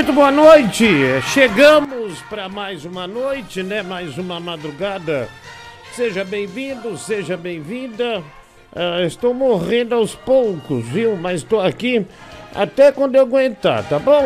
Muito 0.00 0.14
boa 0.14 0.30
noite. 0.30 0.86
Chegamos 1.34 2.22
para 2.22 2.48
mais 2.48 2.86
uma 2.86 3.06
noite, 3.06 3.62
né? 3.62 3.82
Mais 3.82 4.16
uma 4.16 4.40
madrugada. 4.40 5.28
Seja 5.92 6.24
bem-vindo, 6.24 6.96
seja 6.96 7.36
bem-vinda. 7.36 8.22
Ah, 8.74 9.02
estou 9.02 9.34
morrendo 9.34 9.94
aos 9.94 10.14
poucos, 10.14 10.86
viu? 10.86 11.18
Mas 11.18 11.42
estou 11.42 11.60
aqui 11.60 12.06
até 12.54 12.90
quando 12.90 13.16
eu 13.16 13.20
aguentar, 13.20 13.86
tá 13.90 13.98
bom? 13.98 14.24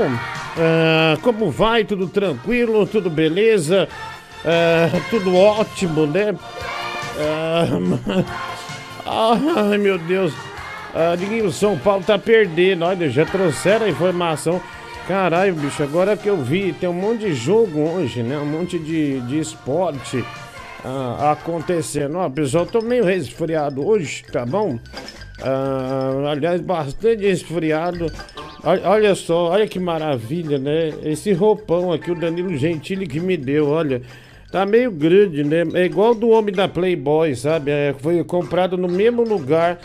Ah, 0.56 1.18
como 1.22 1.50
vai? 1.50 1.82
Tudo 1.82 2.06
tranquilo? 2.06 2.86
Tudo 2.86 3.10
beleza? 3.10 3.88
Ah, 4.44 4.90
tudo 5.10 5.36
ótimo, 5.36 6.06
né? 6.06 6.36
Ai, 9.04 9.78
meu 9.78 9.98
Deus. 9.98 10.32
Diguinho, 11.18 11.50
São 11.50 11.76
Paulo 11.76 12.04
tá 12.04 12.16
perdendo. 12.16 12.84
Olha, 12.84 13.10
já 13.10 13.26
trouxeram 13.26 13.86
a 13.86 13.88
informação. 13.88 14.62
Caralho, 15.06 15.54
bicho, 15.54 15.82
agora 15.82 16.16
que 16.16 16.30
eu 16.30 16.38
vi, 16.38 16.72
tem 16.72 16.88
um 16.88 16.94
monte 16.94 17.26
de 17.26 17.34
jogo 17.34 17.78
hoje, 17.78 18.22
né? 18.22 18.38
Um 18.38 18.46
monte 18.46 18.78
de, 18.78 19.20
de 19.20 19.38
esporte 19.38 20.24
ah, 20.82 21.32
acontecendo. 21.32 22.16
Ó, 22.16 22.30
pessoal, 22.30 22.64
tô 22.64 22.80
meio 22.80 23.04
resfriado 23.04 23.86
hoje, 23.86 24.24
tá 24.32 24.46
bom? 24.46 24.78
Ah, 25.42 26.30
aliás, 26.30 26.62
bastante 26.62 27.22
resfriado. 27.22 28.06
Olha, 28.62 28.88
olha 28.88 29.14
só, 29.14 29.50
olha 29.50 29.68
que 29.68 29.78
maravilha, 29.78 30.58
né? 30.58 30.94
Esse 31.02 31.34
roupão 31.34 31.92
aqui, 31.92 32.10
o 32.10 32.14
Danilo 32.14 32.56
Gentili 32.56 33.06
que 33.06 33.20
me 33.20 33.36
deu, 33.36 33.68
olha. 33.68 34.00
Tá 34.50 34.64
meio 34.64 34.90
grande, 34.90 35.44
né? 35.44 35.64
É 35.74 35.84
igual 35.84 36.14
do 36.14 36.30
homem 36.30 36.54
da 36.54 36.66
Playboy, 36.66 37.34
sabe? 37.34 37.70
É, 37.72 37.94
foi 37.98 38.24
comprado 38.24 38.78
no 38.78 38.88
mesmo 38.88 39.22
lugar 39.22 39.78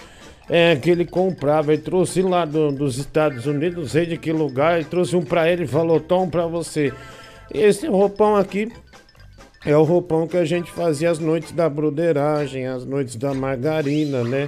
é, 0.49 0.75
que 0.75 0.89
ele 0.89 1.05
comprava. 1.05 1.73
Ele 1.73 1.81
trouxe 1.81 2.21
lá 2.21 2.43
do- 2.45 2.71
dos 2.71 2.97
Estados 2.97 3.45
Unidos, 3.45 3.77
não 3.77 3.87
sei 3.87 4.05
de 4.05 4.17
que 4.17 4.31
lugar. 4.31 4.75
Ele 4.75 4.85
trouxe 4.85 5.15
um 5.15 5.21
pra 5.21 5.49
ele 5.49 5.63
e 5.63 5.67
falou: 5.67 5.99
Tom, 5.99 6.29
pra 6.29 6.45
você. 6.47 6.91
Esse 7.53 7.87
roupão 7.87 8.35
aqui 8.35 8.71
é 9.65 9.75
o 9.75 9.83
roupão 9.83 10.27
que 10.27 10.37
a 10.37 10.45
gente 10.45 10.71
fazia 10.71 11.09
as 11.09 11.19
noites 11.19 11.51
da 11.51 11.67
broderagem, 11.69 12.67
as 12.67 12.85
noites 12.85 13.15
da 13.15 13.33
margarina, 13.33 14.23
né? 14.23 14.47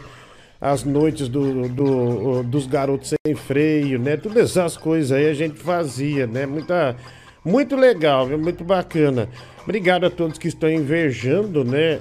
As 0.60 0.84
noites 0.84 1.28
do, 1.28 1.68
do- 1.68 2.44
dos 2.44 2.68
garotos 2.68 3.14
sem 3.26 3.34
freio, 3.36 3.98
né? 3.98 4.16
Todas 4.18 4.52
essas 4.52 4.78
coisas 4.78 5.12
aí 5.12 5.28
a 5.28 5.34
gente 5.34 5.58
fazia, 5.58 6.28
né? 6.28 6.46
Muita, 6.46 6.96
muito 7.44 7.76
legal, 7.76 8.28
muito 8.38 8.64
bacana. 8.64 9.28
Obrigado 9.64 10.06
a 10.06 10.10
todos 10.10 10.38
que 10.38 10.48
estão 10.48 10.70
invejando, 10.70 11.64
né? 11.64 12.00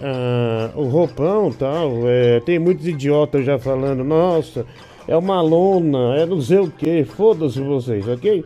o 0.74 0.84
roupão 0.84 1.52
tal. 1.52 2.08
É, 2.08 2.40
tem 2.40 2.58
muitos 2.58 2.86
idiotas 2.86 3.44
já 3.44 3.58
falando, 3.58 4.02
nossa, 4.02 4.64
é 5.06 5.16
uma 5.16 5.40
lona, 5.42 6.16
é 6.16 6.26
não 6.26 6.40
sei 6.40 6.58
o 6.58 6.70
que. 6.70 7.04
Foda-se 7.04 7.60
vocês, 7.60 8.08
ok? 8.08 8.44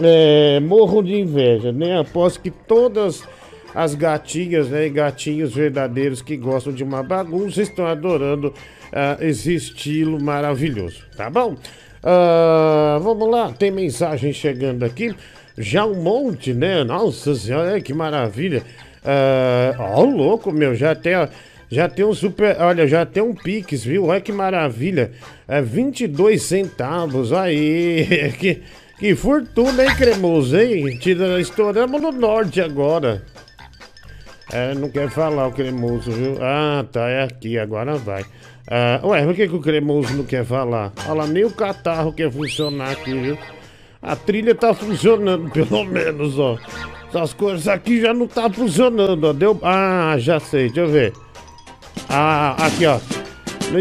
É, 0.00 0.60
morro 0.60 1.02
de 1.02 1.14
inveja, 1.14 1.72
né? 1.72 1.98
Aposto 1.98 2.40
que 2.40 2.50
todas 2.50 3.22
as 3.74 3.94
gatinhas 3.94 4.68
né, 4.68 4.86
e 4.86 4.90
gatinhos 4.90 5.54
verdadeiros 5.54 6.22
que 6.22 6.36
gostam 6.36 6.72
de 6.72 6.84
uma 6.84 7.02
bagunça 7.02 7.62
estão 7.62 7.86
adorando 7.86 8.52
ah, 8.92 9.16
esse 9.20 9.54
estilo 9.54 10.22
maravilhoso, 10.22 11.02
tá 11.16 11.30
bom? 11.30 11.56
Ah, 12.02 12.98
vamos 13.02 13.30
lá, 13.30 13.52
tem 13.52 13.70
mensagem 13.70 14.32
chegando 14.32 14.84
aqui. 14.84 15.14
Já 15.56 15.84
um 15.84 16.02
monte, 16.02 16.52
né? 16.52 16.82
Nossa 16.84 17.34
senhora, 17.34 17.80
que 17.80 17.92
maravilha. 17.92 18.62
Ah, 19.04 19.74
Ó, 19.78 20.02
louco, 20.04 20.52
meu, 20.52 20.74
já 20.74 20.94
tem. 20.94 21.12
Já 21.70 21.88
tem 21.88 22.04
um 22.04 22.14
super. 22.14 22.56
Olha, 22.60 22.86
já 22.86 23.06
tem 23.06 23.22
um 23.22 23.34
Pix, 23.34 23.84
viu? 23.84 24.06
Olha 24.06 24.20
que 24.20 24.30
maravilha. 24.30 25.12
É 25.48 25.60
22 25.62 26.42
centavos. 26.42 27.32
Aí. 27.32 28.32
Que, 28.38 28.62
que 28.98 29.16
fortuna, 29.16 29.82
hein, 29.84 29.96
cremoso, 29.96 30.56
hein? 30.56 30.96
Tira, 30.98 31.40
estouramos 31.40 32.00
no 32.00 32.12
norte 32.12 32.60
agora. 32.60 33.22
É, 34.52 34.74
não 34.74 34.88
quer 34.90 35.08
falar 35.10 35.48
o 35.48 35.52
cremoso, 35.52 36.12
viu? 36.12 36.36
Ah, 36.40 36.84
tá, 36.92 37.08
é 37.08 37.24
aqui, 37.24 37.58
agora 37.58 37.96
vai. 37.96 38.24
Ah, 38.70 39.00
ué, 39.02 39.24
por 39.24 39.34
que, 39.34 39.48
que 39.48 39.54
o 39.56 39.60
cremoso 39.60 40.14
não 40.14 40.24
quer 40.24 40.44
falar? 40.44 40.92
Olha 41.06 41.14
lá, 41.14 41.26
nem 41.26 41.44
o 41.44 41.50
catarro 41.50 42.12
quer 42.12 42.30
funcionar 42.30 42.92
aqui, 42.92 43.12
viu? 43.12 43.38
A 44.02 44.16
trilha 44.16 44.54
tá 44.54 44.74
funcionando, 44.74 45.48
pelo 45.54 45.84
menos, 45.84 46.38
ó. 46.38 46.58
Essas 47.08 47.32
coisas 47.32 47.68
aqui 47.68 48.00
já 48.00 48.12
não 48.12 48.26
tá 48.26 48.50
funcionando, 48.50 49.24
ó. 49.24 49.32
Deu. 49.32 49.58
Ah, 49.62 50.16
já 50.18 50.40
sei, 50.40 50.66
deixa 50.66 50.80
eu 50.80 50.88
ver. 50.88 51.12
Ah, 52.08 52.56
aqui, 52.58 52.84
ó. 52.84 52.98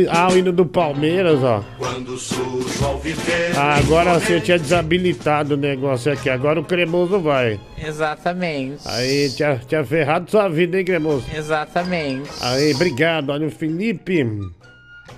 Ah, 0.10 0.30
o 0.32 0.38
hino 0.38 0.54
do 0.54 0.66
Palmeiras, 0.66 1.44
ó. 1.44 1.64
Quando 1.78 2.18
surge 2.18 2.84
ao 2.84 2.98
viver. 3.00 3.58
Ah, 3.58 3.76
agora 3.76 4.20
você 4.20 4.40
tinha 4.40 4.58
desabilitado 4.58 5.56
o 5.56 5.58
negócio 5.58 6.12
aqui. 6.14 6.30
Agora 6.30 6.60
o 6.60 6.64
cremoso 6.64 7.20
vai. 7.20 7.60
Exatamente. 7.78 8.80
Aí, 8.86 9.30
tinha, 9.32 9.60
tinha 9.68 9.84
ferrado 9.84 10.32
sua 10.32 10.48
vida, 10.48 10.78
hein, 10.78 10.86
cremoso? 10.86 11.26
Exatamente. 11.36 12.30
Aí, 12.42 12.74
obrigado. 12.74 13.32
Olha, 13.32 13.48
o 13.48 13.52
Felipe 13.52 14.24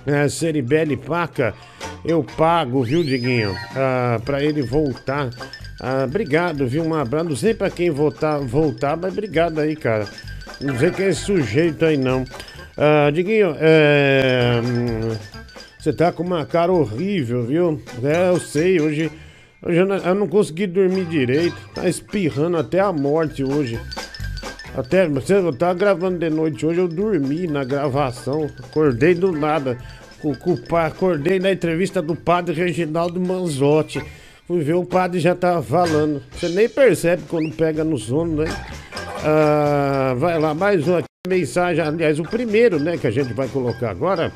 é, 0.06 0.96
Paca, 0.96 1.54
eu 2.04 2.22
pago, 2.22 2.82
viu, 2.82 3.02
Diguinho? 3.02 3.54
Ah, 3.74 4.20
pra 4.24 4.42
ele 4.42 4.62
voltar. 4.62 5.30
Ah, 5.80 6.04
obrigado, 6.04 6.66
viu? 6.66 6.84
Um 6.84 6.94
abraço. 6.94 7.28
Não 7.28 7.36
sei 7.36 7.54
pra 7.54 7.70
quem 7.70 7.90
voltar, 7.90 8.38
voltar, 8.38 8.96
mas 8.96 9.12
obrigado 9.12 9.58
aí, 9.60 9.74
cara. 9.74 10.06
Não 10.60 10.78
sei 10.78 10.90
quem 10.90 11.06
é 11.06 11.08
esse 11.08 11.22
sujeito 11.22 11.84
aí, 11.84 11.96
não. 11.96 12.24
Ah, 12.76 13.10
Diguinho, 13.10 13.56
é. 13.58 14.60
hum, 14.64 15.16
Você 15.78 15.92
tá 15.92 16.12
com 16.12 16.22
uma 16.22 16.44
cara 16.44 16.72
horrível, 16.72 17.44
viu? 17.44 17.82
É, 18.02 18.30
eu 18.30 18.40
sei, 18.40 18.80
hoje. 18.80 19.10
Hoje 19.62 19.78
eu 19.78 20.14
não 20.14 20.28
consegui 20.28 20.66
dormir 20.66 21.06
direito. 21.06 21.56
Tá 21.74 21.88
espirrando 21.88 22.58
até 22.58 22.80
a 22.80 22.92
morte 22.92 23.42
hoje. 23.42 23.80
Até, 24.76 25.08
você 25.08 25.34
eu 25.34 25.52
tava 25.52 25.74
gravando 25.74 26.18
de 26.18 26.28
noite 26.28 26.66
hoje, 26.66 26.80
eu 26.80 26.88
dormi 26.88 27.46
na 27.46 27.62
gravação, 27.62 28.50
acordei 28.62 29.14
do 29.14 29.30
nada. 29.30 29.78
Acordei 30.86 31.38
na 31.38 31.52
entrevista 31.52 32.00
do 32.00 32.16
padre 32.16 32.54
Reginaldo 32.54 33.20
Manzotti. 33.20 34.02
Fui 34.46 34.62
ver 34.62 34.74
o 34.74 34.84
padre 34.84 35.20
já 35.20 35.34
tava 35.34 35.62
falando. 35.62 36.22
Você 36.32 36.48
nem 36.48 36.68
percebe 36.68 37.22
quando 37.28 37.54
pega 37.54 37.84
no 37.84 37.98
sono, 37.98 38.42
né? 38.42 38.50
Ah, 39.22 40.14
vai 40.18 40.38
lá, 40.38 40.54
mais 40.54 40.86
uma 40.88 41.02
mensagem, 41.28 41.82
aliás, 41.82 42.18
o 42.18 42.24
primeiro, 42.24 42.78
né, 42.78 42.98
que 42.98 43.06
a 43.06 43.10
gente 43.10 43.32
vai 43.32 43.48
colocar 43.48 43.90
agora. 43.90 44.32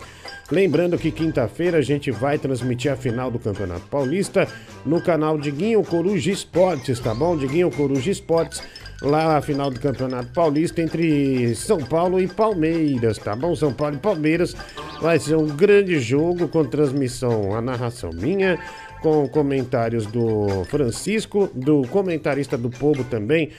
Lembrando 0.51 0.97
que 0.97 1.11
quinta-feira 1.11 1.77
a 1.79 1.83
gente 1.83 2.11
vai 2.11 2.39
transmitir 2.39 2.91
a 2.91 2.97
final 2.97 3.31
do 3.31 3.39
Campeonato 3.39 3.87
Paulista 3.91 4.49
no 4.87 5.03
canal 5.03 5.37
Diguinho 5.37 5.83
Coruja 5.83 6.31
Esportes, 6.31 6.99
tá 7.01 7.15
bom? 7.15 7.37
Diguinho 7.37 7.71
Coruja 7.71 8.11
Esportes, 8.11 8.63
lá 9.01 9.37
a 9.37 9.41
final 9.41 9.71
do 9.71 9.79
Campeonato 9.79 10.29
Paulista 10.33 10.83
entre 10.83 11.55
São 11.55 11.79
Paulo 11.79 12.21
e 12.21 12.27
Palmeiras, 12.27 13.19
tá 13.19 13.35
bom? 13.37 13.55
São 13.55 13.73
Paulo 13.73 13.97
e 13.97 13.99
Palmeiras 13.99 14.55
vai 15.01 15.19
ser 15.19 15.37
um 15.37 15.47
grande 15.47 15.99
jogo 16.01 16.49
com 16.49 16.65
transmissão, 16.65 17.55
a 17.55 17.61
narração 17.61 18.11
minha, 18.13 18.59
com 19.01 19.29
comentários 19.29 20.07
do 20.07 20.65
Francisco, 20.65 21.49
do 21.55 21.83
comentarista 21.89 22.59
do 22.59 22.69
Povo 22.69 23.05
também, 23.05 23.51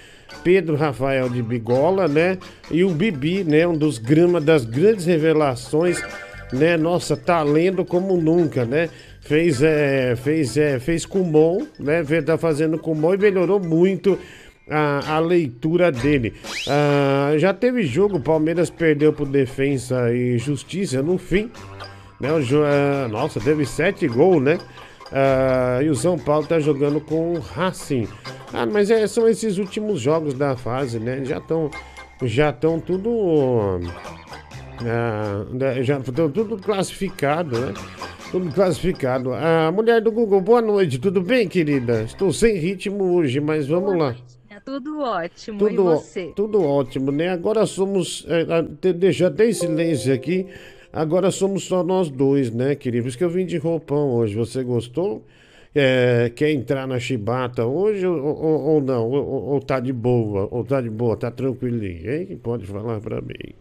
Pedro 0.44 0.76
Rafael 0.76 1.30
de 1.30 1.42
Bigola, 1.42 2.08
né? 2.08 2.38
E 2.70 2.84
o 2.84 2.90
Bibi, 2.90 3.44
né? 3.44 3.66
Um 3.66 3.78
dos 3.78 3.98
grama 3.98 4.40
das 4.42 4.66
grandes 4.66 5.06
revelações, 5.06 6.02
né? 6.52 6.76
Nossa, 6.76 7.16
tá 7.16 7.42
lendo 7.42 7.86
como 7.86 8.18
nunca, 8.18 8.66
né? 8.66 8.90
Fez, 9.22 9.62
é, 9.62 10.16
fez, 10.16 10.58
é, 10.58 10.80
fez 10.80 11.06
Kumon, 11.06 11.66
né? 11.80 12.04
Tá 12.26 12.38
fazendo 12.38 12.78
Kumon 12.78 13.14
e 13.14 13.18
melhorou 13.18 13.60
muito 13.60 14.20
a, 14.70 15.16
a 15.16 15.20
leitura 15.20 15.92
dele. 15.92 16.34
Ah, 16.68 17.34
já 17.38 17.54
teve 17.54 17.84
jogo, 17.84 18.18
o 18.18 18.22
Palmeiras 18.22 18.70
perdeu 18.70 19.12
pro 19.14 19.26
Defensa 19.26 20.14
e 20.14 20.38
Justiça 20.38 21.02
no 21.02 21.18
fim. 21.18 21.50
Né? 22.20 22.32
O 22.32 22.42
jo- 22.42 22.64
ah, 22.64 23.08
nossa, 23.08 23.40
teve 23.40 23.66
sete 23.66 24.08
gols, 24.08 24.42
né? 24.44 24.58
Ah, 25.12 25.80
e 25.84 25.90
o 25.90 25.96
São 25.96 26.18
Paulo 26.18 26.46
tá 26.46 26.60
jogando 26.60 27.00
com 27.02 27.34
o 27.34 27.40
Racing. 27.40 28.08
Ah, 28.54 28.66
mas 28.66 28.90
é, 28.92 29.06
são 29.08 29.28
esses 29.28 29.58
últimos 29.58 30.00
jogos 30.02 30.34
da 30.34 30.56
fase, 30.56 31.00
né? 31.00 31.24
Já 31.24 31.38
estão 31.38 31.70
já 32.24 32.50
estão 32.50 32.80
tudo 32.80 33.80
já 35.84 35.98
estão 36.00 36.30
tudo 36.30 36.58
classificado, 36.58 37.58
né? 37.60 37.74
Tudo 38.32 38.52
classificado. 38.54 39.34
A 39.34 39.72
mulher 39.72 40.02
do 40.02 40.12
Google, 40.12 40.40
boa 40.42 40.62
noite, 40.62 41.00
tudo 41.00 41.22
bem, 41.22 41.48
querida? 41.48 42.04
Estou 42.04 42.32
sem 42.32 42.58
ritmo 42.58 43.16
hoje, 43.16 43.40
mas 43.40 43.68
vamos 43.68 43.98
lá. 43.98 44.16
É 44.60 44.72
tudo 44.72 45.00
ótimo. 45.00 45.58
Tudo, 45.60 45.72
e 45.74 45.78
você? 45.78 46.34
tudo 46.36 46.62
ótimo, 46.64 47.12
né? 47.12 47.30
Agora 47.30 47.66
somos. 47.66 48.26
É, 48.28 48.42
ah, 48.54 48.66
te- 48.82 48.94
deixa 48.94 49.28
até 49.28 49.48
em 49.50 49.54
silêncio 49.54 50.14
aqui. 50.14 50.46
Agora 50.92 51.32
somos 51.32 51.64
só 51.66 51.84
nós 51.84 52.10
dois, 52.10 52.52
né, 52.52 52.76
querido? 52.76 53.04
Por 53.04 53.10
isso 53.10 53.18
que 53.18 53.24
eu 53.24 53.30
vim 53.30 53.46
de 53.46 53.58
roupão 53.58 54.10
hoje. 54.12 54.36
Você 54.36 54.64
gostou? 54.64 55.24
É, 55.74 56.32
quer 56.36 56.50
entrar 56.52 56.88
na 56.88 57.00
chibata 57.00 57.64
hoje 57.64 58.06
ou, 58.06 58.18
ou- 58.18 58.62
ou 58.74 58.82
não? 58.82 59.08
Ou, 59.08 59.24
ou- 59.26 59.44
ou 59.54 59.60
tá 59.62 59.80
de 59.80 59.94
boa? 59.94 60.48
Ou 60.52 60.64
tá 60.64 60.82
de 60.82 60.90
boa? 60.90 61.16
Tá 61.16 61.30
tranquilinho, 61.30 62.12
hein? 62.12 62.40
Pode 62.42 62.66
falar 62.66 63.00
pra 63.00 63.22
mim. 63.22 63.54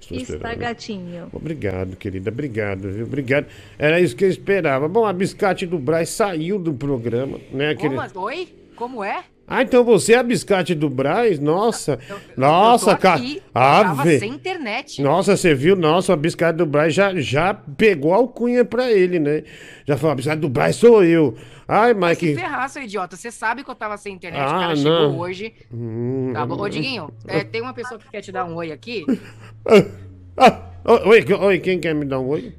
Estou 0.00 0.16
Está 0.16 0.34
esperando. 0.34 0.58
gatinho. 0.58 1.26
Obrigado, 1.32 1.96
querida. 1.96 2.30
Obrigado, 2.30 2.88
viu? 2.92 3.04
Obrigado. 3.04 3.46
Era 3.76 4.00
isso 4.00 4.14
que 4.14 4.24
eu 4.24 4.28
esperava. 4.28 4.86
Bom, 4.88 5.04
a 5.04 5.12
Biscate 5.12 5.66
do 5.66 5.78
Braz 5.78 6.08
saiu 6.10 6.56
do 6.58 6.72
programa, 6.72 7.40
né? 7.52 7.70
Aquele... 7.70 7.96
Como? 7.96 8.20
Oi? 8.26 8.48
Como 8.76 9.02
é? 9.02 9.24
Ah, 9.48 9.62
então 9.62 9.84
você 9.84 10.14
é 10.14 10.16
a 10.18 10.22
biscate 10.24 10.74
do 10.74 10.90
Braz? 10.90 11.38
Nossa. 11.38 12.00
Eu- 12.08 12.18
Nossa, 12.36 12.90
eu 12.90 12.98
cara. 12.98 13.20
aqui, 13.20 13.36
eu 13.36 13.42
Ah, 13.54 13.84
tava 13.84 14.02
vê. 14.02 14.18
sem 14.18 14.30
internet. 14.32 15.00
Nossa, 15.00 15.36
você 15.36 15.54
viu? 15.54 15.76
Nossa, 15.76 16.12
a 16.14 16.16
biscate 16.16 16.58
do 16.58 16.66
Braz 16.66 16.92
já, 16.92 17.14
já 17.14 17.54
pegou 17.54 18.12
a 18.12 18.16
alcunha 18.16 18.64
pra 18.64 18.90
ele, 18.90 19.20
né? 19.20 19.44
Já 19.86 19.96
falou, 19.96 20.12
a 20.12 20.14
biscate 20.16 20.40
do 20.40 20.48
Braz 20.48 20.74
sou 20.74 21.04
eu. 21.04 21.36
Ai, 21.68 21.94
Vai 21.94 22.14
se 22.16 22.26
Mike. 22.26 22.40
ferrar, 22.40 22.68
seu 22.68 22.82
idiota. 22.82 23.14
Você 23.16 23.30
sabe 23.30 23.62
que 23.62 23.70
eu 23.70 23.74
tava 23.76 23.96
sem 23.96 24.14
internet, 24.14 24.40
Ah, 24.42 24.46
o 24.46 24.60
cara 24.60 24.74
não. 24.74 24.76
chegou 25.10 25.18
hoje. 25.20 25.52
Hum, 25.72 26.32
Tá 26.34 26.44
bom. 26.44 26.56
Ô, 26.60 26.68
Diguinho, 26.68 27.10
é, 27.28 27.44
tem 27.44 27.62
uma 27.62 27.72
pessoa 27.74 28.00
que 28.00 28.10
quer 28.10 28.20
te 28.22 28.32
dar 28.32 28.44
um 28.44 28.54
oi 28.56 28.72
aqui. 28.72 29.04
ah, 30.36 30.60
o- 30.84 31.08
oi, 31.08 31.24
oi, 31.40 31.58
quem 31.60 31.78
quer 31.80 31.94
me 31.94 32.04
dar 32.04 32.18
um 32.20 32.26
oi? 32.28 32.52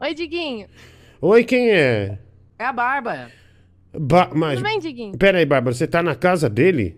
Oi, 0.00 0.14
Diguinho. 0.14 0.66
Oi, 1.20 1.44
quem 1.44 1.70
é? 1.70 2.18
É 2.58 2.64
a 2.66 2.72
Bárbara. 2.72 3.30
Ba 3.94 4.30
mas, 4.32 4.58
Tudo 4.58 4.64
bem, 4.68 4.78
Diguinho? 4.78 5.18
pera 5.18 5.38
aí, 5.38 5.44
Bárbara, 5.46 5.74
você 5.74 5.86
tá 5.86 6.02
na 6.02 6.14
casa 6.14 6.48
dele? 6.48 6.96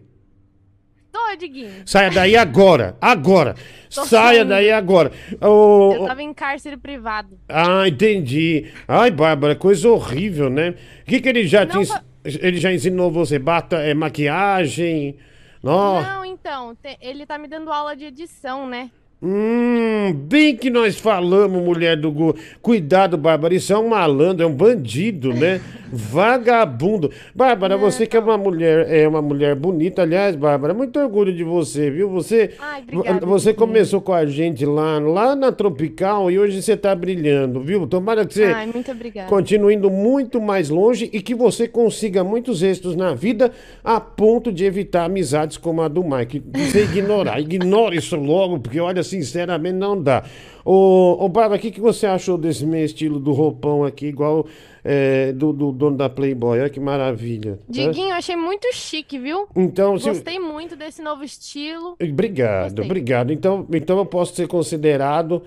Tô, 1.11 1.37
Diguinho. 1.37 1.83
Saia 1.87 2.11
daí 2.11 2.37
agora, 2.37 2.97
agora. 3.01 3.55
Tô 3.93 4.05
Saia 4.05 4.39
saindo. 4.39 4.49
daí 4.49 4.71
agora. 4.71 5.13
Ô, 5.41 5.93
Eu 5.95 6.07
tava 6.07 6.23
em 6.23 6.33
cárcere 6.35 6.77
privado. 6.77 7.39
Ah, 7.49 7.87
entendi. 7.89 8.67
Ai, 8.87 9.11
Bárbara, 9.11 9.55
coisa 9.55 9.89
horrível, 9.89 10.49
né? 10.51 10.75
O 11.03 11.05
que, 11.07 11.21
que 11.21 11.29
ele 11.29 11.47
já 11.47 11.65
Não, 11.65 11.83
te 11.85 11.89
pa- 11.89 12.03
Ele 12.25 12.59
já 12.59 12.73
ensinou 12.73 13.11
você? 13.13 13.39
Bata, 13.39 13.77
é, 13.77 13.95
maquiagem? 13.95 15.17
Nossa. 15.63 16.09
Não, 16.15 16.25
então, 16.25 16.75
te- 16.77 16.99
ele 17.01 17.25
tá 17.27 17.39
me 17.39 17.47
dando 17.49 17.71
aula 17.73 17.95
de 17.97 18.07
edição, 18.07 18.69
né? 18.69 18.91
Hum, 19.27 20.13
bem 20.13 20.55
que 20.55 20.69
nós 20.69 20.99
falamos, 20.99 21.63
mulher 21.63 21.97
do 21.97 22.13
Google. 22.13 22.37
Cuidado, 22.61 23.17
Bárbara, 23.17 23.55
isso 23.55 23.73
é 23.73 23.79
um 23.79 23.89
malandro, 23.89 24.45
é 24.45 24.47
um 24.47 24.53
bandido, 24.53 25.33
né? 25.33 25.63
Vagabundo. 25.91 27.11
Bárbara, 27.35 27.79
você 27.79 28.07
que 28.07 28.17
é 28.19 28.21
uma 28.21 28.37
mulher, 28.37 28.87
é 28.93 29.09
uma 29.09 29.23
mulher 29.23 29.55
bonita, 29.55 30.03
aliás, 30.03 30.37
Bárbara, 30.37 30.75
muito 30.75 30.99
orgulho 30.99 31.33
de 31.33 31.43
você, 31.43 31.91
viu? 31.91 32.11
Você, 32.11 32.51
Ai, 32.59 32.83
obrigada, 32.83 33.25
você 33.25 33.53
Diguinho. 33.53 33.67
começou 33.67 34.01
com 34.03 34.13
a 34.13 34.27
gente 34.27 34.67
lá, 34.67 34.99
lá 34.99 35.35
na 35.35 35.51
Tropical 35.53 36.31
e 36.31 36.39
hoje 36.39 36.61
você 36.61 36.77
tá 36.77 36.95
brilhando, 36.95 37.61
viu? 37.61 37.87
Tomara 37.87 38.27
que 38.27 38.35
você 38.35 38.45
Ai, 38.45 38.67
muito 38.67 38.91
obrigada. 38.91 39.29
continue 39.29 39.75
indo 39.75 39.89
muito 39.89 40.39
mais 40.39 40.69
longe 40.69 41.09
e 41.13 41.23
que 41.23 41.35
você 41.35 41.67
consiga 41.67 42.23
muitos 42.23 42.63
êxitos 42.63 42.95
na 42.95 43.15
vida 43.15 43.53
a 43.83 43.99
ponto 44.01 44.53
de 44.53 44.65
evitar 44.67 45.05
amizades 45.05 45.57
como 45.57 45.81
a 45.81 45.89
do 45.89 46.05
Mike. 46.05 46.43
Você 46.55 46.83
ignorar, 46.85 47.41
ignore 47.41 47.97
isso 47.97 48.17
logo, 48.17 48.59
porque 48.59 48.81
olha, 48.81 49.03
sinceramente 49.23 49.75
não 49.77 50.01
dá. 50.01 50.25
Ô, 50.65 51.25
ô 51.25 51.29
Bárbara, 51.29 51.59
o 51.59 51.63
que, 51.63 51.71
que 51.71 51.81
você 51.81 52.07
achou 52.07 52.39
desse 52.39 52.65
meu 52.65 52.85
estilo 52.85 53.19
do 53.21 53.33
roupão 53.33 53.85
aqui, 53.85 54.07
igual 54.07 54.47
é, 54.83 55.33
do, 55.33 55.53
do 55.53 55.73
dono 55.73 55.97
da 55.97 56.09
Playboy? 56.09 56.61
Olha 56.61 56.71
que 56.71 56.81
maravilha. 56.81 57.53
né? 57.53 57.59
Diguinho, 57.69 58.11
eu 58.11 58.15
achei 58.15 58.37
muito 58.37 58.67
chique, 58.75 59.19
viu? 59.19 59.47
Então, 59.55 59.99
se... 59.99 60.09
Gostei 60.09 60.39
muito 60.39 60.77
desse 60.77 61.03
novo 61.03 61.23
estilo. 61.25 61.97
Obrigado, 62.03 62.71
Gostei. 62.71 62.85
obrigado. 62.85 63.33
Então, 63.33 63.67
então 63.73 63.99
eu 63.99 64.07
posso 64.07 64.35
ser 64.35 64.49
considerado 64.49 65.43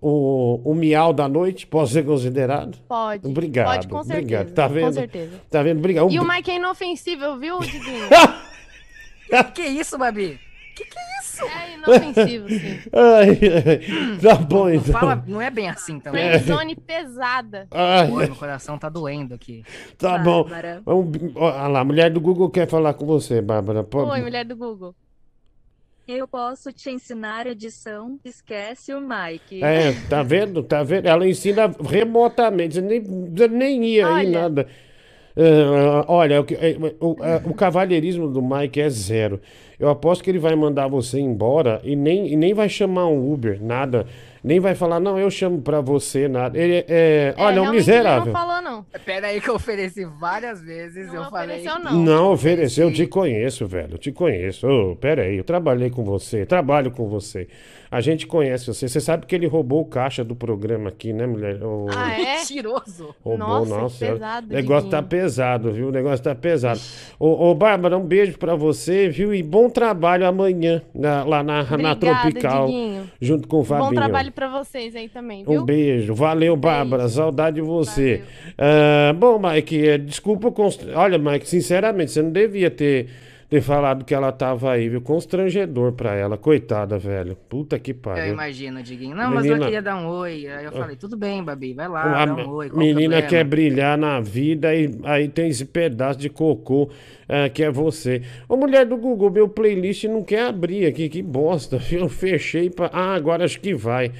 o, 0.00 0.60
o 0.64 0.74
miau 0.74 1.12
da 1.12 1.28
noite? 1.28 1.66
Posso 1.66 1.92
ser 1.92 2.04
considerado? 2.04 2.76
Pode. 2.88 3.26
Obrigado, 3.26 3.66
Pode, 3.66 3.88
com 3.88 4.02
certeza. 4.02 4.18
obrigado. 4.18 4.50
Tá 4.54 4.68
vendo? 4.68 4.84
Com 4.86 4.92
certeza. 4.92 5.40
Tá 5.50 5.62
vendo? 5.62 5.78
Obrigado. 5.78 6.10
E 6.10 6.18
o 6.18 6.26
Mike 6.28 6.50
é 6.50 6.56
inofensível, 6.56 7.38
viu, 7.38 7.60
Diguinho? 7.60 8.08
Que 9.54 9.62
isso, 9.62 9.96
Babi? 9.96 10.38
É 11.48 11.74
inofensivo, 11.74 12.48
sim. 12.48 12.78
Ai, 12.92 13.30
ai, 13.30 14.18
tá 14.20 14.34
bom, 14.36 14.64
Não, 14.64 14.74
então. 14.74 14.92
fala, 14.92 15.24
não 15.26 15.40
é 15.40 15.50
bem 15.50 15.68
assim 15.68 15.98
também. 16.00 16.30
Friendzone 16.40 16.76
pesada. 16.76 17.66
Ai, 17.70 18.08
Pô, 18.08 18.16
meu 18.16 18.36
coração 18.36 18.78
tá 18.78 18.88
doendo 18.88 19.34
aqui. 19.34 19.64
tá 19.98 20.18
bom. 20.18 20.42
Bárbara. 20.44 20.82
Vamos- 20.84 21.18
ó, 21.34 21.44
Olha 21.50 21.68
lá, 21.68 21.80
a 21.80 21.84
mulher 21.84 22.10
do 22.10 22.20
Google 22.20 22.50
quer 22.50 22.68
falar 22.68 22.94
com 22.94 23.04
você, 23.06 23.40
Bárbara. 23.40 23.82
Pô- 23.82 24.04
Oi, 24.04 24.20
mulher 24.20 24.44
do 24.44 24.56
Google. 24.56 24.94
Eu 26.06 26.26
posso 26.26 26.72
te 26.72 26.90
ensinar 26.90 27.46
edição, 27.46 28.18
esquece 28.24 28.92
o 28.92 29.00
Mike. 29.00 29.62
É, 29.62 29.92
tá 30.10 30.22
vendo? 30.22 30.60
Tá 30.62 30.82
vendo? 30.82 31.06
Ela 31.06 31.26
ensina 31.28 31.72
remotamente, 31.80 32.74
você 32.74 32.80
nem, 32.80 33.00
você 33.30 33.46
nem 33.48 33.84
ia 33.84 34.06
aí 34.08 34.26
Olha. 34.26 34.40
nada. 34.42 34.68
Ah, 35.36 36.04
olha, 36.08 36.40
o, 36.40 36.44
que- 36.44 36.54
é, 36.54 36.76
o, 37.00 37.16
é, 37.24 37.40
o 37.46 37.54
cavalheirismo 37.54 38.28
do 38.28 38.42
Mike 38.42 38.80
é 38.80 38.88
zero. 38.90 39.40
Eu 39.78 39.88
aposto 39.88 40.22
que 40.22 40.30
ele 40.30 40.38
vai 40.38 40.54
mandar 40.54 40.86
você 40.86 41.18
embora 41.18 41.80
e 41.82 41.96
nem, 41.96 42.28
e 42.32 42.36
nem 42.36 42.54
vai 42.54 42.68
chamar 42.68 43.06
um 43.08 43.32
Uber, 43.32 43.58
nada. 43.60 44.06
Nem 44.44 44.58
vai 44.60 44.74
falar, 44.74 44.98
não, 45.00 45.18
eu 45.18 45.30
chamo 45.30 45.60
pra 45.62 45.80
você, 45.80 46.26
nada. 46.28 46.58
Ele 46.58 46.74
é, 46.74 46.84
é, 46.88 47.34
olha, 47.38 47.58
é 47.58 47.62
um 47.62 47.70
miserável. 47.70 48.24
Ele 48.24 48.32
não 48.32 48.40
falou, 48.40 48.62
não. 48.62 48.84
Pera 49.04 49.28
aí 49.28 49.40
que 49.40 49.48
eu 49.48 49.54
ofereci 49.54 50.04
várias 50.04 50.60
vezes. 50.60 51.06
Não 51.08 51.24
eu 51.24 51.30
falei. 51.30 51.56
ofereceu, 51.58 51.78
não. 51.80 51.92
Não, 52.04 52.32
ofereceu, 52.32 52.88
eu 52.88 52.94
te 52.94 53.06
conheço, 53.06 53.66
velho. 53.66 53.94
Eu 53.94 53.98
te 53.98 54.10
conheço. 54.12 54.66
Ô, 54.68 54.96
pera 54.96 55.22
aí, 55.22 55.36
eu 55.36 55.44
trabalhei 55.44 55.90
com 55.90 56.04
você, 56.04 56.44
trabalho 56.44 56.90
com 56.90 57.08
você. 57.08 57.46
A 57.92 58.00
gente 58.00 58.26
conhece 58.26 58.66
você. 58.66 58.88
Você 58.88 59.00
sabe 59.00 59.26
que 59.26 59.34
ele 59.34 59.46
roubou 59.46 59.82
o 59.82 59.84
caixa 59.84 60.24
do 60.24 60.34
programa 60.34 60.88
aqui, 60.88 61.12
né, 61.12 61.26
mulher? 61.26 61.62
O- 61.62 61.88
Ah, 61.94 62.18
é? 62.18 62.38
Mentiroso. 62.38 63.14
Roubou, 63.22 63.38
Nossa, 63.46 63.74
que 63.74 63.80
nossa. 63.82 64.06
pesado, 64.06 64.46
O 64.50 64.52
negócio 64.54 64.88
tá 64.90 65.02
pesado, 65.02 65.72
viu? 65.72 65.88
O 65.88 65.92
negócio 65.92 66.24
tá 66.24 66.34
pesado. 66.34 66.80
Ô, 67.20 67.50
ô, 67.50 67.54
Bárbara, 67.54 67.98
um 67.98 68.04
beijo 68.04 68.38
pra 68.38 68.54
você, 68.54 69.10
viu? 69.10 69.34
E 69.34 69.42
bom 69.42 69.68
trabalho 69.68 70.26
amanhã 70.26 70.80
na- 70.94 71.22
lá 71.22 71.42
na, 71.42 71.62
na 71.64 71.92
Obrigada, 71.92 71.96
Tropical, 72.00 72.66
Diguinho. 72.66 73.10
junto 73.20 73.46
com 73.46 73.60
o 73.60 73.64
Fabinho. 73.64 73.90
Bom 73.90 73.94
trabalho 73.94 74.32
pra 74.32 74.48
vocês 74.48 74.96
aí 74.96 75.10
também, 75.10 75.44
viu? 75.44 75.60
Um 75.60 75.64
beijo. 75.64 76.14
Valeu, 76.14 76.56
Bárbara. 76.56 77.02
Beijo. 77.02 77.16
Saudade 77.16 77.56
de 77.56 77.60
você. 77.62 78.22
Ah, 78.56 79.12
bom, 79.12 79.38
Mike, 79.38 79.86
eh, 79.86 79.98
desculpa. 79.98 80.48
o 80.48 80.52
const- 80.52 80.86
Olha, 80.94 81.18
Mike, 81.18 81.46
sinceramente, 81.46 82.10
você 82.10 82.22
não 82.22 82.30
devia 82.32 82.70
ter, 82.70 83.08
ter 83.52 83.60
falado 83.60 84.02
que 84.02 84.14
ela 84.14 84.32
tava 84.32 84.72
aí, 84.72 84.88
viu? 84.88 85.02
Constrangedor 85.02 85.92
pra 85.92 86.14
ela. 86.14 86.38
Coitada, 86.38 86.98
velho. 86.98 87.36
Puta 87.50 87.78
que 87.78 87.90
Eu 87.90 87.96
pariu. 87.96 88.32
imagino, 88.32 88.82
Diguinho. 88.82 89.14
Não, 89.14 89.30
mas 89.30 89.42
Menina- 89.42 89.56
eu 89.56 89.64
queria 89.66 89.82
dar 89.82 89.96
um 89.98 90.06
oi. 90.08 90.46
Aí 90.48 90.64
eu 90.64 90.72
falei, 90.72 90.96
tudo 90.96 91.18
bem, 91.18 91.44
Babi, 91.44 91.74
vai 91.74 91.86
lá, 91.86 92.22
A 92.22 92.24
dá 92.24 92.34
um 92.34 92.48
oi. 92.48 92.70
menina 92.74 93.20
quer 93.20 93.44
brilhar 93.44 93.98
na 93.98 94.20
vida 94.20 94.74
e 94.74 94.90
aí 95.04 95.28
tem 95.28 95.50
esse 95.50 95.66
pedaço 95.66 96.18
de 96.18 96.30
cocô 96.30 96.88
ah, 97.28 97.46
que 97.50 97.62
é 97.62 97.70
você. 97.70 98.22
Ô, 98.48 98.56
mulher 98.56 98.86
do 98.86 98.96
Google, 98.96 99.30
meu 99.30 99.46
playlist 99.46 100.04
não 100.04 100.22
quer 100.22 100.46
abrir 100.46 100.86
aqui, 100.86 101.10
que 101.10 101.20
bosta. 101.22 101.78
Eu 101.92 102.08
fechei 102.08 102.70
pra. 102.70 102.88
Ah, 102.90 103.12
agora 103.14 103.44
acho 103.44 103.60
que 103.60 103.74
vai. 103.74 104.12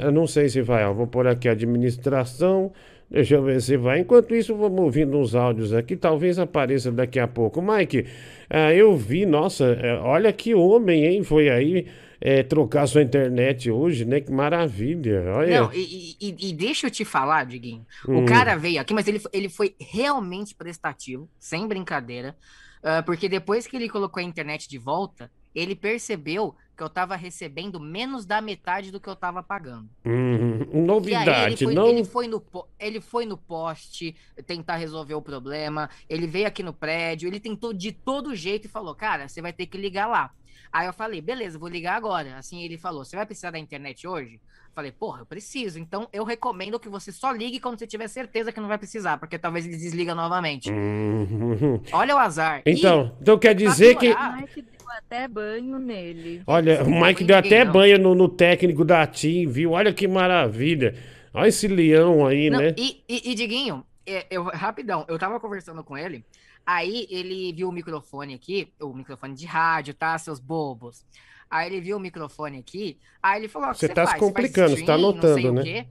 Eu 0.00 0.12
não 0.12 0.28
sei 0.28 0.48
se 0.48 0.62
vai, 0.62 0.84
ó. 0.84 0.92
Vou 0.92 1.08
pôr 1.08 1.26
aqui 1.26 1.48
administração. 1.48 2.70
Deixa 3.10 3.34
eu 3.34 3.42
ver 3.42 3.60
se 3.60 3.76
vai. 3.76 3.98
Enquanto 4.00 4.34
isso, 4.34 4.54
vamos 4.54 4.78
ouvindo 4.80 5.18
uns 5.18 5.34
áudios 5.34 5.72
aqui. 5.72 5.96
Talvez 5.96 6.38
apareça 6.38 6.92
daqui 6.92 7.18
a 7.18 7.26
pouco. 7.26 7.60
Mike, 7.60 8.06
ah, 8.48 8.72
eu 8.72 8.96
vi, 8.96 9.26
nossa, 9.26 9.64
eh, 9.80 9.98
olha 9.98 10.32
que 10.32 10.54
homem, 10.54 11.04
hein? 11.04 11.24
Foi 11.24 11.48
aí 11.50 11.88
eh, 12.20 12.44
trocar 12.44 12.86
sua 12.86 13.02
internet 13.02 13.68
hoje, 13.68 14.04
né? 14.04 14.20
Que 14.20 14.30
maravilha. 14.30 15.24
Olha. 15.34 15.60
Não, 15.62 15.72
e, 15.74 16.14
e- 16.20 16.36
e- 16.50 16.52
deixa 16.52 16.86
eu 16.86 16.90
te 16.90 17.04
falar, 17.04 17.44
Diguinho. 17.46 17.84
Hum. 18.08 18.22
O 18.22 18.26
cara 18.26 18.54
veio 18.56 18.80
aqui, 18.80 18.94
mas 18.94 19.08
ele, 19.08 19.20
ele 19.32 19.48
foi 19.48 19.74
realmente 19.80 20.54
prestativo, 20.54 21.28
sem 21.38 21.66
brincadeira. 21.66 22.36
ah, 22.82 23.02
porque 23.02 23.28
depois 23.28 23.66
que 23.66 23.76
ele 23.76 23.88
colocou 23.88 24.20
a 24.20 24.24
internet 24.24 24.68
de 24.68 24.78
volta, 24.78 25.28
ele 25.52 25.74
percebeu 25.74 26.54
que 26.80 26.84
eu 26.84 26.88
tava 26.88 27.14
recebendo 27.14 27.78
menos 27.78 28.24
da 28.24 28.40
metade 28.40 28.90
do 28.90 28.98
que 28.98 29.06
eu 29.06 29.14
tava 29.14 29.42
pagando. 29.42 29.86
Hum, 30.02 30.60
E 31.04 31.14
aí 31.14 31.28
ele 31.42 31.52
novidade, 31.52 31.62
foi, 31.62 31.74
não. 31.74 31.86
ele 31.86 32.04
foi 32.04 32.26
no, 32.26 32.42
ele 32.78 33.00
foi 33.02 33.26
no 33.26 33.36
poste 33.36 34.16
tentar 34.46 34.76
resolver 34.76 35.12
o 35.12 35.20
problema. 35.20 35.90
Ele 36.08 36.26
veio 36.26 36.46
aqui 36.46 36.62
no 36.62 36.72
prédio, 36.72 37.26
ele 37.28 37.38
tentou 37.38 37.74
de 37.74 37.92
todo 37.92 38.34
jeito 38.34 38.64
e 38.64 38.70
falou: 38.70 38.94
Cara, 38.94 39.28
você 39.28 39.42
vai 39.42 39.52
ter 39.52 39.66
que 39.66 39.76
ligar 39.76 40.06
lá. 40.06 40.32
Aí 40.72 40.86
eu 40.86 40.92
falei: 40.94 41.20
Beleza, 41.20 41.58
vou 41.58 41.68
ligar 41.68 41.96
agora. 41.96 42.38
Assim 42.38 42.62
ele 42.62 42.78
falou: 42.78 43.04
Você 43.04 43.14
vai 43.14 43.26
precisar 43.26 43.50
da 43.50 43.58
internet 43.58 44.08
hoje? 44.08 44.40
Falei: 44.74 44.92
Porra, 44.92 45.20
eu 45.20 45.26
preciso. 45.26 45.78
Então 45.78 46.08
eu 46.12 46.24
recomendo 46.24 46.78
que 46.78 46.88
você 46.88 47.10
só 47.12 47.32
ligue 47.32 47.60
quando 47.60 47.78
você 47.78 47.86
tiver 47.86 48.08
certeza 48.08 48.52
que 48.52 48.60
não 48.60 48.68
vai 48.68 48.78
precisar, 48.78 49.18
porque 49.18 49.38
talvez 49.38 49.66
ele 49.66 49.76
desliga 49.76 50.14
novamente. 50.14 50.70
Hum, 50.70 51.80
Olha 51.92 52.14
o 52.14 52.18
azar. 52.18 52.62
E- 52.64 52.70
Então, 52.72 53.16
então 53.20 53.38
quer 53.38 53.54
dizer 53.54 53.96
que. 53.96 54.12
O 54.12 54.32
Mike 54.36 54.62
deu 54.62 54.90
até 54.96 55.28
banho 55.28 55.78
nele. 55.78 56.42
Olha, 56.46 56.82
o 56.84 56.90
Mike 57.00 57.24
deu 57.24 57.36
até 57.36 57.64
não. 57.64 57.72
banho 57.72 57.98
no, 57.98 58.14
no 58.14 58.28
técnico 58.28 58.84
da 58.84 59.06
TIM, 59.06 59.46
viu? 59.48 59.72
Olha 59.72 59.92
que 59.92 60.06
maravilha. 60.08 60.94
Olha 61.32 61.48
esse 61.48 61.68
leão 61.68 62.26
aí, 62.26 62.50
Não, 62.50 62.58
né? 62.58 62.74
e, 62.76 63.02
e, 63.08 63.30
e, 63.30 63.34
Diguinho, 63.36 63.84
é, 64.04 64.26
eu, 64.30 64.42
rapidão, 64.44 65.04
eu 65.08 65.16
tava 65.16 65.38
conversando 65.38 65.84
com 65.84 65.96
ele, 65.96 66.24
aí 66.66 67.06
ele 67.08 67.52
viu 67.52 67.68
o 67.68 67.72
microfone 67.72 68.34
aqui, 68.34 68.68
o 68.80 68.92
microfone 68.92 69.34
de 69.34 69.46
rádio, 69.46 69.94
tá, 69.94 70.18
seus 70.18 70.40
bobos? 70.40 71.04
Aí 71.50 71.66
ele 71.66 71.80
viu 71.80 71.96
o 71.96 72.00
microfone 72.00 72.58
aqui, 72.58 72.98
aí 73.20 73.40
ele 73.40 73.48
falou, 73.48 73.70
que 73.72 73.78
Você 73.78 73.88
tá 73.88 74.06
se 74.06 74.10
faz? 74.12 74.20
faz 74.20 74.20
complicando, 74.20 74.76
você 74.76 74.84
tá 74.84 74.94
anotando, 74.94 75.52
né? 75.52 75.62
quê?" 75.62 75.86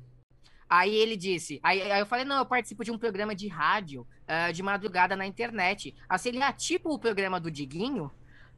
Aí 0.69 0.95
ele 0.95 1.17
disse, 1.17 1.59
aí, 1.63 1.81
aí 1.91 1.99
eu 1.99 2.05
falei, 2.05 2.23
não, 2.23 2.37
eu 2.37 2.45
participo 2.45 2.83
de 2.83 2.91
um 2.91 2.97
programa 2.97 3.35
de 3.35 3.47
rádio 3.47 4.07
ah, 4.27 4.51
de 4.51 4.61
madrugada 4.61 5.15
na 5.15 5.25
internet. 5.25 5.95
Assim, 6.07 6.29
ele, 6.29 6.43
ah, 6.43 6.53
tipo 6.53 6.93
o 6.93 6.99
programa 6.99 7.39
do 7.39 7.49
Diguinho? 7.49 8.11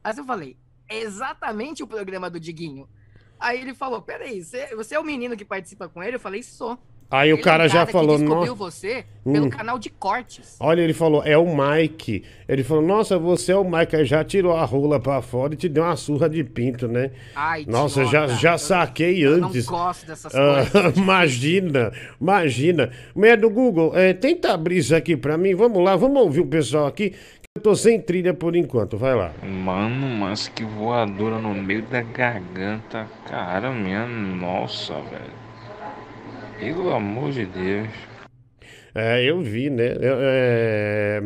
Aí 0.04 0.14
eu 0.16 0.24
falei, 0.24 0.58
"É 0.86 0.98
exatamente 0.98 1.82
o 1.82 1.86
programa 1.86 2.28
do 2.28 2.38
Diguinho. 2.38 2.86
Aí 3.40 3.60
ele 3.60 3.74
falou, 3.74 4.02
peraí, 4.02 4.44
você, 4.44 4.76
você 4.76 4.94
é 4.94 5.00
o 5.00 5.04
menino 5.04 5.36
que 5.36 5.44
participa 5.44 5.88
com 5.88 6.02
ele? 6.02 6.16
Eu 6.16 6.20
falei, 6.20 6.42
sou. 6.42 6.78
Aí 7.12 7.30
o 7.32 7.36
Ele 7.36 7.42
cara 7.42 7.68
já 7.68 7.84
que 7.86 7.92
falou, 7.92 8.16
descobriu 8.18 8.56
nossa. 8.56 8.70
você 8.72 9.04
pelo 9.22 9.46
Hum. 9.46 9.50
canal 9.50 9.78
de 9.78 9.90
cortes. 9.90 10.56
Olha, 10.58 10.80
ele 10.80 10.94
falou, 10.94 11.22
é 11.24 11.36
o 11.38 11.44
Mike. 11.46 12.24
Ele 12.48 12.64
falou, 12.64 12.82
nossa, 12.82 13.18
você 13.18 13.52
é 13.52 13.56
o 13.56 13.62
Mike. 13.62 13.94
Aí 13.94 14.04
já 14.04 14.24
tirou 14.24 14.56
a 14.56 14.64
rola 14.64 14.98
pra 14.98 15.20
fora 15.22 15.54
e 15.54 15.56
te 15.56 15.68
deu 15.68 15.84
uma 15.84 15.94
surra 15.94 16.28
de 16.28 16.42
pinto, 16.42 16.88
né? 16.88 17.10
Ai, 17.36 17.64
Nossa, 17.68 18.04
já, 18.06 18.24
idiota. 18.24 18.40
já 18.40 18.52
Eu- 18.54 18.58
saquei 18.58 19.24
eu 19.26 19.34
antes. 19.44 19.66
não 19.66 19.72
gosto 19.78 20.06
dessas 20.06 20.34
Ah, 20.34 20.66
coisas. 20.72 20.96
imagina, 20.96 21.92
imagina. 22.20 22.90
Mulher 23.14 23.36
do 23.36 23.50
Google, 23.50 23.92
é, 23.96 24.12
tenta 24.14 24.52
abrir 24.52 24.78
isso 24.78 24.94
aqui 24.96 25.16
pra 25.16 25.36
mim. 25.36 25.54
Vamos 25.54 25.84
lá, 25.84 25.94
vamos 25.94 26.20
ouvir 26.22 26.40
o 26.40 26.46
pessoal 26.46 26.86
aqui. 26.86 27.12
Eu 27.54 27.60
tô 27.62 27.76
sem 27.76 28.00
trilha 28.00 28.32
por 28.32 28.56
enquanto, 28.56 28.96
vai 28.96 29.14
lá. 29.14 29.30
Mano, 29.42 30.06
mas 30.18 30.48
que 30.48 30.64
voadora 30.64 31.38
no 31.38 31.52
meio 31.54 31.82
da 31.82 32.00
garganta. 32.00 33.06
Cara, 33.28 33.70
minha 33.70 34.06
nossa, 34.06 34.94
velho. 34.94 35.41
Pelo 36.62 36.92
amor 36.92 37.32
de 37.32 37.44
Deus. 37.44 37.88
É, 38.94 39.24
eu 39.24 39.40
vi, 39.40 39.68
né? 39.68 39.88
Eu- 40.00 40.18
é, 40.20 41.20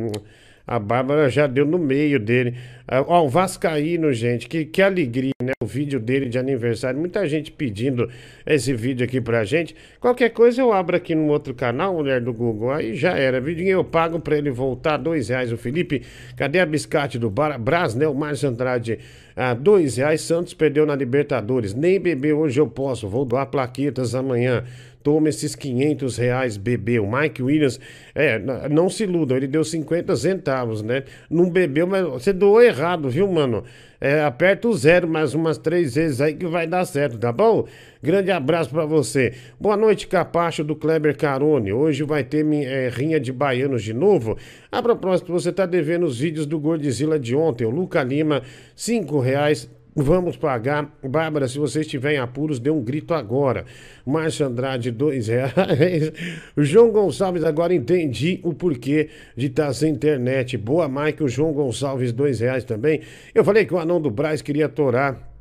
a 0.67 0.79
Bárbara 0.79 1.29
já 1.29 1.47
deu 1.47 1.67
no 1.67 1.79
meio 1.79 2.19
dele. 2.19 2.55
Ah, 2.89 3.05
Ó, 3.07 3.25
o 3.25 3.29
Vascaíno, 3.29 4.13
gente, 4.15 4.49
que, 4.49 4.65
que 4.65 4.81
alegria, 4.81 5.33
né? 5.43 5.53
O 5.63 5.67
vídeo 5.67 6.01
dele 6.01 6.27
de 6.29 6.39
aniversário. 6.39 6.99
Muita 6.99 7.29
gente 7.29 7.53
pedindo 7.53 8.09
esse 8.47 8.73
vídeo 8.73 9.05
aqui 9.05 9.21
pra 9.21 9.45
gente. 9.45 9.75
Qualquer 10.01 10.31
coisa 10.31 10.63
eu 10.63 10.73
abro 10.73 10.97
aqui 10.97 11.15
no 11.15 11.27
outro 11.27 11.53
canal, 11.55 11.93
mulher 11.95 12.21
do 12.21 12.33
Google. 12.33 12.71
Aí 12.73 12.95
já 12.95 13.19
era. 13.19 13.41
Vidinho 13.41 13.71
eu 13.73 13.85
pago 13.85 14.19
pra 14.21 14.39
ele 14.39 14.51
voltar. 14.51 14.97
Dois 14.97 15.29
reais 15.29 15.53
o 15.53 15.57
Felipe. 15.59 16.03
Cadê 16.37 16.61
a 16.61 16.67
biscate 16.67 17.19
do 17.19 17.29
Bar 17.29 17.59
Brasnel? 17.61 18.15
Márcio 18.15 18.49
Andrade. 18.49 18.99
Ah, 19.37 19.53
dois 19.55 19.97
reais. 19.99 20.21
Santos 20.23 20.55
perdeu 20.55 20.87
na 20.87 20.95
Libertadores. 20.97 21.75
Nem 21.75 22.01
beber 22.01 22.33
hoje 22.33 22.59
eu 22.61 22.67
posso. 22.69 23.09
Vou 23.09 23.25
doar 23.25 23.47
plaquetas 23.47 24.15
amanhã. 24.15 24.65
Toma 25.07 25.29
esses 25.29 25.55
500 25.55 26.17
reais, 26.17 26.57
bebeu. 26.57 27.09
Mike 27.09 27.41
Williams, 27.41 27.79
é, 28.13 28.41
não 28.69 28.91
se 28.91 29.05
iludam, 29.05 29.37
ele 29.37 29.47
deu 29.47 29.63
50 29.63 30.17
centavos, 30.17 30.83
né? 30.83 31.05
Não 31.31 31.49
bebeu, 31.49 31.87
mas 31.87 32.05
você 32.05 32.33
doou 32.33 32.61
errado, 32.61 33.09
viu, 33.09 33.31
mano? 33.31 33.63
É, 34.01 34.25
aperta 34.25 34.67
o 34.67 34.75
zero 34.75 35.07
mais 35.07 35.33
umas 35.33 35.59
três 35.59 35.95
vezes 35.95 36.21
aí 36.21 36.35
que 36.35 36.45
vai 36.49 36.67
dar 36.67 36.85
certo, 36.85 37.19
tá 37.19 37.31
bom? 37.31 37.69
Grande 38.03 38.33
abraço 38.33 38.71
pra 38.71 38.85
você. 38.85 39.33
Boa 39.61 39.77
noite, 39.77 40.09
Capacho 40.09 40.65
do 40.65 40.75
Kleber 40.75 41.17
Carone. 41.17 41.73
Hoje 41.73 42.03
vai 42.03 42.25
ter 42.25 42.45
é, 42.65 42.89
rinha 42.89 43.21
de 43.21 43.33
baianos 43.33 43.85
de 43.85 43.95
novo. 43.95 44.37
A 44.73 44.83
propósito, 44.83 45.33
você 45.33 45.53
tá 45.53 45.67
devendo 45.67 46.05
os 46.05 46.19
vídeos 46.19 46.47
do 46.47 46.59
Gordzilla 46.59 47.17
de 47.17 47.37
ontem. 47.37 47.65
O 47.65 47.71
Luca 47.71 48.03
Lima, 48.03 48.43
cinco 48.75 49.21
reais. 49.21 49.71
Vamos 49.99 50.37
pagar. 50.37 50.95
Bárbara, 51.03 51.49
se 51.49 51.59
você 51.59 51.81
estiver 51.81 52.13
em 52.13 52.19
apuros, 52.19 52.59
dê 52.59 52.69
um 52.69 52.83
grito 52.83 53.15
agora. 53.15 53.65
Márcio 54.05 54.45
Andrade, 54.45 54.91
dois 54.91 55.29
reais. 55.29 56.13
João 56.55 56.91
Gonçalves, 56.91 57.43
agora 57.43 57.73
entendi 57.73 58.39
o 58.43 58.53
porquê 58.53 59.09
de 59.35 59.47
estar 59.47 59.73
sem 59.73 59.95
internet. 59.95 60.59
Boa, 60.59 60.87
Mike. 60.87 61.25
O 61.25 61.29
João 61.29 61.55
Gonçalves, 61.55 62.13
dois 62.13 62.41
reais 62.41 62.63
também. 62.63 63.01
Eu 63.35 63.43
falei 63.43 63.65
que 63.65 63.73
o 63.73 63.79
anão 63.79 63.99
do 63.99 64.11
Braz 64.11 64.43
queria 64.43 64.69
torar. 64.69 65.36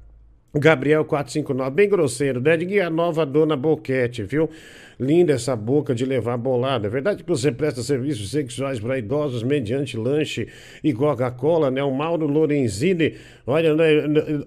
Gabriel 0.57 1.03
459, 1.03 1.75
bem 1.75 1.89
grosseiro, 1.89 2.39
né? 2.39 2.55
De 2.55 2.79
a 2.79 2.89
nova 2.89 3.25
dona 3.25 3.57
Boquete, 3.57 4.23
viu? 4.23 4.49
Linda 4.97 5.33
essa 5.33 5.53
boca 5.53 5.93
de 5.93 6.05
levar 6.05 6.37
bolada. 6.37 6.87
É 6.87 6.89
verdade 6.89 7.21
que 7.21 7.29
você 7.29 7.51
presta 7.51 7.83
serviços 7.83 8.31
sexuais 8.31 8.79
para 8.79 8.97
idosos 8.97 9.43
mediante 9.43 9.97
lanche 9.97 10.47
e 10.81 10.93
Coca-Cola, 10.93 11.69
né? 11.69 11.83
O 11.83 11.91
Mauro 11.91 12.25
Lorenzini, 12.25 13.15
olha, 13.45 13.75
né, 13.75 13.85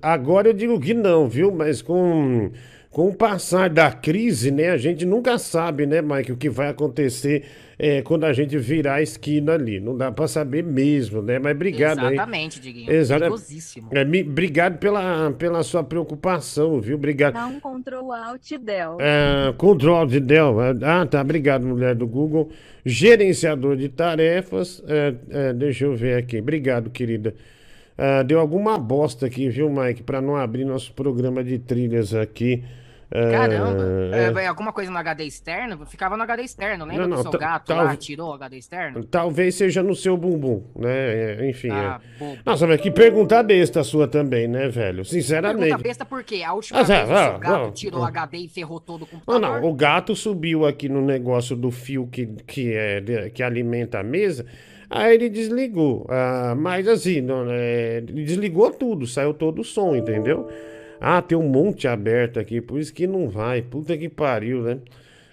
agora 0.00 0.48
eu 0.48 0.54
digo 0.54 0.80
que 0.80 0.94
não, 0.94 1.28
viu? 1.28 1.52
Mas 1.52 1.82
com, 1.82 2.50
com 2.90 3.08
o 3.08 3.14
passar 3.14 3.68
da 3.70 3.92
crise, 3.92 4.50
né? 4.50 4.70
A 4.70 4.76
gente 4.76 5.04
nunca 5.04 5.38
sabe, 5.38 5.86
né, 5.86 6.00
Mike, 6.02 6.32
o 6.32 6.36
que 6.36 6.48
vai 6.48 6.68
acontecer 6.68 7.44
é, 7.78 8.02
quando 8.02 8.24
a 8.24 8.32
gente 8.32 8.56
virar 8.58 8.94
a 8.94 9.02
esquina 9.02 9.52
ali. 9.52 9.78
Não 9.78 9.96
dá 9.96 10.10
para 10.10 10.26
saber 10.26 10.64
mesmo, 10.64 11.20
né? 11.22 11.38
Mas 11.38 11.54
obrigado 11.54 12.00
aí. 12.00 12.14
Exatamente, 12.14 12.60
Diguinho. 12.60 12.90
Exato. 12.90 13.20
Perigosíssimo. 13.20 13.88
É, 13.92 14.04
me- 14.04 14.22
obrigado 14.22 14.78
pela, 14.78 15.30
pela 15.32 15.62
sua 15.62 15.84
preocupação, 15.84 16.80
viu? 16.80 16.96
Obrigado. 16.96 17.34
Dá 17.34 17.46
um 17.46 17.60
Ctrl 17.60 18.10
Alt 18.10 18.52
Del. 18.58 18.96
É, 19.00 19.52
control 19.56 20.06
de 20.06 20.18
Del. 20.18 20.56
Ah, 20.82 21.06
tá. 21.06 21.20
Obrigado, 21.20 21.66
mulher 21.66 21.94
do 21.94 22.06
Google. 22.06 22.50
Gerenciador 22.84 23.76
de 23.76 23.90
tarefas. 23.90 24.82
É, 24.88 25.14
é, 25.30 25.52
deixa 25.52 25.84
eu 25.84 25.94
ver 25.94 26.16
aqui. 26.16 26.38
Obrigado, 26.38 26.90
querida. 26.90 27.34
Ah, 27.98 28.22
deu 28.22 28.38
alguma 28.38 28.78
bosta 28.78 29.26
aqui, 29.26 29.48
viu, 29.48 29.68
Mike? 29.68 30.04
Pra 30.04 30.20
não 30.20 30.36
abrir 30.36 30.64
nosso 30.64 30.92
programa 30.92 31.42
de 31.42 31.58
trilhas 31.58 32.14
aqui. 32.14 32.62
É, 33.10 33.30
Caramba. 33.32 33.84
é. 34.12 34.24
É, 34.24 34.30
vai 34.30 34.46
alguma 34.46 34.70
coisa 34.70 34.90
no 34.90 34.98
HD 34.98 35.24
externo? 35.24 35.86
Ficava 35.86 36.14
no 36.14 36.22
HD 36.24 36.42
externo. 36.42 36.84
Lembra 36.84 37.08
Não, 37.08 37.16
não, 37.16 37.22
que 37.22 37.28
o 37.28 37.30
seu 37.32 37.40
gato 37.40 37.66
tá- 37.68 37.82
lá 37.82 37.96
tirou 37.96 38.28
o 38.28 38.34
HD 38.34 38.58
externo? 38.58 39.02
Talvez 39.02 39.54
seja 39.54 39.82
no 39.82 39.94
seu 39.96 40.14
bumbum, 40.14 40.62
né? 40.76 41.38
É, 41.40 41.48
enfim. 41.48 41.70
Ah, 41.70 41.98
é. 42.20 42.36
Nossa, 42.44 42.66
mas 42.66 42.78
que 42.82 42.90
pergunta 42.90 43.42
besta 43.42 43.82
sua 43.82 44.06
também, 44.06 44.46
né, 44.46 44.68
velho? 44.68 44.96
Pergunta 44.96 45.08
Sinceramente. 45.08 45.82
besta 45.82 46.04
por 46.04 46.22
quê? 46.22 46.42
A 46.42 46.52
última 46.52 46.80
Ah, 46.80 46.82
vez 46.82 47.00
ah, 47.00 47.04
o 47.04 47.30
seu 47.30 47.38
gato 47.38 47.70
tirou 47.72 48.00
o. 48.02 48.04
HD 48.04 48.36
e 48.40 48.48
ferrou 48.48 48.78
todo 48.78 49.02
o 49.04 49.06
computador. 49.06 49.40
não, 49.40 49.64
o 49.70 49.72
gato 49.74 50.14
subiu 50.14 50.66
aqui 50.66 50.86
no 50.90 51.00
negócio 51.00 51.56
do 51.56 51.70
fio 51.70 52.06
que, 52.06 52.26
que, 52.46 52.74
é, 52.74 53.30
que 53.32 53.42
alimenta 53.42 54.00
a 54.00 54.02
mesa, 54.02 54.44
aí 54.90 55.14
ele 55.14 55.28
desligou. 55.28 56.06
Ah, 56.08 56.54
mas 56.56 56.86
assim, 56.88 57.20
não, 57.20 57.46
é, 57.50 57.98
ele 57.98 58.24
desligou 58.24 58.70
tudo, 58.70 59.06
saiu 59.06 59.32
todo 59.34 59.60
o 59.60 59.64
som, 59.64 59.94
entendeu? 59.96 60.48
Ah, 61.00 61.22
tem 61.22 61.38
um 61.38 61.48
monte 61.48 61.86
aberto 61.86 62.40
aqui, 62.40 62.60
por 62.60 62.80
isso 62.80 62.92
que 62.92 63.06
não 63.06 63.28
vai. 63.28 63.62
Puta 63.62 63.96
que 63.96 64.08
pariu, 64.08 64.62
né? 64.62 64.78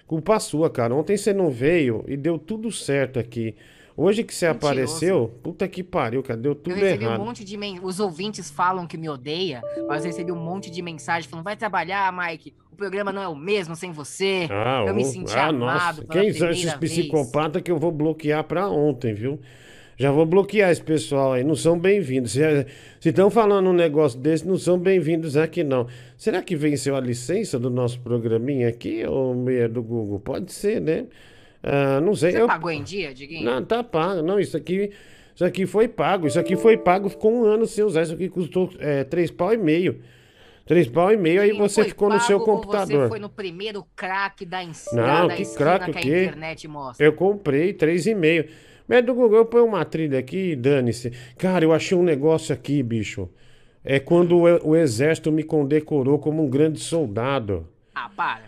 Culpa 0.06 0.38
sua, 0.38 0.70
cara. 0.70 0.94
Ontem 0.94 1.16
você 1.16 1.32
não 1.32 1.50
veio 1.50 2.04
e 2.06 2.16
deu 2.16 2.38
tudo 2.38 2.70
certo 2.70 3.18
aqui. 3.18 3.56
Hoje 3.96 4.22
que 4.22 4.34
você 4.34 4.46
Mentiroso. 4.46 4.66
apareceu, 4.72 5.34
puta 5.42 5.66
que 5.66 5.82
pariu, 5.82 6.22
cara. 6.22 6.38
Deu 6.38 6.52
Eu 6.52 6.54
tudo 6.56 6.74
recebi 6.76 7.04
errado. 7.04 7.20
um 7.20 7.24
monte 7.24 7.42
de 7.42 7.56
men... 7.56 7.80
Os 7.82 7.98
ouvintes 7.98 8.50
falam 8.50 8.86
que 8.86 8.96
me 8.98 9.08
odeia, 9.08 9.62
mas 9.88 10.04
eu 10.04 10.10
recebi 10.10 10.30
um 10.30 10.36
monte 10.36 10.70
de 10.70 10.82
mensagem 10.82 11.28
falando: 11.28 11.44
vai 11.46 11.56
trabalhar, 11.56 12.12
Mike. 12.12 12.52
O 12.76 12.78
programa 12.78 13.10
não 13.10 13.22
é 13.22 13.26
o 13.26 13.34
mesmo 13.34 13.74
sem 13.74 13.90
você. 13.90 14.46
Ah, 14.50 14.84
eu 14.86 14.94
me 14.94 15.02
senti 15.02 15.34
ah, 15.34 15.46
amado. 15.46 16.02
nossa. 16.02 16.04
Quem 16.12 16.30
são 16.34 16.50
esses 16.50 16.74
psicopatas 16.74 17.62
que 17.62 17.70
eu 17.70 17.78
vou 17.78 17.90
bloquear 17.90 18.44
pra 18.44 18.68
ontem, 18.68 19.14
viu? 19.14 19.40
Já 19.96 20.12
vou 20.12 20.26
bloquear 20.26 20.70
esse 20.70 20.82
pessoal 20.82 21.32
aí, 21.32 21.42
não 21.42 21.54
são 21.54 21.78
bem-vindos. 21.78 22.32
Se 22.32 23.08
estão 23.08 23.30
falando 23.30 23.70
um 23.70 23.72
negócio 23.72 24.20
desse, 24.20 24.46
não 24.46 24.58
são 24.58 24.78
bem-vindos 24.78 25.38
aqui, 25.38 25.64
não. 25.64 25.86
Será 26.18 26.42
que 26.42 26.54
venceu 26.54 26.94
a 26.94 27.00
licença 27.00 27.58
do 27.58 27.70
nosso 27.70 27.98
programinha 28.00 28.68
aqui, 28.68 29.06
ou 29.06 29.34
meia 29.34 29.70
do 29.70 29.82
Google? 29.82 30.20
Pode 30.20 30.52
ser, 30.52 30.78
né? 30.78 31.06
Ah, 31.62 31.98
não 32.02 32.14
sei. 32.14 32.32
Você 32.32 32.42
eu... 32.42 32.46
pagou 32.46 32.70
em 32.70 32.82
dia, 32.82 33.14
Diguinho? 33.14 33.42
Não, 33.42 33.64
tá 33.64 33.82
pago. 33.82 34.20
Não, 34.20 34.38
isso 34.38 34.54
aqui, 34.54 34.90
isso 35.34 35.46
aqui 35.46 35.64
foi 35.64 35.88
pago. 35.88 36.26
Isso 36.26 36.38
aqui 36.38 36.56
foi 36.56 36.76
pago, 36.76 37.08
ficou 37.08 37.32
um 37.32 37.44
ano 37.46 37.64
sem 37.64 37.82
usar. 37.82 38.02
Isso 38.02 38.12
aqui 38.12 38.28
custou 38.28 38.70
é, 38.78 39.02
três 39.02 39.30
pau 39.30 39.54
e 39.54 39.56
meio. 39.56 39.98
Três 40.66 40.88
pau 40.88 41.12
e 41.12 41.16
meio, 41.16 41.40
aí 41.40 41.52
você 41.52 41.84
ficou 41.84 42.08
no 42.10 42.18
seu 42.20 42.40
computador. 42.40 43.02
Você 43.04 43.08
foi 43.08 43.18
no 43.20 43.28
primeiro 43.28 43.86
crack 43.94 44.44
da, 44.44 44.64
ens... 44.64 44.86
Não, 44.92 45.28
da 45.28 45.34
que 45.36 45.44
crack 45.54 45.90
o 45.90 45.92
que 45.92 45.98
a 45.98 46.02
quê? 46.02 46.24
internet 46.24 46.66
mostra. 46.66 47.06
Eu 47.06 47.12
comprei 47.12 47.72
três 47.72 48.04
e 48.04 48.14
meio. 48.16 48.46
Mas 48.88 49.04
do 49.04 49.14
Google, 49.14 49.38
eu 49.38 49.46
ponho 49.46 49.64
uma 49.64 49.84
trilha 49.84 50.18
aqui 50.18 50.50
e 50.50 50.56
dane-se. 50.56 51.12
Cara, 51.38 51.64
eu 51.64 51.72
achei 51.72 51.96
um 51.96 52.02
negócio 52.02 52.52
aqui, 52.52 52.82
bicho. 52.82 53.28
É 53.84 54.00
quando 54.00 54.36
o, 54.38 54.70
o 54.70 54.76
exército 54.76 55.30
me 55.30 55.44
condecorou 55.44 56.18
como 56.18 56.44
um 56.44 56.50
grande 56.50 56.80
soldado. 56.80 57.68
Ah, 57.94 58.10
para. 58.14 58.42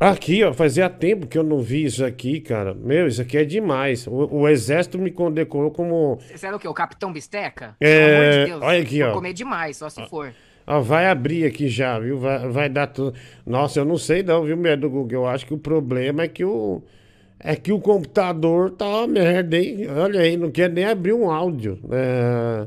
Aqui, 0.00 0.42
ó, 0.42 0.52
fazia 0.52 0.88
tempo 0.90 1.26
que 1.26 1.36
eu 1.38 1.42
não 1.44 1.60
vi 1.60 1.84
isso 1.84 2.04
aqui, 2.04 2.40
cara. 2.40 2.74
Meu, 2.74 3.06
isso 3.06 3.20
aqui 3.22 3.36
é 3.36 3.44
demais. 3.44 4.06
O, 4.06 4.38
o 4.38 4.48
exército 4.48 4.98
me 4.98 5.10
condecorou 5.10 5.70
como. 5.70 6.18
Você 6.34 6.46
era 6.46 6.56
o 6.56 6.58
quê? 6.58 6.66
O 6.66 6.74
Capitão 6.74 7.12
Bisteca? 7.12 7.76
É, 7.78 8.00
Pelo 8.00 8.16
amor 8.16 8.32
de 8.32 8.46
Deus. 8.46 8.62
olha 8.62 8.82
aqui, 8.82 9.02
vou 9.02 9.10
ó. 9.10 9.14
comer 9.14 9.32
demais, 9.34 9.76
só 9.76 9.88
se 9.88 10.04
for. 10.08 10.32
Ó, 10.66 10.80
vai 10.80 11.06
abrir 11.08 11.44
aqui 11.46 11.68
já, 11.68 11.98
viu? 11.98 12.18
Vai, 12.18 12.48
vai 12.48 12.68
dar 12.68 12.86
tudo. 12.86 13.14
Nossa, 13.46 13.80
eu 13.80 13.84
não 13.84 13.96
sei 13.98 14.22
não, 14.22 14.44
viu, 14.44 14.56
mulher 14.56 14.76
do 14.76 14.88
Google? 14.88 15.22
Eu 15.22 15.26
acho 15.26 15.44
que 15.46 15.54
o 15.54 15.58
problema 15.58 16.22
é 16.22 16.28
que 16.28 16.44
o. 16.44 16.82
É 17.42 17.56
que 17.56 17.72
o 17.72 17.80
computador 17.80 18.70
tá 18.70 18.86
uma 18.86 19.06
merda, 19.06 19.56
hein? 19.56 19.86
Olha 19.88 20.20
aí, 20.20 20.36
não 20.36 20.50
quer 20.50 20.68
nem 20.68 20.84
abrir 20.84 21.14
um 21.14 21.30
áudio. 21.30 21.78
É, 21.90 22.66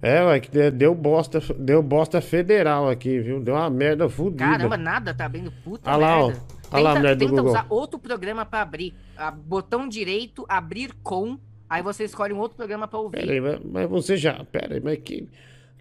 é 0.00 0.24
ué, 0.24 0.40
que 0.40 0.50
de- 0.50 0.70
deu 0.70 0.94
bosta, 0.94 1.38
deu 1.58 1.82
bosta 1.82 2.20
federal 2.22 2.88
aqui, 2.88 3.18
viu? 3.20 3.40
Deu 3.40 3.54
uma 3.54 3.68
merda 3.68 4.08
fodida. 4.08 4.44
Caramba, 4.44 4.76
nada 4.78 5.12
tá 5.12 5.26
abrindo 5.26 5.52
puta 5.62 5.90
Olha 5.90 5.96
lá, 5.98 6.18
ó. 6.24 6.26
merda. 6.28 6.42
Olha 6.72 6.82
lá, 6.82 6.94
mulher 6.96 7.14
do 7.14 7.18
tenta 7.20 7.30
Google. 7.32 7.50
usar 7.50 7.66
outro 7.68 7.98
programa 7.98 8.44
pra 8.46 8.62
abrir. 8.62 8.94
Ah, 9.18 9.30
botão 9.30 9.86
direito, 9.86 10.46
abrir 10.48 10.90
com, 11.02 11.38
aí 11.68 11.82
você 11.82 12.04
escolhe 12.04 12.32
um 12.32 12.38
outro 12.38 12.56
programa 12.56 12.88
pra 12.88 12.98
ouvir. 12.98 13.18
Pera 13.20 13.32
aí, 13.32 13.40
mas, 13.40 13.60
mas 13.64 13.88
você 13.90 14.16
já. 14.16 14.42
Pera 14.50 14.74
aí, 14.76 14.80
mas 14.82 14.98
que. 14.98 15.28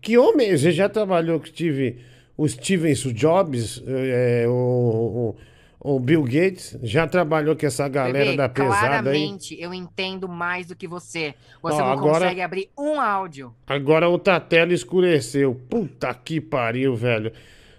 Que 0.06 0.20
homem? 0.20 0.56
Você 0.56 0.72
já 0.72 0.88
trabalhou 0.88 1.40
com 1.40 1.48
Steve, 1.48 1.98
o 2.38 2.48
Steven 2.48 2.94
Jobs, 2.94 3.84
é, 3.88 4.46
o, 4.48 5.36
o, 5.82 5.96
o 5.96 6.00
Bill 6.00 6.22
Gates? 6.22 6.78
Já 6.84 7.08
trabalhou 7.08 7.56
com 7.56 7.66
essa 7.66 7.88
galera 7.90 8.26
Bebê, 8.26 8.38
da 8.38 8.48
pesada 8.48 8.76
aí? 8.86 8.90
claramente 8.92 9.60
eu 9.60 9.74
entendo 9.74 10.30
mais 10.30 10.68
do 10.68 10.76
que 10.76 10.88
você. 10.88 11.34
Você 11.60 11.82
Ó, 11.82 11.86
não 11.86 11.92
agora- 11.92 12.20
consegue 12.20 12.42
abrir 12.42 12.70
um 12.78 13.02
áudio. 13.02 13.52
Agora 13.66 14.08
outra 14.08 14.40
tela 14.40 14.74
escureceu. 14.74 15.60
Puta 15.68 16.14
que 16.14 16.40
pariu, 16.40 16.96
velho. 16.96 17.32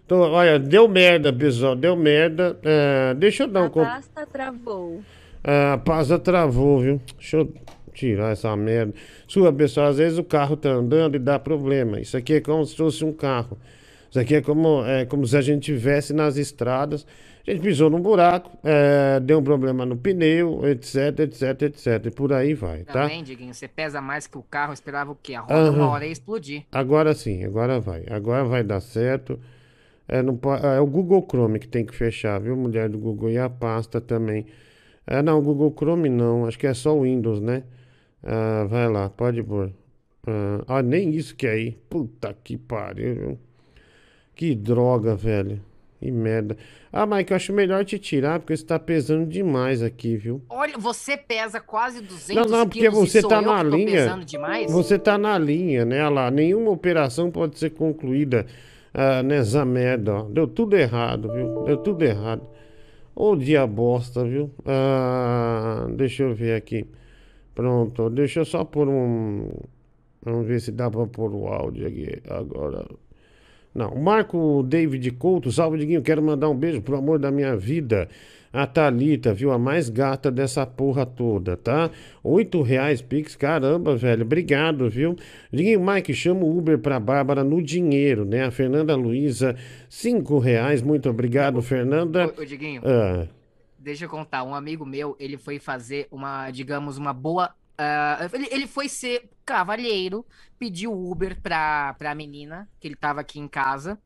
Tô- 0.09 0.29
olha, 0.33 0.59
deu 0.59 0.89
merda, 0.89 1.33
pessoal, 1.33 1.77
deu 1.77 1.95
merda. 1.95 2.59
É, 2.65 3.15
deixa 3.15 3.45
eu 3.45 3.49
dar 3.49 3.63
um... 3.63 3.67
A 3.67 3.71
pasta 3.71 4.27
travou. 4.27 5.01
É, 5.45 5.71
a 5.75 5.79
pasta 5.79 6.19
travou, 6.19 6.81
viu? 6.81 7.01
Deixa 7.17 7.37
eu 7.37 7.55
tirar 7.97 8.33
essa 8.33 8.55
merda. 8.57 8.95
Sua, 9.27 9.53
pessoal, 9.53 9.89
às 9.89 9.99
vezes 9.99 10.19
o 10.19 10.25
carro 10.25 10.57
tá 10.57 10.71
andando 10.71 11.17
e 11.17 11.19
dá 11.19 11.39
problema. 11.39 12.01
Isso 12.01 12.17
aqui 12.17 12.35
é 12.35 12.41
como 12.41 12.65
se 12.65 12.77
fosse 12.77 13.05
um 13.05 13.13
carro. 13.13 13.59
Isso 14.11 14.21
aqui 14.21 14.37
é 14.37 14.41
como, 14.41 14.85
é 14.85 15.05
como 15.05 15.27
se 15.27 15.37
a 15.37 15.41
gente 15.41 15.71
estivesse 15.73 16.13
nas 16.13 16.37
estradas. 16.37 17.07
A 17.47 17.51
gente 17.53 17.63
pisou 17.63 17.89
num 17.89 18.01
buraco, 18.01 18.51
é, 18.65 19.21
deu 19.21 19.39
um 19.39 19.43
problema 19.43 19.87
no 19.87 19.97
pneu, 19.97 20.67
etc, 20.67 21.21
etc, 21.21 21.63
etc. 21.63 22.07
E 22.07 22.11
por 22.11 22.33
aí 22.33 22.55
vai, 22.55 22.83
tá? 22.83 23.03
Também, 23.03 23.23
Diguinho, 23.23 23.55
você 23.55 23.69
pesa 23.69 24.01
mais 24.01 24.27
que 24.27 24.37
o 24.37 24.43
carro, 24.43 24.73
esperava 24.73 25.13
o 25.13 25.15
quê? 25.15 25.35
A 25.35 25.41
roda 25.43 25.55
Aham. 25.55 25.71
uma 25.77 25.89
hora 25.91 26.05
ia 26.07 26.11
explodir. 26.13 26.65
Agora 26.73 27.15
sim, 27.15 27.45
agora 27.45 27.79
vai. 27.79 28.05
Agora 28.11 28.45
vai 28.45 28.65
dar 28.65 28.81
certo. 28.81 29.39
É, 30.09 30.23
não 30.23 30.37
po- 30.37 30.55
é 30.55 30.81
o 30.81 30.87
Google 30.87 31.25
Chrome 31.29 31.59
que 31.61 31.69
tem 31.69 31.85
que 31.85 31.95
fechar, 31.95 32.41
viu, 32.41 32.57
mulher 32.57 32.89
do 32.89 32.99
Google? 32.99 33.31
E 33.31 33.39
a 33.39 33.49
pasta 33.49 34.01
também. 34.01 34.47
É, 35.07 35.23
não, 35.23 35.39
o 35.39 35.43
Google 35.43 35.73
Chrome 35.77 36.09
não. 36.09 36.47
Acho 36.47 36.59
que 36.59 36.67
é 36.67 36.75
só 36.75 36.97
o 36.97 37.03
Windows, 37.03 37.41
né? 37.41 37.63
Ah, 38.27 38.67
vai 38.69 38.89
lá, 38.89 39.09
pode 39.09 39.41
pôr. 39.41 39.71
Ah, 40.27 40.65
ah, 40.67 40.83
nem 40.83 41.15
isso 41.15 41.37
que 41.37 41.47
é 41.47 41.53
aí. 41.53 41.79
Puta 41.89 42.37
que 42.43 42.59
pariu? 42.59 43.39
Que 44.35 44.53
droga, 44.55 45.15
velho. 45.15 45.61
Que 46.01 46.11
merda. 46.11 46.57
Ah, 46.93 47.07
Mike, 47.07 47.31
eu 47.31 47.37
acho 47.37 47.53
melhor 47.53 47.85
te 47.85 47.99
tirar, 47.99 48.41
porque 48.41 48.57
você 48.57 48.65
tá 48.65 48.79
pesando 48.79 49.27
demais 49.27 49.83
aqui, 49.83 50.17
viu? 50.17 50.43
Olha, 50.49 50.77
você 50.77 51.17
pesa 51.17 51.61
quase 51.61 52.03
200 52.03 52.35
Não, 52.35 52.59
não, 52.59 52.67
porque 52.67 52.81
quilos 52.81 52.99
você 52.99 53.23
tá 53.23 53.41
na 53.41 53.63
linha. 53.63 54.19
Você 54.69 54.99
tá 54.99 55.17
na 55.17 55.39
linha, 55.39 55.85
né? 55.85 56.01
Olha 56.05 56.09
lá, 56.09 56.31
nenhuma 56.31 56.71
operação 56.71 57.31
pode 57.31 57.59
ser 57.59 57.71
concluída 57.71 58.45
ah, 58.93 59.23
nessa 59.23 59.65
merda, 59.65 60.15
ó. 60.15 60.23
Deu 60.25 60.49
tudo 60.49 60.77
errado, 60.77 61.33
viu? 61.33 61.63
Deu 61.65 61.77
tudo 61.77 62.03
errado. 62.03 62.43
Ô 63.15 63.35
dia 63.37 63.67
bosta, 63.67 64.25
viu? 64.25 64.51
Ah, 64.67 65.87
deixa 65.97 66.25
eu 66.25 66.35
ver 66.35 66.57
aqui. 66.57 66.87
Pronto, 67.57 68.11
deixa 68.11 68.41
eu 68.41 68.45
só 68.45 68.63
pôr 68.65 68.87
um. 68.87 69.49
Vamos 70.23 70.47
ver 70.47 70.61
se 70.61 70.71
dá 70.71 70.91
pra 70.91 71.07
pôr 71.07 71.35
o 71.35 71.47
áudio 71.49 71.87
aqui 71.87 72.21
agora. 72.29 72.87
Não, 73.75 73.95
Marco 73.95 74.63
David 74.63 75.11
Couto, 75.13 75.51
salve 75.51 75.79
Diguinho, 75.79 76.03
quero 76.03 76.23
mandar 76.23 76.51
um 76.51 76.55
beijo 76.55 76.83
pro 76.83 76.97
amor 76.97 77.19
da 77.19 77.31
minha 77.31 77.57
vida. 77.57 78.09
A 78.53 78.67
Thalita, 78.67 79.33
viu? 79.35 79.53
A 79.53 79.59
mais 79.59 79.89
gata 79.89 80.31
dessa 80.31 80.67
porra 80.67 81.05
toda, 81.07 81.57
tá? 81.57 81.91
Oito 82.23 82.61
reais, 82.63 83.01
Pix, 83.03 83.37
caramba, 83.37 83.97
velho. 83.97 84.23
Obrigado, 84.23 84.89
viu? 84.91 85.17
Diguinho, 85.51 85.81
Mike, 85.85 86.13
chama 86.13 86.43
o 86.45 86.59
Uber 86.59 86.79
pra 86.79 87.01
Bárbara 87.01 87.43
no 87.43 87.63
dinheiro, 87.63 88.25
né? 88.25 88.45
A 88.45 88.51
Fernanda 88.51 88.95
Luiza, 88.95 89.57
cinco 89.89 90.39
reais. 90.39 90.81
Muito 90.83 91.09
obrigado, 91.09 91.61
Fernanda. 91.63 92.33
Ô, 92.37 92.43
ô, 92.43 92.45
Diguinho, 92.45 92.83
Ah, 92.85 93.27
deixa 93.87 94.05
eu 94.05 94.09
contar. 94.09 94.43
Um 94.43 94.53
amigo 94.55 94.85
meu, 94.85 95.17
ele 95.17 95.39
foi 95.39 95.61
fazer 95.61 96.09
uma, 96.11 96.51
digamos, 96.51 96.99
uma 96.99 97.13
boa. 97.13 97.55
ah, 97.79 98.29
ele, 98.33 98.49
ele 98.51 98.67
foi 98.67 98.89
ser 98.89 99.31
cavalheiro, 99.45 100.27
pediu 100.59 100.93
Uber 100.93 101.41
pra, 101.41 101.95
pra 101.95 102.13
menina, 102.13 102.69
que 102.81 102.89
ele 102.89 102.97
tava 102.97 103.21
aqui 103.21 103.39
em 103.39 103.47
casa. 103.47 103.97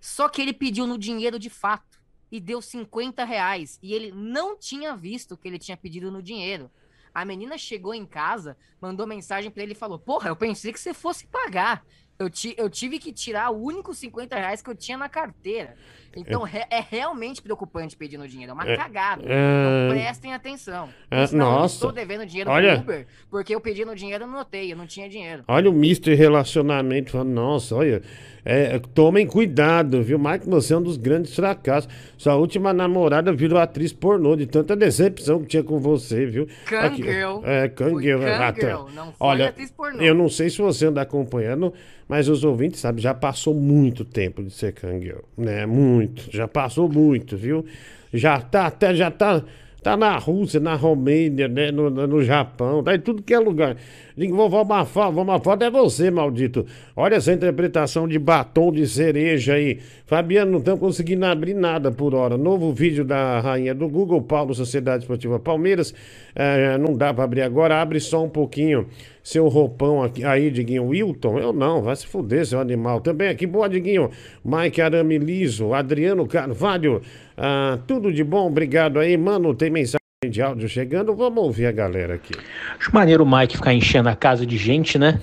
Só 0.00 0.28
que 0.28 0.42
ele 0.42 0.52
pediu 0.52 0.84
no 0.84 0.98
dinheiro 0.98 1.38
de 1.38 1.48
fato. 1.48 2.02
E 2.30 2.40
deu 2.40 2.60
50 2.60 3.24
reais. 3.24 3.78
E 3.80 3.94
ele 3.94 4.10
não 4.10 4.58
tinha 4.58 4.96
visto 4.96 5.36
que 5.36 5.46
ele 5.46 5.60
tinha 5.60 5.76
pedido 5.76 6.10
no 6.10 6.20
dinheiro. 6.20 6.68
A 7.14 7.24
menina 7.24 7.56
chegou 7.58 7.94
em 7.94 8.06
casa, 8.06 8.56
mandou 8.80 9.06
mensagem 9.06 9.50
pra 9.50 9.62
ele 9.62 9.72
e 9.72 9.76
falou: 9.76 9.98
Porra, 9.98 10.30
eu 10.30 10.34
pensei 10.34 10.72
que 10.72 10.80
você 10.80 10.92
fosse 10.92 11.26
pagar. 11.26 11.84
Eu, 12.18 12.30
ti, 12.30 12.54
eu 12.56 12.70
tive 12.70 12.98
que 12.98 13.12
tirar 13.12 13.50
o 13.50 13.62
único 13.62 13.94
50 13.94 14.34
reais 14.34 14.62
que 14.62 14.70
eu 14.70 14.74
tinha 14.74 14.96
na 14.96 15.08
carteira. 15.08 15.76
Então 16.16 16.42
re- 16.42 16.64
é, 16.70 16.82
realmente 16.90 17.40
preocupante 17.40 17.96
pedir 17.96 18.18
no 18.18 18.26
dinheiro. 18.28 18.50
É 18.50 18.54
uma 18.54 18.68
É, 18.68 18.76
cagada. 18.76 19.22
é. 19.24 19.86
Então 19.86 19.96
prestem 19.96 20.34
atenção. 20.34 20.88
É, 21.10 21.24
Isso 21.24 21.36
não, 21.36 21.46
eu 21.46 21.52
nossa. 21.60 21.74
estou 21.74 21.92
devendo 21.92 22.26
dinheiro 22.26 22.50
Olha. 22.50 22.72
pro 22.74 22.82
Uber, 22.82 23.06
porque 23.30 23.54
eu 23.54 23.60
pedi 23.60 23.84
no 23.84 23.94
dinheiro 23.94 24.24
e 24.24 24.26
não 24.26 24.34
notei, 24.34 24.72
eu 24.72 24.76
não 24.76 24.86
tinha 24.86 25.08
dinheiro. 25.08 25.44
olha 25.48 25.70
o 25.70 25.72
mister 25.72 26.16
relacionamento. 26.16 27.12
falando, 27.12 27.30
Nossa, 27.30 27.74
olha. 27.76 28.02
é, 28.44 28.78
tomem 28.94 29.26
cuidado, 29.26 30.02
viu? 30.02 30.18
Mike, 30.18 30.48
você 30.48 30.74
é 30.74 30.76
um 30.78 30.82
dos 30.82 30.96
grandes 30.96 31.34
fracassos. 31.34 31.88
Sua 32.18 32.34
última 32.34 32.72
namorada 32.72 33.32
virou 33.32 33.58
atriz 33.58 33.92
pornô 33.92 34.34
de 34.36 34.46
tanta 34.46 34.74
decepção 34.76 35.40
que 35.40 35.46
tinha 35.46 35.62
com 35.62 35.78
você, 35.78 36.26
viu? 36.26 36.46
Kangirl. 36.66 37.40
É, 37.44 37.68
Kangirl. 37.68 38.20
Foi 38.20 38.32
ah, 38.32 38.52
tá. 38.52 38.66
Não 38.94 39.06
foi 39.06 39.14
Olha, 39.20 39.48
atriz 39.48 39.70
pornô. 39.70 40.02
eu 40.02 40.14
não 40.14 40.28
sei 40.28 40.50
se 40.50 40.58
você 40.58 40.86
anda 40.86 41.00
acompanhando, 41.00 41.72
mas 42.08 42.28
os 42.28 42.42
ouvintes 42.44 42.80
sabem, 42.80 43.00
já 43.00 43.14
passou 43.14 43.54
muito 43.54 44.04
tempo 44.04 44.42
de 44.42 44.50
ser 44.50 44.72
Kangirl, 44.72 45.20
né? 45.38 45.64
Muito, 45.64 46.01
já 46.30 46.48
passou 46.48 46.88
muito, 46.88 47.36
viu? 47.36 47.64
Já 48.12 48.40
tá 48.40 48.66
até, 48.66 48.94
já 48.94 49.10
tá, 49.10 49.42
tá 49.82 49.96
na 49.96 50.16
Rússia, 50.16 50.60
na 50.60 50.74
Romênia, 50.74 51.48
né? 51.48 51.70
No, 51.70 51.90
no 51.90 52.22
Japão, 52.22 52.82
tá 52.82 52.94
em 52.94 53.00
tudo 53.00 53.22
que 53.22 53.34
é 53.34 53.38
lugar. 53.38 53.76
Digo, 54.16 54.36
vovó 54.36 54.64
Mafalda, 54.64 55.10
vovó 55.10 55.32
Mafalda 55.32 55.66
é 55.66 55.70
você, 55.70 56.10
maldito. 56.10 56.64
Olha 56.94 57.16
essa 57.16 57.32
interpretação 57.32 58.06
de 58.06 58.18
batom 58.18 58.70
de 58.70 58.86
cereja 58.86 59.54
aí. 59.54 59.80
Fabiano, 60.06 60.52
não 60.52 60.58
estamos 60.58 60.80
conseguindo 60.80 61.24
abrir 61.24 61.54
nada 61.54 61.90
por 61.90 62.14
hora. 62.14 62.36
Novo 62.36 62.72
vídeo 62.72 63.04
da 63.04 63.40
rainha 63.40 63.74
do 63.74 63.88
Google, 63.88 64.22
Paulo, 64.22 64.54
Sociedade 64.54 65.02
Esportiva 65.02 65.38
Palmeiras. 65.38 65.94
É, 66.34 66.78
não 66.78 66.94
dá 66.96 67.12
pra 67.12 67.24
abrir 67.24 67.42
agora, 67.42 67.80
abre 67.80 67.98
só 67.98 68.22
um 68.22 68.28
pouquinho 68.28 68.86
seu 69.22 69.48
roupão 69.48 70.02
aqui. 70.02 70.24
Aí, 70.24 70.50
Diguinho, 70.50 70.86
Wilton, 70.86 71.38
eu 71.38 71.52
não, 71.52 71.82
vai 71.82 71.94
se 71.94 72.06
fuder, 72.06 72.44
seu 72.44 72.60
animal. 72.60 73.00
Também 73.00 73.28
aqui, 73.28 73.46
boa, 73.46 73.68
Diguinho. 73.68 74.10
Mike 74.44 74.80
Arame 74.80 75.18
Liso, 75.18 75.72
Adriano 75.72 76.26
Carvalho. 76.26 77.00
Ah, 77.44 77.76
tudo 77.88 78.12
de 78.12 78.22
bom, 78.22 78.46
obrigado 78.46 79.00
aí, 79.00 79.16
mano. 79.16 79.52
Tem 79.52 79.68
mensagem 79.68 79.98
de 80.30 80.40
áudio 80.40 80.68
chegando, 80.68 81.12
vamos 81.12 81.42
ouvir 81.42 81.66
a 81.66 81.72
galera 81.72 82.14
aqui. 82.14 82.32
Acho 82.78 82.94
maneiro 82.94 83.24
o 83.24 83.26
Mike 83.26 83.56
ficar 83.56 83.74
enchendo 83.74 84.08
a 84.08 84.14
casa 84.14 84.46
de 84.46 84.56
gente, 84.56 84.96
né? 84.96 85.18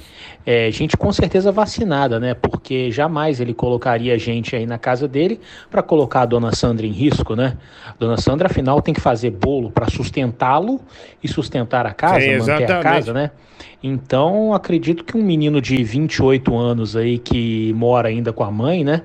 É, 0.45 0.69
gente 0.69 0.97
com 0.97 1.13
certeza 1.13 1.49
vacinada, 1.49 2.19
né? 2.19 2.34
Porque 2.34 2.91
jamais 2.91 3.39
ele 3.39 3.53
colocaria 3.53 4.19
gente 4.19 4.53
aí 4.53 4.65
na 4.65 4.77
casa 4.77 5.08
dele 5.08 5.39
para 5.71 5.82
colocar 5.82 6.23
a 6.23 6.25
dona 6.25 6.53
Sandra 6.53 6.86
em 6.86 6.91
risco, 6.91 7.38
né? 7.38 7.58
Dona 7.97 8.17
Sandra, 8.17 8.47
afinal, 8.47 8.82
tem 8.82 8.93
que 8.93 8.99
fazer 8.99 9.29
bolo 9.29 9.71
para 9.71 9.89
sustentá-lo 9.89 10.82
e 11.23 11.27
sustentar 11.29 11.86
a 11.86 11.93
casa, 11.93 12.19
Sim, 12.19 12.38
manter 12.38 12.69
a 12.69 12.82
casa, 12.82 13.13
né? 13.13 13.32
Então, 13.82 14.54
acredito 14.54 15.04
que 15.04 15.17
um 15.17 15.24
menino 15.24 15.62
de 15.62 15.84
28 15.84 16.56
anos 16.58 16.95
aí 16.95 17.17
que 17.17 17.74
mora 17.74 18.10
ainda 18.10 18.34
com 18.34 18.43
a 18.43 18.52
mãe, 18.52 18.84
né? 18.84 19.04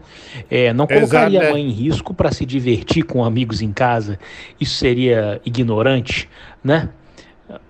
É, 0.51 0.73
não 0.73 0.87
colocaria 0.87 1.38
Exato, 1.38 1.51
a 1.51 1.53
mãe 1.53 1.62
em 1.62 1.71
risco 1.71 2.12
para 2.12 2.33
se 2.33 2.45
divertir 2.45 3.05
com 3.05 3.25
amigos 3.25 3.62
em 3.62 3.73
casa. 3.73 4.19
Isso 4.61 4.75
seria 4.75 5.40
ignorante, 5.45 6.29
né? 6.62 6.88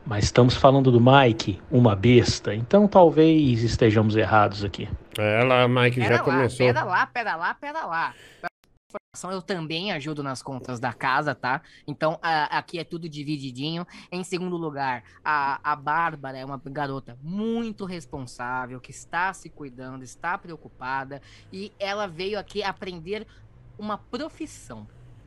Mas 0.06 0.24
estamos 0.24 0.54
falando 0.54 0.90
do 0.90 1.00
Mike, 1.00 1.60
uma 1.70 1.96
besta. 1.96 2.54
Então 2.54 2.86
talvez 2.86 3.62
estejamos 3.62 4.16
errados 4.16 4.64
aqui. 4.64 4.88
É, 5.18 5.42
lá, 5.42 5.66
Mike 5.68 6.00
Pera 6.00 6.08
já 6.08 6.16
lá, 6.16 6.22
começou. 6.22 6.66
pera 6.66 6.84
lá, 6.84 7.06
pera 7.06 7.36
lá, 7.36 7.54
pera 7.54 7.86
lá. 7.86 8.14
Eu 9.30 9.42
também 9.42 9.92
ajudo 9.92 10.22
nas 10.22 10.42
contas 10.42 10.80
da 10.80 10.92
casa, 10.92 11.34
tá? 11.34 11.60
Então 11.86 12.18
a- 12.22 12.58
aqui 12.58 12.78
é 12.78 12.84
tudo 12.84 13.08
divididinho. 13.08 13.86
Em 14.10 14.24
segundo 14.24 14.56
lugar, 14.56 15.02
a, 15.24 15.60
a 15.62 15.76
Bárbara 15.76 16.36
é 16.38 16.44
uma 16.44 16.60
garota 16.64 17.16
muito 17.22 17.84
responsável, 17.84 18.80
que 18.80 18.90
está 18.90 19.32
se 19.32 19.48
cuidando, 19.48 20.02
está 20.02 20.36
preocupada 20.38 21.20
e 21.52 21.72
ela 21.78 22.06
veio 22.06 22.38
aqui 22.38 22.62
aprender 22.62 23.26
uma 23.78 23.98
profissão. 23.98 24.86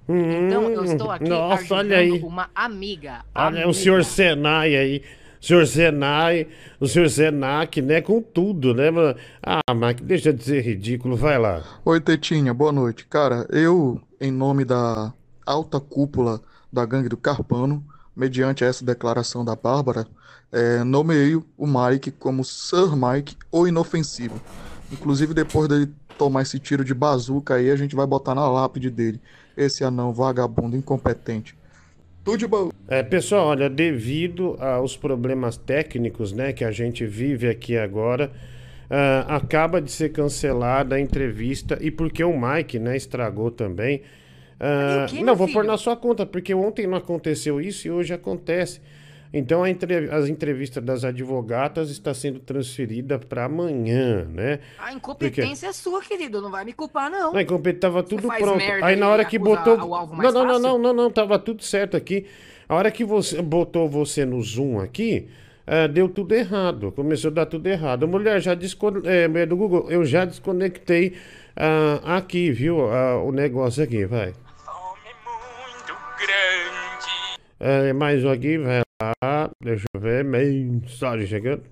Então 0.10 0.64
eu 0.70 0.86
estou 0.86 1.12
aqui 1.12 1.26
Hum, 1.26 1.30
Nossa, 1.30 1.62
ajudando 1.62 1.80
olha 1.80 1.98
aí. 1.98 2.12
uma 2.22 2.50
amiga. 2.56 3.26
Olha 3.36 3.48
amiga. 3.48 3.68
o 3.68 3.74
senhor 3.74 4.04
Senai 4.06 4.76
aí. 4.76 5.04
Senhor 5.42 5.66
Senai, 5.68 6.48
o 6.80 6.88
senhor 6.88 7.10
Senac, 7.10 7.82
né? 7.82 8.02
Com 8.02 8.22
tudo, 8.22 8.74
né? 8.74 8.90
Ah, 9.42 9.74
Mike, 9.74 10.04
deixa 10.04 10.34
de 10.34 10.44
ser 10.44 10.62
ridículo, 10.62 11.16
vai 11.16 11.38
lá. 11.38 11.64
Oi, 11.86 12.00
Tetinha, 12.02 12.54
boa 12.54 12.72
noite. 12.72 13.06
Cara, 13.06 13.48
eu, 13.52 14.02
em 14.20 14.32
nome 14.32 14.66
da 14.66 15.14
alta 15.46 15.80
cúpula 15.80 16.42
da 16.72 16.86
gangue 16.86 17.10
do 17.10 17.18
Carpano, 17.18 17.86
mediante 18.16 18.64
essa 18.64 18.84
declaração 18.84 19.46
da 19.46 19.56
Bárbara, 19.56 20.08
eh, 20.52 20.84
nomeei 20.84 21.36
o 21.36 21.68
Mike 21.68 22.12
como 22.12 22.44
Sir 22.44 22.96
Mike, 22.96 23.38
o 23.52 23.68
inofensivo. 23.68 24.42
Inclusive, 24.92 25.34
depois 25.34 25.68
dele 25.68 25.94
tomar 26.18 26.42
esse 26.42 26.60
tiro 26.60 26.84
de 26.84 26.94
bazuca 26.94 27.56
aí, 27.56 27.70
a 27.70 27.76
gente 27.76 27.96
vai 27.96 28.08
botar 28.08 28.34
na 28.34 28.50
lápide 28.50 28.90
dele. 28.90 29.22
Esse 29.56 29.84
anão 29.84 30.14
vagabundo, 30.14 30.76
incompetente. 30.76 31.57
Tudo 32.28 32.40
de 32.40 32.46
bom. 32.46 32.70
É, 32.90 33.02
pessoal, 33.02 33.48
olha, 33.48 33.70
devido 33.70 34.58
aos 34.60 34.98
problemas 34.98 35.56
técnicos, 35.56 36.34
né, 36.34 36.52
que 36.52 36.66
a 36.66 36.72
gente 36.72 37.06
vive 37.06 37.48
aqui 37.48 37.78
agora, 37.78 38.30
ah, 38.90 39.38
acaba 39.38 39.82
de 39.82 39.90
ser 39.90 40.10
cancelada 40.10 40.98
a 40.98 41.00
entrevista 41.00 41.78
e 41.80 41.90
porque 41.90 42.22
o 42.22 42.38
Mike, 42.38 42.80
né, 42.80 42.98
estragou 42.98 43.50
também. 43.50 44.02
quê, 45.08 45.24
não, 45.24 45.38
vou 45.38 45.48
pôr 45.48 45.62
filho? 45.62 45.72
na 45.72 45.78
sua 45.78 45.96
conta, 45.96 46.26
porque 46.26 46.54
ontem 46.54 46.86
não 46.86 46.98
aconteceu 46.98 47.62
isso 47.62 47.88
e 47.88 47.92
hoje 47.92 48.14
acontece. 48.14 48.82
Então 49.34 49.64
a 49.64 49.70
entre- 49.70 50.10
as 50.10 50.28
entrevistas 50.28 50.84
das 50.84 51.04
advogatas 51.04 51.90
está 51.90 52.14
sendo 52.14 52.40
transferida 52.40 53.20
para 53.20 53.46
amanhã, 53.46 54.26
né? 54.26 54.60
A 54.80 54.94
incompetência 54.94 55.68
é 55.68 55.74
sua, 55.74 56.02
querido. 56.02 56.42
Não 56.42 56.50
vai 56.50 56.64
me 56.64 56.74
culpar, 56.74 57.10
não. 57.10 57.34
Não, 57.34 57.40
enquanto 57.42 57.74
tava 57.74 58.04
tudo 58.04 58.28
faz 58.28 58.42
pronto. 58.42 58.58
merda 58.58 58.86
Aí 58.86 58.96
na 58.96 59.10
hora 59.10 59.26
que 59.26 59.38
botou. 59.38 59.78
o 59.78 59.96
alvo 59.96 60.14
Não, 60.14 60.18
mais 60.18 60.34
não, 60.34 60.46
não, 60.46 60.60
não, 60.60 60.78
não, 60.78 60.94
não, 60.94 61.12
tava 61.12 61.38
tudo 61.38 61.64
certo 61.64 61.98
aqui. 61.98 62.26
A 62.70 62.76
hora 62.76 62.92
que 62.92 63.04
você 63.04 63.42
botou 63.42 63.88
você 63.90 64.26
no 64.26 64.42
Zoom 64.42 64.80
aqui, 64.80 65.28
ah, 65.66 65.88
deu 65.88 66.08
tudo 66.08 66.34
errado. 66.34 66.92
Começou 66.92 67.30
a 67.32 67.34
dar 67.34 67.46
tudo 67.46 67.68
errado. 67.68 68.08
Mulher, 68.08 68.42
já 68.42 68.54
descon... 68.54 69.02
é, 69.04 69.28
mulher 69.28 69.48
do 69.48 69.58
Google, 69.58 69.90
eu 69.90 70.06
já 70.06 70.26
desconectei 70.26 71.16
ah, 71.56 72.18
aqui, 72.18 72.52
viu? 72.52 72.90
ah, 72.92 73.22
o 73.24 73.32
negócio 73.32 73.84
aqui, 73.84 74.06
vai. 74.06 74.34
É, 77.60 77.92
mais 77.92 78.24
um 78.24 78.30
aqui, 78.30 78.58
vai 78.58 78.82
lá. 79.02 79.50
Deixa 79.62 79.86
eu 79.94 80.00
ver. 80.00 80.24
Mensagem 80.24 81.26
chegando. 81.26 81.64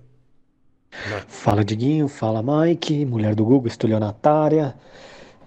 Fala 1.28 1.64
Diguinho, 1.64 2.08
fala 2.08 2.42
Mike, 2.42 3.04
mulher 3.04 3.34
do 3.34 3.44
Google, 3.44 3.68
estelionatária. 3.68 4.74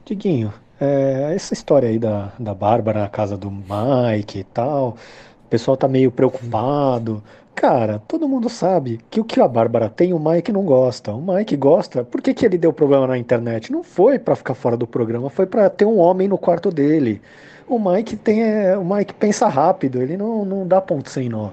Diguinho, 0.06 0.54
é, 0.80 1.34
essa 1.36 1.54
história 1.54 1.90
aí 1.90 2.00
da, 2.00 2.32
da 2.40 2.54
Bárbara 2.54 3.02
na 3.02 3.10
casa 3.10 3.36
do 3.36 3.50
Mike 3.52 4.40
e 4.40 4.44
tal, 4.44 4.98
o 5.46 5.50
pessoal 5.50 5.76
tá 5.76 5.88
meio 5.88 6.12
preocupado. 6.12 7.24
Cara, 7.56 8.00
todo 8.08 8.30
mundo 8.30 8.48
sabe 8.48 9.02
que 9.10 9.20
o 9.20 9.26
que 9.26 9.42
a 9.42 9.48
Bárbara 9.48 9.90
tem, 9.90 10.14
o 10.14 10.20
Mike 10.20 10.52
não 10.52 10.64
gosta. 10.64 11.12
O 11.12 11.22
Mike 11.22 11.58
gosta. 11.58 12.04
Por 12.06 12.22
que 12.22 12.34
que 12.34 12.46
ele 12.46 12.58
deu 12.58 12.72
problema 12.72 13.08
na 13.08 13.18
internet? 13.18 13.72
Não 13.72 13.84
foi 13.84 14.18
pra 14.18 14.36
ficar 14.36 14.54
fora 14.54 14.78
do 14.78 14.88
programa, 14.88 15.30
foi 15.30 15.46
pra 15.46 15.70
ter 15.70 15.86
um 15.86 15.98
homem 15.98 16.28
no 16.28 16.38
quarto 16.38 16.72
dele. 16.72 17.22
O 17.70 17.78
Mike 17.80 18.16
tem, 18.16 18.42
é, 18.44 18.76
o 18.78 18.84
Mike 18.84 19.14
pensa 19.14 19.48
rápido, 19.48 20.02
ele 20.02 20.18
não, 20.18 20.44
não 20.44 20.68
dá 20.68 20.82
ponto 20.82 21.10
sem 21.10 21.30
nó. 21.30 21.52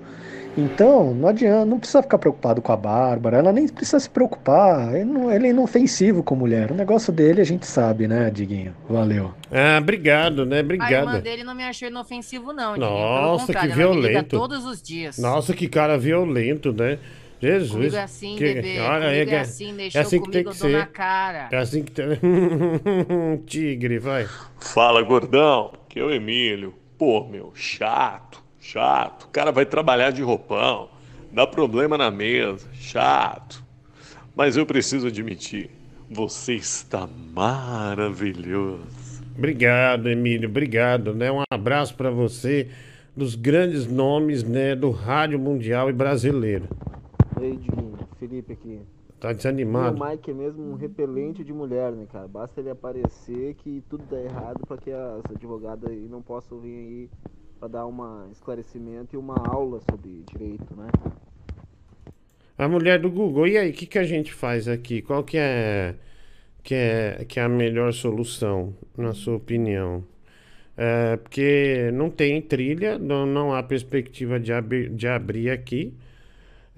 Então, 0.58 1.12
não 1.12 1.28
adianta, 1.28 1.66
não 1.66 1.78
precisa 1.78 2.02
ficar 2.02 2.16
preocupado 2.16 2.62
com 2.62 2.72
a 2.72 2.76
Bárbara, 2.76 3.36
ela 3.36 3.52
nem 3.52 3.68
precisa 3.68 4.00
se 4.00 4.08
preocupar. 4.08 4.94
Ele 4.94 5.04
não, 5.04 5.30
ele 5.30 5.48
é 5.48 5.50
inofensivo 5.50 6.22
com 6.22 6.34
mulher. 6.34 6.72
O 6.72 6.74
negócio 6.74 7.12
dele 7.12 7.42
a 7.42 7.44
gente 7.44 7.66
sabe, 7.66 8.08
né, 8.08 8.30
Diguinho? 8.30 8.74
Valeu. 8.88 9.34
Ah, 9.52 9.78
obrigado, 9.78 10.46
né? 10.46 10.56
A 10.56 10.58
irmã 10.60 10.74
Obrigado. 10.74 11.22
dele 11.22 11.44
não 11.44 11.54
me 11.54 11.62
achou 11.62 11.86
inofensivo, 11.88 12.54
não. 12.54 12.72
Diguinho. 12.72 12.90
Pelo 12.90 13.00
Nossa, 13.00 13.46
que 13.46 13.52
contrário, 13.52 13.82
ela 13.82 13.90
me 13.90 13.96
liga 13.96 14.08
violento. 14.08 14.38
todos 14.38 14.64
os 14.64 14.80
dias. 14.80 15.18
Nossa, 15.18 15.52
que 15.52 15.68
cara 15.68 15.98
violento, 15.98 16.72
né? 16.72 16.98
Jesus. 17.40 17.72
Comigo 17.72 17.96
é 17.96 18.02
assim, 18.02 18.36
que... 18.36 18.54
bebê. 18.54 18.78
Olha, 18.80 19.06
comigo 19.10 19.28
que- 19.30 19.34
é 19.34 19.40
assim, 19.40 19.74
deixou 19.76 19.98
é 20.00 20.02
assim 20.02 20.22
que 20.22 20.30
tem 20.30 20.42
comigo, 20.44 20.50
que 20.50 20.56
ser. 20.56 20.72
na 20.78 20.86
cara. 20.86 21.48
É 21.52 21.56
assim 21.58 21.82
que 21.82 21.92
tem. 21.92 22.06
Tigre, 23.46 23.98
vai. 23.98 24.26
Fala, 24.60 25.02
gordão. 25.02 25.72
Que 25.88 26.00
é 26.00 26.04
o 26.04 26.10
Emílio. 26.10 26.74
Pô, 26.98 27.26
meu, 27.26 27.52
chato, 27.54 28.42
chato. 28.60 29.24
O 29.24 29.28
cara 29.28 29.52
vai 29.52 29.66
trabalhar 29.66 30.10
de 30.10 30.22
roupão, 30.22 30.88
dá 31.32 31.46
problema 31.46 31.98
na 31.98 32.10
mesa, 32.10 32.66
chato. 32.74 33.62
Mas 34.34 34.56
eu 34.56 34.64
preciso 34.64 35.08
admitir, 35.08 35.70
você 36.10 36.54
está 36.54 37.06
maravilhoso. 37.34 38.82
Obrigado, 39.36 40.08
Emílio, 40.08 40.48
obrigado, 40.48 41.14
né? 41.14 41.30
Um 41.30 41.42
abraço 41.50 41.94
pra 41.94 42.08
você, 42.10 42.68
dos 43.14 43.34
grandes 43.34 43.86
nomes, 43.86 44.42
né, 44.42 44.74
do 44.74 44.90
rádio 44.90 45.38
mundial 45.38 45.90
e 45.90 45.92
brasileiro. 45.92 46.66
Diguinho, 47.38 47.96
Felipe 48.18 48.52
aqui. 48.52 48.80
Tá 49.20 49.32
E 49.74 49.82
desanimado? 49.82 50.02
O 50.02 50.06
Mike 50.06 50.30
é 50.30 50.34
mesmo 50.34 50.62
um 50.64 50.74
repelente 50.74 51.44
de 51.44 51.52
mulher, 51.52 51.92
né, 51.92 52.06
cara? 52.06 52.28
Basta 52.28 52.60
ele 52.60 52.70
aparecer 52.70 53.54
que 53.56 53.82
tudo 53.88 54.04
dá 54.06 54.20
errado 54.20 54.66
pra 54.66 54.78
que 54.78 54.90
as 54.92 55.22
advogadas 55.30 55.90
aí 55.90 56.08
não 56.08 56.22
possam 56.22 56.60
vir 56.60 56.76
aí 56.76 57.10
pra 57.58 57.68
dar 57.68 57.86
um 57.86 58.30
esclarecimento 58.32 59.14
e 59.14 59.18
uma 59.18 59.36
aula 59.48 59.80
sobre 59.90 60.22
direito, 60.24 60.74
né? 60.76 60.88
A 62.58 62.68
mulher 62.68 62.98
do 63.00 63.10
Google, 63.10 63.46
e 63.48 63.58
aí, 63.58 63.70
o 63.70 63.72
que, 63.72 63.86
que 63.86 63.98
a 63.98 64.04
gente 64.04 64.32
faz 64.32 64.66
aqui? 64.68 65.02
Qual 65.02 65.22
que 65.22 65.36
é, 65.36 65.94
que 66.64 66.74
é, 66.74 67.24
que 67.28 67.40
é 67.40 67.44
a 67.44 67.48
melhor 67.48 67.92
solução, 67.92 68.74
na 68.96 69.14
sua 69.14 69.36
opinião? 69.36 70.04
É, 70.76 71.16
porque 71.18 71.90
não 71.94 72.10
tem 72.10 72.42
trilha, 72.42 72.98
não, 72.98 73.26
não 73.26 73.54
há 73.54 73.62
perspectiva 73.62 74.40
de, 74.40 74.52
abrir- 74.52 74.90
de 74.90 75.08
abrir 75.08 75.50
aqui. 75.50 75.94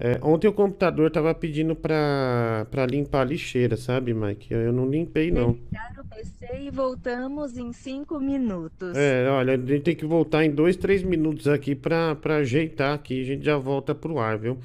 É, 0.01 0.17
ontem 0.23 0.47
o 0.47 0.53
computador 0.53 1.07
estava 1.07 1.35
pedindo 1.35 1.75
para 1.75 2.65
limpar 2.89 3.21
a 3.21 3.25
lixeira, 3.25 3.75
sabe, 3.75 4.13
Mike? 4.13 4.53
Eu, 4.53 4.61
eu 4.61 4.71
não 4.71 4.89
limpei, 4.89 5.29
não. 5.29 5.51
Ligar 5.51 5.93
o 5.99 6.07
PC 6.07 6.61
e 6.61 6.71
voltamos 6.71 7.57
em 7.57 7.73
5 7.73 8.17
minutos. 8.17 8.95
É, 8.95 9.29
olha, 9.29 9.55
a 9.55 9.57
gente 9.57 9.81
tem 9.81 9.95
que 9.95 10.05
voltar 10.05 10.45
em 10.45 10.51
dois, 10.51 10.77
três 10.77 11.03
minutos 11.03 11.49
aqui 11.49 11.75
para 11.75 12.17
ajeitar 12.37 12.93
aqui. 12.93 13.21
A 13.21 13.25
gente 13.25 13.43
já 13.43 13.57
volta 13.57 13.93
pro 13.93 14.19
ar, 14.19 14.37
viu? 14.37 14.57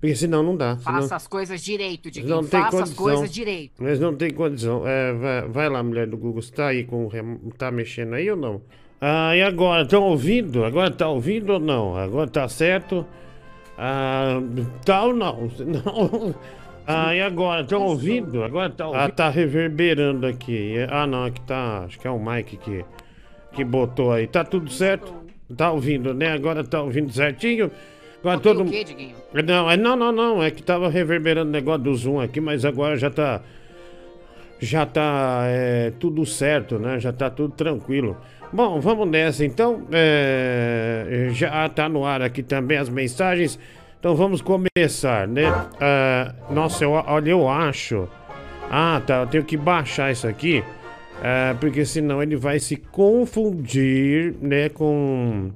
Porque 0.00 0.16
senão 0.16 0.42
não 0.42 0.56
dá. 0.56 0.76
Senão... 0.78 1.00
Faça 1.02 1.14
as 1.14 1.28
coisas 1.28 1.62
direito, 1.62 2.10
Diguinho. 2.10 2.34
Não 2.34 2.42
tem 2.42 2.60
Faça 2.60 2.76
as 2.78 2.90
condição. 2.90 3.04
coisas 3.04 3.30
direito. 3.30 3.80
Mas 3.80 4.00
não 4.00 4.12
tem 4.16 4.32
condição. 4.32 4.84
É, 4.84 5.12
vai, 5.12 5.48
vai 5.48 5.68
lá, 5.68 5.80
mulher 5.80 6.08
do 6.08 6.16
Google. 6.16 6.42
Você 6.42 6.52
tá 6.52 6.66
aí 6.66 6.82
com. 6.82 7.08
Tá 7.56 7.70
mexendo 7.70 8.14
aí 8.14 8.28
ou 8.28 8.36
não? 8.36 8.60
Ah, 9.00 9.36
e 9.36 9.42
agora? 9.42 9.84
Estão 9.84 10.02
ouvindo? 10.02 10.64
Agora 10.64 10.90
tá 10.90 11.08
ouvindo 11.08 11.52
ou 11.52 11.60
não? 11.60 11.96
Agora 11.96 12.28
tá 12.28 12.48
certo? 12.48 13.06
Ah, 13.78 14.40
tá 14.84 15.04
ou 15.04 15.14
não? 15.14 15.50
Não. 15.58 16.34
Ah, 16.86 17.14
e 17.14 17.22
agora? 17.22 17.62
Estão 17.62 17.82
ouvindo? 17.82 18.42
Agora 18.42 18.68
tá 18.68 18.86
ouvindo? 18.86 19.02
Ah, 19.02 19.08
tá 19.08 19.28
reverberando 19.28 20.26
aqui. 20.26 20.74
Ah, 20.90 21.06
não, 21.06 21.24
aqui 21.24 21.40
tá. 21.42 21.84
Acho 21.86 21.98
que 21.98 22.06
é 22.08 22.10
o 22.10 22.18
Mike 22.18 22.56
que, 22.56 22.84
que 23.52 23.64
botou 23.64 24.12
aí. 24.12 24.26
Tá 24.26 24.42
tudo 24.44 24.68
certo? 24.70 25.14
Tá 25.56 25.70
ouvindo, 25.70 26.12
né? 26.12 26.32
Agora 26.32 26.64
tá 26.64 26.82
ouvindo 26.82 27.12
certinho? 27.12 27.70
Agora 28.20 28.40
todo 28.40 28.62
O 28.62 28.70
quê, 28.70 28.82
Diguinho? 28.82 29.14
não, 29.44 29.70
é, 29.70 29.76
não, 29.76 29.94
não, 29.94 30.10
não. 30.12 30.42
É 30.42 30.50
que 30.50 30.62
tava 30.62 30.88
reverberando 30.88 31.48
o 31.48 31.52
negócio 31.52 31.82
do 31.82 31.94
Zoom 31.94 32.20
aqui, 32.20 32.40
mas 32.40 32.64
agora 32.64 32.96
já 32.96 33.10
tá. 33.10 33.40
Já 34.58 34.86
tá 34.86 35.42
é, 35.46 35.92
tudo 35.98 36.24
certo, 36.26 36.78
né? 36.78 36.98
Já 36.98 37.12
tá 37.12 37.28
tudo 37.30 37.52
tranquilo. 37.54 38.16
Bom, 38.52 38.80
vamos 38.80 39.08
nessa 39.08 39.46
então. 39.46 39.86
É, 39.90 41.28
já 41.32 41.66
tá 41.70 41.88
no 41.88 42.04
ar 42.04 42.20
aqui 42.20 42.42
também 42.42 42.76
as 42.76 42.88
mensagens. 42.90 43.58
Então 43.98 44.14
vamos 44.14 44.42
começar, 44.42 45.26
né? 45.26 45.44
Ah, 45.80 46.34
nossa, 46.50 46.84
eu, 46.84 46.90
olha, 46.90 47.30
eu 47.30 47.48
acho. 47.48 48.06
Ah, 48.70 49.00
tá. 49.06 49.20
Eu 49.20 49.26
tenho 49.26 49.44
que 49.44 49.56
baixar 49.56 50.12
isso 50.12 50.26
aqui. 50.26 50.62
ah, 51.22 51.56
porque 51.60 51.84
senão 51.86 52.22
ele 52.22 52.36
vai 52.36 52.58
se 52.58 52.76
confundir, 52.76 54.34
né? 54.42 54.68
Com 54.68 55.50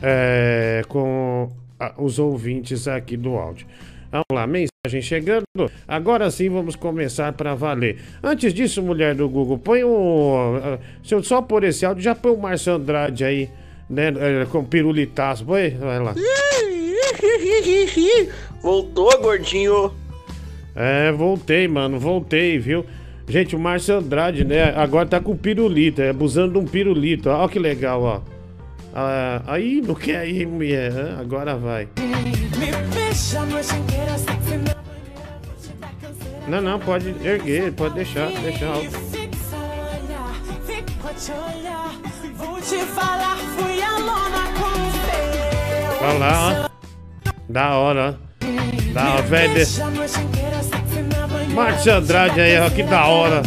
é, 0.00 0.82
com 0.88 1.50
ah, 1.78 1.92
os 1.98 2.18
ouvintes 2.18 2.88
aqui 2.88 3.16
do 3.18 3.36
áudio. 3.36 3.66
Vamos 4.12 4.26
lá, 4.30 4.46
mensagem 4.46 5.00
chegando. 5.00 5.44
Agora 5.88 6.30
sim 6.30 6.50
vamos 6.50 6.76
começar 6.76 7.32
para 7.32 7.54
valer. 7.54 7.96
Antes 8.22 8.52
disso, 8.52 8.82
mulher 8.82 9.14
do 9.14 9.26
Google, 9.28 9.58
põe 9.58 9.82
o. 9.82 10.78
Se 11.02 11.14
eu 11.14 11.22
só 11.22 11.40
pôr 11.40 11.64
esse 11.64 11.86
áudio, 11.86 12.02
já 12.04 12.14
põe 12.14 12.30
o 12.32 12.36
Márcio 12.36 12.74
Andrade 12.74 13.24
aí, 13.24 13.48
né? 13.88 14.08
eh, 14.08 14.46
Com 14.50 14.62
pirulitaço. 14.64 15.46
Põe, 15.46 15.70
vai 15.70 15.98
lá. 15.98 16.14
Voltou, 18.62 19.10
gordinho. 19.20 19.92
É, 20.74 21.10
voltei, 21.12 21.66
mano, 21.68 21.98
voltei, 21.98 22.58
viu? 22.58 22.84
Gente, 23.28 23.54
o 23.56 23.58
Márcio 23.58 23.96
Andrade, 23.96 24.44
né? 24.44 24.74
Agora 24.76 25.06
tá 25.06 25.20
com 25.20 25.36
pirulito, 25.36 26.02
é 26.02 26.10
abusando 26.10 26.52
de 26.52 26.58
um 26.58 26.64
pirulito. 26.66 27.28
Ó, 27.30 27.48
que 27.48 27.58
legal, 27.58 28.02
ó. 28.02 28.20
Ah, 28.94 29.42
aí, 29.46 29.80
não 29.80 29.94
quer 29.94 30.28
ir, 30.28 30.46
mulher. 30.46 30.92
hã? 30.92 31.18
Agora 31.20 31.56
vai. 31.56 31.88
Não, 36.48 36.60
não, 36.60 36.78
pode 36.78 37.08
erguer, 37.26 37.72
pode 37.72 37.94
deixar, 37.94 38.28
deixar 38.28 38.66
alto. 38.66 38.88
Olha 46.00 46.18
lá, 46.18 46.68
ó. 46.68 47.32
Da 47.48 47.76
hora, 47.76 48.18
ó. 48.18 48.32
Da 48.92 49.14
hora, 49.14 49.22
velho. 49.22 49.66
Márcio 51.54 51.94
Andrade 51.94 52.40
aí, 52.40 52.58
ó, 52.58 52.70
que 52.70 52.82
da 52.82 53.06
hora. 53.06 53.42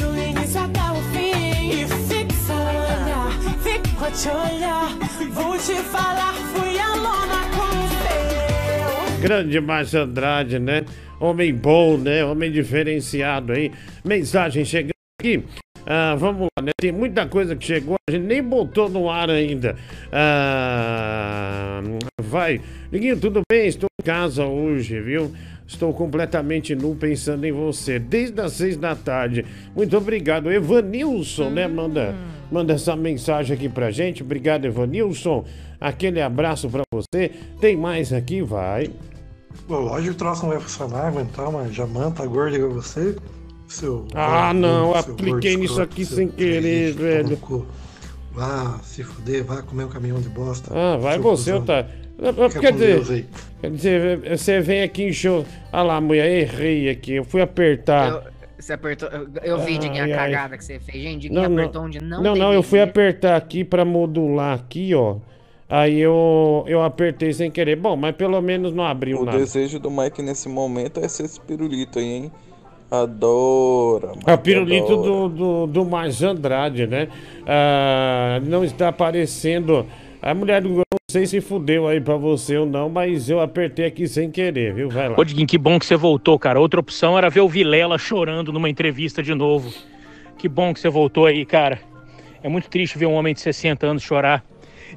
Grande 9.26 9.60
Márcio 9.60 10.02
Andrade, 10.02 10.60
né? 10.60 10.86
Homem 11.20 11.52
bom, 11.52 11.98
né? 11.98 12.24
Homem 12.24 12.52
diferenciado 12.52 13.54
aí. 13.54 13.72
Mensagem 14.04 14.64
chegando 14.64 14.92
aqui. 15.20 15.44
Ah, 15.84 16.16
vamos 16.16 16.48
lá, 16.56 16.64
né? 16.64 16.72
Tem 16.80 16.92
muita 16.92 17.26
coisa 17.26 17.56
que 17.56 17.66
chegou, 17.66 17.96
a 18.08 18.12
gente 18.12 18.24
nem 18.24 18.44
botou 18.44 18.88
no 18.88 19.10
ar 19.10 19.30
ainda. 19.30 19.76
Ah, 20.12 21.82
vai. 22.22 22.62
Liguinho, 22.92 23.20
tudo 23.20 23.42
bem? 23.52 23.68
Estou 23.68 23.88
em 24.00 24.06
casa 24.06 24.46
hoje, 24.46 25.00
viu? 25.02 25.32
Estou 25.68 25.92
completamente 25.92 26.76
nu 26.76 26.94
pensando 26.96 27.46
em 27.46 27.52
você 27.52 27.98
desde 27.98 28.40
as 28.42 28.54
seis 28.54 28.78
da 28.78 28.96
tarde. 28.96 29.44
Muito 29.76 29.98
obrigado, 29.98 30.52
Evanilson, 30.52 31.50
né? 31.50 31.68
Manda, 31.68 32.14
manda 32.52 32.74
essa 32.74 32.96
mensagem 32.96 33.56
aqui 33.56 33.68
pra 33.68 33.90
gente. 33.90 34.22
Obrigado, 34.22 34.66
Evanilson. 34.66 35.46
Aquele 35.82 36.22
abraço 36.22 36.70
pra 36.70 36.84
você. 36.94 37.32
Tem 37.60 37.76
mais 37.76 38.14
aqui, 38.14 38.44
vai. 38.44 38.90
Bom, 39.68 39.80
lógico 39.80 40.04
que 40.04 40.10
o 40.12 40.16
troço 40.16 40.44
não 40.44 40.50
vai 40.52 40.60
funcionar, 40.60 41.08
aguentar 41.08 41.50
uma 41.50 41.68
jamanta 41.72 42.26
gorda 42.26 42.56
igual 42.58 42.72
você. 42.72 43.16
Seu 43.68 44.06
Ah, 44.14 44.52
gordo, 44.54 44.60
não, 44.60 44.92
seu 45.02 45.14
apliquei 45.14 45.56
nisso 45.58 45.74
escroto, 45.74 45.92
aqui 45.92 46.06
sem 46.06 46.28
querer, 46.28 46.94
triste, 46.94 47.02
velho. 47.02 47.38
cu. 47.38 47.66
Vá 48.32 48.80
se 48.84 49.04
fuder, 49.04 49.44
vá 49.44 49.62
comer 49.64 49.86
um 49.86 49.90
caminhão 49.90 50.20
de 50.22 50.30
bosta. 50.30 50.72
Ah, 50.76 50.98
vai 50.98 51.18
você. 51.18 51.54
Fica 51.54 52.60
Quer 52.62 52.72
dizer, 52.74 53.26
quer 53.60 53.72
dizer, 53.72 54.38
você 54.38 54.62
vem 54.62 54.84
aqui 54.84 55.04
em 55.04 55.12
show. 55.14 55.46
Ah 55.72 55.82
lá, 55.82 56.00
mulher, 56.00 56.30
errei 56.30 56.90
aqui. 56.90 57.14
Eu 57.16 57.26
fui 57.26 57.42
apertar. 57.42 58.10
Eu- 58.12 58.36
Você 58.58 58.72
apertou. 58.74 59.10
Eu, 59.10 59.28
eu 59.44 59.60
vi, 59.60 59.78
Diguinho, 59.78 60.04
Ai, 60.04 60.14
a 60.14 60.22
ai. 60.22 60.32
cagada 60.32 60.58
que 60.58 60.64
você 60.64 60.80
fez. 60.80 61.04
Gente, 61.04 61.24
Diguinho 61.24 61.42
Não, 61.42 61.50
não, 61.50 61.58
apertou 61.64 61.82
onde 61.84 62.02
não 62.02 62.24
não, 62.24 62.36
não, 62.36 62.54
eu 62.54 62.64
fui 62.64 62.80
apertar 62.82 63.36
aqui 63.36 63.64
pra 63.66 63.84
modular 63.84 64.54
aqui, 64.58 64.94
ó. 64.96 65.18
Aí 65.68 66.00
eu, 66.00 66.64
eu 66.68 66.84
apertei 66.84 67.34
sem 67.34 67.50
querer. 67.50 67.76
Bom, 67.76 67.96
mas 67.96 68.16
pelo 68.16 68.40
menos 68.42 68.74
não 68.74 68.84
abriu 68.86 69.22
O 69.22 69.26
nada. 69.26 69.38
desejo 69.38 69.80
do 69.80 69.90
Mike 69.90 70.22
nesse 70.22 70.48
momento 70.48 71.00
é 71.00 71.08
ser 71.08 71.24
esse 71.26 71.40
pirulito 71.40 71.98
aí, 72.00 72.06
hein? 72.06 72.32
Adora. 72.92 74.10
É 74.10 74.12
o 74.12 74.32
Mike, 74.32 74.44
pirulito 74.44 74.94
adora. 74.94 75.08
do, 75.10 75.30
do, 75.30 75.68
do 75.68 75.86
Márcio 75.86 76.30
Andrade, 76.30 76.86
né? 76.86 77.08
Ah, 77.48 78.40
não 78.44 78.64
está 78.64 78.90
aparecendo. 78.90 79.86
A 80.22 80.34
mulher 80.34 80.62
do 80.62 80.70
não 80.70 80.84
sei 81.12 81.26
se 81.26 81.40
fudeu 81.42 81.88
aí 81.88 82.02
pra 82.02 82.16
você 82.16 82.58
ou 82.58 82.66
não, 82.66 82.90
mas 82.90 83.30
eu 83.30 83.40
apertei 83.40 83.86
aqui 83.86 84.08
sem 84.08 84.30
querer, 84.30 84.74
viu? 84.74 84.90
Vai 84.90 85.10
lá. 85.10 85.16
Ô, 85.18 85.24
Diguinho, 85.24 85.48
que 85.48 85.58
bom 85.58 85.80
que 85.80 85.86
você 85.86 85.96
voltou, 85.96 86.38
cara. 86.38 86.60
Outra 86.60 86.80
opção 86.80 87.18
era 87.18 87.30
ver 87.30 87.42
o 87.42 87.48
Vilela 87.50 87.98
chorando 87.98 88.52
numa 88.52 88.70
entrevista 88.70 89.22
de 89.24 89.34
novo. 89.34 89.72
Que 90.38 90.50
bom 90.50 90.74
que 90.74 90.80
você 90.80 90.90
voltou 90.90 91.26
aí, 91.26 91.46
cara. 91.46 91.80
É 92.44 92.50
muito 92.50 92.70
triste 92.70 92.98
ver 92.98 93.06
um 93.06 93.14
homem 93.14 93.34
de 93.34 93.40
60 93.40 93.88
anos 93.88 94.04
chorar. 94.04 94.44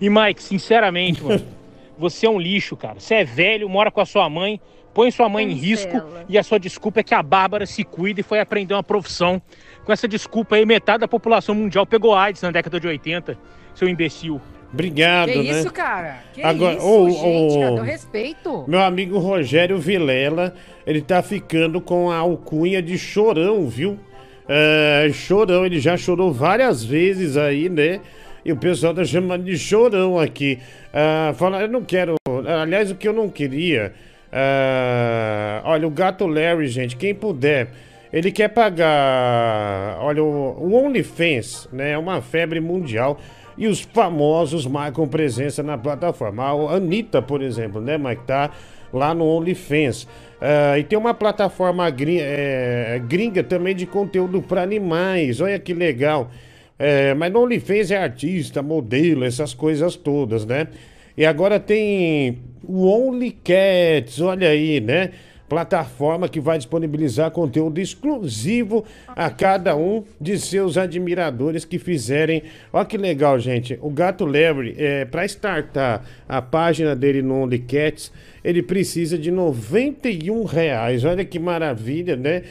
E, 0.00 0.08
Mike, 0.08 0.42
sinceramente, 0.42 1.22
mano, 1.22 1.44
você 1.98 2.26
é 2.26 2.30
um 2.30 2.38
lixo, 2.38 2.76
cara. 2.76 3.00
Você 3.00 3.16
é 3.16 3.24
velho, 3.24 3.68
mora 3.68 3.90
com 3.90 4.00
a 4.00 4.06
sua 4.06 4.28
mãe, 4.28 4.60
põe 4.94 5.10
sua 5.10 5.28
mãe 5.28 5.50
em 5.50 5.54
risco 5.54 6.02
e 6.28 6.38
a 6.38 6.42
sua 6.42 6.58
desculpa 6.58 7.00
é 7.00 7.02
que 7.02 7.14
a 7.14 7.22
Bárbara 7.22 7.66
se 7.66 7.84
cuida 7.84 8.20
e 8.20 8.22
foi 8.22 8.40
aprender 8.40 8.74
uma 8.74 8.82
profissão. 8.82 9.40
Com 9.84 9.92
essa 9.92 10.08
desculpa 10.08 10.56
aí, 10.56 10.66
metade 10.66 11.00
da 11.00 11.08
população 11.08 11.54
mundial 11.54 11.86
pegou 11.86 12.14
AIDS 12.14 12.42
na 12.42 12.50
década 12.50 12.78
de 12.78 12.86
80, 12.86 13.38
seu 13.74 13.88
imbecil. 13.88 14.40
Obrigado, 14.72 15.32
Que 15.32 15.38
né? 15.42 15.60
isso, 15.60 15.72
cara? 15.72 16.18
Que 16.32 16.42
Agora, 16.42 16.76
isso, 16.76 16.86
ô, 16.86 17.08
gente? 17.08 17.60
Cadê 17.60 17.80
o 17.80 17.82
respeito? 17.82 18.64
Meu 18.68 18.80
amigo 18.80 19.18
Rogério 19.18 19.78
Vilela, 19.78 20.54
ele 20.86 21.00
tá 21.00 21.22
ficando 21.22 21.80
com 21.80 22.10
a 22.10 22.16
alcunha 22.16 22.82
de 22.82 22.98
chorão, 22.98 23.66
viu? 23.66 23.98
É, 24.46 25.10
chorão, 25.12 25.64
ele 25.64 25.78
já 25.80 25.96
chorou 25.96 26.32
várias 26.32 26.84
vezes 26.84 27.36
aí, 27.36 27.68
né? 27.68 28.00
E 28.44 28.52
o 28.52 28.56
pessoal 28.56 28.94
tá 28.94 29.04
chamando 29.04 29.44
de 29.44 29.58
chorão 29.58 30.18
aqui. 30.18 30.58
Ah, 30.92 31.32
fala, 31.36 31.60
eu 31.60 31.68
não 31.68 31.82
quero. 31.82 32.14
Aliás, 32.62 32.90
o 32.90 32.94
que 32.94 33.06
eu 33.08 33.12
não 33.12 33.28
queria. 33.28 33.92
ah, 34.32 35.62
olha, 35.64 35.86
o 35.86 35.90
gato 35.90 36.26
Larry, 36.26 36.68
gente, 36.68 36.96
quem 36.96 37.14
puder. 37.14 37.68
Ele 38.12 38.32
quer 38.32 38.48
pagar. 38.48 39.98
Olha, 40.00 40.22
o, 40.22 40.74
OnlyFans, 40.74 41.68
né? 41.72 41.90
É 41.92 41.98
uma 41.98 42.22
febre 42.22 42.60
mundial. 42.60 43.18
E 43.56 43.66
os 43.66 43.80
famosos 43.80 44.66
marcam 44.66 45.06
presença 45.08 45.62
na 45.62 45.76
plataforma. 45.76 46.44
A 46.44 46.76
Anitta, 46.76 47.20
por 47.20 47.42
exemplo, 47.42 47.80
né, 47.80 47.98
Mike? 47.98 48.22
Tá 48.24 48.50
lá 48.92 49.12
no 49.12 49.24
OnlyFans. 49.26 50.06
Ah, 50.40 50.78
e 50.78 50.84
tem 50.84 50.98
uma 50.98 51.12
plataforma 51.12 51.88
gri- 51.90 52.20
é, 52.20 53.00
gringa 53.06 53.42
também 53.42 53.74
de 53.74 53.84
conteúdo 53.84 54.40
para 54.40 54.62
animais. 54.62 55.40
Olha 55.40 55.58
que 55.58 55.74
legal. 55.74 56.30
É, 56.78 57.12
mas 57.14 57.32
no 57.32 57.42
OnlyFans 57.42 57.90
é 57.90 57.96
artista, 57.96 58.62
modelo, 58.62 59.24
essas 59.24 59.52
coisas 59.52 59.96
todas, 59.96 60.46
né? 60.46 60.68
E 61.16 61.26
agora 61.26 61.58
tem 61.58 62.38
o 62.62 62.86
OnlyCats, 62.86 64.20
olha 64.20 64.48
aí, 64.48 64.80
né? 64.80 65.10
Plataforma 65.48 66.28
que 66.28 66.38
vai 66.38 66.58
disponibilizar 66.58 67.30
conteúdo 67.30 67.80
exclusivo 67.80 68.84
a 69.08 69.30
cada 69.30 69.74
um 69.74 70.04
de 70.20 70.38
seus 70.38 70.76
admiradores 70.76 71.64
que 71.64 71.78
fizerem. 71.78 72.42
Olha 72.72 72.84
que 72.84 72.98
legal, 72.98 73.38
gente. 73.38 73.78
O 73.80 73.90
Gato 73.90 74.26
Larry, 74.26 74.76
é, 74.78 75.06
para 75.06 75.24
startar 75.24 76.04
a 76.28 76.42
página 76.42 76.94
dele 76.94 77.22
no 77.22 77.42
OnlyCats, 77.42 78.12
ele 78.48 78.62
precisa 78.62 79.18
de 79.18 79.30
91 79.30 80.44
reais. 80.44 81.04
Olha 81.04 81.24
que 81.24 81.38
maravilha, 81.38 82.16
né? 82.16 82.42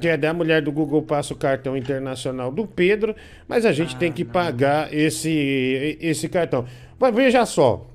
que 0.00 0.08
é 0.08 0.16
da 0.16 0.32
mulher 0.32 0.62
do 0.62 0.72
Google 0.72 1.02
passa 1.02 1.34
o 1.34 1.36
cartão 1.36 1.76
internacional 1.76 2.50
do 2.50 2.66
Pedro, 2.66 3.14
mas 3.46 3.64
a 3.66 3.72
gente 3.72 3.94
tem 3.96 4.10
que 4.10 4.24
pagar 4.24 4.92
esse, 4.92 5.98
esse 6.00 6.28
cartão. 6.28 6.64
Mas 6.98 7.14
veja 7.14 7.44
só. 7.46 7.86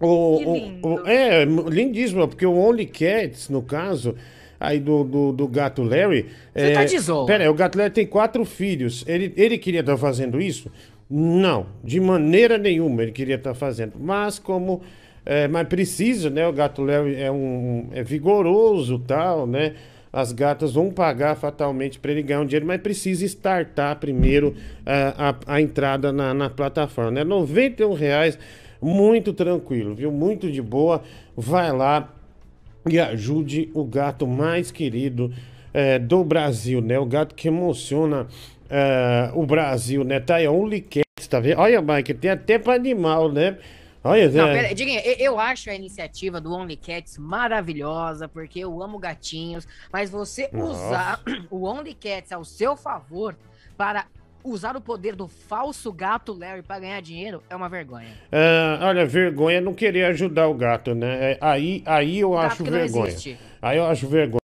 O, 0.00 0.06
o- 0.06 0.94
o- 0.94 1.06
é, 1.08 1.44
lindíssimo, 1.44 2.26
porque 2.28 2.46
o 2.46 2.54
Only 2.56 2.86
Cats, 2.86 3.48
no 3.48 3.60
caso, 3.62 4.14
aí 4.60 4.78
do, 4.78 5.02
do, 5.02 5.32
do 5.32 5.48
gato 5.48 5.82
Larry. 5.82 6.26
Você 6.54 6.66
é, 6.66 6.72
tá 6.72 6.84
de 6.84 6.98
zoa. 6.98 7.26
Pera 7.26 7.42
aí, 7.44 7.48
o 7.50 7.54
gato 7.54 7.76
Larry 7.76 7.90
tem 7.92 8.06
quatro 8.06 8.44
filhos. 8.44 9.04
Ele, 9.08 9.32
ele 9.36 9.58
queria 9.58 9.80
estar 9.80 9.96
fazendo 9.96 10.40
isso? 10.40 10.70
Não, 11.10 11.66
de 11.82 11.98
maneira 12.00 12.56
nenhuma 12.56 13.02
ele 13.02 13.12
queria 13.12 13.34
estar 13.36 13.54
fazendo. 13.54 13.94
Mas 13.98 14.38
como. 14.38 14.82
É, 15.30 15.46
mas 15.46 15.68
precisa, 15.68 16.30
né? 16.30 16.48
O 16.48 16.52
gato 16.54 16.82
Larry 16.82 17.16
é 17.16 17.30
um 17.30 17.88
é 17.92 18.02
vigoroso 18.02 18.98
tal, 18.98 19.46
né? 19.46 19.74
As 20.10 20.32
gatas 20.32 20.72
vão 20.72 20.90
pagar 20.90 21.36
fatalmente 21.36 21.98
para 21.98 22.12
ele 22.12 22.22
ganhar 22.22 22.40
um 22.40 22.46
dinheiro, 22.46 22.64
mas 22.66 22.80
precisa 22.80 23.26
startar 23.26 23.96
primeiro 23.96 24.54
ah, 24.86 25.34
a, 25.46 25.54
a 25.56 25.60
entrada 25.60 26.10
na, 26.10 26.32
na 26.32 26.48
plataforma, 26.48 27.10
né? 27.10 27.24
91 27.24 27.92
reais, 27.92 28.38
muito 28.80 29.34
tranquilo, 29.34 29.94
viu? 29.94 30.10
Muito 30.10 30.50
de 30.50 30.62
boa. 30.62 31.02
Vai 31.36 31.70
lá 31.72 32.10
e 32.88 32.98
ajude 32.98 33.68
o 33.74 33.84
gato 33.84 34.26
mais 34.26 34.70
querido 34.70 35.30
eh, 35.74 35.98
do 35.98 36.24
Brasil, 36.24 36.80
né? 36.80 36.98
O 36.98 37.04
gato 37.04 37.34
que 37.34 37.48
emociona 37.48 38.26
eh, 38.70 39.30
o 39.34 39.44
Brasil, 39.44 40.04
né? 40.04 40.20
Tá 40.20 40.36
aí, 40.36 40.48
Only 40.48 40.80
Cats, 40.80 41.28
tá 41.28 41.38
vendo? 41.38 41.58
Olha, 41.58 41.82
Mike, 41.82 42.14
tem 42.14 42.30
até 42.30 42.58
para 42.58 42.72
animal, 42.72 43.30
né? 43.30 43.58
Olha, 44.02 44.30
Não, 44.30 44.74
Diguinho, 44.74 45.00
eu, 45.00 45.38
acho 45.38 45.70
a 45.70 45.74
iniciativa 45.74 46.40
do 46.40 46.52
Only 46.52 46.76
Cats 46.76 47.18
maravilhosa, 47.18 48.28
porque 48.28 48.60
eu 48.60 48.82
amo 48.82 48.98
gatinhos, 48.98 49.66
mas 49.92 50.08
você 50.08 50.48
Nossa. 50.52 50.70
usar 50.70 51.22
o 51.50 51.64
Only 51.64 51.94
Cats 51.94 52.32
ao 52.32 52.44
seu 52.44 52.76
favor 52.76 53.36
para 53.76 54.06
usar 54.44 54.76
o 54.76 54.80
poder 54.80 55.14
do 55.14 55.28
falso 55.28 55.92
gato 55.92 56.32
Larry 56.32 56.62
para 56.62 56.80
ganhar 56.80 57.00
dinheiro 57.02 57.42
é 57.50 57.56
uma 57.56 57.68
vergonha. 57.68 58.08
Ah, 58.30 58.78
olha, 58.82 59.04
vergonha 59.04 59.58
é 59.58 59.60
não 59.60 59.74
querer 59.74 60.04
ajudar 60.06 60.48
o 60.48 60.54
gato, 60.54 60.94
né? 60.94 61.32
É, 61.32 61.38
Aí, 61.40 61.82
aí 61.84 62.20
eu 62.20 62.36
acho 62.36 62.64
vergonha. 62.64 63.14
Aí 63.60 63.78
eu 63.78 63.84
acho 63.84 64.06
vergonha. 64.06 64.38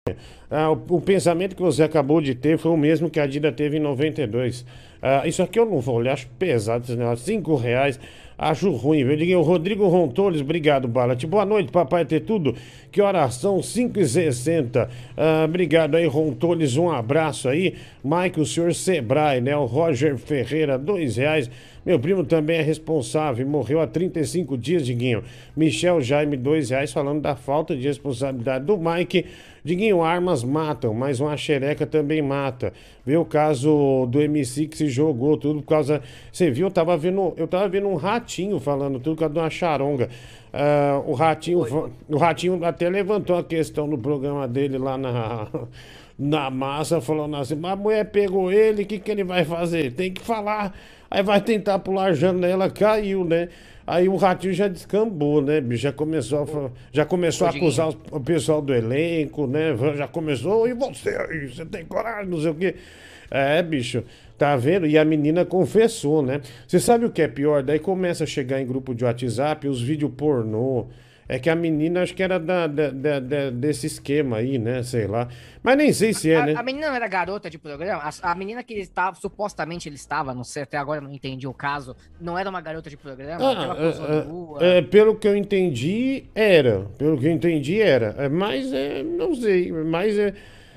Ah, 0.51 0.71
o, 0.71 0.97
o 0.97 1.01
pensamento 1.01 1.57
que 1.57 1.62
você 1.62 1.83
acabou 1.83 2.21
de 2.21 2.35
ter 2.35 2.59
foi 2.59 2.71
o 2.71 2.77
mesmo 2.77 3.09
que 3.09 3.19
a 3.19 3.27
Dida 3.27 3.51
teve 3.51 3.79
em 3.79 3.81
92. 3.81 4.64
Ah, 5.01 5.27
isso 5.27 5.43
aqui 5.43 5.59
eu 5.59 5.67
não 5.67 5.81
vou 5.81 5.97
olhar, 5.97 6.12
acho 6.12 6.27
pesado 6.38 6.85
esse 6.85 6.97
negócio. 6.97 7.25
Cinco 7.25 7.57
reais, 7.57 7.99
acho 8.37 8.70
ruim, 8.70 9.05
viu? 9.05 9.16
Diguinho, 9.16 9.42
Rodrigo 9.42 9.87
Rontoles, 9.88 10.40
obrigado, 10.40 10.88
Balat. 10.88 11.25
Boa 11.27 11.44
noite, 11.44 11.70
papai 11.70 12.05
ter 12.05 12.20
tudo. 12.20 12.55
Que 12.90 13.03
oração, 13.03 13.62
5 13.62 13.99
e 13.99 14.07
60 14.07 14.88
ah, 15.16 15.44
Obrigado 15.44 15.97
aí, 15.97 16.07
Rontoles, 16.07 16.77
um 16.77 16.90
abraço 16.90 17.49
aí. 17.49 17.75
Mike, 18.03 18.40
o 18.40 18.47
senhor 18.47 18.75
Sebrae, 18.75 19.40
né? 19.40 19.57
O 19.57 19.64
Roger 19.64 20.16
Ferreira, 20.16 20.79
dois 20.79 21.16
reais. 21.16 21.51
Meu 21.85 21.99
primo 21.99 22.25
também 22.25 22.57
é 22.57 22.62
responsável, 22.62 23.47
morreu 23.47 23.79
há 23.79 23.87
35 23.87 24.57
dias, 24.57 24.87
Diguinho. 24.87 25.23
Michel 25.55 26.01
Jaime, 26.01 26.37
dois 26.37 26.70
reais, 26.70 26.92
falando 26.92 27.20
da 27.20 27.37
falta 27.37 27.77
de 27.77 27.87
responsabilidade 27.87 28.64
do 28.64 28.79
Mike. 28.79 29.27
Diguinho, 29.64 30.03
armas 30.03 30.44
matam, 30.44 30.92
mas 30.92 31.20
uma 31.20 31.37
xereca 31.38 31.87
também 31.87 32.20
mata. 32.20 32.70
Vê 33.05 33.16
o 33.16 33.24
caso 33.24 34.07
do 34.11 34.20
MC 34.20 34.66
que 34.66 34.77
se 34.77 34.88
jogou, 34.88 35.38
tudo 35.38 35.62
por 35.62 35.68
causa. 35.68 36.03
Você 36.31 36.50
viu, 36.50 36.66
eu 36.66 36.70
tava 36.70 36.94
vendo, 36.98 37.33
eu 37.38 37.48
tava 37.48 37.66
vendo 37.66 37.88
um 37.88 37.94
ratinho 37.94 38.61
falando 38.61 39.00
tudo 39.00 39.14
por 39.16 39.20
causa 39.20 39.33
de 39.33 39.40
uma 39.40 39.48
charonga. 39.48 40.11
Ah, 40.53 41.03
o 41.07 41.14
ratinho, 41.14 41.61
o 42.09 42.16
ratinho 42.18 42.62
até 42.62 42.90
levantou 42.90 43.37
a 43.38 43.42
questão 43.42 43.87
no 43.87 43.96
programa 43.96 44.46
dele 44.46 44.77
lá 44.79 44.98
na. 44.98 45.48
Na 46.16 46.48
massa, 46.48 47.00
falando 47.00 47.35
assim, 47.35 47.57
mas 47.57 47.72
a 47.72 47.77
mulher 47.77 48.05
pegou 48.05 48.53
ele, 48.53 48.85
o 48.85 48.87
que, 48.87 49.00
que 49.00 49.11
ele 49.11 49.24
vai 49.24 49.44
fazer? 49.44 49.92
Tem 49.94 50.12
que 50.12 50.20
falar. 50.20 50.72
Aí 51.14 51.22
vai 51.22 51.40
tentar 51.40 51.79
pular 51.79 52.07
a 52.07 52.12
janela, 52.12 52.68
caiu, 52.68 53.24
né? 53.24 53.48
Aí 53.87 54.09
o 54.09 54.16
ratinho 54.16 54.53
já 54.53 54.66
descambou, 54.66 55.40
né, 55.40 55.61
bicho? 55.61 55.85
Já 55.85 55.92
começou 55.92 56.42
a, 56.42 56.70
já 56.90 57.05
começou 57.05 57.46
a 57.46 57.50
acusar 57.50 57.90
o 58.11 58.20
pessoal 58.20 58.61
do 58.61 58.74
elenco, 58.74 59.46
né? 59.46 59.77
Já 59.96 60.09
começou, 60.09 60.66
e 60.66 60.74
você 60.74 61.11
aí? 61.11 61.46
Você 61.46 61.64
tem 61.66 61.85
coragem, 61.85 62.29
não 62.29 62.40
sei 62.40 62.50
o 62.50 62.55
quê. 62.57 62.74
É, 63.31 63.62
bicho, 63.62 64.03
tá 64.37 64.57
vendo? 64.57 64.88
E 64.88 64.98
a 64.98 65.05
menina 65.05 65.44
confessou, 65.44 66.20
né? 66.20 66.40
Você 66.66 66.81
sabe 66.81 67.05
o 67.05 67.11
que 67.11 67.22
é 67.22 67.29
pior? 67.29 67.62
Daí 67.62 67.79
começa 67.79 68.24
a 68.24 68.27
chegar 68.27 68.61
em 68.61 68.66
grupo 68.66 68.92
de 68.92 69.05
WhatsApp 69.05 69.68
os 69.68 69.81
vídeos 69.81 70.11
pornô. 70.16 70.87
É 71.29 71.39
que 71.39 71.49
a 71.49 71.55
menina 71.57 72.03
acho 72.03 72.15
que 72.15 72.23
era 72.23 72.39
da, 72.39 72.67
da- 72.67 72.91
da- 72.91 73.21
da- 73.21 73.51
desse 73.51 73.87
esquema 73.87 74.37
aí, 74.39 74.59
né? 74.59 74.83
Sei 74.83 75.07
lá. 75.07 75.29
Mas 75.63 75.77
nem 75.79 75.93
sei 75.93 76.13
se 76.13 76.31
é, 76.31 76.37
A, 76.37 76.47
né? 76.47 76.55
a 76.57 76.63
menina 76.63 76.89
não 76.89 76.95
era 76.95 77.09
garota 77.09 77.49
de 77.49 77.57
programa? 77.59 78.03
A, 78.03 78.31
a 78.31 78.35
menina 78.35 78.63
que 78.63 78.75
ele 78.75 78.83
estava, 78.83 79.17
supostamente 79.17 79.89
ele 79.89 79.97
estava, 79.97 80.35
não 80.35 80.45
sei, 80.45 80.65
até 80.65 80.77
agora 80.77 80.99
eu 81.01 81.05
não 81.05 81.13
entendi 81.13 81.47
o 81.47 81.55
caso, 81.55 81.97
não 82.21 82.37
era 82.39 82.51
uma 82.51 82.61
garota 82.61 82.91
de 82.91 82.97
programa? 82.97 83.41
Ah, 83.43 83.77
é, 84.61 84.75
é, 84.75 84.79
é, 84.79 84.83
pelo 84.83 85.17
que 85.17 85.27
eu 85.27 85.35
entendi, 85.35 86.25
era. 86.35 86.81
Pelo 86.99 87.19
que 87.19 87.27
eu 87.27 87.31
entendi, 87.33 87.81
era. 87.81 88.15
É, 88.19 88.29
Mas 88.29 88.73
é, 88.73 89.03
não 89.03 89.35
sei. 89.35 89.73
Mas, 89.73 90.19
é, 90.19 90.35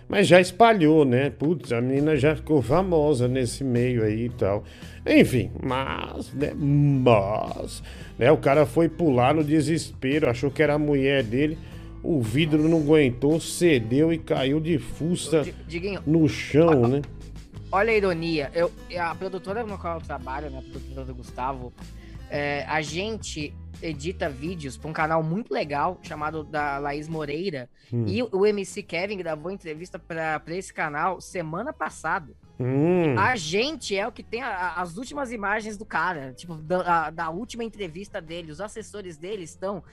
mas 0.08 0.28
já 0.28 0.39
espalhou, 0.39 1.04
né? 1.04 1.30
Putz, 1.30 1.72
a 1.72 1.82
menina 1.82 2.15
já 2.15 2.36
ficou 2.36 2.62
famosa 2.62 3.28
nesse 3.28 3.63
meio 3.63 4.04
aí 4.04 4.26
e 4.26 4.30
tal. 4.30 4.63
Enfim, 5.06 5.52
mas, 5.62 6.34
né? 6.34 6.54
Mas, 6.56 7.84
né? 8.17 8.32
O 8.32 8.38
cara 8.38 8.65
foi 8.65 8.88
pular 8.88 9.34
no 9.34 9.43
desespero, 9.43 10.30
achou 10.30 10.50
que 10.50 10.63
era 10.63 10.76
a 10.76 10.80
mulher 10.80 11.24
dele. 11.24 11.58
O 12.04 12.22
vidro 12.22 12.70
não 12.70 12.78
aguentou, 12.78 13.39
cedeu 13.39 14.13
e 14.13 14.17
caiu 14.17 14.60
de 14.60 14.80
Diguinho, 15.67 16.02
no 16.06 16.28
chão, 16.30 16.88
né? 16.88 17.02
Olha 17.72 17.91
a 17.91 17.96
ironia. 17.96 18.50
Eu, 18.54 18.72
a 18.98 19.13
produtora 19.13 19.65
no 19.65 19.78
qual 19.78 19.96
eu 19.96 20.02
trabalho, 20.02 20.50
né, 20.50 20.60
a 20.60 20.72
produtora 20.72 21.06
do 21.06 21.15
Gustavo, 21.15 21.74
é, 22.30 22.66
a 22.68 22.82
gente 22.82 23.54
edita 23.82 24.28
vídeos 24.28 24.76
para 24.76 24.90
um 24.90 24.94
canal 24.94 25.22
muito 25.22 25.54
legal 25.54 26.00
chamado 26.02 26.44
da 26.44 26.78
Laís 26.80 27.08
Moreira. 27.08 27.70
Hum. 27.94 28.06
E 28.08 28.24
o 28.24 28.46
MC 28.46 28.82
Kevin 28.82 29.18
gravou 29.18 29.52
entrevista 29.52 30.00
para 30.00 30.42
esse 30.50 30.74
canal 30.74 31.22
semana 31.22 31.72
passada. 31.72 32.34
Hum. 32.60 33.18
A 33.20 33.36
gente 33.36 33.96
é 33.96 34.08
o 34.08 34.12
que 34.12 34.24
tem 34.24 34.42
a- 34.42 34.50
a- 34.50 34.82
as 34.82 34.98
últimas 34.98 35.32
imagens 35.32 35.78
do 35.78 35.86
cara, 35.86 36.34
tipo, 36.34 36.56
da, 36.56 37.06
a- 37.06 37.10
da 37.12 37.30
última 37.30 37.63
entrevista 37.63 38.20
dele. 38.20 38.52
Os 38.52 38.60
assessores 38.60 39.16
dele 39.16 39.44
estão 39.44 39.84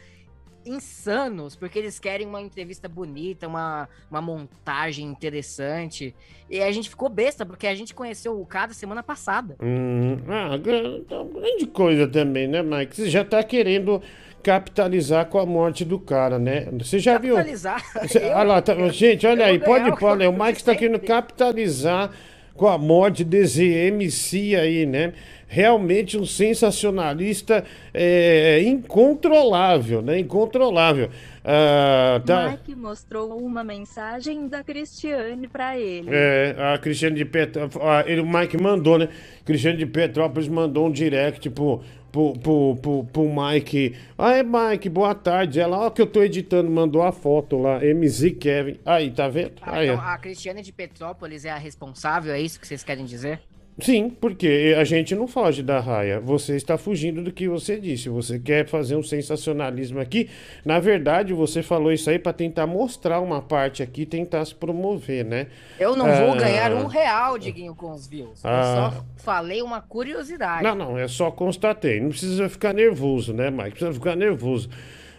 insanos, 0.66 1.54
porque 1.56 1.78
eles 1.78 1.98
querem 1.98 2.26
uma 2.26 2.40
entrevista 2.40 2.88
bonita, 2.88 3.46
uma, 3.48 3.88
uma 4.10 4.20
montagem 4.20 5.06
interessante. 5.06 6.14
E 6.50 6.60
a 6.60 6.70
gente 6.72 6.88
ficou 6.90 7.08
besta, 7.08 7.44
porque 7.46 7.66
a 7.66 7.74
gente 7.74 7.94
conheceu 7.94 8.40
o 8.40 8.46
cara 8.46 8.72
semana 8.72 9.02
passada. 9.02 9.56
Hum, 9.62 10.16
ah, 10.28 10.56
então, 10.98 11.28
grande 11.28 11.66
coisa 11.66 12.06
também, 12.08 12.46
né, 12.46 12.62
Mike? 12.62 12.96
Você 12.96 13.08
já 13.10 13.24
tá 13.24 13.42
querendo 13.42 14.02
capitalizar 14.42 15.26
com 15.26 15.38
a 15.38 15.46
morte 15.46 15.84
do 15.84 15.98
cara, 15.98 16.38
né? 16.38 16.68
Você 16.78 16.98
já 16.98 17.16
viu? 17.18 17.34
Capitalizar? 17.34 17.82
Você- 18.02 18.18
Eu- 18.18 18.32
olha 18.32 18.42
lá, 18.44 18.62
tá- 18.62 18.88
gente, 18.90 19.26
olha 19.26 19.46
aí, 19.46 19.58
pode 19.58 19.90
pôr, 19.96 20.10
olha, 20.10 20.28
o 20.28 20.32
Mike 20.38 20.58
está 20.58 20.74
querendo 20.74 21.00
capitalizar 21.00 22.10
com 22.54 22.66
a 22.66 22.78
morte 22.78 23.24
desse 23.24 23.64
MC 23.64 24.54
aí, 24.56 24.86
né? 24.86 25.12
Realmente 25.46 26.16
um 26.18 26.24
sensacionalista 26.24 27.64
é, 27.92 28.60
incontrolável, 28.62 30.02
né? 30.02 30.18
Incontrolável. 30.18 31.10
Ah, 31.44 32.20
tá. 32.24 32.50
Mike 32.50 32.74
mostrou 32.74 33.38
uma 33.38 33.62
mensagem 33.62 34.48
da 34.48 34.64
Cristiane 34.64 35.46
pra 35.46 35.78
ele. 35.78 36.08
É, 36.10 36.56
a 36.58 36.78
Cristiane 36.78 37.16
de 37.16 37.24
Petrópolis. 37.24 38.06
Ele, 38.06 38.20
o 38.20 38.26
Mike 38.26 38.56
mandou, 38.56 38.98
né? 38.98 39.08
Cristiane 39.44 39.76
de 39.76 39.86
Petrópolis 39.86 40.48
mandou 40.48 40.86
um 40.86 40.90
direct 40.90 41.50
pro, 41.50 41.82
pro, 42.14 42.32
pro, 42.38 42.76
pro, 42.76 43.04
pro 43.04 43.28
Mike. 43.28 43.96
Aí, 44.16 44.44
Mike, 44.44 44.88
boa 44.88 45.16
tarde. 45.16 45.58
Ela, 45.58 45.80
ó, 45.80 45.90
que 45.90 46.00
eu 46.00 46.06
tô 46.06 46.22
editando, 46.22 46.70
mandou 46.70 47.02
a 47.02 47.10
foto 47.10 47.58
lá. 47.58 47.80
MZ 47.80 48.36
Kevin. 48.38 48.78
Aí, 48.86 49.10
tá 49.10 49.28
vendo? 49.28 49.54
Ah, 49.60 49.78
Aí, 49.78 49.88
então 49.88 49.98
ó. 49.98 50.08
a 50.08 50.16
Cristiane 50.18 50.62
de 50.62 50.72
Petrópolis 50.72 51.44
é 51.44 51.50
a 51.50 51.58
responsável, 51.58 52.32
é 52.32 52.40
isso 52.40 52.60
que 52.60 52.68
vocês 52.68 52.84
querem 52.84 53.04
dizer? 53.04 53.40
Sim, 53.80 54.08
porque 54.08 54.72
a 54.78 54.84
gente 54.84 55.16
não 55.16 55.26
foge 55.26 55.60
da 55.60 55.80
raia. 55.80 56.20
Você 56.20 56.54
está 56.54 56.78
fugindo 56.78 57.20
do 57.22 57.32
que 57.32 57.48
você 57.48 57.76
disse. 57.78 58.08
Você 58.08 58.38
quer 58.38 58.68
fazer 58.68 58.94
um 58.94 59.02
sensacionalismo 59.02 59.98
aqui. 59.98 60.30
Na 60.64 60.78
verdade, 60.78 61.32
você 61.32 61.60
falou 61.60 61.92
isso 61.92 62.08
aí 62.08 62.16
para 62.18 62.32
tentar 62.32 62.68
mostrar 62.68 63.18
uma 63.20 63.42
parte 63.42 63.82
aqui, 63.82 64.06
tentar 64.06 64.44
se 64.44 64.54
promover, 64.54 65.24
né? 65.24 65.48
Eu 65.80 65.96
não 65.96 66.04
vou 66.06 66.34
Ah, 66.34 66.36
ganhar 66.36 66.72
um 66.72 66.86
real, 66.86 67.36
Diguinho, 67.36 67.74
com 67.74 67.90
os 67.92 68.06
views. 68.06 68.44
Eu 68.44 68.50
Ah. 68.50 68.92
só 68.94 69.04
falei 69.16 69.60
uma 69.60 69.80
curiosidade. 69.80 70.62
Não, 70.62 70.76
não, 70.76 70.96
é 70.96 71.08
só 71.08 71.32
constatei. 71.32 72.00
Não 72.00 72.10
precisa 72.10 72.48
ficar 72.48 72.72
nervoso, 72.72 73.32
né, 73.32 73.50
Mike? 73.50 73.70
Precisa 73.70 73.92
ficar 73.92 74.14
nervoso. 74.14 74.70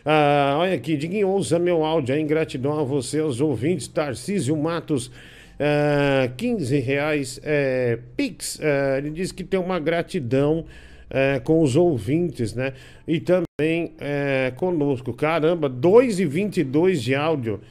Ah, 0.06 0.56
olha 0.60 0.76
aqui, 0.76 0.96
Diguinho, 0.96 1.28
ouça 1.28 1.60
meu 1.60 1.84
áudio 1.84 2.16
aí, 2.16 2.22
em 2.22 2.28
gratidão 2.28 2.80
a 2.80 2.84
você, 2.84 3.20
aos 3.20 3.42
ouvintes, 3.42 3.88
Tarcísio 3.88 4.56
Matos, 4.56 5.12
ah, 5.60 6.30
15 6.38 6.78
reais, 6.80 7.40
é, 7.44 8.00
Pix, 8.18 8.60
ah, 8.62 8.98
ele 8.98 9.10
diz 9.12 9.32
que 9.32 9.44
tem 9.44 9.60
uma 9.60 9.80
gratidão 9.80 10.66
é, 11.10 11.40
com 11.40 11.62
os 11.62 11.76
ouvintes, 11.76 12.54
né? 12.54 12.74
E 13.08 13.20
também 13.20 13.94
é, 14.00 14.52
conosco. 14.56 15.14
Caramba, 15.14 15.70
2,22 15.70 16.94
de 16.96 17.16
áudio. 17.16 17.62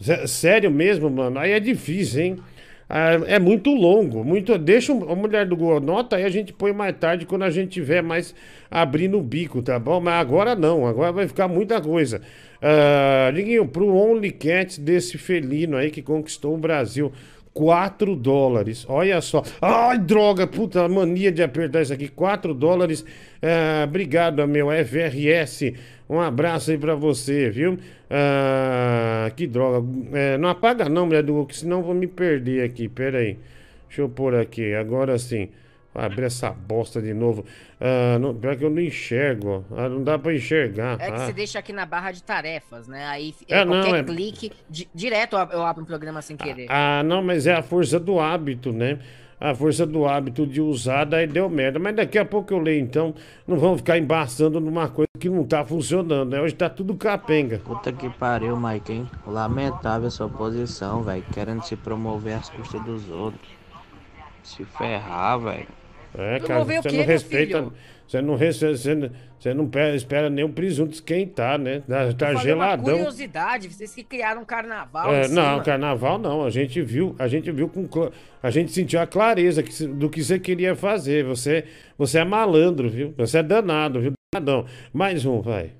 Sé- 0.00 0.26
Sério 0.26 0.70
mesmo, 0.70 1.10
mano? 1.10 1.38
Aí 1.38 1.52
é 1.52 1.60
difícil, 1.60 2.22
hein? 2.22 2.36
Ah, 2.88 3.12
é 3.26 3.38
muito 3.38 3.70
longo, 3.74 4.22
muito. 4.22 4.56
Deixa 4.58 4.92
a 4.92 5.16
mulher 5.16 5.46
do 5.46 5.56
Google 5.56 5.80
nota 5.80 6.16
aí 6.16 6.24
a 6.24 6.28
gente 6.28 6.52
põe 6.52 6.72
mais 6.72 6.94
tarde 6.98 7.24
quando 7.26 7.42
a 7.42 7.50
gente 7.50 7.70
tiver 7.70 8.02
mais 8.02 8.34
abrindo 8.70 9.18
o 9.18 9.22
bico, 9.22 9.62
tá 9.62 9.78
bom? 9.78 10.00
Mas 10.00 10.14
agora 10.20 10.54
não, 10.54 10.86
agora 10.86 11.10
vai 11.10 11.26
ficar 11.26 11.48
muita 11.48 11.80
coisa. 11.80 12.20
Ah, 12.60 13.30
Liguinho, 13.32 13.66
pro 13.66 13.88
Only 13.94 14.30
Cats 14.30 14.78
desse 14.78 15.18
felino 15.18 15.76
aí 15.76 15.90
que 15.90 16.02
conquistou 16.02 16.54
o 16.54 16.58
Brasil. 16.58 17.10
4 17.54 18.16
dólares, 18.16 18.84
olha 18.88 19.20
só. 19.20 19.42
Ai, 19.62 19.96
droga, 19.96 20.44
puta 20.44 20.88
mania 20.88 21.30
de 21.30 21.40
apertar 21.42 21.82
isso 21.82 21.92
aqui. 21.92 22.08
4 22.08 22.52
dólares. 22.52 23.04
Ah, 23.40 23.84
obrigado, 23.84 24.46
meu 24.48 24.68
FRS. 24.70 25.72
Um 26.10 26.20
abraço 26.20 26.72
aí 26.72 26.76
pra 26.76 26.96
você, 26.96 27.48
viu? 27.48 27.78
Ah, 28.10 29.30
que 29.36 29.46
droga. 29.46 29.86
É, 30.12 30.36
não 30.36 30.48
apaga 30.48 30.88
não, 30.88 31.06
mulher 31.06 31.22
do 31.22 31.46
que 31.46 31.56
senão 31.56 31.80
vou 31.80 31.94
me 31.94 32.08
perder 32.08 32.64
aqui. 32.64 32.88
Pera 32.88 33.18
aí. 33.18 33.38
Deixa 33.86 34.02
eu 34.02 34.08
pôr 34.08 34.34
aqui. 34.34 34.74
Agora 34.74 35.16
sim. 35.16 35.48
Vou 35.94 36.02
abrir 36.02 36.24
essa 36.24 36.50
bosta 36.50 37.00
de 37.00 37.14
novo. 37.14 37.44
Ah, 37.80 38.18
não, 38.18 38.34
pior 38.34 38.56
que 38.56 38.64
eu 38.64 38.70
não 38.70 38.82
enxergo. 38.82 39.64
ó. 39.70 39.76
Ah, 39.78 39.88
não 39.88 40.02
dá 40.02 40.18
pra 40.18 40.34
enxergar. 40.34 40.94
É 41.00 41.06
que 41.06 41.12
Ah. 41.12 41.26
você 41.26 41.32
deixa 41.32 41.58
aqui 41.60 41.72
na 41.72 41.86
barra 41.86 42.10
de 42.10 42.20
tarefas, 42.22 42.88
né? 42.88 43.06
Aí 43.06 43.32
É, 43.48 43.60
é, 43.60 43.64
não, 43.64 43.80
qualquer 43.80 44.00
é- 44.00 44.02
clique, 44.02 44.50
di- 44.68 44.88
direto 44.92 45.34
eu 45.34 45.38
ab- 45.38 45.52
eu 45.54 45.62
abro 45.64 45.82
um 45.82 45.86
programa 45.86 46.20
sem 46.20 46.36
querer. 46.36 46.66
Ah, 46.68 47.02
não, 47.04 47.22
mas 47.22 47.46
é 47.46 47.54
a 47.54 47.62
força 47.62 48.00
do 48.00 48.18
hábito, 48.18 48.72
né? 48.72 48.98
A 49.40 49.54
força 49.54 49.84
do 49.86 50.06
hábito 50.06 50.46
de 50.46 50.60
usar, 50.60 51.04
daí 51.04 51.26
deu 51.26 51.48
merda. 51.50 51.78
Mas 51.78 51.94
daqui 51.94 52.18
a 52.18 52.24
pouco 52.24 52.52
eu 52.54 52.58
leio, 52.58 52.80
então. 52.82 53.14
Não 53.46 53.56
vamos 53.58 53.78
ficar 53.78 53.98
embaçando 53.98 54.58
numa 54.58 54.88
coisa 54.88 55.08
que 55.20 55.28
não 55.28 55.44
tá 55.44 55.64
funcionando, 55.64 56.30
né? 56.30 56.40
Hoje 56.40 56.54
tá 56.54 56.68
tudo 56.70 56.94
capenga. 56.96 57.58
Puta 57.58 57.92
que 57.92 58.08
pariu, 58.10 58.56
Mike, 58.56 58.92
hein? 58.92 59.10
Lamentável 59.26 60.08
a 60.08 60.10
sua 60.10 60.28
posição, 60.28 61.02
velho. 61.02 61.22
Querendo 61.32 61.62
se 61.62 61.76
promover 61.76 62.34
às 62.34 62.48
custas 62.48 62.82
dos 62.84 63.08
outros. 63.10 63.48
Se 64.42 64.64
ferrar, 64.64 65.38
velho. 65.40 65.66
É, 66.16 66.38
cara, 66.40 66.64
você 66.64 66.88
quê, 66.88 66.96
não 66.96 67.04
respeita. 67.04 67.72
Você 68.06 68.20
não, 68.20 68.36
respeita, 68.36 68.76
você 68.76 68.94
não, 68.94 69.10
você 69.38 69.54
não 69.54 69.66
pe- 69.66 69.96
espera 69.96 70.28
nem 70.28 70.44
o 70.44 70.48
presunto 70.48 70.92
esquentar, 70.92 71.58
né? 71.58 71.80
Tá, 71.80 72.12
tá 72.12 72.26
falei 72.26 72.34
uma 72.34 72.42
geladão. 72.42 72.96
curiosidade, 72.96 73.68
vocês 73.68 73.94
que 73.94 74.04
criaram 74.04 74.42
um 74.42 74.44
carnaval. 74.44 75.12
É, 75.12 75.26
não, 75.28 75.52
cima. 75.52 75.62
carnaval 75.62 76.18
não. 76.18 76.44
A 76.44 76.50
gente 76.50 76.80
viu, 76.82 77.16
a 77.18 77.26
gente 77.26 77.50
viu 77.50 77.68
com 77.68 77.88
a 78.42 78.50
gente 78.50 78.70
sentiu 78.72 79.00
a 79.00 79.06
clareza 79.06 79.62
que 79.62 79.86
do 79.86 80.08
que 80.10 80.22
você 80.22 80.38
queria 80.38 80.76
fazer. 80.76 81.24
Você, 81.24 81.64
você 81.96 82.18
é 82.18 82.24
malandro, 82.24 82.90
viu? 82.90 83.14
Você 83.16 83.38
é 83.38 83.42
danado, 83.42 84.00
viu? 84.00 84.12
Danadão. 84.32 84.66
Mais 84.92 85.24
um, 85.24 85.40
vai. 85.40 85.72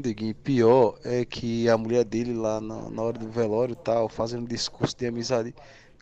Diguinho, 0.00 0.34
pior 0.34 0.98
é 1.04 1.24
que 1.24 1.68
a 1.68 1.78
mulher 1.78 2.04
dele 2.04 2.34
lá 2.34 2.60
na, 2.60 2.90
na 2.90 3.02
hora 3.02 3.16
do 3.18 3.30
velório 3.30 3.72
e 3.72 3.76
tal, 3.76 4.08
fazendo 4.08 4.46
discurso 4.46 4.96
de 4.96 5.06
amizade. 5.06 5.54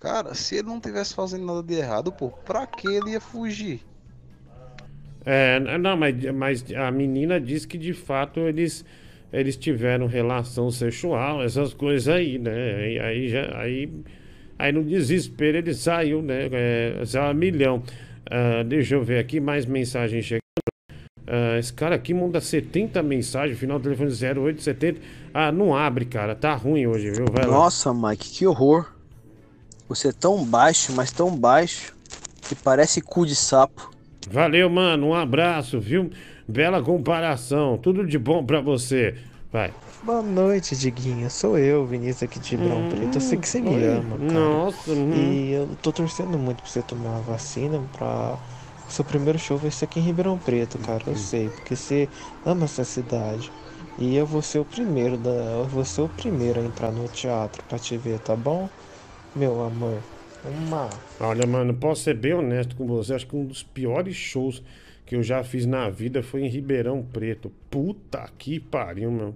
Cara, 0.03 0.35
se 0.35 0.57
ele 0.57 0.67
não 0.67 0.81
tivesse 0.81 1.15
fazendo 1.15 1.47
nada 1.47 1.63
de 1.63 1.75
errado, 1.75 2.11
pô, 2.11 2.29
pra 2.29 2.67
que 2.67 2.89
ele 2.89 3.13
ia 3.13 3.21
fugir? 3.21 3.81
É, 5.25 5.61
não, 5.79 5.97
mas, 5.97 6.25
mas 6.35 6.65
a 6.73 6.91
menina 6.91 7.41
disse 7.41 7.69
que 7.69 7.79
de 7.79 7.95
fato 7.95 8.41
eles 8.41 8.85
eles 9.33 9.57
tiveram 9.57 10.09
relação 10.09 10.73
sexual, 10.73 11.41
essas 11.41 11.73
coisas 11.73 12.09
aí, 12.09 12.37
né? 12.37 12.75
Aí, 12.75 12.99
aí 12.99 13.29
já 13.29 13.57
aí 13.57 14.03
aí 14.59 14.73
no 14.73 14.83
desespero 14.83 15.59
ele 15.59 15.73
saiu, 15.73 16.21
né? 16.21 16.49
É, 16.51 17.03
saiu 17.07 17.31
a 17.31 17.35
milhão. 17.35 17.81
Ah, 18.29 18.65
deixa 18.65 18.97
eu 18.97 19.05
ver 19.05 19.21
aqui 19.21 19.39
mais 19.39 19.65
mensagens 19.65 20.25
chegando. 20.25 20.43
Ah, 21.29 21.61
esse 21.61 21.73
cara 21.73 21.95
aqui 21.95 22.13
manda 22.13 22.41
70 22.41 23.01
mensagens, 23.05 23.57
final 23.57 23.79
do 23.79 23.85
telefone 23.85 24.11
0870. 24.11 25.01
Ah, 25.33 25.53
não 25.53 25.77
abre, 25.77 26.07
cara. 26.07 26.35
Tá 26.35 26.57
ruim 26.57 26.89
hoje, 26.89 27.13
viu? 27.13 27.27
Vai 27.33 27.47
lá. 27.47 27.53
Nossa, 27.53 27.95
Mike, 27.95 28.31
que 28.31 28.45
horror. 28.49 29.01
Você 29.95 30.09
é 30.09 30.13
tão 30.13 30.43
baixo, 30.43 30.91
mas 30.95 31.13
tão 31.13 31.37
baixo, 31.37 31.95
que 32.49 32.55
parece 32.55 33.03
cu 33.03 33.27
de 33.27 33.37
sapo. 33.37 33.91
Valeu, 34.31 34.71
mano. 34.71 35.09
Um 35.09 35.15
abraço, 35.15 35.79
viu? 35.79 36.11
Bela 36.49 36.83
comparação. 36.83 37.77
Tudo 37.77 38.07
de 38.07 38.19
bom 38.19 38.43
pra 38.43 38.61
você. 38.63 39.15
Vai. 39.53 39.71
Boa 40.03 40.23
noite, 40.23 40.75
Diguinho. 40.75 41.29
Sou 41.29 41.59
eu, 41.59 41.85
Vinícius 41.85 42.23
aqui 42.23 42.39
de 42.39 42.57
Ribeirão 42.57 42.79
Hum, 42.87 42.89
Preto. 42.89 43.17
Eu 43.17 43.21
sei 43.21 43.39
que 43.39 43.47
você 43.47 43.61
me 43.61 43.69
oi. 43.69 43.85
ama, 43.85 44.17
cara. 44.17 44.33
Nossa, 44.33 44.91
uhum. 44.91 45.15
E 45.15 45.53
eu 45.53 45.69
tô 45.83 45.93
torcendo 45.93 46.39
muito 46.39 46.63
pra 46.63 46.71
você 46.73 46.81
tomar 46.81 47.17
a 47.19 47.21
vacina 47.21 47.79
pra. 47.93 48.39
O 48.89 48.93
seu 48.93 49.05
primeiro 49.05 49.39
show 49.39 49.59
vai 49.59 49.71
ser 49.71 49.85
aqui 49.85 50.01
em 50.01 50.03
Ribeirão 50.03 50.39
Preto, 50.39 50.79
cara. 50.79 51.03
Eu 51.07 51.17
sei, 51.17 51.51
porque 51.51 51.77
você 51.77 52.09
ama 52.47 52.65
essa 52.65 52.83
cidade. 52.85 53.53
E 53.99 54.17
eu 54.17 54.25
vou 54.25 54.41
ser 54.41 54.59
o 54.59 54.65
primeiro 54.65 55.19
da, 55.19 55.31
eu 55.31 55.67
vou 55.67 55.85
ser 55.85 56.01
o 56.01 56.09
primeiro 56.09 56.61
a 56.61 56.65
entrar 56.65 56.91
no 56.91 57.07
teatro 57.09 57.63
pra 57.69 57.79
te 57.79 57.97
ver, 57.99 58.19
tá 58.21 58.35
bom? 58.35 58.69
Meu 59.35 59.63
amor. 59.65 59.99
Uma. 60.45 60.91
Olha, 61.21 61.47
mano, 61.47 61.73
posso 61.75 62.03
ser 62.03 62.15
bem 62.15 62.35
honesto 62.35 62.75
com 62.77 62.87
você. 62.87 63.15
Acho 63.15 63.27
que 63.27 63.37
um 63.37 63.45
dos 63.45 63.63
piores 63.63 64.15
shows 64.17 64.63
que 65.07 65.15
eu 65.15 65.23
já 65.23 65.43
fiz 65.45 65.65
na 65.67 65.89
vida 65.89 66.23
foi 66.23 66.43
em 66.43 66.49
Ribeirão 66.49 67.03
Preto. 67.03 67.51
Puta 67.71 68.29
que 68.37 68.59
pariu, 68.59 69.11
meu. 69.11 69.35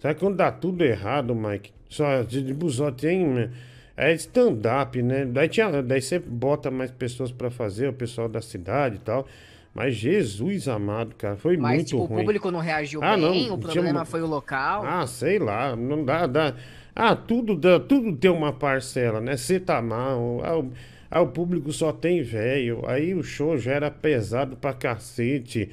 Sabe 0.00 0.18
quando 0.18 0.36
dá 0.36 0.50
tudo 0.50 0.82
errado, 0.84 1.34
Mike? 1.34 1.72
Só, 1.88 2.24
tipo, 2.24 2.68
só 2.70 2.90
tem. 2.90 3.26
né, 3.26 3.50
É 3.96 4.12
stand-up, 4.14 5.00
né? 5.02 5.24
Daí, 5.24 5.48
tinha, 5.48 5.82
daí 5.82 6.00
você 6.02 6.18
bota 6.18 6.70
mais 6.70 6.90
pessoas 6.90 7.30
pra 7.32 7.50
fazer, 7.50 7.88
o 7.88 7.92
pessoal 7.92 8.28
da 8.28 8.40
cidade 8.42 8.96
e 8.96 8.98
tal. 8.98 9.26
Mas 9.74 9.94
Jesus 9.94 10.68
amado, 10.68 11.14
cara, 11.16 11.36
foi 11.36 11.56
Mas, 11.58 11.74
muito 11.76 11.88
tipo, 11.88 12.00
o 12.00 12.04
ruim. 12.06 12.20
público 12.22 12.50
não 12.50 12.60
reagiu 12.60 13.02
Ah, 13.04 13.14
não, 13.16 13.30
bem, 13.30 13.42
o 13.42 13.44
tinha 13.48 13.58
problema 13.58 13.90
uma- 14.00 14.04
foi 14.06 14.22
o 14.22 14.26
local. 14.26 14.82
Ah, 14.86 15.06
sei 15.06 15.38
lá, 15.38 15.76
não 15.76 16.02
dá, 16.04 16.26
dá. 16.26 16.54
Ah, 16.98 17.14
tudo, 17.14 17.54
dá, 17.54 17.78
tudo 17.78 18.16
tem 18.16 18.30
uma 18.30 18.54
parcela, 18.54 19.20
né? 19.20 19.36
Você 19.36 19.60
tá 19.60 19.82
mal, 19.82 20.40
ah, 20.42 20.58
o, 20.58 20.72
ah, 21.10 21.20
o 21.20 21.26
público 21.28 21.70
só 21.70 21.92
tem 21.92 22.22
velho, 22.22 22.82
aí 22.86 23.12
o 23.14 23.22
show 23.22 23.58
já 23.58 23.72
era 23.72 23.90
pesado 23.90 24.56
pra 24.56 24.72
cacete. 24.72 25.68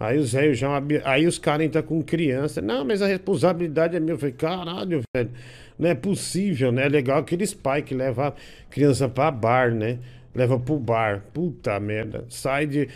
Aí 0.00 0.16
os 0.18 0.32
velhos 0.32 0.56
já. 0.56 0.68
Aí 1.04 1.26
os 1.26 1.38
caras 1.38 1.66
entram 1.66 1.82
com 1.82 2.00
criança. 2.02 2.62
Não, 2.62 2.84
mas 2.84 3.02
a 3.02 3.06
responsabilidade 3.08 3.96
é 3.96 4.00
minha. 4.00 4.12
Eu 4.12 4.18
falei, 4.18 4.34
caralho, 4.34 5.02
velho. 5.14 5.30
Não 5.76 5.88
é 5.88 5.94
possível, 5.94 6.70
né? 6.70 6.86
É 6.86 6.88
legal 6.88 7.18
aqueles 7.18 7.52
pais 7.52 7.84
que 7.84 7.94
levam 7.94 8.32
criança 8.70 9.08
pra 9.08 9.30
bar, 9.30 9.74
né? 9.74 9.98
Leva 10.32 10.58
pro 10.60 10.78
bar. 10.78 11.24
Puta 11.34 11.80
merda. 11.80 12.24
Sai 12.28 12.66
de. 12.66 12.88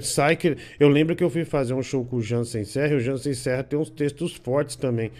Sai 0.00 0.34
que. 0.34 0.56
Eu 0.80 0.88
lembro 0.88 1.14
que 1.14 1.22
eu 1.22 1.30
fui 1.30 1.44
fazer 1.44 1.74
um 1.74 1.82
show 1.82 2.04
com 2.04 2.16
o 2.16 2.22
Jansen 2.22 2.64
Serra 2.64 2.94
e 2.94 2.96
o 2.96 3.00
Jansen 3.00 3.34
Serra 3.34 3.62
tem 3.62 3.78
uns 3.78 3.90
textos 3.90 4.34
fortes 4.34 4.74
também. 4.74 5.12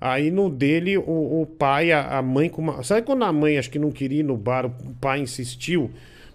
Aí 0.00 0.30
no 0.30 0.48
dele, 0.48 0.96
o, 0.96 1.42
o 1.42 1.46
pai, 1.46 1.92
a, 1.92 2.18
a 2.18 2.22
mãe 2.22 2.48
com 2.48 2.62
uma. 2.62 2.82
Sabe 2.82 3.02
quando 3.02 3.22
a 3.24 3.32
mãe 3.32 3.58
acho 3.58 3.70
que 3.70 3.78
não 3.78 3.90
queria 3.90 4.20
ir 4.20 4.24
no 4.24 4.36
bar, 4.36 4.66
o 4.66 4.70
pai 5.00 5.20
insistiu? 5.20 5.90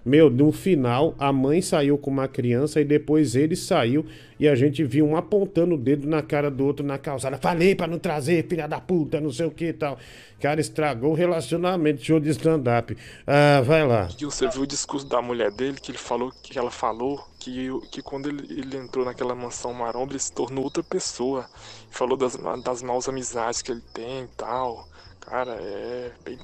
Meu, 0.06 0.30
no 0.30 0.52
final, 0.52 1.16
a 1.18 1.34
mãe 1.34 1.64
saiu 1.64 1.98
com 1.98 2.12
uma 2.12 2.28
criança 2.28 2.80
e 2.80 2.86
depois 2.86 3.36
ele 3.36 3.56
saiu 3.56 4.06
e 4.40 4.48
a 4.48 4.54
gente 4.54 4.84
viu 4.84 5.04
um 5.04 5.16
apontando 5.16 5.74
o 5.74 5.78
dedo 5.80 6.08
na 6.08 6.22
cara 6.22 6.52
do 6.52 6.64
outro 6.64 6.86
na 6.86 7.00
calçada. 7.00 7.40
Falei 7.40 7.74
pra 7.74 7.88
não 7.88 7.98
trazer, 7.98 8.46
filha 8.48 8.68
da 8.68 8.80
puta, 8.80 9.20
não 9.20 9.32
sei 9.32 9.48
o 9.48 9.52
que 9.52 9.70
e 9.70 9.74
tal. 9.74 9.98
Cara, 10.40 10.62
estragou 10.62 11.10
o 11.10 11.16
relacionamento, 11.16 12.04
show 12.04 12.20
de 12.20 12.30
stand-up. 12.30 12.96
Ah, 13.26 13.62
vai 13.66 13.84
lá. 13.84 14.08
Você 14.20 14.48
viu 14.48 14.62
o 14.62 14.68
discurso 14.68 15.08
da 15.08 15.24
mulher 15.24 15.50
dele, 15.50 15.80
que 15.82 15.90
ele 15.90 15.98
falou, 15.98 16.32
que 16.44 16.60
ela 16.60 16.70
falou 16.70 17.26
que, 17.40 17.70
que 17.92 18.04
quando 18.04 18.30
ele, 18.30 18.46
ele 18.60 18.78
entrou 18.78 19.06
naquela 19.06 19.34
mansão 19.34 19.74
maromba, 19.74 20.12
ele 20.12 20.20
se 20.20 20.32
tornou 20.32 20.64
outra 20.64 20.84
pessoa. 20.84 21.48
Falou 21.96 22.18
das, 22.18 22.36
das 22.62 22.84
maus 22.84 23.08
amizades 23.08 23.62
que 23.62 23.72
ele 23.72 23.82
tem 23.94 24.24
e 24.24 24.28
tal. 24.36 24.86
Cara, 25.22 25.52
é 25.54 26.12
bem, 26.26 26.38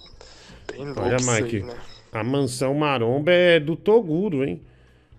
bem 0.71 0.85
louco 0.85 1.01
Olha, 1.01 1.17
isso 1.17 1.29
aí, 1.29 1.43
Mike, 1.43 1.59
né? 1.63 1.75
a 2.13 2.23
mansão 2.23 2.73
maromba 2.73 3.33
é 3.33 3.59
do 3.59 3.75
Toguro, 3.75 4.45
hein? 4.45 4.61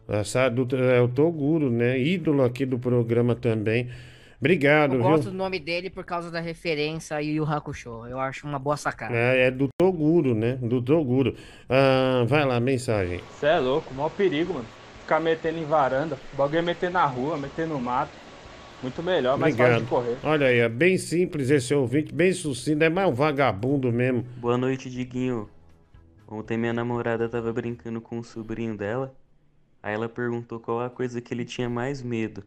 Essa 0.08 0.48
do, 0.48 0.66
é 0.74 1.02
o 1.02 1.08
Toguro, 1.08 1.70
né? 1.70 1.98
Ídolo 1.98 2.42
aqui 2.42 2.64
do 2.64 2.78
programa 2.78 3.34
também. 3.34 3.90
Obrigado, 4.40 4.94
Eu 4.94 5.02
viu? 5.02 5.10
gosto 5.10 5.30
do 5.30 5.36
nome 5.36 5.60
dele 5.60 5.90
por 5.90 6.02
causa 6.02 6.30
da 6.30 6.40
referência 6.40 7.20
Yu 7.20 7.34
Yu 7.34 7.44
Hakusho. 7.44 8.06
Eu 8.06 8.18
acho 8.18 8.46
uma 8.46 8.58
boa 8.58 8.78
sacada. 8.78 9.14
É, 9.14 9.48
é 9.48 9.50
do 9.50 9.68
Toguro, 9.78 10.34
né? 10.34 10.54
Do 10.54 10.80
Toguro. 10.80 11.36
Ah, 11.68 12.24
vai 12.26 12.44
lá, 12.46 12.58
mensagem. 12.58 13.20
Você 13.38 13.46
é 13.46 13.58
louco, 13.58 13.92
maior 13.92 14.08
perigo, 14.08 14.54
mano. 14.54 14.66
Ficar 15.02 15.20
metendo 15.20 15.58
em 15.58 15.64
varanda. 15.66 16.18
O 16.32 16.36
bagulho 16.36 16.58
é 16.58 16.62
meter 16.62 16.90
na 16.90 17.04
rua, 17.04 17.36
meter 17.36 17.66
no 17.66 17.78
mato. 17.78 18.21
Muito 18.82 19.02
melhor, 19.02 19.38
mais 19.38 19.56
fácil 19.56 19.80
de 19.84 19.86
correr. 19.86 20.16
Olha 20.24 20.48
aí, 20.48 20.58
é 20.58 20.68
bem 20.68 20.98
simples 20.98 21.50
esse 21.50 21.72
ouvinte, 21.72 22.12
bem 22.12 22.32
sucinto, 22.32 22.82
é 22.82 22.88
mais 22.88 23.08
um 23.08 23.14
vagabundo 23.14 23.92
mesmo. 23.92 24.22
Boa 24.38 24.58
noite, 24.58 24.90
Diguinho. 24.90 25.48
Ontem 26.26 26.56
minha 26.58 26.72
namorada 26.72 27.28
tava 27.28 27.52
brincando 27.52 28.00
com 28.00 28.18
o 28.18 28.24
sobrinho 28.24 28.76
dela. 28.76 29.14
Aí 29.82 29.94
ela 29.94 30.08
perguntou 30.08 30.58
qual 30.58 30.80
a 30.80 30.90
coisa 30.90 31.20
que 31.20 31.32
ele 31.32 31.44
tinha 31.44 31.68
mais 31.68 32.02
medo. 32.02 32.42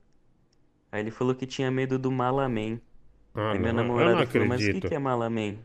Aí 0.92 1.02
ele 1.02 1.12
falou 1.12 1.36
que 1.36 1.46
tinha 1.46 1.72
medo 1.72 1.98
do 1.98 2.12
Malaman. 2.12 2.80
Ah, 3.34 3.52
Aí 3.52 3.60
minha 3.60 3.72
não, 3.74 3.82
eu 3.82 3.88
namorada 3.88 4.16
não 4.20 4.28
falou, 4.28 4.48
mas 4.48 4.58
o 4.58 4.64
que, 4.64 4.70
acredito. 4.70 4.90
que 4.90 4.96
é 4.96 5.00
Malaman? 5.00 5.56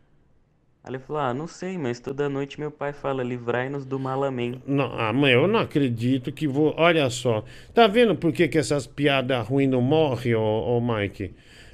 Aí 0.83 0.91
ele 0.91 0.99
falou, 0.99 1.21
ah, 1.21 1.33
não 1.33 1.45
sei, 1.47 1.77
mas 1.77 1.99
toda 1.99 2.27
noite 2.27 2.59
meu 2.59 2.71
pai 2.71 2.91
fala, 2.91 3.21
livrai-nos 3.23 3.85
do 3.85 3.99
Malaman. 3.99 4.61
Não, 4.65 4.91
ah, 4.99 5.13
mãe, 5.13 5.31
eu 5.33 5.47
não 5.47 5.59
acredito 5.59 6.31
que 6.31 6.47
vou. 6.47 6.73
Olha 6.75 7.07
só, 7.09 7.43
tá 7.73 7.85
vendo 7.85 8.15
por 8.15 8.31
que, 8.33 8.47
que 8.47 8.57
essas 8.57 8.87
piadas 8.87 9.47
ruins 9.47 9.69
não 9.69 9.81
morrem, 9.81 10.33
ô, 10.33 10.41
ô 10.41 10.81
Mike? 10.81 11.33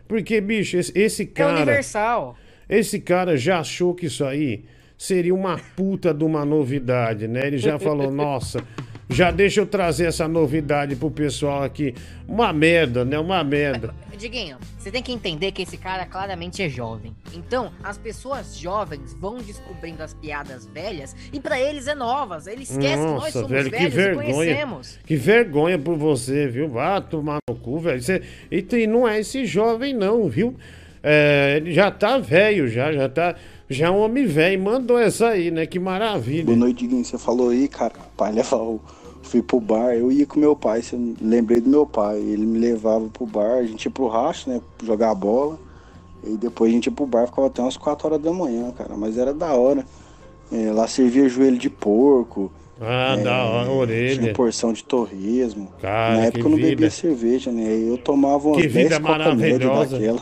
Porque, 0.10 0.42
bicho, 0.42 0.76
esse, 0.78 0.92
esse 0.98 1.24
É 1.24 1.26
cara. 1.26 1.56
universal. 1.56 2.36
Esse 2.70 3.00
cara 3.00 3.38
já 3.38 3.60
achou 3.60 3.96
que 3.96 4.08
isso 4.08 4.26
aí 4.26 4.66
seria 4.98 5.34
uma 5.34 5.58
puta 5.76 6.14
de 6.14 6.24
uma 6.24 6.44
novidade, 6.44 7.28
né? 7.28 7.46
Ele 7.48 7.58
já 7.58 7.78
falou, 7.78 8.12
nossa, 8.12 8.64
já 9.10 9.30
deixa 9.32 9.62
eu 9.62 9.66
trazer 9.68 10.06
essa 10.06 10.28
novidade 10.28 10.96
pro 10.96 11.12
pessoal 11.12 11.64
aqui. 11.64 11.94
Uma 12.28 12.52
merda, 12.52 13.06
né? 13.06 13.18
Uma 13.20 13.44
merda. 13.44 13.94
Diguinho, 14.18 14.58
você 14.80 14.90
tem 14.90 15.04
que 15.04 15.12
entender 15.12 15.52
que 15.52 15.62
esse 15.62 15.78
cara 15.78 16.04
claramente 16.08 16.64
é 16.64 16.68
jovem. 16.68 17.16
Então, 17.36 17.72
as 17.84 18.00
pessoas 18.00 18.58
jovens 18.58 19.14
vão 19.14 19.38
descobrindo 19.38 20.02
as 20.02 20.12
piadas 20.16 20.66
velhas 20.66 21.16
e 21.32 21.40
pra 21.40 21.62
eles 21.62 21.86
é 21.86 21.94
novas. 21.94 22.48
Ele 22.48 22.64
esquece 22.64 22.98
que 22.98 23.06
nós 23.06 23.14
Nossa, 23.26 23.32
somos 23.34 23.50
velho, 23.52 23.66
que 23.70 23.78
velhos 23.78 23.94
e 23.94 23.96
vergonha. 23.96 24.34
conhecemos. 24.34 25.00
Que 25.06 25.16
vergonha 25.16 25.78
por 25.78 25.96
você, 25.96 26.48
viu? 26.48 26.68
Vá 26.68 27.00
tomar 27.00 27.38
no 27.48 27.56
cu, 27.58 27.78
velho. 27.78 28.02
Você- 28.02 28.24
E 28.50 28.88
não 28.88 29.08
é 29.08 29.20
esse 29.20 29.46
jovem, 29.46 29.94
não, 29.94 30.28
viu? 30.28 30.56
É, 31.04 31.54
ele 31.58 31.72
já 31.72 31.92
tá 31.92 32.18
velho, 32.18 32.68
já, 32.68 32.92
já 32.92 33.08
tá. 33.08 33.36
Já 33.70 33.88
é 33.88 33.92
um 33.92 34.00
homem 34.00 34.26
velho. 34.26 34.62
Mandou 34.62 34.98
essa 34.98 35.28
aí, 35.30 35.52
né? 35.52 35.66
Que 35.66 35.80
maravilha. 35.80 36.46
Boa 36.46 36.58
noite, 36.58 36.80
Diguinho. 36.80 37.04
Você 37.04 37.18
falou 37.18 37.50
aí, 37.50 37.68
cara, 37.68 37.94
pai 38.16 38.32
levar 38.32 38.58
o. 38.58 38.80
Fui 39.24 39.42
pro 39.42 39.60
bar, 39.60 39.94
eu 39.94 40.10
ia 40.10 40.26
com 40.26 40.40
meu 40.40 40.56
pai, 40.56 40.82
lembrei 41.22 41.60
do 41.60 41.70
meu 41.70 41.86
pai. 41.86 42.18
Ele 42.18 42.46
me 42.46 42.58
levava 42.60 43.06
pro 43.10 43.26
bar, 43.26 43.56
a 43.58 43.64
gente 43.64 43.84
ia 43.86 43.92
pro 43.92 44.08
racho, 44.08 44.50
né? 44.50 44.62
Jogar 44.82 45.14
bola. 45.16 45.60
E 46.24 46.38
depois 46.38 46.72
a 46.72 46.74
gente 46.74 46.86
ia 46.86 46.92
pro 46.94 47.06
bar, 47.06 47.26
ficava 47.28 47.48
até 47.48 47.62
umas 47.62 47.76
4 47.76 48.08
horas 48.08 48.22
da 48.22 48.32
manhã, 48.32 48.72
cara. 48.72 48.96
Mas 48.96 49.18
era 49.18 49.34
da 49.34 49.54
hora. 49.54 49.84
É, 50.50 50.72
lá 50.72 50.88
servia 50.88 51.28
joelho 51.28 51.58
de 51.58 51.70
porco. 51.70 52.50
Ah, 52.80 53.18
é, 53.20 53.24
da 53.24 53.44
hora, 53.44 53.70
orelha. 53.70 54.18
Tinha 54.22 54.34
porção 54.34 54.72
de 54.72 54.84
torresmo. 54.86 55.68
Cara, 55.82 56.16
Na 56.16 56.26
época 56.28 56.46
eu 56.46 56.50
não 56.50 56.56
vida. 56.56 56.70
bebia 56.70 56.90
cerveja, 56.90 57.52
né? 57.52 57.66
Eu 57.86 57.98
tomava 57.98 58.48
umas 58.48 58.62
Que 58.62 58.68
10 58.70 58.84
vida 58.86 59.00
maravilhosa. 59.02 59.98
daquela. 60.00 60.22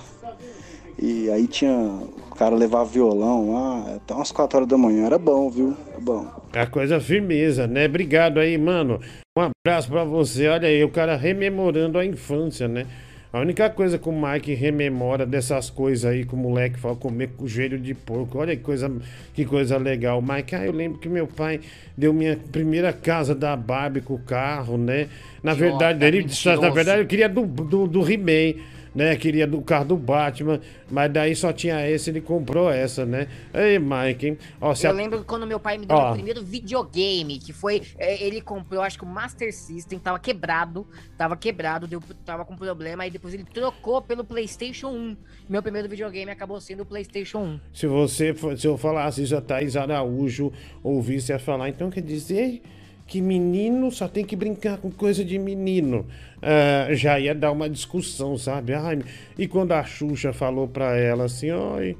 E 0.97 1.29
aí 1.29 1.45
tinha. 1.47 1.99
O 2.35 2.37
cara 2.37 2.53
levava 2.53 2.83
violão 2.83 3.53
lá, 3.53 3.95
até 3.95 4.13
umas 4.13 4.29
4 4.29 4.57
horas 4.57 4.67
da 4.67 4.77
manhã. 4.77 5.05
Era 5.05 5.17
bom, 5.17 5.49
viu? 5.49 5.73
Era 5.89 6.01
bom. 6.01 6.27
É 6.51 6.59
a 6.59 6.67
coisa 6.67 6.99
firmeza, 6.99 7.65
né? 7.65 7.85
Obrigado 7.85 8.41
aí, 8.41 8.57
mano. 8.57 8.99
Um 9.39 9.41
abraço 9.41 9.87
pra 9.87 10.03
você. 10.03 10.49
Olha 10.49 10.67
aí, 10.67 10.83
o 10.83 10.89
cara 10.89 11.15
rememorando 11.15 11.97
a 11.97 12.05
infância, 12.05 12.67
né? 12.67 12.87
A 13.31 13.39
única 13.39 13.69
coisa 13.69 13.97
que 13.97 14.09
o 14.09 14.11
Mike 14.11 14.53
rememora 14.53 15.25
dessas 15.25 15.69
coisas 15.69 16.03
aí 16.03 16.25
que 16.25 16.33
o 16.33 16.37
moleque 16.37 16.77
fala 16.77 16.97
comer 16.97 17.29
com 17.37 17.47
joelho 17.47 17.79
de 17.79 17.93
porco. 17.93 18.37
Olha 18.37 18.53
que 18.53 18.63
coisa, 18.63 18.91
que 19.33 19.45
coisa 19.45 19.77
legal. 19.77 20.21
Mike, 20.21 20.55
ah, 20.55 20.65
eu 20.65 20.73
lembro 20.73 20.99
que 20.99 21.07
meu 21.07 21.27
pai 21.27 21.61
deu 21.97 22.13
minha 22.13 22.37
primeira 22.51 22.91
casa 22.91 23.33
da 23.33 23.55
Barbie 23.55 24.01
com 24.01 24.15
o 24.15 24.19
carro, 24.19 24.77
né? 24.77 25.07
Na 25.41 25.53
verdade, 25.53 26.03
ele, 26.03 26.25
na 26.59 26.69
verdade, 26.69 27.01
eu 27.01 27.07
queria 27.07 27.29
do, 27.29 27.45
do, 27.45 27.87
do 27.87 28.11
He-Man, 28.11 28.59
né? 28.95 29.15
Queria 29.17 29.45
do 29.45 29.61
carro 29.61 29.85
do 29.85 29.97
Batman, 29.97 30.59
mas 30.89 31.11
daí 31.11 31.35
só 31.35 31.51
tinha 31.51 31.87
esse, 31.87 32.09
ele 32.09 32.21
comprou 32.21 32.71
essa, 32.71 33.05
né? 33.05 33.27
Ei, 33.53 33.77
Mike, 33.77 34.27
hein? 34.27 34.37
Ó, 34.61 34.73
se 34.73 34.87
Eu 34.87 34.91
a- 34.91 34.93
lembro 34.93 35.23
quando 35.25 35.45
meu 35.45 35.59
pai 35.59 35.77
me 35.77 35.85
deu 35.85 35.95
Ó. 35.97 36.09
o 36.11 36.13
primeiro 36.13 36.41
videogame, 36.43 37.37
que 37.39 37.51
foi. 37.53 37.81
é, 37.97 38.23
ele 38.23 38.39
comprou, 38.41 38.81
acho 38.81 38.97
que 38.97 39.03
o 39.03 39.07
Master 39.07 39.53
System, 39.53 39.99
tava 39.99 40.17
quebrado. 40.19 40.87
Tava 41.17 41.35
quebrado, 41.35 41.85
deu, 41.87 42.01
tava 42.25 42.45
com 42.45 42.55
problema, 42.55 43.03
aí 43.03 43.11
depois 43.11 43.33
ele 43.33 43.43
trocou 43.43 44.01
pelo 44.01 44.23
PlayStation 44.23 44.87
1. 44.89 45.17
Meu 45.49 45.61
primeiro 45.61 45.89
videogame 45.89 46.31
acabou 46.31 46.59
sendo 46.61 46.83
o 46.83 46.85
PlayStation 46.85 47.39
1. 47.39 47.59
Se 47.73 47.87
você 47.87 48.33
se 48.57 48.67
eu 48.67 48.77
falasse 48.77 49.23
isso 49.23 49.35
a 49.35 49.41
Thaís 49.41 49.75
Araújo 49.75 50.51
ouvisse 50.83 51.33
a 51.33 51.39
falar, 51.39 51.69
então 51.69 51.89
quer 51.89 52.01
dizer 52.01 52.61
que 53.07 53.21
menino 53.21 53.91
só 53.91 54.07
tem 54.07 54.25
que 54.25 54.35
brincar 54.35 54.77
com 54.77 54.89
coisa 54.89 55.23
de 55.23 55.37
menino. 55.37 56.05
Ah, 56.41 56.87
já 56.93 57.19
ia 57.19 57.35
dar 57.35 57.51
uma 57.51 57.69
discussão, 57.69 58.37
sabe? 58.37 58.73
Ai, 58.73 58.99
e 59.37 59.47
quando 59.47 59.71
a 59.73 59.83
Xuxa 59.83 60.33
falou 60.33 60.67
pra 60.67 60.97
ela 60.97 61.25
assim, 61.25 61.51
oi. 61.51 61.95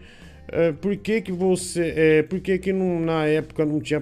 é, 0.52 0.72
por 0.72 0.96
que 0.98 1.22
que 1.22 1.32
você, 1.32 1.94
é, 1.96 2.24
por 2.24 2.40
que 2.40 2.58
que 2.60 2.72
não- 2.74 3.00
na 3.00 3.26
época 3.26 3.66
não 3.66 3.80
tinha 3.80 4.02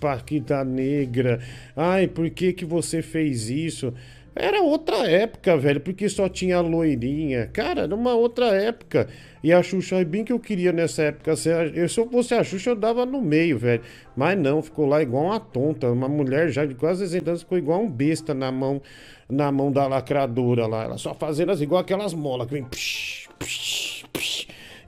Paquita 0.00 0.64
Negra? 0.64 1.40
Ai, 1.76 2.06
por 2.08 2.28
que 2.30 2.52
que 2.52 2.64
você 2.64 3.02
fez 3.02 3.50
isso? 3.50 3.92
Era 4.34 4.62
outra 4.62 5.06
época, 5.10 5.56
velho, 5.58 5.80
porque 5.80 6.08
só 6.08 6.26
tinha 6.28 6.58
loirinha. 6.60 7.50
Cara, 7.52 7.82
era 7.82 7.94
uma 7.94 8.14
outra 8.14 8.46
época. 8.46 9.06
E 9.44 9.52
a 9.52 9.62
Xuxa, 9.62 10.02
bem 10.04 10.24
que 10.24 10.32
eu 10.32 10.40
queria 10.40 10.72
nessa 10.72 11.02
época. 11.02 11.32
Eu- 11.74 11.88
se 11.88 12.00
eu 12.00 12.08
fosse 12.08 12.32
a 12.34 12.42
Xuxa, 12.42 12.70
eu 12.70 12.76
dava 12.76 13.04
no 13.04 13.20
meio, 13.20 13.58
velho. 13.58 13.82
Mas 14.16 14.38
não, 14.38 14.62
ficou 14.62 14.86
lá 14.86 15.02
igual 15.02 15.24
uma 15.26 15.38
tonta. 15.40 15.90
Uma 15.90 16.08
mulher 16.08 16.48
já 16.48 16.64
de 16.64 16.74
quase 16.74 17.00
60 17.06 17.30
anos 17.30 17.42
ficou 17.42 17.58
igual 17.58 17.82
um 17.82 17.90
besta 17.90 18.32
na 18.32 18.50
mão, 18.50 18.80
na 19.28 19.52
mão 19.52 19.70
da 19.70 19.86
lacradora 19.86 20.66
lá. 20.66 20.84
Ela 20.84 20.96
só 20.98 21.12
fazendo 21.12 21.52
assim, 21.52 21.64
igual 21.64 21.82
aquelas 21.82 22.14
molas 22.14 22.46
que 22.46 22.54
vem. 22.54 22.64
psh, 22.64 23.28
psh, 23.38 24.02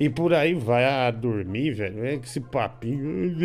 E 0.00 0.08
por 0.08 0.32
aí 0.32 0.54
vai 0.54 0.84
a 0.84 1.10
dormir, 1.10 1.72
velho. 1.72 2.02
É 2.04 2.14
esse 2.14 2.40
papinho. 2.40 3.36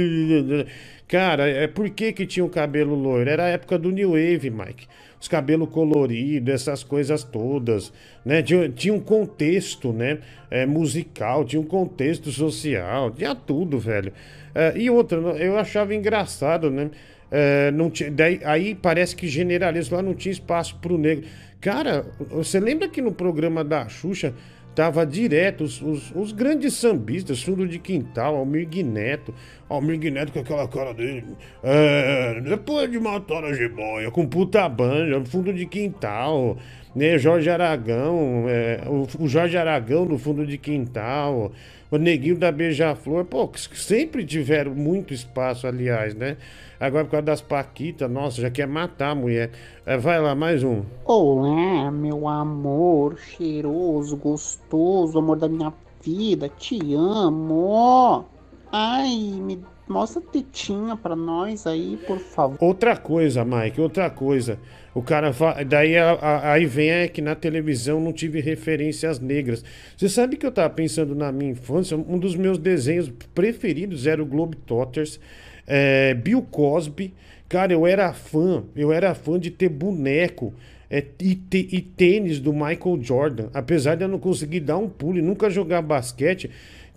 Cara, 1.08 1.47
é 1.50 1.68
por 1.68 1.89
que 1.89 2.14
que 2.14 2.26
tinha 2.26 2.45
o 2.45 2.50
cabelo 2.50 2.95
loiro? 2.95 3.30
Era 3.30 3.45
a 3.45 3.50
época 3.50 3.78
do 3.78 3.91
New 3.91 4.12
Wave, 4.12 4.50
Mike. 4.50 4.88
Os 5.20 5.28
cabelos 5.28 5.70
coloridos, 5.70 6.53
essas 6.53 6.84
coisas 6.84 7.24
todas, 7.24 7.91
né? 8.24 8.41
Tinha, 8.41 8.70
tinha 8.70 8.93
um 8.93 8.99
contexto, 8.99 9.91
né? 9.91 10.20
É, 10.49 10.65
musical, 10.65 11.43
tinha 11.43 11.61
um 11.61 11.65
contexto 11.65 12.32
social, 12.32 13.11
tinha 13.11 13.36
tudo, 13.36 13.78
velho. 13.78 14.13
É, 14.55 14.78
e 14.78 14.89
outra, 14.89 15.17
eu 15.17 15.57
achava 15.57 15.93
engraçado, 15.93 16.72
né? 16.72 16.89
É, 17.32 17.70
não 17.72 17.89
tinha, 17.89 18.09
daí, 18.09 18.39
aí 18.43 18.74
parece 18.74 19.15
que 19.15 19.28
generaliza, 19.28 19.95
lá 19.95 20.01
não 20.01 20.13
tinha 20.13 20.32
espaço 20.32 20.78
pro 20.82 20.97
negro. 20.97 21.26
Cara, 21.61 22.05
você 22.30 22.59
lembra 22.59 22.88
que 22.88 23.01
no 23.01 23.11
programa 23.11 23.63
da 23.63 23.88
Xuxa 23.89 24.34
tava 24.80 25.05
direto 25.05 25.65
os, 25.65 25.82
os, 25.82 26.09
os 26.15 26.32
grandes 26.32 26.73
sambistas, 26.75 27.43
fundo 27.43 27.67
de 27.67 27.77
quintal, 27.80 28.38
Almir 28.38 28.65
Neto, 28.86 29.36
Almir 29.67 29.99
Neto 30.09 30.32
com 30.32 30.39
aquela 30.39 30.65
cara 30.69 30.93
dele, 30.93 31.25
é, 31.61 32.39
depois 32.39 32.89
de 32.89 32.97
matar 32.97 33.43
a 33.43 33.51
jiboia, 33.51 34.09
com 34.09 34.25
puta 34.25 34.69
banja, 34.69 35.21
fundo 35.25 35.51
de 35.51 35.65
quintal, 35.65 36.57
né, 36.95 37.17
Jorge 37.17 37.49
Aragão, 37.49 38.45
é, 38.47 38.81
o, 38.87 39.27
Jorge 39.27 39.57
Aragão 39.57 40.05
no 40.05 40.17
fundo 40.17 40.45
de 40.45 40.57
quintal, 40.57 41.51
o 41.91 41.97
Neguinho 41.97 42.37
da 42.37 42.51
Beija-Flor, 42.51 43.25
pô, 43.25 43.49
sempre 43.73 44.25
tiveram 44.25 44.73
muito 44.73 45.13
espaço, 45.13 45.67
aliás, 45.67 46.13
né? 46.13 46.37
Agora 46.79 47.03
por 47.03 47.11
causa 47.11 47.25
das 47.25 47.41
Paquitas, 47.41 48.09
nossa, 48.09 48.41
já 48.41 48.49
quer 48.49 48.67
matar 48.67 49.09
a 49.09 49.15
mulher. 49.15 49.51
É, 49.85 49.97
vai 49.97 50.19
lá, 50.19 50.33
mais 50.33 50.63
um. 50.63 50.83
Olá, 51.03 51.91
meu 51.91 52.27
amor, 52.27 53.17
cheiroso, 53.17 54.15
gostoso, 54.15 55.19
amor 55.19 55.37
da 55.37 55.49
minha 55.49 55.73
vida, 56.01 56.47
te 56.47 56.79
amo. 56.93 58.25
Ai, 58.71 59.15
me 59.41 59.59
mostra 59.89 60.21
tetinha 60.21 60.95
pra 60.95 61.15
nós 61.15 61.65
aí, 61.67 61.97
por 62.05 62.19
favor. 62.19 62.57
Outra 62.61 62.95
coisa, 62.95 63.43
Mike, 63.43 63.81
outra 63.81 64.09
coisa. 64.09 64.59
O 64.93 65.01
cara 65.01 65.33
fa... 65.33 65.63
daí 65.63 65.97
a- 65.97 66.11
a- 66.13 66.53
aí 66.53 66.65
vem 66.65 66.89
é 66.89 67.07
que 67.07 67.21
na 67.21 67.35
televisão 67.35 67.99
não 67.99 68.13
tive 68.13 68.39
referências 68.39 69.19
negras. 69.19 69.63
Você 69.97 70.07
sabe 70.09 70.37
que 70.37 70.45
eu 70.45 70.51
tava 70.51 70.69
pensando 70.69 71.13
na 71.15 71.31
minha 71.31 71.51
infância, 71.51 71.97
um 71.97 72.17
dos 72.17 72.35
meus 72.35 72.57
desenhos 72.57 73.11
preferidos 73.33 74.07
era 74.07 74.21
o 74.21 74.25
Globetrotters, 74.25 75.19
é, 75.67 76.13
Bill 76.13 76.41
Cosby. 76.41 77.13
Cara, 77.47 77.73
eu 77.73 77.85
era 77.87 78.13
fã, 78.13 78.63
eu 78.75 78.91
era 78.91 79.13
fã 79.15 79.39
de 79.39 79.49
ter 79.49 79.69
boneco 79.69 80.53
é, 80.89 81.03
e, 81.19 81.35
te- 81.35 81.67
e 81.71 81.81
tênis 81.81 82.39
do 82.39 82.51
Michael 82.53 82.99
Jordan. 83.01 83.47
Apesar 83.53 83.95
de 83.95 84.03
eu 84.03 84.07
não 84.07 84.19
conseguir 84.19 84.59
dar 84.59 84.77
um 84.77 84.89
pulo 84.89 85.17
e 85.19 85.21
nunca 85.21 85.49
jogar 85.49 85.81
basquete, 85.81 86.49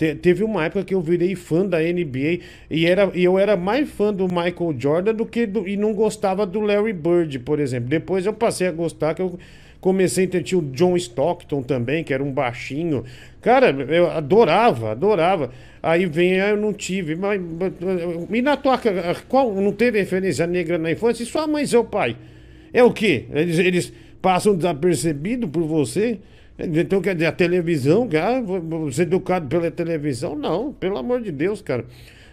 te- 0.02 0.16
teve 0.16 0.42
uma 0.42 0.64
época 0.64 0.84
que 0.84 0.94
eu 0.94 1.00
virei 1.00 1.36
fã 1.36 1.64
da 1.64 1.78
NBA 1.78 2.40
e, 2.68 2.86
era, 2.86 3.08
e 3.14 3.22
eu 3.22 3.38
era 3.38 3.56
mais 3.56 3.88
fã 3.88 4.12
do 4.12 4.26
Michael 4.26 4.74
Jordan 4.76 5.14
do 5.14 5.24
que 5.24 5.46
do, 5.46 5.68
e 5.68 5.76
não 5.76 5.94
gostava 5.94 6.44
do 6.44 6.60
Larry 6.60 6.92
Bird, 6.92 7.38
por 7.38 7.60
exemplo. 7.60 7.88
Depois 7.88 8.26
eu 8.26 8.32
passei 8.32 8.66
a 8.66 8.72
gostar, 8.72 9.14
que 9.14 9.22
eu 9.22 9.38
comecei 9.80 10.24
a 10.24 10.28
ter 10.28 10.56
o 10.56 10.62
John 10.62 10.96
Stockton 10.96 11.62
também, 11.62 12.02
que 12.02 12.12
era 12.12 12.22
um 12.22 12.32
baixinho. 12.32 13.04
Cara, 13.40 13.70
eu 13.70 14.10
adorava, 14.10 14.90
adorava. 14.90 15.50
Aí 15.80 16.06
vem, 16.06 16.40
ah, 16.40 16.50
eu 16.50 16.56
não 16.56 16.72
tive. 16.72 17.14
Mas, 17.14 17.40
e 18.32 18.42
na 18.42 18.56
tua 18.56 18.80
qual 19.28 19.54
não 19.54 19.72
teve 19.72 19.98
referência 20.00 20.46
negra 20.48 20.78
na 20.78 20.90
infância? 20.90 21.22
E 21.22 21.26
sua 21.26 21.46
mãe 21.46 21.62
e 21.62 21.68
seu 21.68 21.84
pai? 21.84 22.16
É 22.72 22.82
o 22.82 22.92
quê? 22.92 23.26
Eles, 23.32 23.58
eles 23.58 23.92
passam 24.20 24.54
desapercebidos 24.56 25.48
por 25.50 25.62
você? 25.62 26.18
Então, 26.58 27.00
quer 27.00 27.14
dizer, 27.14 27.26
a 27.26 27.32
televisão, 27.32 28.08
cara, 28.08 28.40
você 28.42 29.02
é 29.02 29.04
educado 29.04 29.48
pela 29.48 29.70
televisão? 29.70 30.36
Não, 30.36 30.72
pelo 30.72 30.98
amor 30.98 31.20
de 31.20 31.32
Deus, 31.32 31.62
cara. 31.62 31.84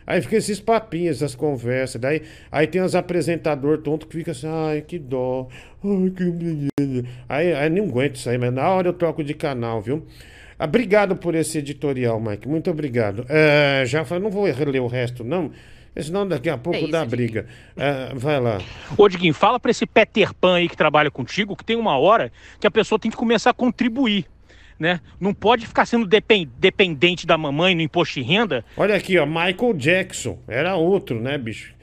Aí 0.05 0.21
fica 0.21 0.37
esses 0.37 0.59
papinhos, 0.59 1.17
essas 1.17 1.35
conversas. 1.35 2.01
Daí, 2.01 2.23
aí 2.51 2.65
tem 2.65 2.81
os 2.81 2.95
apresentadores 2.95 3.83
tontos 3.83 4.07
que 4.09 4.17
ficam 4.17 4.31
assim, 4.31 4.47
ai, 4.47 4.81
que 4.81 4.97
dó. 4.97 5.47
Ai, 5.83 6.09
que. 6.09 7.03
Aí, 7.29 7.53
aí 7.53 7.69
não 7.69 7.85
aguento 7.85 8.15
isso 8.15 8.29
aí, 8.29 8.37
mas 8.37 8.51
na 8.51 8.67
hora 8.69 8.89
eu 8.89 8.93
troco 8.93 9.23
de 9.23 9.33
canal, 9.35 9.81
viu? 9.81 10.03
Ah, 10.57 10.65
Obrigado 10.65 11.15
por 11.15 11.35
esse 11.35 11.59
editorial, 11.59 12.19
Mike. 12.19 12.47
Muito 12.47 12.71
obrigado. 12.71 13.25
É, 13.29 13.83
já 13.85 14.03
falei, 14.03 14.23
não 14.23 14.31
vou 14.31 14.45
ler 14.45 14.81
o 14.81 14.87
resto, 14.87 15.23
não. 15.23 15.51
Senão 15.97 16.27
daqui 16.27 16.49
a 16.49 16.57
pouco 16.57 16.87
dá 16.87 17.03
briga. 17.05 17.45
É, 17.75 18.13
vai 18.15 18.39
lá. 18.39 18.59
Ô, 18.97 19.07
Diguinho, 19.09 19.33
fala 19.33 19.59
pra 19.59 19.71
esse 19.71 19.85
Peter 19.85 20.33
Pan 20.33 20.55
aí 20.55 20.69
que 20.69 20.77
trabalha 20.77 21.11
contigo 21.11 21.55
que 21.55 21.63
tem 21.65 21.75
uma 21.75 21.97
hora 21.97 22.31
que 22.59 22.65
a 22.67 22.71
pessoa 22.71 22.97
tem 22.97 23.11
que 23.11 23.17
começar 23.17 23.49
a 23.49 23.53
contribuir. 23.53 24.25
Né? 24.79 25.01
Não 25.19 25.33
pode 25.33 25.67
ficar 25.67 25.85
sendo 25.85 26.05
depen- 26.05 26.49
dependente 26.57 27.27
da 27.27 27.37
mamãe 27.37 27.75
no 27.75 27.81
imposto 27.81 28.13
de 28.13 28.21
renda. 28.25 28.63
Olha 28.77 28.95
aqui, 28.95 29.17
ó, 29.17 29.25
Michael 29.25 29.73
Jackson. 29.75 30.39
Era 30.47 30.75
outro, 30.77 31.19
né, 31.19 31.37
bicho? 31.37 31.73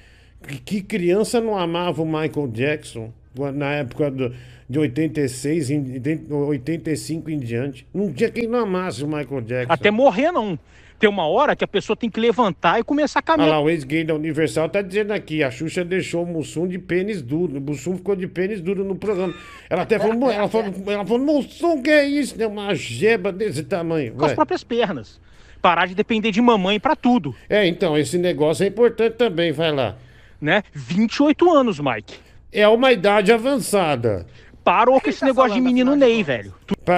Que, 0.49 0.59
que 0.59 0.81
criança 0.81 1.39
não 1.39 1.59
amava 1.59 2.01
o 2.01 2.07
Michael 2.07 2.49
Jackson 2.49 3.13
na 3.55 3.73
época 3.75 4.11
do, 4.11 4.35
de 4.71 4.79
86, 4.79 5.71
em, 5.71 5.83
de 6.01 6.33
85 6.33 7.31
em 7.31 7.39
diante? 7.39 7.87
Não 7.93 8.11
tinha 8.11 8.31
quem 8.31 8.47
não 8.47 8.61
amasse 8.61 9.05
o 9.05 9.07
Michael 9.07 9.43
Jackson. 9.43 9.73
Até 9.75 9.91
morrer, 9.91 10.33
não. 10.33 10.59
Tem 10.99 11.11
uma 11.11 11.27
hora 11.27 11.55
que 11.55 11.63
a 11.63 11.69
pessoa 11.69 11.95
tem 11.97 12.09
que 12.09 12.19
levantar 12.19 12.81
e 12.81 12.83
começar 12.85 13.19
a 13.19 13.23
Olha 13.23 13.37
caminhar. 13.37 13.51
lá, 13.51 13.61
o 13.61 13.69
ex-gay 13.69 14.03
da 14.03 14.15
Universal 14.15 14.69
tá 14.69 14.81
dizendo 14.81 15.13
aqui, 15.13 15.43
a 15.43 15.51
Xuxa 15.51 15.85
deixou 15.85 16.25
o 16.25 16.27
Mussum 16.27 16.67
de 16.67 16.79
pênis 16.79 17.21
duro. 17.21 17.59
O 17.59 17.61
Mussum 17.61 17.97
ficou 17.97 18.17
de 18.17 18.27
pênis 18.27 18.61
duro 18.63 18.83
no 18.83 18.97
programa. 18.97 19.35
Ela 19.69 19.83
até 19.83 19.99
falou, 19.99 20.15
"Mu- 20.15 20.31
ela 20.31 20.49
falou, 20.49 20.73
ela 20.87 21.05
falou 21.05 21.19
Mussum, 21.27 21.83
que 21.83 21.91
é 21.91 22.07
isso? 22.07 22.41
É 22.43 22.47
uma 22.47 22.75
jeba 22.75 23.31
desse 23.31 23.63
tamanho. 23.63 24.13
com 24.15 24.23
as 24.25 24.29
Vai. 24.31 24.35
próprias 24.37 24.65
pernas. 24.65 25.21
Parar 25.61 25.87
de 25.87 25.95
depender 25.95 26.31
de 26.31 26.41
mamãe 26.41 26.79
pra 26.81 26.95
tudo. 26.97 27.35
É, 27.49 27.67
então, 27.67 27.97
esse 27.99 28.17
negócio 28.17 28.65
é 28.65 28.69
importante 28.69 29.15
também, 29.15 29.53
vai 29.53 29.73
lá. 29.73 29.97
Né? 30.41 30.63
28 30.73 31.51
anos, 31.53 31.79
Mike. 31.81 32.15
É 32.53 32.67
uma 32.69 32.93
idade 32.93 33.33
avançada. 33.33 34.27
Parou 34.67 35.01
com 35.01 35.09
esse 35.09 35.25
negócio 35.25 35.55
de 35.55 35.61
menino 35.61 35.95
Ney, 35.95 36.25
velho. 36.25 36.53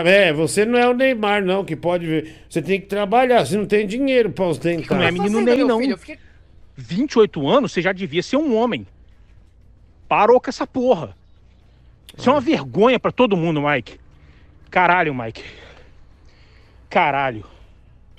É, 0.07 0.33
você 0.33 0.65
não 0.65 0.79
é 0.79 0.89
o 0.89 0.95
Neymar, 0.95 1.45
não, 1.45 1.63
que 1.63 1.77
pode 1.77 2.07
ver. 2.07 2.37
Você 2.49 2.63
tem 2.63 2.81
que 2.81 2.87
trabalhar, 2.87 3.45
você 3.45 3.59
não 3.59 3.67
tem 3.67 3.87
dinheiro 3.87 4.31
pra 4.31 4.47
ostentar. 4.47 4.97
Não 4.97 5.05
é 5.05 5.11
menino 5.11 5.39
Ney, 5.43 5.63
não. 5.63 5.79
28 6.75 7.47
anos, 7.47 7.71
você 7.71 7.83
já 7.83 7.93
devia 7.93 8.23
ser 8.23 8.39
um 8.39 8.57
homem. 8.57 8.87
Parou 10.09 10.41
com 10.41 10.49
essa 10.49 10.67
porra. 10.67 11.15
Isso 12.17 12.31
é 12.31 12.33
uma 12.33 12.41
vergonha 12.41 12.99
pra 12.99 13.13
todo 13.13 13.37
mundo, 13.37 13.61
Mike. 13.61 14.01
Caralho, 14.71 15.15
Mike. 15.15 15.45
Caralho. 16.89 17.45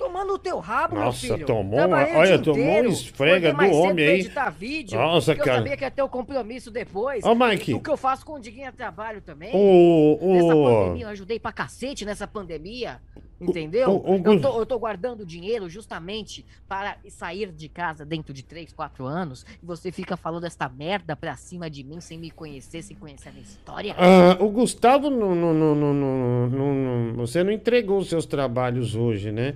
Tomando 0.00 0.32
o 0.32 0.38
teu 0.38 0.58
rabo, 0.58 0.94
Nossa, 0.96 1.26
meu 1.26 1.34
filho. 1.36 1.46
tomou 1.46 1.76
Trabalhei 1.78 2.12
uma- 2.12 2.16
o 2.16 2.20
olha, 2.22 2.38
dia 2.38 2.44
tomou 2.44 2.64
inteiro. 2.64 2.88
esfrega 2.90 3.48
Acordei 3.50 3.52
do 3.52 3.56
mais 3.58 3.70
cedo 3.76 3.82
homem 3.82 3.94
pra 4.06 4.14
aí. 4.14 4.20
editar 4.20 4.50
vídeo, 4.50 4.98
Nossa, 4.98 5.34
porque 5.34 5.44
cara. 5.46 5.58
Eu 5.58 5.62
sabia 5.62 5.76
que 5.76 5.84
ia 5.84 5.90
ter 5.90 6.02
o 6.02 6.08
compromisso 6.08 6.70
depois. 6.70 7.22
Ó, 7.22 7.34
Mike. 7.34 7.74
O 7.74 7.80
que 7.80 7.90
eu 7.90 7.96
faço 7.98 8.24
com 8.24 8.32
o 8.32 8.40
Diguinho 8.40 8.66
é 8.68 8.72
trabalho 8.72 9.20
também. 9.20 9.50
Ô, 9.54 10.18
ô. 10.18 10.32
Nessa 10.32 10.54
pandemia, 10.54 11.04
eu 11.04 11.08
ajudei 11.10 11.38
pra 11.38 11.52
cacete 11.52 12.04
nessa 12.06 12.26
pandemia. 12.26 12.98
Entendeu? 13.42 13.90
ô, 13.90 14.12
ô, 14.12 14.16
eu, 14.16 14.38
tô, 14.40 14.58
eu 14.60 14.66
tô 14.66 14.78
guardando 14.78 15.24
dinheiro 15.24 15.66
justamente 15.68 16.44
para 16.68 16.96
sair 17.08 17.50
de 17.50 17.70
casa 17.70 18.04
dentro 18.04 18.34
de 18.34 18.42
3, 18.42 18.70
4 18.70 19.06
anos. 19.06 19.46
E 19.62 19.64
você 19.66 19.90
fica 19.90 20.14
falando 20.14 20.44
esta 20.44 20.68
merda 20.68 21.16
pra 21.16 21.34
cima 21.36 21.70
de 21.70 21.82
mim 21.82 22.00
sem 22.02 22.18
me 22.18 22.30
conhecer, 22.30 22.82
sem 22.82 22.94
conhecer 22.94 23.30
a 23.30 23.32
minha 23.32 23.42
história. 23.44 23.94
Ah, 23.96 24.36
o 24.42 24.48
Gustavo, 24.50 25.08
não, 25.08 25.34
não, 25.34 25.54
não, 25.54 25.74
não, 25.74 25.94
não, 25.94 26.48
não- 26.48 26.74
não- 26.74 27.14
você 27.14 27.42
não 27.42 27.50
entregou 27.50 27.98
os 27.98 28.08
seus 28.10 28.26
trabalhos 28.26 28.94
hoje, 28.94 29.32
né? 29.32 29.54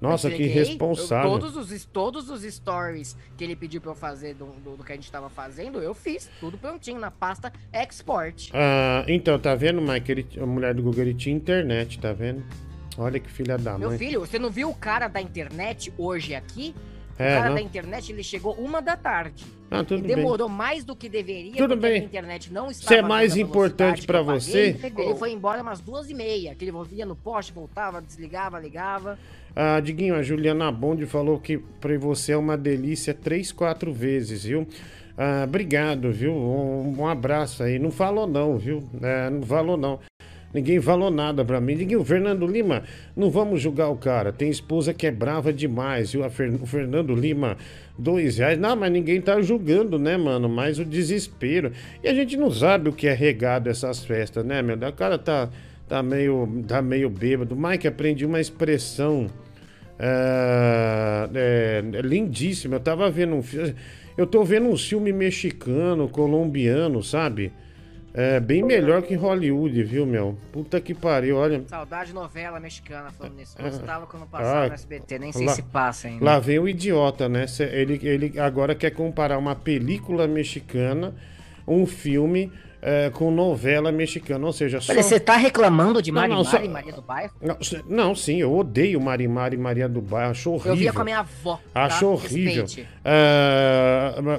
Nossa, 0.00 0.30
que 0.30 0.46
responsável. 0.46 1.30
Todos, 1.30 1.56
os, 1.56 1.84
todos 1.84 2.30
os 2.30 2.42
stories 2.42 3.16
que 3.36 3.42
ele 3.44 3.56
pediu 3.56 3.80
pra 3.80 3.90
eu 3.90 3.94
fazer 3.96 4.34
do, 4.34 4.46
do, 4.64 4.76
do 4.76 4.84
que 4.84 4.92
a 4.92 4.94
gente 4.94 5.10
tava 5.10 5.28
fazendo, 5.28 5.80
eu 5.80 5.92
fiz. 5.94 6.30
Tudo 6.38 6.56
prontinho 6.56 7.00
na 7.00 7.10
pasta 7.10 7.52
export. 7.72 8.50
Ah, 8.54 9.04
então, 9.08 9.38
tá 9.38 9.54
vendo, 9.54 9.80
Mike? 9.82 10.10
Ele- 10.12 10.26
a 10.40 10.46
mulher 10.46 10.74
do 10.74 10.82
Google 10.82 11.02
ele 11.02 11.14
tinha 11.14 11.34
internet, 11.34 11.98
tá 11.98 12.12
vendo? 12.12 12.44
Olha 12.96 13.18
que 13.20 13.30
filha 13.30 13.56
da 13.56 13.78
Meu 13.78 13.90
mãe. 13.90 13.98
filho, 13.98 14.20
você 14.20 14.38
não 14.38 14.50
viu 14.50 14.70
o 14.70 14.74
cara 14.74 15.06
da 15.08 15.20
internet 15.20 15.92
hoje 15.96 16.34
aqui? 16.34 16.74
O 17.18 17.22
É, 17.22 17.34
cara 17.36 17.48
não? 17.48 17.54
da 17.56 17.60
internet, 17.62 18.12
ele 18.12 18.22
chegou 18.22 18.52
uma 18.54 18.80
da 18.80 18.96
tarde. 18.96 19.44
Ah, 19.70 19.82
tudo 19.84 19.98
e 20.04 20.06
bem. 20.06 20.16
demorou 20.16 20.48
mais 20.48 20.84
do 20.84 20.94
que 20.96 21.08
deveria, 21.08 21.56
Tudo 21.56 21.76
bem. 21.76 22.00
a 22.00 22.04
internet 22.04 22.52
não 22.52 22.70
estava 22.70 22.88
Se 22.88 22.94
é 22.94 23.02
mais 23.02 23.36
importante 23.36 24.06
paguei. 24.06 24.22
você- 24.24 24.76
Ele 24.96 25.14
foi 25.16 25.32
embora 25.32 25.60
umas 25.60 25.80
duas 25.80 26.08
e 26.08 26.14
meia, 26.14 26.54
que 26.54 26.64
ele 26.64 26.72
ia 26.92 27.04
no 27.04 27.16
poste, 27.16 27.52
voltava, 27.52 28.00
desligava, 28.00 28.58
ligava. 28.58 29.18
Ah, 29.54 29.80
Diguinho, 29.80 30.14
a 30.14 30.22
Juliana 30.22 30.70
Bond 30.72 31.04
falou 31.06 31.38
que 31.38 31.58
pra 31.58 31.98
você 31.98 32.32
é 32.32 32.36
uma 32.36 32.56
delícia 32.56 33.12
três, 33.12 33.50
quatro 33.52 33.92
vezes, 33.92 34.44
viu? 34.44 34.66
Ah, 35.16 35.42
obrigado, 35.44 36.12
viu? 36.12 36.32
Um, 36.32 37.00
um 37.00 37.06
abraço 37.06 37.62
aí. 37.64 37.78
Não 37.78 37.90
falou 37.90 38.26
não, 38.26 38.56
viu? 38.56 38.88
É, 39.02 39.28
não 39.28 39.42
falou 39.42 39.76
não. 39.76 39.98
Ninguém 40.52 40.80
falou 40.80 41.10
nada 41.10 41.44
pra 41.44 41.60
mim. 41.60 41.76
Diguinho, 41.76 42.02
Fernando 42.04 42.46
Lima, 42.46 42.82
não 43.14 43.30
vamos 43.30 43.60
julgar 43.60 43.88
o 43.90 43.96
cara. 43.96 44.32
Tem 44.32 44.48
esposa 44.48 44.94
que 44.94 45.06
é 45.06 45.10
brava 45.10 45.52
demais, 45.52 46.12
Fer- 46.30 46.54
o 46.62 46.64
Fernando 46.66 47.14
Lima, 47.14 47.56
dois 47.98 48.38
reais. 48.38 48.58
Não, 48.58 48.74
mas 48.74 48.90
ninguém 48.90 49.20
tá 49.20 49.40
julgando, 49.42 49.98
né, 49.98 50.16
mano? 50.16 50.48
Mais 50.48 50.78
o 50.78 50.84
desespero. 50.84 51.72
E 52.02 52.08
a 52.08 52.14
gente 52.14 52.36
não 52.36 52.50
sabe 52.50 52.88
o 52.88 52.92
que 52.92 53.06
é 53.06 53.12
regado 53.12 53.68
essas 53.68 54.04
festas, 54.04 54.44
né, 54.44 54.62
meu? 54.62 54.76
O 54.76 54.92
cara 54.94 55.18
tá, 55.18 55.50
tá, 55.86 56.02
meio, 56.02 56.64
tá 56.66 56.80
meio 56.80 57.10
bêbado. 57.10 57.54
Mike, 57.54 57.86
aprendi 57.86 58.24
uma 58.24 58.40
expressão 58.40 59.26
é, 59.98 61.28
é 61.94 62.00
lindíssima. 62.02 62.76
Eu 62.76 62.80
tava 62.80 63.10
vendo 63.10 63.34
um 63.34 63.42
filme. 63.42 63.74
Eu 64.16 64.26
tô 64.26 64.42
vendo 64.42 64.68
um 64.68 64.76
filme 64.76 65.12
mexicano, 65.12 66.08
colombiano, 66.08 67.02
sabe? 67.02 67.52
É 68.20 68.40
bem 68.40 68.64
melhor 68.64 69.02
que 69.02 69.14
Hollywood, 69.14 69.80
viu, 69.84 70.04
meu? 70.04 70.36
Puta 70.52 70.80
que 70.80 70.92
pariu, 70.92 71.36
olha. 71.36 71.62
Saudade 71.68 72.08
de 72.08 72.14
novela 72.14 72.58
mexicana 72.58 73.12
falando 73.12 73.36
nisso. 73.36 73.54
Ah. 73.56 73.62
Gostava 73.62 74.06
quando 74.08 74.26
passava 74.26 74.64
Ah, 74.64 74.66
no 74.66 74.74
SBT, 74.74 75.18
nem 75.20 75.30
sei 75.30 75.46
lá- 75.46 75.52
se 75.52 75.62
passa 75.62 76.08
ainda. 76.08 76.24
Lá 76.24 76.40
vem 76.40 76.58
o 76.58 76.68
idiota, 76.68 77.28
né? 77.28 77.46
Ele, 77.70 78.00
ele 78.02 78.40
agora 78.40 78.74
quer 78.74 78.90
comparar 78.90 79.38
uma 79.38 79.54
película 79.54 80.26
mexicana, 80.26 81.14
um 81.64 81.86
filme 81.86 82.52
é, 82.80 83.10
com 83.10 83.30
novela 83.30 83.90
mexicana. 83.92 84.46
Ou 84.46 84.52
seja, 84.52 84.80
só. 84.80 84.92
Olha, 84.92 85.02
você 85.02 85.18
tá 85.18 85.36
reclamando 85.36 86.00
de 86.00 86.12
Mari 86.12 86.28
não, 86.28 86.36
Mari 86.44 86.48
só- 86.48 86.62
e 86.62 86.68
Maria 86.68 86.92
do 86.92 87.02
Bairro? 87.02 87.32
Não, 87.42 87.56
não, 87.88 88.14
sim, 88.14 88.40
eu 88.40 88.54
odeio 88.54 89.00
Marimar 89.00 89.52
e 89.52 89.56
Maria 89.56 89.88
do 89.88 90.00
Bairro. 90.00 90.30
Acho 90.30 90.50
horrível. 90.52 90.72
Eu 90.72 90.76
via 90.76 90.92
com 90.92 91.00
a 91.00 91.04
minha 91.04 91.18
avó. 91.20 91.60
tá? 91.74 91.84
Acho 91.84 92.06
horrível. 92.08 92.66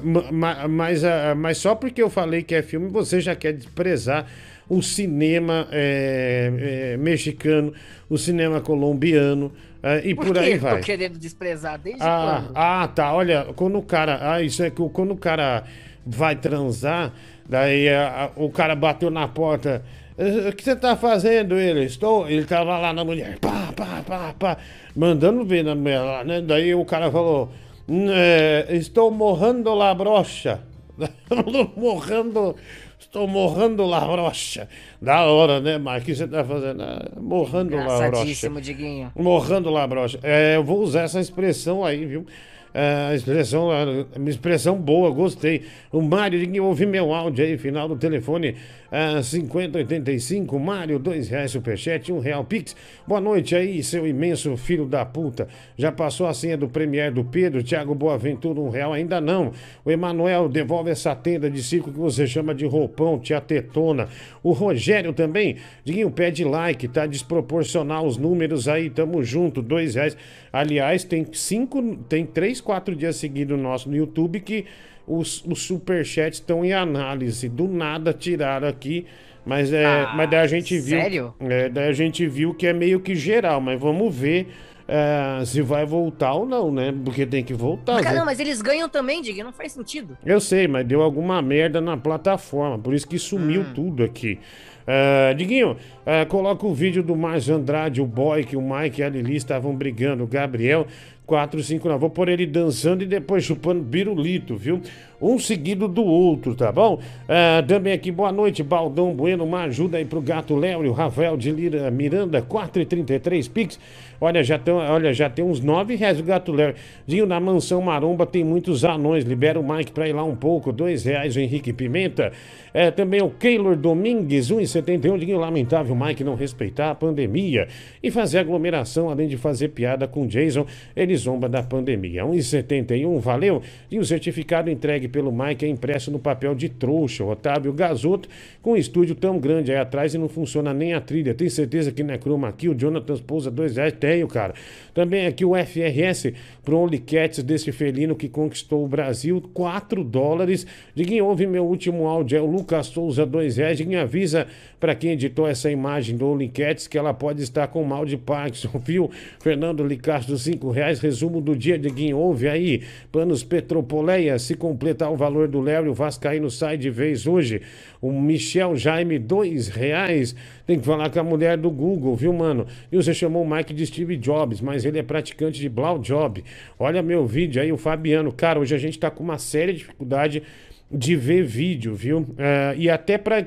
Ma- 0.03 0.31
ma- 0.31 0.67
mas, 0.67 1.03
ah, 1.03 1.35
mas 1.35 1.57
só 1.57 1.75
porque 1.75 2.01
eu 2.01 2.09
falei 2.09 2.43
que 2.43 2.55
é 2.55 2.61
filme, 2.61 2.89
você 2.89 3.19
já 3.21 3.35
quer 3.35 3.53
desprezar 3.53 4.25
o 4.67 4.81
cinema 4.81 5.67
é, 5.71 6.91
é, 6.93 6.97
mexicano, 6.97 7.73
o 8.09 8.17
cinema 8.17 8.61
colombiano 8.61 9.51
ah, 9.81 9.97
e 9.97 10.13
por, 10.13 10.31
que 10.31 10.39
aí 10.39 10.53
eu 10.53 10.59
vai. 10.59 10.79
tô 10.79 10.85
querendo 10.85 11.17
desprezar 11.17 11.79
desde 11.79 12.01
Ah, 12.03 12.43
quando? 12.43 12.51
ah, 12.57 12.87
tá. 12.93 13.13
Olha, 13.13 13.47
quando 13.55 13.77
o 13.77 13.81
cara. 13.81 14.19
Ah, 14.33 14.41
isso 14.41 14.61
é 14.61 14.69
que 14.69 14.81
quando 14.89 15.11
o 15.11 15.17
cara 15.17 15.63
vai 16.05 16.35
transar, 16.35 17.13
daí 17.49 17.89
ah, 17.89 18.25
ah, 18.27 18.31
o 18.35 18.49
cara 18.49 18.75
bateu 18.75 19.09
na 19.09 19.27
porta. 19.27 19.83
"Eh, 20.17 20.49
O 20.49 20.53
que 20.55 20.63
você 20.63 20.75
tá 20.75 20.95
fazendo, 20.95 21.57
ele? 21.57 21.83
Estou. 21.85 22.29
Ele 22.29 22.45
tava 22.45 22.77
lá 22.77 22.93
na 22.93 23.03
mulher, 23.03 23.37
pá, 23.39 23.73
pá, 23.75 24.03
pá, 24.05 24.33
pá, 24.37 24.57
mandando 24.95 25.43
ver 25.43 25.63
na 25.63 25.73
mulher 25.75 25.99
lá, 26.01 26.23
né? 26.23 26.41
Daí 26.41 26.73
o 26.75 26.85
cara 26.85 27.09
falou: 27.11 27.49
"Hum, 27.87 28.05
eh, 28.09 28.67
Estou 28.69 29.09
morrendo 29.11 29.73
la 29.75 29.93
brocha. 29.93 30.61
morrendo. 31.75 32.55
Estou 32.99 33.27
morrendo 33.27 33.85
la 33.87 34.01
brocha. 34.01 34.67
Da 35.01 35.25
hora, 35.25 35.59
né, 35.59 35.77
Marcos? 35.77 36.03
O 36.03 36.05
que 36.07 36.15
você 36.15 36.27
tá 36.27 36.43
fazendo? 36.43 36.83
Ah, 36.83 37.07
morrendo 37.19 37.75
la 37.75 38.09
brocha. 38.09 38.49
Diguinho. 38.61 39.11
Morrando 39.15 39.69
lá, 39.69 39.87
brocha. 39.87 40.19
É, 40.21 40.57
eu 40.57 40.63
vou 40.63 40.79
usar 40.81 41.03
essa 41.03 41.19
expressão 41.19 41.83
aí, 41.83 42.05
viu? 42.05 42.25
É, 42.73 43.15
expressão, 43.15 43.73
é, 43.73 44.05
uma 44.15 44.29
expressão 44.29 44.77
boa, 44.77 45.09
gostei. 45.09 45.63
O 45.91 46.01
Mário, 46.01 46.39
ninguém 46.39 46.61
ouvi 46.61 46.85
meu 46.85 47.13
áudio 47.13 47.43
aí, 47.43 47.57
final 47.57 47.87
do 47.87 47.95
telefone 47.95 48.55
é, 48.91 49.21
5085. 49.21 50.59
Mário, 50.59 50.99
dois 50.99 51.29
reais 51.29 51.51
superchat, 51.51 52.11
um 52.11 52.19
real 52.19 52.43
pix. 52.43 52.75
Boa 53.07 53.19
noite 53.19 53.55
aí, 53.55 53.81
seu 53.81 54.05
imenso 54.05 54.55
filho 54.55 54.85
da 54.85 55.03
puta. 55.03 55.47
Já 55.77 55.91
passou 55.91 56.27
a 56.27 56.33
senha 56.33 56.57
do 56.57 56.67
Premier 56.67 57.11
do 57.11 57.23
Pedro? 57.23 57.63
Thiago 57.63 57.95
Boaventura, 57.95 58.59
um 58.59 58.69
real? 58.69 58.93
Ainda 58.93 59.19
não. 59.19 59.51
O 59.83 59.89
Emanuel, 59.89 60.47
devolve 60.47 60.91
essa 60.91 61.15
tenda 61.15 61.49
de 61.49 61.63
circo 61.63 61.91
que 61.91 61.99
você 61.99 62.27
chama 62.27 62.53
de 62.53 62.65
roupão, 62.65 63.19
tia 63.19 63.41
tetona. 63.41 64.07
O 64.43 64.51
Rogério 64.51 65.13
também, 65.13 65.57
Diguinho, 65.83 66.11
pede 66.11 66.43
like, 66.43 66.87
tá 66.87 67.05
desproporcional 67.05 68.05
os 68.05 68.17
números 68.17 68.67
aí, 68.67 68.89
tamo 68.89 69.23
junto, 69.23 69.61
dois 69.61 69.95
reais. 69.95 70.15
Aliás, 70.51 71.03
tem 71.03 71.27
cinco, 71.31 71.95
tem 72.09 72.25
três, 72.25 72.58
quatro 72.61 72.95
dias 72.95 73.15
seguidos 73.15 73.57
nosso 73.59 73.89
no 73.89 73.95
YouTube 73.95 74.39
que 74.39 74.65
os, 75.07 75.43
os 75.45 75.63
superchats 75.63 76.39
estão 76.39 76.63
em 76.63 76.73
análise. 76.73 77.49
Do 77.49 77.67
nada 77.67 78.13
tiraram 78.13 78.67
aqui, 78.67 79.05
mas 79.45 79.73
é, 79.73 79.85
Ah, 79.85 80.13
mas 80.15 80.29
daí 80.29 80.39
a 80.39 80.47
gente 80.47 80.77
viu, 80.79 80.99
sério? 80.99 81.33
é, 81.39 81.69
daí 81.69 81.89
a 81.89 81.93
gente 81.93 82.27
viu 82.27 82.53
que 82.53 82.67
é 82.67 82.73
meio 82.73 82.99
que 82.99 83.15
geral, 83.15 83.59
mas 83.59 83.79
vamos 83.79 84.15
ver 84.15 84.47
é, 84.87 85.43
se 85.45 85.61
vai 85.61 85.85
voltar 85.85 86.33
ou 86.33 86.45
não, 86.45 86.71
né? 86.71 86.93
Porque 87.03 87.25
tem 87.25 87.43
que 87.43 87.53
voltar. 87.53 87.93
Mas, 87.93 88.01
né? 88.01 88.07
caramba, 88.07 88.25
mas 88.25 88.39
eles 88.39 88.61
ganham 88.61 88.89
também, 88.89 89.21
Diguinho, 89.21 89.45
não 89.45 89.53
faz 89.53 89.71
sentido. 89.71 90.17
Eu 90.25 90.39
sei, 90.39 90.67
mas 90.67 90.85
deu 90.85 91.01
alguma 91.01 91.41
merda 91.41 91.79
na 91.79 91.95
plataforma, 91.95 92.77
por 92.77 92.93
isso 92.93 93.07
que 93.07 93.19
sumiu 93.19 93.65
tudo 93.73 94.03
aqui. 94.03 94.39
Ah, 94.87 95.33
Diguinho, 95.33 95.77
ah, 96.03 96.25
coloca 96.25 96.65
o 96.65 96.73
vídeo 96.73 97.03
do 97.03 97.15
Márcio 97.15 97.53
Andrade, 97.55 98.01
o 98.01 98.05
boy, 98.07 98.43
que 98.43 98.57
o 98.57 98.61
Mike 98.61 99.01
e 99.01 99.03
a 99.03 99.09
Lili 99.09 99.35
estavam 99.35 99.75
brigando, 99.75 100.23
o 100.23 100.27
Gabriel. 100.27 100.87
459. 101.29 101.99
Vou 101.99 102.09
pôr 102.09 102.27
ele 102.27 102.47
dançando 102.47 103.03
e 103.03 103.05
depois 103.05 103.43
chupando 103.43 103.83
birulito, 103.83 104.55
viu? 104.55 104.81
Um 105.21 105.37
seguido 105.37 105.87
do 105.87 106.03
outro, 106.03 106.55
tá 106.55 106.71
bom? 106.71 106.99
Ah, 107.27 107.63
também 107.67 107.93
aqui, 107.93 108.09
boa 108.09 108.31
noite, 108.31 108.63
Baldão 108.63 109.13
Bueno. 109.13 109.43
Uma 109.43 109.63
ajuda 109.63 109.97
aí 109.97 110.05
pro 110.05 110.21
gato 110.21 110.55
Léo 110.55 110.83
e 110.83 110.87
o 110.87 110.93
Rafael 110.93 111.37
de 111.37 111.51
Lira 111.51 111.91
Miranda, 111.91 112.41
4,33 112.41 113.51
Pix. 113.51 113.79
Olha, 114.19 114.43
já, 114.43 114.57
tão, 114.57 114.77
olha, 114.77 115.13
já 115.13 115.29
tem 115.29 115.45
uns 115.45 115.59
9 115.61 115.95
reais 115.95 116.19
o 116.19 116.23
gato 116.23 116.51
Léo. 116.51 116.73
Dinho, 117.05 117.25
na 117.25 117.39
mansão 117.39 117.81
Maromba 117.81 118.25
tem 118.25 118.43
muitos 118.43 118.83
anões. 118.83 119.23
Libera 119.23 119.59
o 119.59 119.63
Mike 119.63 119.91
pra 119.91 120.09
ir 120.09 120.13
lá 120.13 120.23
um 120.23 120.35
pouco. 120.35 120.71
2 120.71 121.03
reais 121.03 121.35
o 121.35 121.39
Henrique 121.39 121.71
Pimenta. 121.71 122.31
É, 122.73 122.91
também 122.91 123.21
o 123.21 123.29
Keylor 123.29 123.75
Domingues, 123.75 124.51
1,71. 124.51 125.17
Dinho, 125.17 125.37
lamentável 125.37 125.95
Mike 125.95 126.23
não 126.23 126.35
respeitar 126.35 126.91
a 126.91 126.95
pandemia 126.95 127.67
e 128.01 128.11
fazer 128.11 128.39
aglomeração, 128.39 129.09
além 129.09 129.27
de 129.27 129.37
fazer 129.37 129.69
piada 129.69 130.07
com 130.07 130.27
Jason. 130.27 130.65
Ele 130.95 131.15
zomba 131.15 131.49
da 131.49 131.63
pandemia. 131.63 132.23
1,71. 132.23 133.19
Valeu. 133.19 133.61
E 133.89 133.99
o 133.99 134.05
certificado 134.05 134.69
entregue 134.69 135.07
pelo 135.07 135.31
Mike 135.31 135.65
é 135.65 135.67
impresso 135.67 136.11
no 136.11 136.19
papel 136.19 136.55
de 136.55 136.69
trouxa. 136.69 137.23
O 137.23 137.31
Otávio 137.31 137.73
Gasoto, 137.73 138.29
com 138.61 138.73
um 138.73 138.77
estúdio 138.77 139.15
tão 139.15 139.39
grande 139.39 139.71
aí 139.71 139.77
atrás 139.77 140.13
e 140.13 140.17
não 140.17 140.29
funciona 140.29 140.73
nem 140.73 140.93
a 140.93 141.01
trilha. 141.01 141.33
Tem 141.33 141.49
certeza 141.49 141.91
que 141.91 142.03
não 142.03 142.13
é 142.13 142.17
chroma 142.17 142.47
aqui? 142.47 142.69
O 142.69 142.75
Jonathan 142.75 143.17
pousa 143.17 143.49
2 143.49 143.77
reais. 143.77 143.93
Tenho, 143.99 144.27
cara. 144.27 144.53
Também 144.93 145.25
aqui 145.25 145.43
o 145.43 145.53
FRS 145.55 146.33
pro 146.63 146.77
Only 146.77 147.03
desse 147.43 147.71
felino 147.71 148.15
que 148.15 148.29
conquistou 148.29 148.83
o 148.83 148.87
Brasil. 148.87 149.41
4 149.53 150.03
dólares. 150.03 150.65
Diguinho, 150.93 151.25
ouve 151.25 151.47
meu 151.47 151.65
último 151.65 152.07
áudio. 152.07 152.37
É 152.37 152.41
o 152.41 152.45
Lucas 152.45 152.68
Souza, 152.83 153.25
2 153.25 153.57
reais. 153.57 153.77
Diguinho, 153.77 153.99
avisa 153.99 154.47
para 154.79 154.95
quem 154.95 155.11
editou 155.11 155.47
essa 155.47 155.69
imagem 155.69 156.15
do 156.15 156.29
Cats 156.53 156.87
que 156.87 156.97
ela 156.97 157.13
pode 157.13 157.41
estar 157.41 157.67
com 157.67 157.83
mal 157.83 158.05
de 158.05 158.15
Parkinson, 158.15 158.79
viu? 158.85 159.09
Fernando 159.39 159.83
Licastro, 159.83 160.37
5 160.37 160.69
reais. 160.69 160.99
Resumo 160.99 161.41
do 161.41 161.55
dia, 161.55 161.77
Diguinho. 161.77 162.17
Ouve 162.17 162.47
aí. 162.47 162.83
Panos 163.11 163.43
Petropoleia. 163.43 164.37
Se 164.39 164.55
completar 164.55 165.11
o 165.11 165.17
valor 165.17 165.47
do 165.47 165.59
Léo, 165.59 165.89
o 165.89 165.93
Vascaíno 165.93 166.49
sai 166.49 166.77
de 166.77 166.89
vez 166.89 167.27
hoje. 167.27 167.61
O 168.01 168.11
Michel 168.11 168.75
Jaime, 168.75 169.19
2 169.19 169.67
reais. 169.67 170.35
Tem 170.65 170.79
que 170.79 170.85
falar 170.85 171.09
com 171.09 171.19
a 171.19 171.23
mulher 171.23 171.57
do 171.57 171.71
Google, 171.71 172.15
viu, 172.15 172.31
mano? 172.31 172.67
E 172.91 172.95
você 172.95 173.13
chamou 173.13 173.43
o 173.43 173.49
Mike 173.49 173.73
de 173.73 173.85
Steve 173.85 174.15
Jobs, 174.15 174.61
mas 174.61 174.85
ele 174.85 174.99
é 174.99 175.03
praticante 175.03 175.59
de 175.59 175.67
Blau 175.67 175.97
Job. 175.97 176.43
Olha 176.77 177.01
meu 177.01 177.25
vídeo 177.25 177.61
aí, 177.61 177.71
o 177.71 177.77
Fabiano. 177.77 178.31
Cara, 178.31 178.59
hoje 178.59 178.75
a 178.75 178.77
gente 178.77 178.99
tá 178.99 179.09
com 179.09 179.23
uma 179.23 179.37
séria 179.37 179.73
dificuldade 179.73 180.43
de 180.91 181.15
ver 181.15 181.43
vídeo, 181.43 181.93
viu? 181.95 182.25
É, 182.37 182.73
e 182.77 182.89
até 182.89 183.17
pra. 183.17 183.39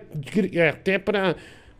é, 0.55 0.69
Até 0.69 0.99
pra 0.99 1.35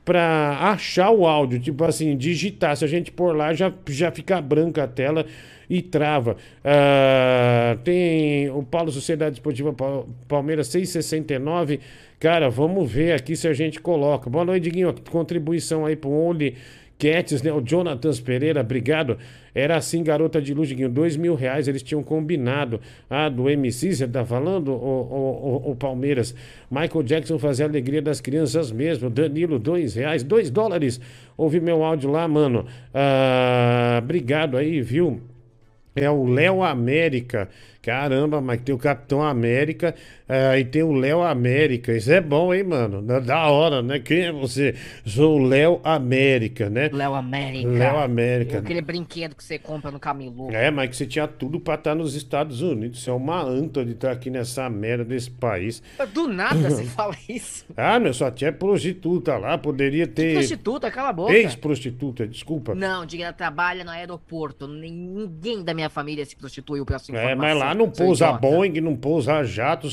para 0.05 0.59
achar 0.73 1.13
o 1.13 1.25
áudio, 1.29 1.61
tipo 1.61 1.85
assim, 1.85 2.17
digitar. 2.17 2.77
Se 2.77 2.85
a 2.85 2.89
gente 2.89 3.13
pôr 3.13 3.37
lá, 3.37 3.55
já, 3.55 3.73
já 3.89 4.11
fica 4.11 4.41
branca 4.43 4.83
a 4.83 4.89
tela 4.89 5.25
e 5.71 5.81
trava. 5.81 6.37
Ah, 6.65 7.77
tem 7.85 8.51
o 8.51 8.65
Paulo 8.65 8.91
Sociedade 8.91 9.37
Esportiva 9.37 9.73
Pal- 9.73 10.09
Palmeiras 10.27 10.67
669. 10.67 11.79
Cara, 12.19 12.51
vamos 12.51 12.91
ver 12.91 13.13
aqui 13.13 13.37
se 13.37 13.47
a 13.47 13.53
gente 13.53 13.81
coloca. 13.81 14.29
Boa 14.29 14.45
noite, 14.45 14.65
Diguinho. 14.65 14.93
Contribuição 15.09 15.87
aí 15.87 15.95
pro 15.95 16.11
Only 16.11 16.57
Cats, 17.03 17.43
né? 17.43 17.53
O 17.53 17.61
Jonathan 17.61 18.13
Pereira, 18.25 18.61
obrigado. 18.61 19.19
Era 19.53 19.77
assim, 19.77 20.05
garota 20.05 20.41
de 20.41 20.55
luz, 20.55 20.73
dois 20.89 21.17
mil 21.17 21.35
reais, 21.35 21.67
eles 21.67 21.83
tinham 21.83 22.01
combinado. 22.01 22.81
Ah, 23.11 23.29
do 23.29 23.51
MC, 23.51 23.93
você 23.93 24.07
tá 24.07 24.25
falando, 24.25 24.69
o, 24.69 25.63
o, 25.67 25.71
o 25.73 25.77
Palmeiras. 25.77 26.33
Michael 26.71 27.03
Jackson 27.03 27.41
fazia 27.41 27.67
a 27.67 27.69
alegria 27.69 28.01
das 28.01 28.21
crianças 28.21 28.71
mesmo. 28.71 29.11
Danilo, 29.11 29.59
dois 29.59 29.97
reais, 29.97 30.23
dois 30.23 30.49
dólares. 30.49 31.01
Ouvi 31.37 31.61
meu 31.61 31.83
áudio 31.83 32.09
lá, 32.09 32.29
mano. 32.29 32.67
Ah, 32.95 33.99
obrigado 34.01 34.57
aí, 34.57 34.81
viu? 34.81 35.21
É 35.97 36.09
o 36.09 36.25
Léo 36.25 36.63
América. 36.63 37.49
Caramba, 37.83 38.41
mas 38.41 38.61
tem 38.61 38.73
o 38.75 38.79
Capitão 38.79 39.23
América 39.23 39.95
ah, 40.29 40.57
e 40.57 40.65
tem 40.65 40.83
o 40.83 40.93
Léo 40.93 41.21
América. 41.23 41.93
Isso 41.93 42.11
é 42.11 42.21
bom, 42.21 42.55
hein, 42.55 42.63
mano? 42.63 43.03
Da, 43.03 43.49
hora, 43.51 43.83
né? 43.83 43.99
Quem 43.99 44.21
é 44.23 44.33
você? 44.33 44.75
Sou 45.05 45.39
o 45.39 45.47
Léo 45.47 45.81
América, 45.85 46.71
né? 46.71 46.89
Léo 46.93 47.15
América. 47.15 47.69
Léo 47.69 47.99
América. 47.99 48.59
Aquele 48.61 48.81
brinquedo 48.81 49.35
que 49.35 49.45
você 49.45 49.59
compra 49.59 49.91
no 49.91 49.99
camelô. 49.99 50.51
É, 50.51 50.71
mas 50.71 50.91
que 50.91 50.97
você 50.97 51.07
tinha 51.07 51.27
tudo 51.27 51.61
pra 51.61 51.75
estar 51.75 51.95
nos 51.95 52.15
Estados 52.15 52.63
Unidos. 52.63 53.03
Você 53.03 53.11
é 53.11 53.13
uma 53.13 53.43
anta 53.43 53.85
de 53.85 53.93
estar 53.93 54.13
aqui 54.13 54.31
nessa 54.31 54.71
merda 54.71 55.05
desse 55.05 55.31
país. 55.31 55.83
Do 56.15 56.29
nada 56.29 56.71
você 56.71 56.85
fala 56.97 57.17
isso. 57.29 57.67
Ah, 57.77 57.99
meu, 57.99 58.15
sua 58.15 58.31
tia 58.31 58.49
é 58.49 58.53
prostituta 58.53 59.37
lá, 59.37 59.59
poderia 59.59 60.07
ter. 60.07 60.35
Prostituta, 60.35 60.91
cala 60.91 61.09
a 61.09 61.13
boca. 61.13 61.33
Ex-prostituta, 61.33 62.27
desculpa. 62.27 62.75
Não, 62.75 63.05
diga, 63.05 63.25
ela 63.25 63.33
trabalha 63.33 63.85
no 63.85 63.91
aeroporto. 63.91 64.67
Ninguém 64.69 65.63
da 65.63 65.75
minha 65.75 65.91
família 65.91 66.25
se 66.25 66.37
prostituiu 66.37 66.87
pra 66.87 66.97
É, 66.97 67.01
informação. 67.01 67.37
mas 67.37 67.59
lá 67.59 67.72
não 67.75 67.91
pousa 67.91 68.27
idiota. 68.27 68.41
Boeing, 68.47 68.81
não 68.81 68.97
pousa 68.97 69.43
jato, 69.45 69.89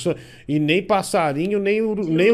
e 0.47 0.59
nem 0.59 0.82
passarinho, 0.82 1.59
nem, 1.59 1.82
uru, 1.82 2.03
nem, 2.05 2.32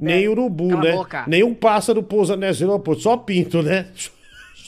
nem 0.00 0.28
urubu, 0.28 0.68
Cala 0.70 0.82
né? 0.82 0.92
boca. 0.92 1.24
Nem 1.26 1.42
um 1.42 1.54
pássaro 1.54 2.02
pousa 2.02 2.36
nesse 2.36 2.62
aeroporto, 2.64 3.02
só 3.02 3.16
pinto, 3.16 3.62
né? 3.62 3.86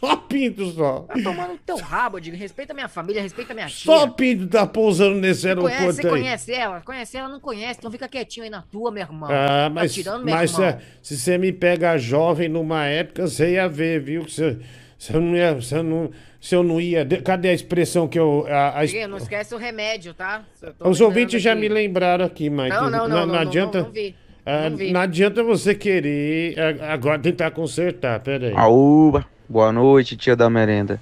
Só 0.00 0.16
pinto 0.16 0.64
só. 0.70 1.00
Tá 1.00 1.12
tomando 1.22 1.58
teu 1.66 1.76
rabo, 1.76 2.16
eu 2.16 2.22
digo, 2.22 2.34
respeita 2.34 2.72
minha 2.72 2.88
família, 2.88 3.20
respeita 3.20 3.52
minha 3.52 3.66
tia. 3.66 3.84
Só 3.84 4.08
pinto 4.08 4.46
tá 4.48 4.66
pousando 4.66 5.16
nesse 5.20 5.42
Você 5.42 5.54
conhece, 5.54 5.68
aeroporto 5.76 5.94
você 6.00 6.06
aí. 6.06 6.10
conhece 6.10 6.52
ela? 6.54 6.80
Conhece 6.80 7.16
ela? 7.18 7.28
Não 7.28 7.38
conhece, 7.38 7.78
então 7.80 7.90
fica 7.90 8.08
quietinho 8.08 8.44
aí 8.44 8.50
na 8.50 8.62
tua, 8.62 8.90
meu 8.90 9.02
irmão. 9.02 9.28
Ah, 9.30 9.64
Tá 9.64 9.70
mas, 9.70 9.92
tirando, 9.92 10.24
meu 10.24 10.34
mas 10.34 10.54
irmão. 10.54 10.78
se, 11.02 11.16
se 11.16 11.20
você 11.20 11.36
me 11.36 11.52
pega 11.52 11.98
jovem 11.98 12.48
numa 12.48 12.86
época, 12.86 13.26
você 13.28 13.52
ia 13.52 13.68
ver, 13.68 14.00
viu? 14.00 14.22
Você, 14.22 14.58
você 14.98 15.12
não 15.12 15.36
ia, 15.36 15.52
você 15.56 15.82
não, 15.82 16.10
se 16.40 16.54
eu 16.54 16.62
não 16.62 16.80
ia. 16.80 17.04
Cadê 17.22 17.50
a 17.50 17.52
expressão 17.52 18.08
que 18.08 18.18
eu. 18.18 18.46
A, 18.48 18.80
a- 18.80 19.06
não 19.08 19.18
esquece 19.18 19.54
o 19.54 19.58
remédio, 19.58 20.14
tá? 20.14 20.42
Os 20.80 21.00
ouvintes 21.00 21.42
já 21.42 21.54
me 21.54 21.68
lembraram 21.68 22.24
aqui, 22.24 22.48
Mike. 22.48 22.70
Não, 22.70 22.88
não, 22.90 23.06
não, 23.08 23.26
não, 23.26 23.34
adianta. 23.38 23.78
não, 23.78 23.84
não 23.86 23.92
vi. 23.92 24.14
ah, 24.46 24.70
Não 24.70 24.76
vi. 24.76 24.90
não 24.92 25.00
adianta 25.00 25.42
você 25.44 25.74
querer 25.74 26.54
ah, 26.58 26.92
agora 26.94 27.18
tentar 27.18 27.50
consertar, 27.50 28.18
pera 28.20 28.48
aí. 28.48 28.54
Aúba, 28.56 29.26
boa 29.48 29.70
noite, 29.70 30.16
tia 30.16 30.34
da 30.34 30.48
merenda. 30.48 30.98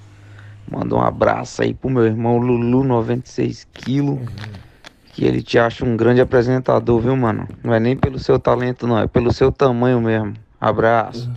Manda 0.70 0.94
um 0.96 1.00
abraço 1.00 1.62
aí 1.62 1.72
pro 1.72 1.88
meu 1.88 2.04
irmão 2.04 2.36
Lulu, 2.38 2.84
96 2.84 3.66
quilos. 3.72 4.18
Que 5.14 5.24
ele 5.24 5.42
te 5.42 5.58
acha 5.58 5.84
um 5.84 5.96
grande 5.96 6.20
apresentador, 6.20 7.00
viu, 7.00 7.16
mano? 7.16 7.48
Não 7.64 7.72
é 7.74 7.80
nem 7.80 7.96
pelo 7.96 8.18
seu 8.18 8.38
talento, 8.38 8.86
não, 8.86 8.98
é 8.98 9.06
pelo 9.06 9.32
seu 9.32 9.50
tamanho 9.50 10.00
mesmo. 10.00 10.34
Abraço. 10.60 11.28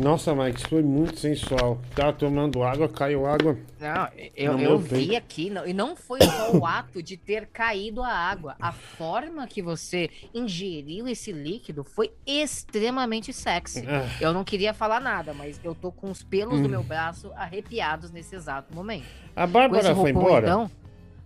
Nossa, 0.00 0.34
Mike, 0.34 0.58
isso 0.60 0.68
foi 0.68 0.82
muito 0.82 1.18
sensual. 1.18 1.78
Tava 1.94 2.12
tomando 2.12 2.62
água, 2.62 2.88
caiu 2.88 3.26
água. 3.26 3.56
Não, 3.78 4.08
eu, 4.34 4.58
eu 4.58 4.78
vi 4.78 5.08
peito. 5.08 5.16
aqui, 5.16 5.50
não, 5.50 5.66
e 5.66 5.72
não 5.74 5.94
foi 5.94 6.20
só 6.22 6.56
o 6.56 6.64
ato 6.64 7.02
de 7.02 7.16
ter 7.16 7.46
caído 7.46 8.02
a 8.02 8.08
água. 8.08 8.56
A 8.60 8.72
forma 8.72 9.46
que 9.46 9.60
você 9.60 10.08
ingeriu 10.32 11.06
esse 11.06 11.32
líquido 11.32 11.84
foi 11.84 12.10
extremamente 12.26 13.32
sexy. 13.32 13.84
Ah. 13.86 14.08
Eu 14.20 14.32
não 14.32 14.42
queria 14.42 14.72
falar 14.72 15.00
nada, 15.00 15.34
mas 15.34 15.60
eu 15.62 15.74
tô 15.74 15.92
com 15.92 16.10
os 16.10 16.22
pelos 16.22 16.60
do 16.60 16.66
Hum. 16.66 16.70
meu 16.70 16.82
braço 16.82 17.30
arrepiados 17.36 18.10
nesse 18.10 18.34
exato 18.34 18.74
momento. 18.74 19.04
A 19.36 19.46
Bárbara 19.46 19.94
foi 19.94 20.10
embora? 20.10 20.46
Então, 20.46 20.70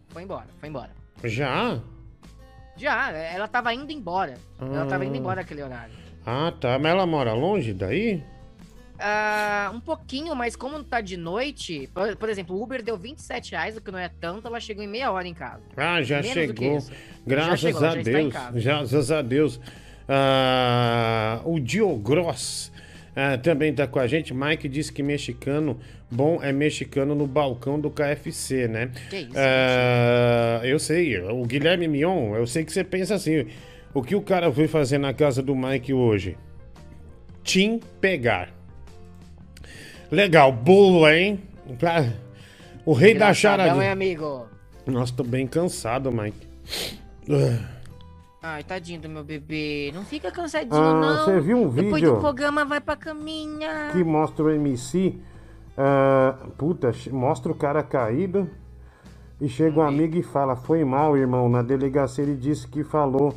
foi 0.08 0.22
embora, 0.24 0.46
foi 0.58 0.68
embora. 0.68 0.90
Já? 1.22 1.78
Já, 2.76 3.12
ela 3.12 3.46
tava 3.46 3.72
indo 3.72 3.92
embora. 3.92 4.34
Ela 4.60 4.86
tava 4.86 5.04
indo 5.04 5.14
Ah. 5.14 5.18
embora 5.18 5.36
naquele 5.36 5.62
horário. 5.62 5.94
Ah, 6.26 6.52
tá. 6.60 6.76
Mas 6.78 6.90
ela 6.90 7.06
mora 7.06 7.32
longe 7.34 7.72
daí? 7.72 8.22
Ah, 9.06 9.70
um 9.74 9.80
pouquinho, 9.80 10.34
mas 10.34 10.56
como 10.56 10.82
tá 10.82 11.02
de 11.02 11.18
noite, 11.18 11.90
por, 11.92 12.16
por 12.16 12.26
exemplo, 12.30 12.56
o 12.56 12.62
Uber 12.62 12.82
deu 12.82 12.96
27 12.96 13.50
reais, 13.50 13.76
o 13.76 13.80
que 13.82 13.90
não 13.90 13.98
é 13.98 14.08
tanto, 14.08 14.48
ela 14.48 14.58
chegou 14.58 14.82
em 14.82 14.88
meia 14.88 15.12
hora 15.12 15.28
em 15.28 15.34
casa. 15.34 15.62
Ah, 15.76 16.00
já 16.02 16.22
Menos 16.22 16.32
chegou. 16.32 16.78
isso. 16.78 16.90
Já 16.90 16.96
Graças 17.26 17.60
chegou, 17.60 17.84
a 17.84 17.94
Deus. 17.96 18.34
Graças 18.54 19.10
a 19.10 19.20
Deus. 19.20 19.60
Ah, 20.08 21.42
o 21.44 21.60
Dio 21.60 21.94
Gross 21.98 22.72
ah, 23.14 23.36
também 23.36 23.74
tá 23.74 23.86
com 23.86 23.98
a 23.98 24.06
gente. 24.06 24.32
Mike 24.32 24.66
disse 24.70 24.90
que 24.90 25.02
mexicano 25.02 25.78
bom 26.10 26.42
é 26.42 26.50
mexicano 26.50 27.14
no 27.14 27.26
balcão 27.26 27.78
do 27.78 27.90
KFC, 27.90 28.66
né? 28.68 28.90
Que 29.10 29.16
isso, 29.16 29.32
Ah, 29.36 30.60
eu 30.64 30.78
sei. 30.78 31.20
O 31.20 31.44
Guilherme 31.44 31.88
Mion, 31.88 32.34
eu 32.36 32.46
sei 32.46 32.64
que 32.64 32.72
você 32.72 32.82
pensa 32.82 33.16
assim. 33.16 33.46
O 33.92 34.02
que 34.02 34.16
o 34.16 34.22
cara 34.22 34.50
foi 34.50 34.66
fazer 34.66 34.96
na 34.96 35.12
casa 35.12 35.42
do 35.42 35.54
Mike 35.54 35.92
hoje? 35.92 36.38
Tim 37.42 37.80
pegar. 38.00 38.63
Legal, 40.14 40.52
bolo, 40.52 41.08
hein? 41.08 41.42
O 42.86 42.92
rei 42.92 43.14
da 43.14 43.34
charadinha. 43.34 43.82
hein, 43.84 43.90
amigo? 43.90 44.46
Nossa, 44.86 45.12
tô 45.12 45.24
bem 45.24 45.46
cansado, 45.46 46.12
Mike. 46.12 46.46
Ai, 48.42 48.62
tadinho 48.62 49.00
do 49.00 49.08
meu 49.08 49.24
bebê. 49.24 49.90
Não 49.94 50.04
fica 50.04 50.30
cansadinho, 50.30 50.74
Ah, 50.76 51.00
não. 51.00 51.24
você 51.24 51.40
viu 51.40 51.56
um 51.56 51.68
Depois 51.68 51.94
vídeo? 51.94 52.14
do 52.14 52.20
programa, 52.20 52.64
vai 52.64 52.80
pra 52.80 52.94
caminha. 52.94 53.88
que 53.92 54.04
mostra 54.04 54.44
o 54.44 54.50
MC. 54.50 55.18
ah, 55.76 56.36
puta, 56.56 56.92
mostra 57.10 57.50
o 57.50 57.54
cara 57.54 57.82
caído. 57.82 58.48
E 59.40 59.48
chega 59.48 59.80
um 59.80 59.82
amigo 59.82 60.16
e 60.16 60.22
fala: 60.22 60.54
Foi 60.54 60.84
mal, 60.84 61.16
irmão. 61.16 61.48
Na 61.48 61.62
delegacia 61.62 62.22
ele 62.22 62.36
disse 62.36 62.68
que 62.68 62.84
falou. 62.84 63.34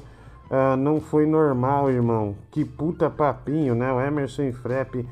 ah, 0.51 0.75
não 0.77 0.99
foi 1.01 1.25
normal, 1.25 1.89
irmão. 1.89 2.35
Que 2.51 2.63
puta 2.65 3.09
papinho, 3.09 3.73
né? 3.73 3.91
O 3.91 3.99
Emerson 4.01 4.51
Frepp. 4.51 5.07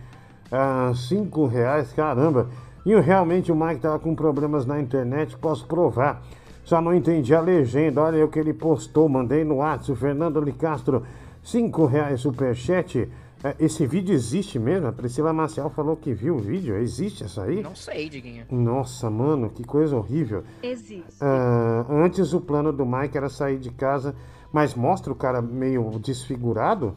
Ah, 0.55 0.93
cinco 0.95 1.45
reais, 1.45 1.91
caramba. 1.93 2.49
E 2.85 2.91
eu, 2.91 3.01
realmente 3.01 3.51
o 3.51 3.55
Mike 3.55 3.81
tava 3.81 3.97
com 3.99 4.15
problemas 4.15 4.65
na 4.65 4.79
internet, 4.79 5.35
posso 5.37 5.65
provar. 5.65 6.21
Só 6.63 6.81
não 6.81 6.93
entendi 6.93 7.33
a 7.33 7.39
legenda. 7.39 8.01
Olha 8.01 8.17
aí 8.17 8.23
o 8.23 8.27
que 8.27 8.39
ele 8.39 8.53
postou. 8.53 9.07
Mandei 9.07 9.43
no 9.43 9.57
WhatsApp. 9.57 9.91
O 9.91 9.95
Fernando 9.95 10.41
Licastro, 10.41 11.03
cinco 11.43 11.85
reais 11.85 12.21
superchat. 12.21 13.07
É, 13.43 13.55
Esse 13.59 13.85
vídeo 13.85 14.13
existe 14.15 14.57
mesmo? 14.57 14.87
A 14.87 14.91
Priscila 14.91 15.31
Marcial 15.31 15.69
falou 15.69 15.95
que 15.95 16.11
viu 16.11 16.35
o 16.35 16.39
vídeo. 16.39 16.75
Existe 16.77 17.23
essa 17.23 17.43
aí? 17.43 17.61
Não 17.61 17.75
sei, 17.75 18.09
Diguinho. 18.09 18.45
Nossa, 18.49 19.09
mano, 19.09 19.49
que 19.49 19.63
coisa 19.63 19.95
horrível. 19.95 20.43
Existe. 20.63 21.05
Ah, 21.21 21.85
antes 21.87 22.33
o 22.33 22.41
plano 22.41 22.73
do 22.73 22.85
Mike 22.85 23.15
era 23.15 23.29
sair 23.29 23.59
de 23.59 23.69
casa, 23.69 24.15
mas 24.51 24.73
mostra 24.73 25.13
o 25.13 25.15
cara 25.15 25.41
meio 25.41 25.99
desfigurado? 25.99 26.95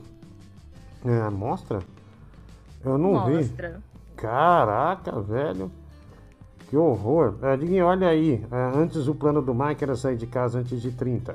É, 1.05 1.29
mostra? 1.29 1.81
Eu 2.85 2.99
não 2.99 3.27
vi. 3.27 3.37
Mostra. 3.37 3.81
Caraca, 4.17 5.21
velho. 5.21 5.71
Que 6.69 6.77
horror. 6.77 7.35
É, 7.43 7.57
Diguinho, 7.57 7.87
olha 7.87 8.09
aí. 8.09 8.45
é, 8.51 8.79
antes 8.79 9.09
o 9.09 9.15
plano 9.15 9.41
do 9.41 9.55
Mike 9.55 9.83
era 9.83 9.97
sair 9.97 10.17
de 10.17 10.27
casa 10.27 10.59
antes 10.59 10.81
de 10.83 10.91
30. 10.93 11.35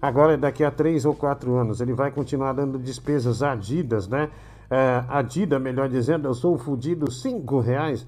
Agora, 0.00 0.36
daqui 0.36 0.64
a 0.64 0.70
3 0.70 1.04
ou 1.04 1.14
4 1.14 1.54
anos, 1.54 1.80
ele 1.80 1.92
vai 1.92 2.10
continuar 2.10 2.52
dando 2.52 2.78
despesas 2.78 3.42
Adidas, 3.42 4.08
né? 4.08 4.30
É, 4.68 5.04
Adidas, 5.08 5.60
melhor 5.62 5.88
dizendo, 5.88 6.26
eu 6.26 6.34
sou 6.34 6.58
fudido, 6.58 7.10
5 7.10 7.60
reais. 7.60 8.04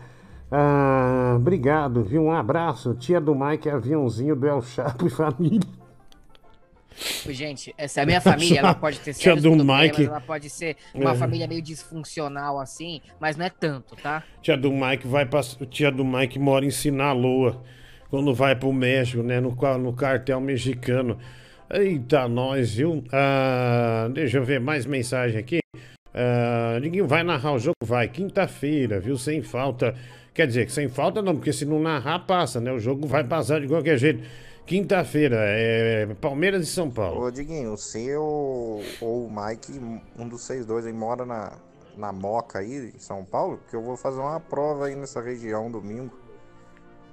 Ah, 0.51 1.35
obrigado, 1.37 2.03
viu? 2.03 2.23
Um 2.23 2.33
abraço. 2.33 2.95
Tia 2.95 3.21
do 3.21 3.35
Mike, 3.35 3.69
aviãozinho 3.69 4.35
do 4.35 4.47
El 4.47 4.63
Chapo 4.63 5.07
e 5.07 5.11
família. 5.11 5.64
Gente, 7.29 7.75
essa 7.77 8.01
é 8.01 8.03
a 8.03 8.07
minha 8.07 8.21
família, 8.21 8.61
ela 8.61 8.75
pode 8.75 9.01
ter 9.01 9.13
sérios 9.13 9.43
do 9.43 9.51
problemas, 9.51 9.83
Mike. 9.83 10.05
ela 10.05 10.21
pode 10.21 10.49
ser 10.49 10.77
uma 10.95 11.13
É. 11.13 11.15
família 11.15 11.47
meio 11.47 11.61
disfuncional 11.61 12.61
assim, 12.61 13.01
mas 13.19 13.37
não 13.37 13.45
é 13.45 13.51
tanto, 13.51 13.97
tá? 13.97 14.23
Tia 14.43 14.57
do 14.57 14.71
Mike 14.73 15.07
vai 15.07 15.27
pra. 15.27 15.41
Tia 15.69 15.91
do 15.91 16.05
Mike 16.05 16.39
mora 16.39 16.65
em 16.65 16.71
Sinaloa. 16.71 17.63
Quando 18.11 18.33
vai 18.33 18.55
pro 18.55 18.73
México, 18.73 19.23
né? 19.25 19.41
No, 19.41 19.57
no 19.79 19.93
cartel 19.93 20.41
mexicano. 20.41 21.19
Eita, 21.69 22.29
nós, 22.29 22.75
viu? 22.75 23.03
Ah, 23.13 24.09
deixa 24.13 24.37
eu 24.39 24.45
ver 24.45 24.61
mais 24.61 24.87
mensagem 24.87 25.37
aqui. 25.39 25.59
Ah, 26.15 26.79
ninguém 26.81 27.03
vai 27.03 27.25
narrar 27.25 27.53
o 27.55 27.59
jogo? 27.59 27.75
Vai. 27.83 28.07
Quinta-feira, 28.07 29.01
viu? 29.01 29.17
Sem 29.19 29.43
falta. 29.43 29.95
Quer 30.33 30.47
dizer, 30.47 30.71
sem 30.71 30.89
falta 30.89 31.21
não, 31.23 31.35
porque 31.35 31.53
se 31.53 31.65
não 31.65 31.81
narrar, 31.81 32.21
passa, 32.21 32.61
né? 32.61 32.71
O 32.73 32.79
jogo 32.79 33.07
vai 33.07 33.25
passar 33.25 33.61
de 33.61 33.67
qualquer 33.67 33.99
jeito. 33.99 34.23
Quinta-feira, 34.67 35.37
é 35.41 36.07
Palmeiras 36.15 36.67
e 36.67 36.71
São 36.71 36.91
Paulo. 36.91 37.23
Ô, 37.23 37.31
Diguinho, 37.31 37.77
se 37.77 38.15
ou, 38.17 38.83
ou 39.01 39.27
o 39.27 39.31
Mike, 39.31 39.79
um 40.19 40.27
dos 40.27 40.43
seis 40.43 40.65
dois 40.65 40.87
aí, 40.87 40.93
mora 40.93 41.27
na, 41.27 41.53
na 41.99 42.13
Moca 42.13 42.61
aí, 42.61 42.91
em 42.95 42.99
São 42.99 43.25
Paulo, 43.25 43.61
que 43.69 43.77
eu 43.77 43.83
vou 43.83 43.95
fazer 43.97 44.21
uma 44.21 44.41
prova 44.41 44.87
aí 44.87 44.95
nessa 44.95 45.21
região 45.21 45.71
domingo. 45.71 46.19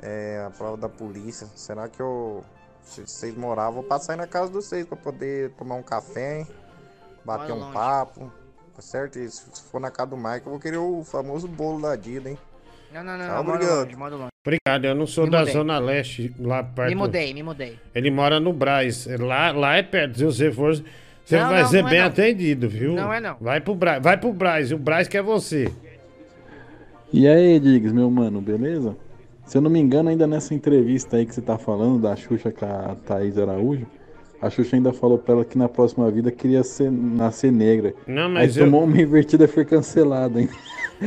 É, 0.01 0.43
a 0.47 0.49
prova 0.49 0.77
da 0.77 0.87
polícia. 0.89 1.45
Será 1.55 1.89
que 1.89 1.99
eu, 2.01 2.43
se 2.81 3.01
vocês 3.05 3.35
morar, 3.35 3.65
eu 3.67 3.73
vou 3.73 3.83
passar 3.83 4.13
aí 4.13 4.17
na 4.17 4.27
casa 4.27 4.49
dos 4.49 4.65
seis 4.65 4.85
pra 4.85 4.95
poder 4.97 5.51
tomar 5.51 5.75
um 5.75 5.83
café, 5.83 6.39
hein? 6.39 6.47
Bater 7.25 7.51
um 7.53 7.59
longe. 7.59 7.73
papo, 7.73 8.31
tá 8.73 8.81
certo? 8.81 9.19
E 9.19 9.29
se 9.29 9.61
for 9.69 9.79
na 9.81 9.91
casa 9.91 10.11
do 10.11 10.17
Mike, 10.17 10.45
eu 10.45 10.51
vou 10.51 10.59
querer 10.59 10.77
o 10.77 11.03
famoso 11.03 11.47
bolo 11.49 11.81
da 11.81 11.95
Dida, 11.97 12.29
hein? 12.29 12.37
Não, 12.91 13.03
não, 13.03 13.17
não, 13.17 13.25
Tchau, 13.25 13.35
não 13.35 13.43
moro 13.43 13.55
obrigado. 13.57 13.83
longe, 13.83 13.95
moro 13.95 14.17
longe. 14.17 14.30
Obrigado, 14.45 14.85
eu 14.85 14.95
não 14.95 15.05
sou 15.05 15.25
Me 15.25 15.29
da 15.31 15.39
mudei. 15.39 15.53
Zona 15.53 15.77
Leste, 15.77 16.33
lá 16.39 16.63
perto. 16.63 16.89
Me 16.89 16.95
mudei, 16.95 17.31
me 17.33 17.43
mudei. 17.43 17.77
Ele 17.93 18.09
mora 18.09 18.39
no 18.39 18.51
Braz. 18.51 19.07
Lá, 19.19 19.51
lá 19.51 19.75
é 19.77 19.83
perto. 19.83 20.17
Se 20.17 20.25
você 20.25 20.51
for, 20.51 20.73
você 21.23 21.37
Não, 21.37 21.49
vai 21.49 21.61
não, 21.61 21.69
ser 21.69 21.81
não 21.83 21.87
é 21.87 21.91
bem 21.91 21.99
não. 21.99 22.07
atendido, 22.07 22.67
viu? 22.67 22.93
Não 22.93 23.13
é 23.13 23.19
não. 23.19 23.35
Vai 23.39 23.61
pro 23.61 23.75
Braz. 23.75 24.01
Vai 24.01 24.17
pro 24.17 24.33
Braz. 24.33 24.71
O 24.71 24.79
Braz 24.79 25.07
quer 25.07 25.21
você. 25.21 25.71
E 27.13 27.27
aí, 27.27 27.59
Diggs, 27.59 27.93
meu 27.93 28.09
mano, 28.09 28.41
beleza? 28.41 28.95
Se 29.45 29.57
eu 29.57 29.61
não 29.61 29.69
me 29.69 29.79
engano, 29.79 30.09
ainda 30.09 30.25
nessa 30.25 30.55
entrevista 30.55 31.17
aí 31.17 31.25
que 31.27 31.35
você 31.35 31.41
tá 31.41 31.59
falando 31.59 32.01
da 32.01 32.15
Xuxa 32.15 32.51
com 32.51 32.65
a 32.65 32.95
Thaís 33.05 33.37
Araújo, 33.37 33.85
a 34.41 34.49
Xuxa 34.49 34.75
ainda 34.75 34.91
falou 34.91 35.19
pra 35.19 35.35
ela 35.35 35.45
que 35.45 35.57
na 35.57 35.69
próxima 35.69 36.09
vida 36.09 36.31
queria 36.31 36.63
ser, 36.63 36.89
nascer 36.89 37.51
negra. 37.51 37.93
Não, 38.07 38.27
mas 38.27 38.57
aí 38.57 38.63
eu- 38.63 38.65
tomou 38.65 38.85
uma 38.85 38.99
invertida 38.99 39.43
e 39.43 39.47
foi 39.47 39.65
cancelada, 39.65 40.41
hein? 40.41 40.49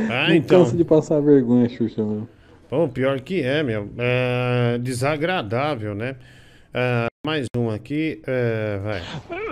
Ah, 0.09 0.27
não 0.29 0.35
então. 0.35 0.63
cansa 0.63 0.77
de 0.77 0.85
passar 0.85 1.19
vergonha, 1.19 1.67
Xuxa, 1.67 2.01
meu. 2.03 2.27
Pô, 2.69 2.87
pior 2.87 3.19
que 3.21 3.41
é, 3.41 3.61
meu. 3.63 3.91
É, 3.97 4.77
desagradável, 4.79 5.93
né? 5.93 6.15
É, 6.73 7.05
mais 7.25 7.45
um 7.55 7.69
aqui. 7.69 8.21
É, 8.25 8.79
vai. 8.83 9.01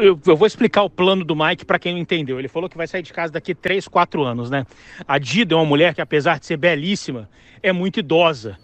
Eu, 0.04 0.20
eu 0.26 0.36
vou 0.36 0.48
explicar 0.48 0.84
o 0.84 0.90
plano 0.90 1.24
do 1.24 1.36
Mike 1.36 1.64
para 1.66 1.78
quem 1.80 1.94
não 1.94 2.00
entendeu. 2.00 2.40
Ele 2.40 2.48
falou 2.48 2.68
que 2.68 2.76
vai 2.78 2.88
sair 2.88 3.02
de 3.04 3.14
casa 3.14 3.32
daqui 3.34 3.54
3, 3.54 3.88
4 3.88 4.24
anos, 4.24 4.50
né? 4.50 4.66
A 5.08 5.18
Dida 5.20 5.54
é 5.54 5.58
uma 5.58 5.66
mulher 5.66 5.94
que, 5.94 6.02
apesar 6.02 6.40
de 6.40 6.46
ser 6.46 6.58
belíssima, 6.58 7.30
é 7.62 7.72
muito 7.72 8.00
idosa. 8.00 8.58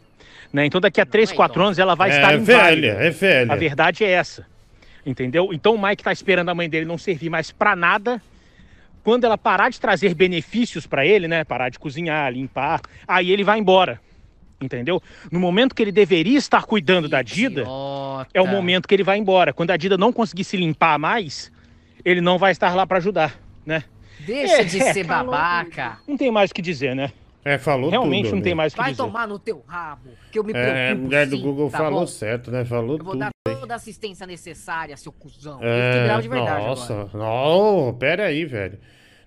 Né? 0.52 0.66
Então, 0.66 0.82
daqui 0.82 1.00
a 1.00 1.06
3, 1.06 1.32
4 1.32 1.64
anos, 1.64 1.80
ela 1.80 1.96
vai 1.96 2.10
É 2.10 2.16
estar 2.16 2.34
inválida. 2.36 2.96
velha, 2.96 3.08
é 3.08 3.10
velha. 3.12 3.54
A 3.54 3.56
verdade 3.56 4.04
é 4.04 4.10
essa. 4.10 4.46
Entendeu? 5.06 5.50
Então, 5.54 5.76
o 5.76 5.82
Mike 5.82 6.04
tá 6.04 6.12
esperando 6.12 6.50
a 6.50 6.56
mãe 6.56 6.68
dele 6.68 6.86
não 6.86 6.98
servir 6.98 7.30
mais 7.30 7.52
para 7.52 7.76
nada. 7.76 8.20
quando 9.04 9.24
ela 9.24 9.38
parar 9.38 9.70
de 9.70 9.80
trazer 9.80 10.14
benefícios 10.14 10.86
pra 10.86 11.06
ele, 11.06 11.28
né? 11.28 11.44
Parar 11.44 11.70
de 11.70 11.80
cozinhar, 11.80 12.32
limpar, 12.34 12.82
aí 13.08 13.32
ele 13.32 13.44
vai 13.44 13.58
embora. 13.58 14.00
Entendeu? 14.62 15.02
No 15.32 15.40
momento 15.40 15.74
que 15.74 15.82
ele 15.82 15.92
deveria 15.92 16.38
estar 16.38 16.64
cuidando 16.66 17.08
da 17.08 17.22
Dida, 17.22 17.64
é 18.34 18.42
o 18.42 18.48
momento 18.48 18.88
que 18.88 18.94
ele 18.94 19.04
vai 19.04 19.18
embora. 19.18 19.54
Quando 19.54 19.72
a 19.72 19.78
Dida 19.78 19.98
não 19.98 20.12
conseguir 20.12 20.44
se 20.44 20.58
limpar 20.58 21.00
mais, 21.00 21.52
ele 22.04 22.20
não 22.20 22.38
vai 22.38 22.52
estar 22.52 22.76
lá 22.76 22.86
pra 22.86 22.98
ajudar, 22.98 23.40
né? 23.66 23.84
Deixa 24.20 24.62
É, 24.62 24.64
de 24.66 24.82
é, 24.82 24.94
ser 24.94 25.06
falou 25.06 25.32
babaca. 25.32 26.00
Não 26.08 26.18
tem 26.18 26.30
mais 26.30 26.52
o 26.52 26.54
que 26.54 26.62
dizer, 26.62 26.94
né? 26.96 27.12
É, 27.46 27.58
falou 27.58 27.90
Realmente 27.90 28.26
tudo, 28.26 28.36
não 28.36 28.42
tem 28.44 28.52
né? 28.52 28.56
mais 28.56 28.74
o 28.74 28.76
que 28.76 28.82
Vai 28.82 28.92
dizer. 28.92 29.02
tomar 29.02 29.26
no 29.26 29.40
teu 29.40 29.64
rabo, 29.66 30.10
que 30.30 30.38
eu 30.38 30.44
me 30.44 30.52
É, 30.52 30.58
a 30.58 30.62
preocupo 30.88 31.04
mulher 31.06 31.26
do 31.26 31.38
sim, 31.38 31.42
Google 31.42 31.70
tá 31.72 31.78
falou 31.78 32.00
bom? 32.02 32.08
certo, 32.08 32.52
né? 32.52 32.66
Falou 32.66 32.98
Eu 32.98 33.04
vou 33.04 33.14
tudo. 33.14 33.20
dar 33.20 33.32
toda 33.46 33.74
a 33.74 33.78
assistência 33.78 34.28
necessária, 34.28 34.98
seu 34.98 35.12
cuzão. 35.14 35.58
É, 35.62 36.04
bravo 36.04 36.22
de 36.22 36.28
verdade 36.28 36.66
nossa, 36.66 36.94
agora. 36.94 37.10
não, 37.18 37.94
pera 37.94 38.26
aí, 38.26 38.44
velho. 38.44 38.78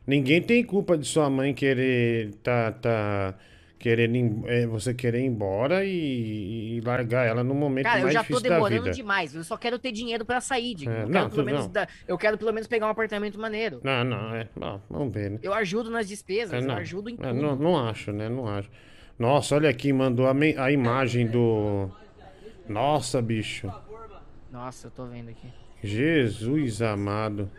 Ninguém 0.07 0.43
tem 0.43 0.63
culpa 0.63 0.99
de 0.99 1.07
sua 1.07 1.31
mãe 1.31 1.55
querer 1.55 2.35
tá, 2.43 2.73
tá 2.73 3.35
querendo 3.83 4.49
é, 4.49 4.65
você 4.65 4.95
querer 4.95 5.21
ir 5.21 5.27
embora 5.27 5.85
e, 5.85 6.77
e 6.77 6.81
largar 6.83 7.27
ela 7.27 7.43
no 7.43 7.53
momento 7.53 7.85
Cara, 7.85 7.99
eu 7.99 8.03
mais 8.05 8.15
já 8.15 8.21
tô 8.21 8.29
difícil 8.29 8.49
da 8.49 8.55
demorando 8.55 8.83
vida. 8.85 8.95
demais. 8.95 9.35
Eu 9.35 9.43
só 9.43 9.57
quero 9.57 9.77
ter 9.79 9.91
dinheiro 9.91 10.25
pra 10.25 10.41
sair, 10.41 10.75
Digo. 10.75 10.91
É, 10.91 11.03
eu, 11.03 11.09
não, 11.09 11.29
quero 11.29 11.45
menos 11.45 11.71
eu 12.07 12.17
quero 12.17 12.39
pelo 12.39 12.53
menos 12.53 12.69
pegar 12.69 12.87
um 12.87 12.91
apartamento 12.91 13.39
maneiro. 13.41 13.81
Não, 13.83 14.05
não, 14.05 14.35
é. 14.35 14.49
Vamos 14.89 15.13
ver, 15.13 15.33
né? 15.33 15.39
Eu 15.43 15.53
ajudo 15.53 15.91
nas 15.91 16.07
despesas, 16.09 16.55
É, 16.55 16.59
eu 16.59 16.63
não. 16.69 16.77
ajudo 16.77 17.11
em 17.11 17.15
É, 17.15 17.17
tudo. 17.17 17.35
não, 17.35 17.57
não 17.57 17.89
acho, 17.89 18.13
né? 18.13 18.29
Não 18.29 18.47
acho. 18.47 18.71
Nossa, 19.19 19.57
olha 19.57 19.69
aqui, 19.69 19.93
mandou 19.93 20.29
a, 20.29 20.33
me- 20.35 20.57
a 20.57 20.71
imagem 20.71 21.27
do. 21.27 21.91
Nossa, 22.69 23.21
bicho. 23.21 23.71
Nossa, 24.51 24.87
eu 24.87 24.91
tô 24.93 25.07
vendo 25.07 25.29
aqui. 25.31 25.49
Jesus 25.83 26.81
amado. 26.81 27.51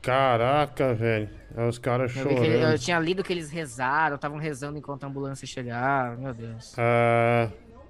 Caraca, 0.00 0.94
velho. 0.94 1.28
Aí 1.56 1.68
os 1.68 1.78
caras 1.78 2.16
Eu, 2.16 2.30
ele- 2.30 2.46
eu 2.48 2.60
chorando. 2.60 2.78
tinha 2.78 2.98
lido 2.98 3.22
que 3.22 3.32
eles 3.32 3.50
rezaram, 3.50 4.16
estavam 4.16 4.38
rezando 4.38 4.78
enquanto 4.78 5.04
a 5.04 5.06
ambulância 5.06 5.46
chegava. 5.46 6.16
Meu 6.16 6.32
Deus. 6.32 6.74
Ah, 6.78 7.48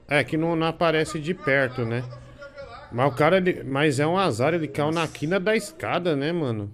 é 0.09 0.25
que 0.25 0.37
não, 0.37 0.57
não 0.57 0.67
aparece 0.67 1.19
de 1.21 1.33
perto, 1.35 1.85
né? 1.85 2.03
Mas 2.91 3.13
o 3.13 3.17
cara, 3.17 3.37
ele- 3.39 3.63
mas 3.63 3.99
é 4.01 4.07
um 4.07 4.19
azar, 4.19 4.53
ele 4.53 4.69
caiu 4.69 4.91
na 4.91 5.07
quina 5.09 5.39
da 5.41 5.55
escada, 5.57 6.15
né, 6.17 6.33
mano? 6.33 6.71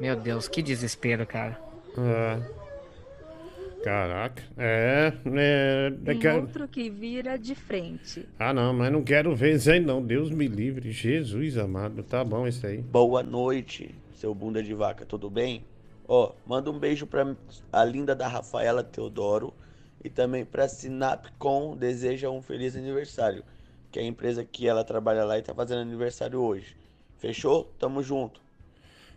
Meu 0.00 0.16
Deus, 0.16 0.48
que 0.48 0.60
desespero, 0.62 1.26
cara. 1.26 1.58
É. 1.96 2.60
Caraca. 3.82 4.42
É, 4.58 5.12
é, 5.24 5.86
é 5.86 6.04
Tem 6.04 6.18
que- 6.18 6.28
outro 6.28 6.68
que 6.68 6.90
vira 6.90 7.38
de 7.38 7.54
frente. 7.54 8.28
Ah, 8.38 8.52
não, 8.52 8.74
mas 8.74 8.92
não 8.92 9.02
quero 9.02 9.34
ver 9.34 9.54
isso 9.54 9.70
aí, 9.70 9.80
não. 9.80 10.02
Deus 10.02 10.30
me 10.30 10.46
livre. 10.46 10.90
Jesus 10.92 11.56
amado. 11.56 12.02
Tá 12.02 12.22
bom 12.22 12.46
isso 12.46 12.66
aí. 12.66 12.78
Boa 12.78 13.22
noite, 13.22 13.94
seu 14.14 14.34
bunda 14.34 14.62
de 14.62 14.74
vaca, 14.74 15.06
tudo 15.06 15.30
bem? 15.30 15.64
Ó, 16.12 16.32
manda 16.44 16.68
um 16.72 16.76
beijo 16.76 17.06
pra 17.06 17.36
a 17.72 17.84
linda 17.84 18.16
da 18.16 18.26
Rafaela 18.26 18.82
Teodoro 18.82 19.54
e 20.02 20.10
também 20.10 20.44
pra 20.44 20.66
Sinapcom 20.66 21.76
deseja 21.76 22.28
um 22.28 22.42
feliz 22.42 22.74
aniversário, 22.74 23.44
que 23.92 24.00
é 24.00 24.02
a 24.02 24.06
empresa 24.06 24.44
que 24.44 24.66
ela 24.66 24.82
trabalha 24.82 25.22
lá 25.22 25.38
e 25.38 25.42
tá 25.42 25.54
fazendo 25.54 25.82
aniversário 25.82 26.40
hoje. 26.40 26.76
Fechou? 27.18 27.72
Tamo 27.78 28.02
junto. 28.02 28.40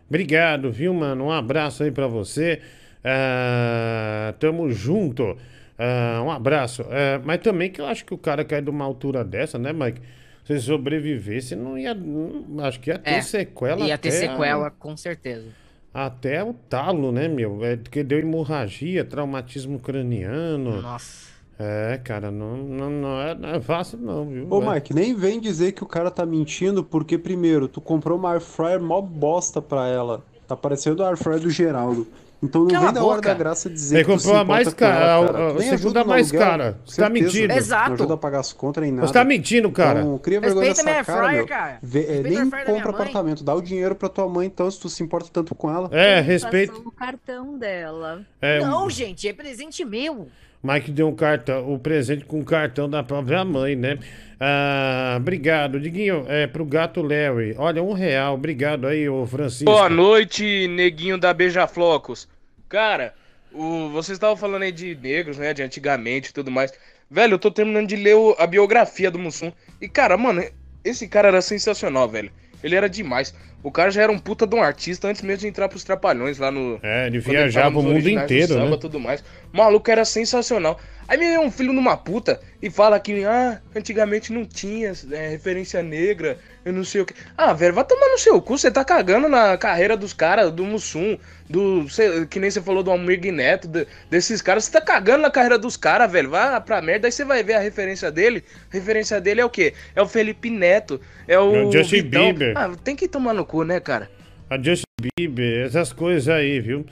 Obrigado, 0.08 0.72
viu, 0.72 0.94
mano? 0.94 1.26
Um 1.26 1.32
abraço 1.32 1.82
aí 1.82 1.90
pra 1.92 2.06
você. 2.06 2.62
Ah, 3.04 4.36
tamo 4.40 4.70
junto. 4.72 5.36
Ah, 5.80 6.22
um 6.24 6.30
abraço. 6.30 6.84
Ah, 6.84 7.20
mas 7.26 7.42
também 7.42 7.72
que 7.72 7.82
eu 7.82 7.88
acho 7.88 8.06
que 8.06 8.14
o 8.14 8.18
cara 8.20 8.46
cai 8.46 8.62
de 8.62 8.70
uma 8.70 8.86
altura 8.86 9.24
dessa, 9.24 9.58
né, 9.58 9.74
Mike? 9.74 10.00
Se 10.46 10.60
sobrevivesse, 10.60 11.56
não 11.56 11.76
ia. 11.76 11.96
não- 11.96 12.64
acho 12.64 12.80
que 12.80 12.92
ia 12.92 13.00
ter 13.00 13.14
É, 13.16 13.22
sequela. 13.22 13.84
Ia 13.84 13.98
ter 13.98 14.10
a- 14.10 14.12
sequela, 14.12 14.70
com 14.70 14.96
certeza. 14.96 15.48
Até 15.94 16.44
o 16.44 16.54
talo, 16.54 17.12
né, 17.12 17.28
meu? 17.28 17.64
É 17.64 17.78
porque 17.78 18.04
deu 18.04 18.20
hemorragia, 18.20 19.06
traumatismo 19.06 19.80
craniano. 19.80 20.82
Nossa. 20.82 21.32
É, 21.60 22.00
cara, 22.04 22.32
não, 22.32 22.58
não, 22.58 22.90
não, 22.90 23.22
é, 23.22 23.36
não 23.36 23.50
é 23.50 23.62
fácil, 23.62 24.00
não, 24.00 24.26
viu? 24.28 24.48
Ô, 24.50 24.62
É. 24.64 24.74
Mike, 24.74 24.94
nem 24.94 25.14
vem 25.14 25.40
dizer 25.40 25.74
que 25.74 25.84
o 25.84 25.88
cara 25.88 26.10
tá 26.10 26.26
mentindo, 26.26 26.84
porque 26.84 27.18
primeiro, 27.18 27.68
tu 27.68 27.80
comprou 27.80 28.18
uma 28.18 28.32
air 28.32 28.42
fryer 28.42 28.82
mó 28.82 29.00
bosta 29.02 29.62
pra 29.62 29.88
ela. 29.88 30.24
Tá 30.48 30.58
parecendo 30.58 31.04
a 31.04 31.10
air 31.10 31.18
fryer 31.18 31.40
do 31.40 31.50
Geraldo. 31.52 32.08
Então 32.44 32.62
não 32.64 32.68
Cala 32.68 32.80
vem 32.82 32.90
a 32.90 32.92
da 32.92 33.04
hora 33.06 33.22
da 33.22 33.34
graça 33.34 33.70
dizer 33.70 33.96
Ele 33.96 34.04
que 34.06 34.12
comprou 34.12 34.36
a 34.36 34.44
mais 34.44 34.68
ela, 34.68 34.76
cara, 34.76 34.96
a- 35.18 35.26
cara. 35.26 35.38
a- 35.40 35.52
a 35.56 35.62
segunda 35.78 36.04
mais 36.04 36.30
aluguel, 36.30 36.50
cara. 36.52 36.78
Você 36.86 37.02
tá 37.02 37.10
mentindo. 37.10 37.54
Exato. 37.54 37.88
Não 37.90 37.96
ajuda 37.96 38.14
a 38.14 38.18
pagar 38.18 38.40
as 38.42 38.52
contas 38.52 38.84
nem 38.84 38.92
nada. 38.92 39.08
Você 39.08 39.14
tá 39.14 39.24
mentindo, 39.24 39.72
cara. 39.72 40.02
Então, 40.02 40.18
cria 40.18 40.42
vergonha 40.42 40.68
Respeita 40.68 40.92
nessa 40.92 41.02
minha 41.02 41.06
cara, 41.06 41.28
fryer, 41.28 41.38
meu. 41.38 41.48
cara. 41.48 41.78
Vê- 41.82 42.06
é, 42.06 42.22
nem 42.22 42.50
compra 42.66 42.90
apartamento, 42.90 43.44
dá 43.44 43.56
o 43.56 43.62
dinheiro 43.62 43.96
pra 43.96 44.10
tua 44.10 44.28
mãe 44.28 44.48
então, 44.48 44.70
se 44.70 44.78
tu 44.80 44.90
se 44.90 45.02
importa 45.02 45.30
tanto 45.32 45.56
com 45.56 45.72
ela. 45.74 45.90
É, 45.94 46.20
respeito. 46.20 46.84
O 46.86 46.92
cartão 46.92 47.58
dela. 47.58 48.22
É, 48.42 48.60
Não, 48.60 48.90
gente, 48.90 49.26
é 49.28 49.32
presente 49.32 49.86
meu. 49.86 50.28
Mike 50.62 50.92
deu 50.92 51.10
um 51.10 51.16
cartão, 51.16 51.74
o 51.74 51.78
presente 51.78 52.24
com 52.24 52.40
o 52.40 52.46
cartão 52.46 52.90
da 52.90 53.04
própria 53.04 53.44
mãe, 53.44 53.76
né? 53.76 54.00
Ah, 54.40 55.16
obrigado, 55.18 55.80
Diguinho, 55.80 56.26
é 56.28 56.48
pro 56.48 56.66
gato 56.66 57.02
Larry. 57.02 57.54
Olha, 57.58 57.84
um 57.84 57.94
real, 57.94 58.34
obrigado 58.36 58.88
aí, 58.88 59.08
ô 59.08 59.26
Francisco. 59.26 59.66
Boa 59.66 59.90
noite, 59.90 60.68
neguinho 60.70 61.18
da 61.18 61.34
Beija-Flocos. 61.34 62.28
Cara, 62.74 63.14
o, 63.52 63.90
vocês 63.92 64.16
estavam 64.16 64.36
falando 64.36 64.64
aí 64.64 64.72
de 64.72 64.96
negros, 64.96 65.38
né? 65.38 65.54
De 65.54 65.62
antigamente 65.62 66.32
e 66.32 66.34
tudo 66.34 66.50
mais. 66.50 66.74
Velho, 67.08 67.36
eu 67.36 67.40
tô 67.40 67.52
terminando 67.52 67.88
de 67.88 67.96
ler 67.96 68.16
o- 68.16 68.36
a 68.40 68.48
biografia 68.48 69.12
do 69.12 69.20
Mussum. 69.20 69.52
E, 69.80 69.88
cara, 69.88 70.18
mano, 70.18 70.44
esse 70.84 71.08
cara 71.08 71.28
era 71.28 71.40
sensacional, 71.40 72.10
velho. 72.10 72.32
Ele 72.64 72.76
era 72.76 72.90
demais. 72.90 73.32
O 73.64 73.72
cara 73.72 73.90
já 73.90 74.04
era 74.04 74.12
um 74.12 74.20
puta 74.20 74.46
de 74.46 74.56
um 74.56 74.62
artista 74.62 75.08
antes 75.08 75.22
mesmo 75.22 75.40
de 75.42 75.48
entrar 75.48 75.70
pros 75.70 75.84
Trapalhões 75.86 76.38
lá 76.38 76.52
no. 76.52 76.80
É, 76.84 77.08
ele 77.08 77.20
viajava 77.20 77.72
nos 77.72 77.86
o 77.86 77.88
mundo 77.88 78.10
inteiro, 78.10 78.54
samba, 78.56 78.72
né? 78.72 78.78
tudo 78.78 79.00
mais. 79.00 79.24
O 79.54 79.58
maluco 79.58 79.90
era 79.90 80.04
sensacional. 80.04 80.80
Aí 81.08 81.18
me 81.18 81.28
vem 81.28 81.38
um 81.38 81.52
filho 81.52 81.74
numa 81.74 81.98
puta 81.98 82.40
e 82.62 82.70
fala 82.70 82.98
que, 83.00 83.26
ah, 83.26 83.60
antigamente 83.76 84.32
não 84.32 84.46
tinha 84.46 84.94
é, 85.12 85.28
referência 85.28 85.84
negra, 85.84 86.38
eu 86.64 86.72
não 86.72 86.84
sei 86.86 87.02
o 87.02 87.06
que. 87.06 87.14
Ah, 87.38 87.52
velho, 87.52 87.74
vai 87.74 87.84
tomar 87.84 88.08
no 88.10 88.18
seu 88.18 88.42
cu, 88.42 88.58
você 88.58 88.72
tá 88.72 88.86
cagando 88.86 89.28
na 89.28 89.58
carreira 89.58 89.98
dos 89.98 90.14
caras, 90.14 90.50
do 90.50 90.64
Mussum, 90.64 91.18
do. 91.50 91.90
cê- 91.90 92.26
que 92.26 92.40
nem 92.40 92.50
você 92.50 92.62
falou 92.62 92.82
do 92.82 92.90
Almir 92.90 93.20
Neto, 93.34 93.68
de- 93.68 93.86
desses 94.10 94.42
caras, 94.42 94.64
você 94.64 94.72
tá 94.72 94.80
cagando 94.80 95.24
na 95.24 95.30
carreira 95.30 95.60
dos 95.60 95.76
caras, 95.76 96.10
velho. 96.10 96.30
Vai 96.30 96.60
pra 96.62 96.82
merda, 96.82 97.06
aí 97.08 97.12
você 97.12 97.26
vai 97.26 97.44
ver 97.44 97.56
a 97.56 97.60
referência 97.60 98.10
dele. 98.10 98.42
A 98.72 98.74
referência 98.74 99.20
dele 99.20 99.42
é 99.42 99.46
o 99.46 99.50
quê? 99.50 99.74
É 99.94 100.02
o 100.02 100.08
Felipe 100.08 100.50
Neto, 100.50 101.02
é 101.28 101.38
o. 101.38 101.68
É 101.68 101.72
Justin. 101.72 102.04
Bieber. 102.04 102.54
Ah, 102.56 102.72
tem 102.82 102.96
que 102.96 103.10
tomar 103.10 103.34
no 103.34 103.46
cu, 103.46 103.53
né, 103.62 103.80
cara? 103.80 104.10
A 104.50 104.58
Justin 104.58 104.84
Bieber, 105.18 105.66
essas 105.66 105.94
coisas 105.94 106.28
aí, 106.30 106.60
viu? 106.60 106.86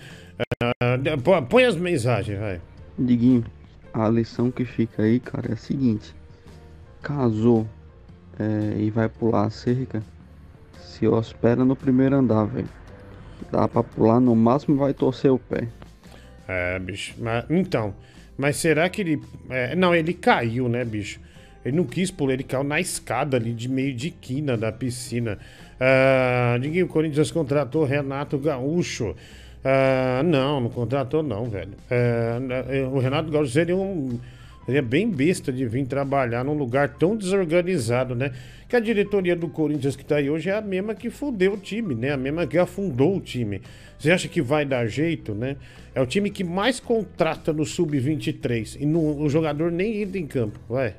Pô- 1.24 1.42
põe 1.44 1.66
as 1.66 1.76
mensagens, 1.76 2.40
vai. 2.40 2.62
Diguinho, 2.98 3.44
a 3.94 4.08
lição 4.10 4.52
que 4.52 4.66
fica 4.66 5.04
aí, 5.04 5.20
cara, 5.20 5.50
é 5.50 5.54
a 5.54 5.58
seguinte: 5.58 6.14
casou 7.02 7.68
é, 8.40 8.80
e 8.80 8.90
vai 8.90 9.10
pular 9.10 9.46
a 9.46 9.50
cerca, 9.50 10.04
se 10.80 11.08
hospeda 11.08 11.64
no 11.66 11.76
primeiro 11.76 12.16
andar, 12.16 12.46
velho. 12.46 12.70
Dá 13.52 13.68
pra 13.68 13.82
pular, 13.84 14.20
no 14.20 14.36
máximo 14.36 14.78
vai 14.78 14.94
torcer 14.94 15.32
o 15.32 15.40
pé. 15.40 15.68
É, 16.48 16.78
bicho. 16.80 17.16
Mas, 17.18 17.46
então, 17.50 17.94
mas 18.38 18.56
será 18.58 18.88
que 18.90 19.02
ele. 19.02 19.22
é, 19.50 19.76
não, 19.76 19.96
ele 19.96 20.14
caiu, 20.14 20.70
né, 20.70 20.86
bicho? 20.86 21.20
Ele 21.64 21.78
não 21.78 21.84
quis 21.86 22.10
pular, 22.12 22.34
ele 22.34 22.44
caiu 22.44 22.64
na 22.64 22.80
escada 22.80 23.38
ali 23.38 23.54
de 23.54 23.70
meio 23.70 23.94
de 23.94 24.10
quina 24.10 24.58
da 24.58 24.72
piscina. 24.72 25.38
Diguinho, 26.60 26.86
o 26.86 26.90
Corinthians 26.90 27.32
contratou 27.32 27.84
Renato 27.84 28.38
Gaúcho. 28.38 29.16
Ah, 29.64 30.22
não, 30.26 30.60
não 30.62 30.70
contratou, 30.70 31.22
não, 31.22 31.46
velho. 31.46 31.72
Na- 32.42 32.90
o 32.90 33.00
Renato 33.00 33.32
Gaúcho 33.32 33.52
seria 33.52 33.76
um. 33.76 34.20
Seria 34.66 34.82
bem 34.82 35.10
besta 35.10 35.52
de 35.52 35.66
vir 35.66 35.86
trabalhar 35.88 36.46
num 36.46 36.54
lugar 36.54 36.90
tão 36.90 37.18
desorganizado, 37.18 38.16
né? 38.16 38.32
Que 38.70 38.76
a 38.76 38.80
diretoria 38.80 39.36
do 39.36 39.50
Corinthians 39.50 39.96
que 39.96 40.06
tá 40.06 40.18
aí 40.18 40.30
hoje 40.30 40.50
é 40.50 40.54
a 40.56 40.62
mesma 40.62 40.94
que 40.94 41.10
fudeu 41.10 41.54
o 41.54 41.58
time, 41.58 41.96
né? 41.96 42.12
A 42.12 42.18
mesma 42.18 42.46
que 42.46 42.58
afundou 42.60 43.18
o 43.18 43.20
time. 43.20 43.60
Você 43.98 44.12
acha 44.12 44.28
que 44.28 44.40
vai 44.42 44.64
dar 44.64 44.86
jeito, 44.86 45.34
né? 45.34 45.58
É 45.96 46.02
o 46.02 46.06
time 46.06 46.30
que 46.30 46.44
mais 46.44 46.80
contrata 46.80 47.52
no 47.52 47.66
Sub-23 47.66 48.78
e 48.80 48.86
não- 48.86 49.20
o 49.22 49.28
jogador 49.30 49.72
nem 49.72 50.04
entra 50.04 50.20
em 50.20 50.28
campo, 50.28 50.60
vai. 50.70 50.94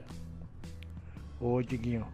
Ô, 1.45 1.61
Diguinho, 1.61 2.07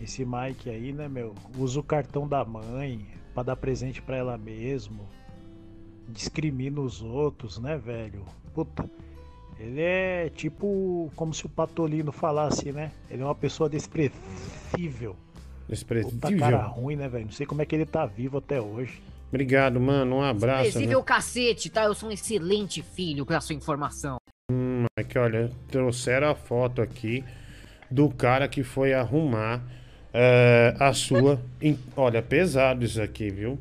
esse 0.00 0.24
Mike 0.24 0.68
aí, 0.68 0.92
né, 0.92 1.06
meu? 1.08 1.32
Usa 1.56 1.78
o 1.78 1.82
cartão 1.82 2.26
da 2.26 2.44
mãe 2.44 3.06
pra 3.32 3.44
dar 3.44 3.54
presente 3.54 4.02
pra 4.02 4.16
ela 4.16 4.36
mesmo. 4.36 5.08
Discrimina 6.08 6.80
os 6.80 7.00
outros, 7.02 7.58
né, 7.58 7.78
velho? 7.78 8.24
Puta. 8.52 8.84
Ele 9.60 9.80
é 9.80 10.28
tipo 10.34 11.12
como 11.14 11.32
se 11.32 11.46
o 11.46 11.48
Patolino 11.48 12.10
falasse, 12.10 12.72
né? 12.72 12.90
Ele 13.08 13.22
é 13.22 13.24
uma 13.24 13.34
pessoa 13.34 13.68
desprezível. 13.68 15.14
Puta 15.68 15.84
cara 15.86 16.00
Desprezível. 16.02 16.58
ruim, 16.70 16.96
né, 16.96 17.08
velho? 17.08 17.26
Não 17.26 17.32
sei 17.32 17.46
como 17.46 17.62
é 17.62 17.66
que 17.66 17.76
ele 17.76 17.86
tá 17.86 18.04
vivo 18.06 18.38
até 18.38 18.60
hoje. 18.60 19.00
Obrigado, 19.28 19.78
mano. 19.78 20.16
Um 20.16 20.22
abraço. 20.22 20.64
Desprezível 20.64 20.98
Né? 20.98 21.04
cacete, 21.04 21.70
tá? 21.70 21.84
Eu 21.84 21.94
sou 21.94 22.08
um 22.08 22.12
excelente 22.12 22.82
filho, 22.82 23.24
pra 23.24 23.40
sua 23.40 23.54
informação. 23.54 24.16
Hum, 24.50 24.86
aqui, 24.98 25.16
olha, 25.16 25.48
trouxeram 25.68 26.30
a 26.30 26.34
foto 26.34 26.82
aqui 26.82 27.22
do 27.90 28.08
cara 28.08 28.46
que 28.48 28.62
foi 28.62 28.92
arrumar 28.94 29.62
eh, 30.12 30.74
a 30.78 30.92
sua. 30.92 31.40
Olha, 31.96 32.22
pesado 32.22 32.84
isso 32.84 33.00
aqui, 33.00 33.30
viu? 33.30 33.58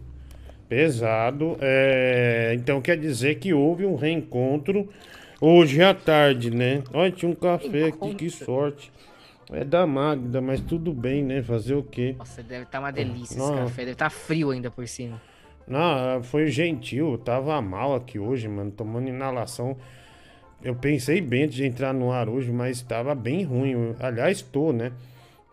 Pesado. 0.67 1.57
É, 1.61 2.53
Então 2.55 2.81
quer 2.81 2.97
dizer 2.97 3.35
que 3.39 3.53
houve 3.53 3.85
um 3.85 3.95
reencontro 3.95 4.87
hoje 5.41 5.81
à 5.81 5.93
tarde, 5.93 6.51
né? 6.51 6.83
Olha, 6.93 7.11
tinha 7.11 7.31
um 7.31 7.35
café 7.35 7.85
aqui, 7.85 8.13
que 8.15 8.29
sorte. 8.29 8.91
É 9.51 9.63
da 9.63 9.87
Magda, 9.87 10.39
mas 10.41 10.61
tudo 10.61 10.93
bem, 10.93 11.23
né? 11.23 11.41
Fazer 11.41 11.73
o 11.73 11.81
quê? 11.81 12.15
Nossa, 12.19 12.43
deve 12.43 12.63
estar 12.65 12.79
uma 12.79 12.91
delícia 12.91 13.33
esse 13.33 13.37
Não. 13.37 13.55
café. 13.55 13.81
Deve 13.81 13.91
estar 13.93 14.11
frio 14.11 14.51
ainda 14.51 14.69
por 14.69 14.87
cima. 14.87 15.19
Não, 15.67 16.21
foi 16.21 16.47
gentil. 16.47 17.13
Eu 17.13 17.17
tava 17.17 17.59
mal 17.61 17.95
aqui 17.95 18.19
hoje, 18.19 18.47
mano, 18.47 18.69
tomando 18.69 19.07
inalação. 19.07 19.75
Eu 20.63 20.75
pensei 20.75 21.21
bem 21.21 21.47
de 21.47 21.65
entrar 21.65 21.93
no 21.93 22.11
ar 22.11 22.27
hoje, 22.27 22.51
mas 22.51 22.81
tava 22.81 23.15
bem 23.15 23.43
ruim. 23.43 23.95
Aliás, 23.99 24.41
tô, 24.41 24.73
né? 24.73 24.91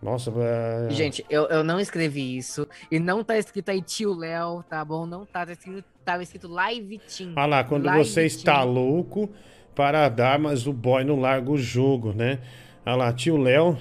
Nossa, 0.03 0.33
é... 0.37 0.91
Gente, 0.91 1.25
eu, 1.31 1.47
eu 1.47 1.65
não 1.65 1.81
escrevi 1.81 2.37
isso. 2.37 2.67
E 2.91 2.99
não 2.99 3.25
tá 3.25 3.39
escrito 3.39 3.71
aí 3.71 3.81
tio 3.81 4.13
Léo, 4.15 4.63
tá 4.69 4.85
bom? 4.85 5.07
Não 5.07 5.25
tá, 5.25 5.47
tá 5.47 5.53
escrito, 5.53 5.85
tava 6.05 6.23
escrito 6.23 6.49
live 6.49 6.99
team. 6.99 7.33
Olha 7.37 7.47
lá, 7.47 7.65
quando 7.65 7.87
Live 7.87 8.05
você 8.05 8.25
está 8.25 8.61
team. 8.61 8.73
louco 8.73 9.31
para 9.75 10.09
dar, 10.09 10.39
mas 10.39 10.67
o 10.67 10.73
boy 10.73 11.05
não 11.05 11.21
larga 11.21 11.51
o 11.51 11.57
jogo, 11.57 12.13
né? 12.13 12.41
Olha 12.85 12.97
lá, 12.97 13.13
tio 13.13 13.37
Léo. 13.37 13.79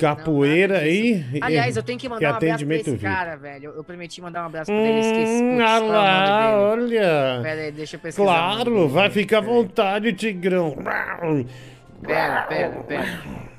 Capoeira 0.00 0.78
aí. 0.78 1.24
Aliás, 1.40 1.76
eu 1.76 1.82
tenho 1.82 1.98
que 1.98 2.08
mandar 2.08 2.32
um 2.32 2.36
abraço 2.36 2.66
pra 2.66 2.76
esse 2.76 2.98
cara, 2.98 3.36
velho. 3.36 3.72
Eu, 3.76 3.84
prometi 3.84 4.20
mandar 4.20 4.42
um 4.42 4.46
abraço 4.46 4.70
pra 4.70 4.80
ele, 4.80 5.00
esqueci. 5.00 5.42
Hum, 5.42 5.56
Putz, 5.56 5.70
olha 5.70 5.80
qual 5.80 5.94
é 5.94 5.98
lá, 5.98 6.58
olha. 6.58 7.40
Pera 7.42 7.60
aí, 7.60 7.72
deixa 7.72 7.96
eu 7.96 8.00
pesquisar. 8.00 8.24
Claro, 8.26 8.88
vai 8.88 9.10
ficar 9.10 9.38
à 9.38 9.42
vontade, 9.42 10.12
Tigrão. 10.12 10.76
Pera, 12.02 12.42
pera, 12.42 12.70
pera. 12.88 13.49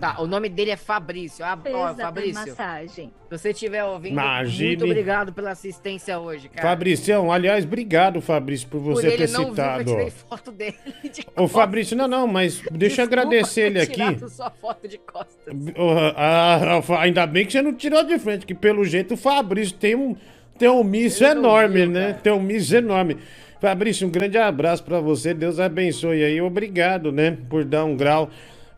Tá, 0.00 0.20
o 0.20 0.26
nome 0.26 0.48
dele 0.48 0.70
é 0.72 0.76
Fabrício. 0.76 1.44
Ah, 1.44 1.58
ó, 1.72 1.92
da 1.92 2.04
Fabrício. 2.06 2.34
massagem. 2.34 3.12
Se 3.30 3.38
você 3.38 3.50
estiver 3.50 3.84
ouvindo, 3.84 4.12
Imagine. 4.12 4.68
muito 4.68 4.84
obrigado 4.84 5.32
pela 5.32 5.50
assistência 5.50 6.18
hoje, 6.18 6.48
cara. 6.48 6.68
Fabricião, 6.68 7.30
aliás, 7.32 7.64
obrigado, 7.64 8.20
Fabrício, 8.20 8.68
por 8.68 8.82
Por 8.82 8.94
você 8.94 9.08
ele 9.08 9.26
ter 9.26 9.30
não 9.32 9.44
viu 9.46 9.54
que 9.54 9.60
eu 9.60 9.64
citado. 9.64 9.84
tirei 9.90 10.10
foto 10.10 10.52
dele. 10.52 10.74
de 11.12 11.26
Ô, 11.36 11.48
Fabrício, 11.48 11.96
não, 11.96 12.08
não, 12.08 12.26
mas 12.26 12.62
deixa 12.72 13.02
eu 13.02 13.06
agradecer 13.06 13.62
ele 13.62 13.80
aqui. 13.80 14.28
sua 14.28 14.50
foto 14.50 14.86
de 14.88 14.98
costas. 14.98 15.54
Ah, 16.16 16.80
ah, 16.88 17.00
ainda 17.00 17.26
bem 17.26 17.46
que 17.46 17.52
você 17.52 17.62
não 17.62 17.74
tirou 17.74 18.02
de 18.04 18.18
frente, 18.18 18.44
que 18.44 18.54
pelo 18.54 18.84
jeito 18.84 19.14
o 19.14 19.16
Fabrício 19.16 19.76
tem 19.76 19.94
um, 19.94 20.16
tem 20.58 20.68
um 20.68 20.84
misso 20.84 21.24
enorme, 21.24 21.86
né? 21.86 22.18
Tem 22.22 22.32
um 22.32 22.40
misso 22.42 22.74
enorme. 22.76 23.16
Fabrício, 23.60 24.08
um 24.08 24.10
grande 24.10 24.36
abraço 24.36 24.82
pra 24.82 24.98
você. 24.98 25.32
Deus 25.32 25.60
abençoe 25.60 26.24
aí. 26.24 26.40
Obrigado, 26.40 27.12
né, 27.12 27.38
por 27.48 27.64
dar 27.64 27.84
um 27.84 27.96
grau 27.96 28.28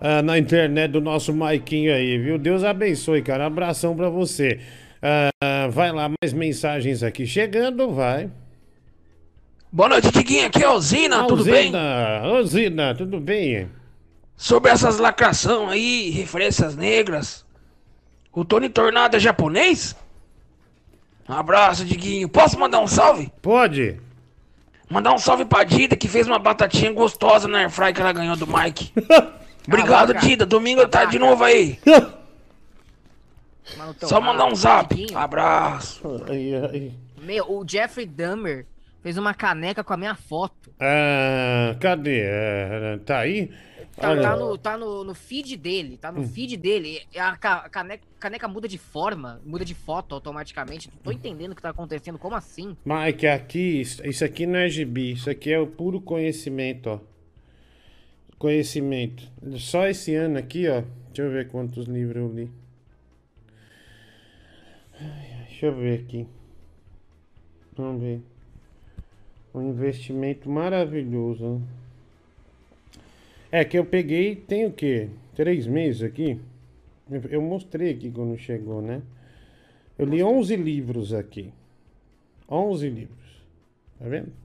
ah, 0.07 0.21
na 0.21 0.37
internet 0.37 0.91
do 0.91 1.01
nosso 1.01 1.33
Maiquinho 1.33 1.91
aí, 1.91 2.19
viu? 2.19 2.37
Deus 2.37 2.63
abençoe, 2.63 3.23
cara. 3.23 3.47
Abração 3.47 3.97
pra 3.97 4.11
você. 4.11 4.61
Ah, 5.01 5.67
vai 5.71 5.91
lá, 5.91 6.11
mais 6.11 6.35
mensagens 6.35 7.03
aqui. 7.03 7.27
Chegando, 7.27 7.91
vai. 7.91 8.31
Boa 9.73 9.89
noite, 9.89 10.11
Diguinho. 10.11 10.47
Aqui 10.47 10.63
é 10.63 10.67
a 10.67 10.75
Usina, 10.75 11.27
tudo 11.27 11.43
bem? 11.43 11.73
Usina, 12.39 12.95
tudo 12.95 13.19
bem? 13.19 13.67
Sobre 14.37 14.71
essas 14.71 14.99
lacração 14.99 15.71
aí, 15.71 16.11
referências 16.11 16.77
negras. 16.77 17.43
O 18.31 18.45
Tony 18.45 18.69
Tornado 18.69 19.17
é 19.17 19.19
japonês? 19.19 19.97
Um 21.27 21.33
abraço, 21.33 21.83
Diguinho. 21.83 22.29
Posso 22.29 22.61
mandar 22.61 22.81
um 22.81 22.87
salve? 22.87 23.33
Pode. 23.41 23.99
Mandar 24.91 25.15
um 25.15 25.19
salve 25.19 25.47
pra 25.47 25.65
Dida, 25.65 25.97
que 25.97 26.09
fez 26.09 26.27
uma 26.27 26.39
batatinha 26.39 26.93
gostosa 26.93 27.49
na 27.49 27.61
airfry 27.61 27.95
que 27.95 28.03
ela 28.03 28.13
ganhou 28.13 28.37
do 28.37 28.47
Mike. 28.47 28.93
Obrigado, 29.67 30.09
Caraca. 30.09 30.27
Dida. 30.27 30.45
Domingo 30.47 30.87
tá 30.89 31.05
de 31.05 31.19
novo 31.19 31.43
aí. 31.45 31.79
Mano, 33.79 33.95
Só 34.03 34.21
mandar 34.21 34.47
um 34.47 34.55
zap. 34.55 34.95
Abraço. 35.15 36.03
Meu, 37.23 37.51
o 37.51 37.65
Jeffrey 37.67 38.05
Dahmer 38.07 38.67
fez 39.03 39.17
uma 39.17 39.33
caneca 39.33 39.83
com 39.83 39.93
a 39.95 39.97
minha 39.97 40.15
foto. 40.15 40.71
Ah, 40.79 41.75
cadê? 41.81 42.21
É, 42.25 42.99
tá 43.05 43.21
aí? 43.21 43.51
Tá, 43.97 44.15
tá 44.21 44.37
no, 44.37 44.59
tá 44.59 44.77
no, 44.77 45.05
no 45.05 45.15
feed 45.15 45.57
dele, 45.57 45.97
tá 45.97 46.11
no 46.11 46.23
Hum. 46.23 46.29
feed 46.29 46.57
dele. 46.57 47.01
A 47.17 47.37
ca- 47.37 47.69
caneca, 47.69 48.03
caneca 48.19 48.49
muda 48.49 48.67
de 48.67 48.77
forma, 48.77 49.41
muda 49.47 49.65
de 49.65 49.73
foto 49.75 50.15
automaticamente. 50.17 50.91
Não 50.93 50.99
tô 51.01 51.13
entendendo 51.13 51.53
o 51.53 51.55
que 51.55 51.63
tá 51.63 51.71
acontecendo, 51.71 52.19
como 52.19 52.35
assim? 52.35 52.77
Mike, 52.85 53.27
aqui, 53.27 53.81
isso 53.81 54.05
isso 54.07 54.25
aqui 54.25 54.47
não 54.47 54.59
é 54.59 54.69
gibi, 54.69 55.13
isso 55.13 55.31
aqui 55.31 55.53
é 55.53 55.59
o 55.61 55.67
puro 55.67 56.01
conhecimento, 56.01 56.91
ó. 56.91 56.99
Conhecimento. 58.45 59.27
Só 59.57 59.87
esse 59.87 60.15
ano 60.15 60.37
aqui, 60.37 60.69
ó. 60.69 60.83
Deixa 61.07 61.23
eu 61.23 61.31
ver 61.31 61.49
quantos 61.49 61.87
livros 61.87 62.17
eu 62.17 62.31
li. 62.31 62.51
Deixa 65.49 65.65
eu 65.65 65.75
ver 65.75 66.01
aqui. 66.01 66.27
Vamos 67.75 68.03
ver. 68.03 68.21
Um 69.55 69.71
investimento 69.71 70.51
maravilhoso. 70.51 71.63
É 73.51 73.65
que 73.65 73.79
eu 73.79 73.87
peguei, 73.87 74.37
tem 74.37 74.67
o 74.67 74.73
quê? 74.75 75.09
Três 75.35 75.67
meses 75.67 76.03
aqui? 76.03 76.39
Eu- 77.11 77.23
Eu 77.31 77.41
mostrei 77.41 77.93
aqui 77.93 78.11
quando 78.11 78.37
chegou, 78.37 78.83
né? 78.83 79.01
Eu 79.99 80.05
li 80.05 80.23
11 80.23 80.55
livros 80.55 81.15
aqui. 81.15 81.51
11 82.47 82.91
livros. 82.91 83.43
Tá 83.99 84.07
vendo? 84.07 84.44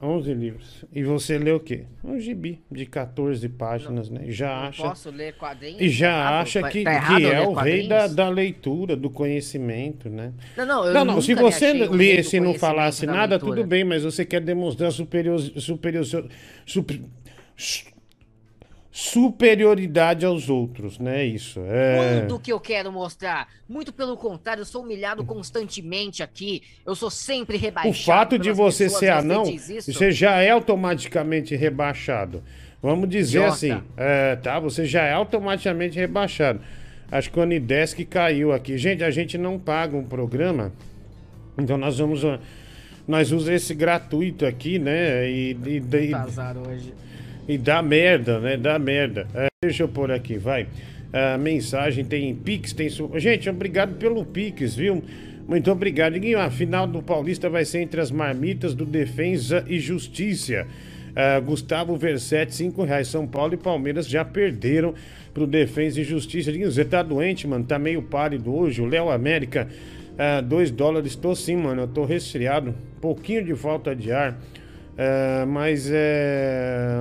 11 0.00 0.32
livros. 0.32 0.84
E 0.92 1.02
você 1.02 1.36
lê 1.38 1.50
o 1.50 1.58
quê? 1.58 1.84
Um 2.04 2.20
gibi 2.20 2.60
de 2.70 2.86
14 2.86 3.48
páginas, 3.48 4.08
né? 4.08 4.20
E 4.26 4.32
já 4.32 4.48
Não 4.48 4.68
acha. 4.68 4.82
posso 4.82 5.10
ler 5.10 5.34
quadrinhos? 5.36 5.80
E 5.80 5.88
já 5.88 6.12
Tá 6.12 6.40
acha 6.40 6.68
que, 6.70 6.84
tá 6.84 7.16
que 7.16 7.26
é 7.26 7.40
o 7.46 7.52
rei 7.52 7.88
da, 7.88 8.06
da 8.06 8.28
leitura, 8.28 8.94
do 8.94 9.10
conhecimento, 9.10 10.08
né? 10.08 10.32
Não, 10.56 10.64
não, 10.66 10.86
eu 10.86 10.94
não, 10.94 11.04
não. 11.04 11.20
Se 11.20 11.34
você 11.34 11.72
lesse 11.72 12.36
e 12.36 12.40
não 12.40 12.54
falasse 12.54 13.06
da 13.06 13.12
nada, 13.12 13.34
leitura. 13.36 13.56
tudo 13.56 13.66
bem, 13.66 13.82
mas 13.82 14.04
você 14.04 14.24
quer 14.24 14.40
demonstrar 14.40 14.92
superior, 14.92 15.40
superior, 15.40 16.04
super- 16.64 17.00
su- 17.56 17.86
superioridade 18.98 20.26
aos 20.26 20.50
outros, 20.50 20.98
né? 20.98 21.24
Isso. 21.24 21.60
É... 21.68 22.18
Quando 22.26 22.40
que 22.40 22.52
eu 22.52 22.58
quero 22.58 22.90
mostrar? 22.90 23.46
Muito 23.68 23.92
pelo 23.92 24.16
contrário, 24.16 24.62
eu 24.62 24.64
sou 24.64 24.82
humilhado 24.82 25.24
constantemente 25.24 26.20
aqui. 26.20 26.64
Eu 26.84 26.96
sou 26.96 27.08
sempre 27.08 27.56
O 27.56 27.60
rebaixado. 27.60 28.04
fato 28.04 28.36
de 28.36 28.50
você 28.50 28.88
ser 28.88 29.10
anão, 29.10 29.44
você 29.44 30.10
já 30.10 30.42
é 30.42 30.50
automaticamente 30.50 31.54
rebaixado. 31.54 32.42
Vamos 32.82 33.08
dizer 33.08 33.38
Idiota. 33.38 33.54
assim, 33.54 33.82
é, 33.96 34.34
tá? 34.34 34.58
Você 34.58 34.84
já 34.84 35.04
é 35.04 35.12
automaticamente 35.12 35.96
rebaixado. 35.96 36.60
Acho 37.08 37.30
que 37.30 37.38
o 37.38 37.42
Anidesk 37.42 38.04
caiu 38.04 38.52
aqui. 38.52 38.76
Gente, 38.76 39.04
a 39.04 39.12
gente 39.12 39.38
não 39.38 39.60
paga 39.60 39.96
um 39.96 40.04
programa, 40.04 40.72
então 41.56 41.76
nós 41.76 41.98
vamos. 41.98 42.22
Nós 43.06 43.30
usamos 43.30 43.48
esse 43.48 43.74
gratuito 43.74 44.44
aqui, 44.44 44.76
né? 44.78 45.30
E, 45.30 45.56
e, 45.64 45.76
e, 45.76 46.10
Tá 46.10 46.22
azar 46.22 46.56
hoje. 46.58 46.92
E 47.48 47.56
dá 47.56 47.82
merda, 47.82 48.38
né? 48.38 48.56
Dá 48.56 48.78
merda. 48.78 49.26
É, 49.34 49.48
deixa 49.64 49.82
eu 49.82 49.88
pôr 49.88 50.12
aqui, 50.12 50.36
vai. 50.36 50.68
A 51.12 51.38
mensagem 51.38 52.04
tem 52.04 52.34
Pix, 52.34 52.74
tem. 52.74 52.88
Gente, 53.16 53.48
obrigado 53.48 53.96
pelo 53.96 54.24
Pix, 54.24 54.76
viu? 54.76 55.02
Muito 55.48 55.72
obrigado. 55.72 56.12
Diguinho, 56.12 56.38
a 56.38 56.50
final 56.50 56.86
do 56.86 57.02
Paulista 57.02 57.48
vai 57.48 57.64
ser 57.64 57.80
entre 57.80 57.98
as 57.98 58.10
marmitas 58.10 58.74
do 58.74 58.84
Defensa 58.84 59.64
e 59.66 59.80
Justiça. 59.80 60.66
Ah, 61.16 61.40
Gustavo 61.40 61.96
Versetti, 61.96 62.54
5 62.54 62.84
reais. 62.84 63.08
São 63.08 63.26
Paulo 63.26 63.54
e 63.54 63.56
Palmeiras 63.56 64.06
já 64.06 64.22
perderam 64.22 64.92
pro 65.32 65.46
Defensa 65.46 66.02
e 66.02 66.04
Justiça. 66.04 66.52
Diguinho, 66.52 66.70
você 66.70 66.84
tá 66.84 67.02
doente, 67.02 67.46
mano? 67.46 67.64
Tá 67.64 67.78
meio 67.78 68.02
pálido 68.02 68.54
hoje. 68.54 68.82
O 68.82 68.84
Léo 68.84 69.08
América, 69.08 69.66
2 70.46 70.70
dólares. 70.70 71.16
Tô 71.16 71.34
sim, 71.34 71.56
mano. 71.56 71.82
Eu 71.82 71.88
tô 71.88 72.04
resfriado. 72.04 72.74
Pouquinho 73.00 73.42
de 73.42 73.54
falta 73.54 73.96
de 73.96 74.12
ar. 74.12 74.38
É, 75.00 75.44
mas 75.46 75.88
é. 75.92 76.98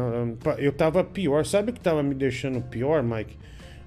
Eu 0.60 0.72
tava 0.72 1.04
pior. 1.04 1.44
Sabe 1.46 1.72
o 1.72 1.74
que 1.74 1.80
tava 1.80 2.04
me 2.04 2.14
deixando 2.14 2.62
pior, 2.62 3.02
Mike? 3.02 3.36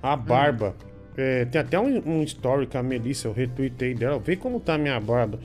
A 0.02 0.16
barba. 0.16 0.74
É, 1.16 1.44
tem 1.44 1.60
até 1.60 1.78
um, 1.78 2.02
um 2.04 2.22
story 2.24 2.66
com 2.66 2.78
a 2.78 2.82
Melissa, 2.82 3.28
eu 3.28 3.32
retuitei 3.32 3.94
dela. 3.94 4.18
Vê 4.18 4.34
como 4.34 4.58
tá 4.58 4.74
a 4.74 4.78
minha 4.78 4.98
barba. 4.98 5.38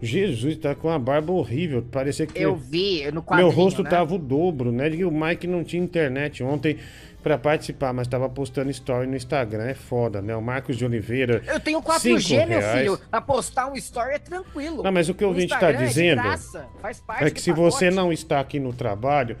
Jesus, 0.00 0.56
tá 0.56 0.74
com 0.74 0.88
uma 0.88 0.98
barba 0.98 1.32
horrível. 1.32 1.82
Parecia 1.82 2.26
que. 2.26 2.40
Eu 2.40 2.54
vi 2.54 3.10
no 3.10 3.22
quadrinho, 3.22 3.48
Meu 3.48 3.56
rosto 3.56 3.82
né? 3.82 3.90
tava 3.90 4.14
o 4.14 4.18
dobro, 4.18 4.70
né? 4.70 4.90
E 4.90 5.04
o 5.04 5.10
Mike 5.10 5.46
não 5.46 5.64
tinha 5.64 5.82
internet 5.82 6.42
ontem 6.42 6.76
pra 7.24 7.38
participar, 7.38 7.94
mas 7.94 8.06
tava 8.06 8.28
postando 8.28 8.70
story 8.70 9.06
no 9.06 9.16
Instagram. 9.16 9.64
É 9.64 9.74
foda, 9.74 10.20
né? 10.20 10.36
O 10.36 10.42
Marcos 10.42 10.76
de 10.76 10.84
Oliveira. 10.84 11.42
Eu 11.46 11.58
tenho 11.58 11.78
cinco 11.78 12.20
4G, 12.20 12.46
meu 12.46 12.60
filho. 12.60 13.00
Pra 13.10 13.20
postar 13.22 13.66
um 13.66 13.74
story 13.74 14.16
é 14.16 14.18
tranquilo. 14.18 14.82
Não, 14.82 14.92
mas 14.92 15.08
o 15.08 15.14
que 15.14 15.24
o 15.24 15.28
ouvinte 15.28 15.48
tá 15.48 15.56
Instagram 15.56 15.82
é 15.82 15.86
dizendo 15.86 16.20
é 16.20 17.24
do 17.24 17.32
que 17.32 17.40
se 17.40 17.50
pacote. 17.50 17.72
você 17.76 17.90
não 17.90 18.12
está 18.12 18.40
aqui 18.40 18.60
no 18.60 18.74
trabalho, 18.74 19.38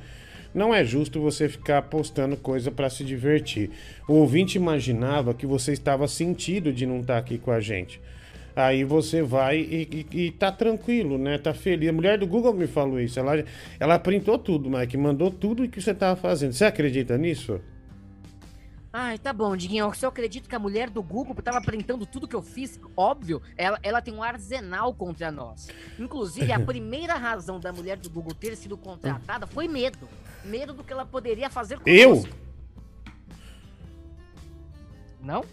não 0.54 0.74
é 0.74 0.82
justo 0.82 1.20
você 1.20 1.46
ficar 1.46 1.82
postando 1.82 2.38
coisa 2.38 2.70
pra 2.70 2.88
se 2.88 3.04
divertir. 3.04 3.70
O 4.08 4.14
ouvinte 4.14 4.56
imaginava 4.56 5.34
que 5.34 5.46
você 5.46 5.72
estava 5.72 6.08
sentido 6.08 6.72
de 6.72 6.86
não 6.86 7.00
estar 7.00 7.18
aqui 7.18 7.36
com 7.36 7.50
a 7.50 7.60
gente. 7.60 8.00
Aí 8.56 8.82
você 8.82 9.20
vai 9.20 9.58
e, 9.58 10.06
e, 10.10 10.26
e 10.26 10.30
tá 10.30 10.50
tranquilo, 10.50 11.18
né? 11.18 11.36
Tá 11.36 11.52
feliz. 11.52 11.90
A 11.90 11.92
mulher 11.92 12.16
do 12.16 12.26
Google 12.26 12.54
me 12.54 12.66
falou 12.66 12.98
isso. 12.98 13.18
Ela, 13.18 13.44
ela 13.78 13.98
printou 13.98 14.38
tudo, 14.38 14.70
Mike. 14.70 14.96
Mandou 14.96 15.30
tudo 15.30 15.64
o 15.64 15.68
que 15.68 15.82
você 15.82 15.92
tava 15.92 16.16
fazendo. 16.16 16.54
Você 16.54 16.64
acredita 16.64 17.18
nisso? 17.18 17.60
Ai, 18.96 19.18
tá 19.18 19.32
bom, 19.32 19.56
Diguinho. 19.56 19.92
Se 19.92 20.06
eu 20.06 20.08
acredito 20.08 20.48
que 20.48 20.54
a 20.54 20.58
mulher 20.58 20.88
do 20.88 21.02
Google 21.02 21.34
tava 21.42 21.60
printando 21.60 22.06
tudo 22.06 22.28
que 22.28 22.36
eu 22.36 22.42
fiz, 22.42 22.78
óbvio, 22.96 23.42
ela, 23.56 23.76
ela 23.82 24.00
tem 24.00 24.14
um 24.14 24.22
arsenal 24.22 24.94
contra 24.94 25.32
nós. 25.32 25.68
Inclusive, 25.98 26.52
a 26.52 26.60
primeira 26.64 27.14
razão 27.14 27.58
da 27.58 27.72
mulher 27.72 27.96
do 27.96 28.08
Google 28.08 28.32
ter 28.32 28.54
sido 28.54 28.76
contratada 28.76 29.48
foi 29.48 29.66
medo. 29.66 30.08
Medo 30.44 30.72
do 30.72 30.84
que 30.84 30.92
ela 30.92 31.04
poderia 31.04 31.50
fazer 31.50 31.80
com 31.80 31.90
Eu? 31.90 32.22
Não? 35.20 35.44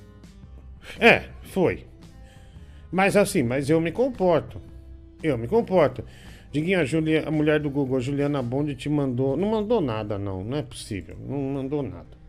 É, 0.99 1.29
foi. 1.41 1.87
Mas 2.91 3.17
assim, 3.17 3.41
mas 3.41 3.71
eu 3.71 3.81
me 3.81 3.91
comporto. 3.91 4.61
Eu 5.23 5.35
me 5.35 5.47
comporto. 5.47 6.05
Diguinho, 6.51 6.79
a, 6.79 6.85
Julia, 6.85 7.27
a 7.27 7.31
mulher 7.31 7.59
do 7.59 7.71
Google, 7.71 7.97
a 7.97 8.01
Juliana 8.01 8.43
Bond, 8.43 8.75
te 8.75 8.87
mandou. 8.87 9.35
Não 9.35 9.49
mandou 9.49 9.81
nada, 9.81 10.19
não. 10.19 10.43
Não 10.43 10.57
é 10.57 10.61
possível. 10.61 11.17
Não 11.19 11.39
mandou 11.39 11.81
nada. 11.81 12.20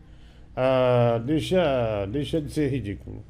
Ah, 0.55 1.19
deixa, 1.23 2.05
deixa 2.09 2.39
de 2.41 2.51
ser 2.51 2.69
ridículo. 2.69 3.23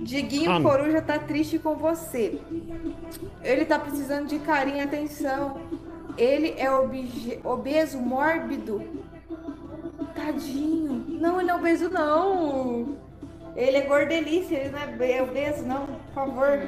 Diguinho 0.00 0.50
Ah. 0.50 0.60
Coruja 0.60 1.02
tá 1.02 1.18
triste 1.18 1.58
com 1.58 1.76
você. 1.76 2.38
Ele 3.42 3.64
tá 3.64 3.78
precisando 3.78 4.28
de 4.28 4.38
carinho 4.38 4.78
e 4.78 4.80
atenção. 4.80 5.58
Ele 6.16 6.54
é 6.56 6.70
obje- 6.70 7.40
obeso, 7.44 7.98
mórbido. 7.98 8.82
Tadinho. 10.14 11.04
Não, 11.20 11.38
ele 11.40 11.48
não 11.48 11.56
é 11.56 11.58
obeso, 11.58 11.90
não. 11.90 12.96
Ele 13.56 13.76
é 13.76 13.80
gordelice, 13.82 14.54
ele 14.54 14.70
não 14.70 14.78
é 14.80 14.86
be- 14.86 15.20
obeso, 15.20 15.64
não. 15.64 15.86
Por 15.86 16.14
favor. 16.14 16.60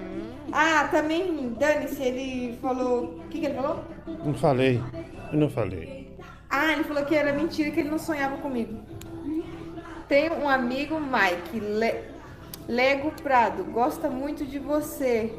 Ah, 0.53 0.89
também, 0.91 1.53
dane-se, 1.59 2.03
ele 2.03 2.57
falou... 2.61 3.05
O 3.25 3.29
que, 3.29 3.41
que 3.41 3.47
ele 3.47 3.55
falou? 3.55 3.85
Não 4.25 4.35
falei. 4.35 4.81
Eu 5.33 5.39
não 5.39 5.49
falei. 5.51 6.15
Ah, 6.49 6.73
ele 6.73 6.85
falou 6.85 7.05
que 7.05 7.15
era 7.15 7.33
mentira, 7.33 7.71
que 7.71 7.81
ele 7.81 7.91
não 7.91 7.99
sonhava 7.99 8.37
comigo. 8.39 8.79
Tenho 10.09 10.35
um 10.35 10.49
amigo, 10.49 11.01
Mike, 11.01 11.59
Le- 11.61 12.05
Lego 12.69 13.11
Prado, 13.23 13.65
gosta 13.65 14.09
muito 14.09 14.45
de 14.45 14.59
você. 14.59 15.33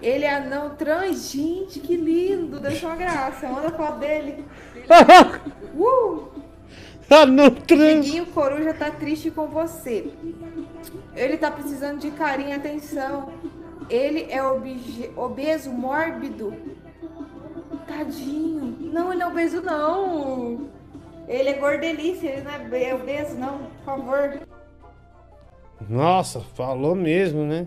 Ele 0.00 0.24
é 0.24 0.34
anão 0.34 0.70
trans, 0.70 1.30
gente, 1.30 1.78
que 1.78 1.96
lindo, 1.96 2.58
deixa 2.58 2.86
uma 2.86 2.96
graça, 2.96 3.48
manda 3.48 3.70
foto 3.70 3.98
dele. 3.98 4.44
Uh! 5.74 6.28
Anão 7.08 7.50
trans. 7.50 8.04
Diguinho 8.04 8.26
Coruja 8.26 8.74
tá 8.74 8.90
triste 8.90 9.30
com 9.30 9.46
você. 9.46 10.12
Ele 11.14 11.36
tá 11.36 11.50
precisando 11.50 11.98
de 12.00 12.10
carinho 12.10 12.50
e 12.50 12.52
atenção. 12.54 13.32
Ele 13.88 14.26
é 14.30 14.42
obje- 14.42 15.10
obeso, 15.16 15.70
mórbido. 15.70 16.54
Tadinho. 17.86 18.76
Não, 18.92 19.12
ele 19.12 19.22
é 19.22 19.26
obeso, 19.26 19.62
não. 19.62 20.68
Ele 21.32 21.48
é 21.48 21.54
gordelice, 21.54 22.26
ele 22.26 22.42
não 22.42 22.50
é 22.52 22.58
be- 22.58 22.92
obeso, 22.92 23.34
não. 23.36 23.58
Por 23.58 23.84
favor. 23.84 24.40
Nossa, 25.88 26.40
falou 26.40 26.94
mesmo, 26.94 27.44
né? 27.44 27.66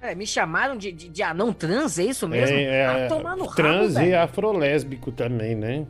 É, 0.00 0.14
me 0.14 0.26
chamaram 0.26 0.76
de, 0.76 0.90
de, 0.90 1.08
de 1.08 1.22
anão 1.22 1.52
trans, 1.52 1.98
é 1.98 2.04
isso 2.04 2.26
mesmo? 2.26 2.56
É, 2.56 2.62
é, 2.64 2.86
ah, 2.86 3.08
tomar 3.08 3.36
no 3.36 3.46
trans 3.54 3.94
rabo, 3.94 4.06
e 4.08 4.14
afrolésbico 4.14 5.12
também, 5.12 5.54
né? 5.54 5.86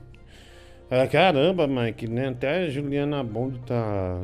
Ah, 0.91 1.07
caramba, 1.07 1.67
Mike, 1.67 2.07
né? 2.09 2.29
Até 2.29 2.65
a 2.65 2.69
Juliana 2.69 3.23
Bond 3.25 3.59
tá. 3.61 4.21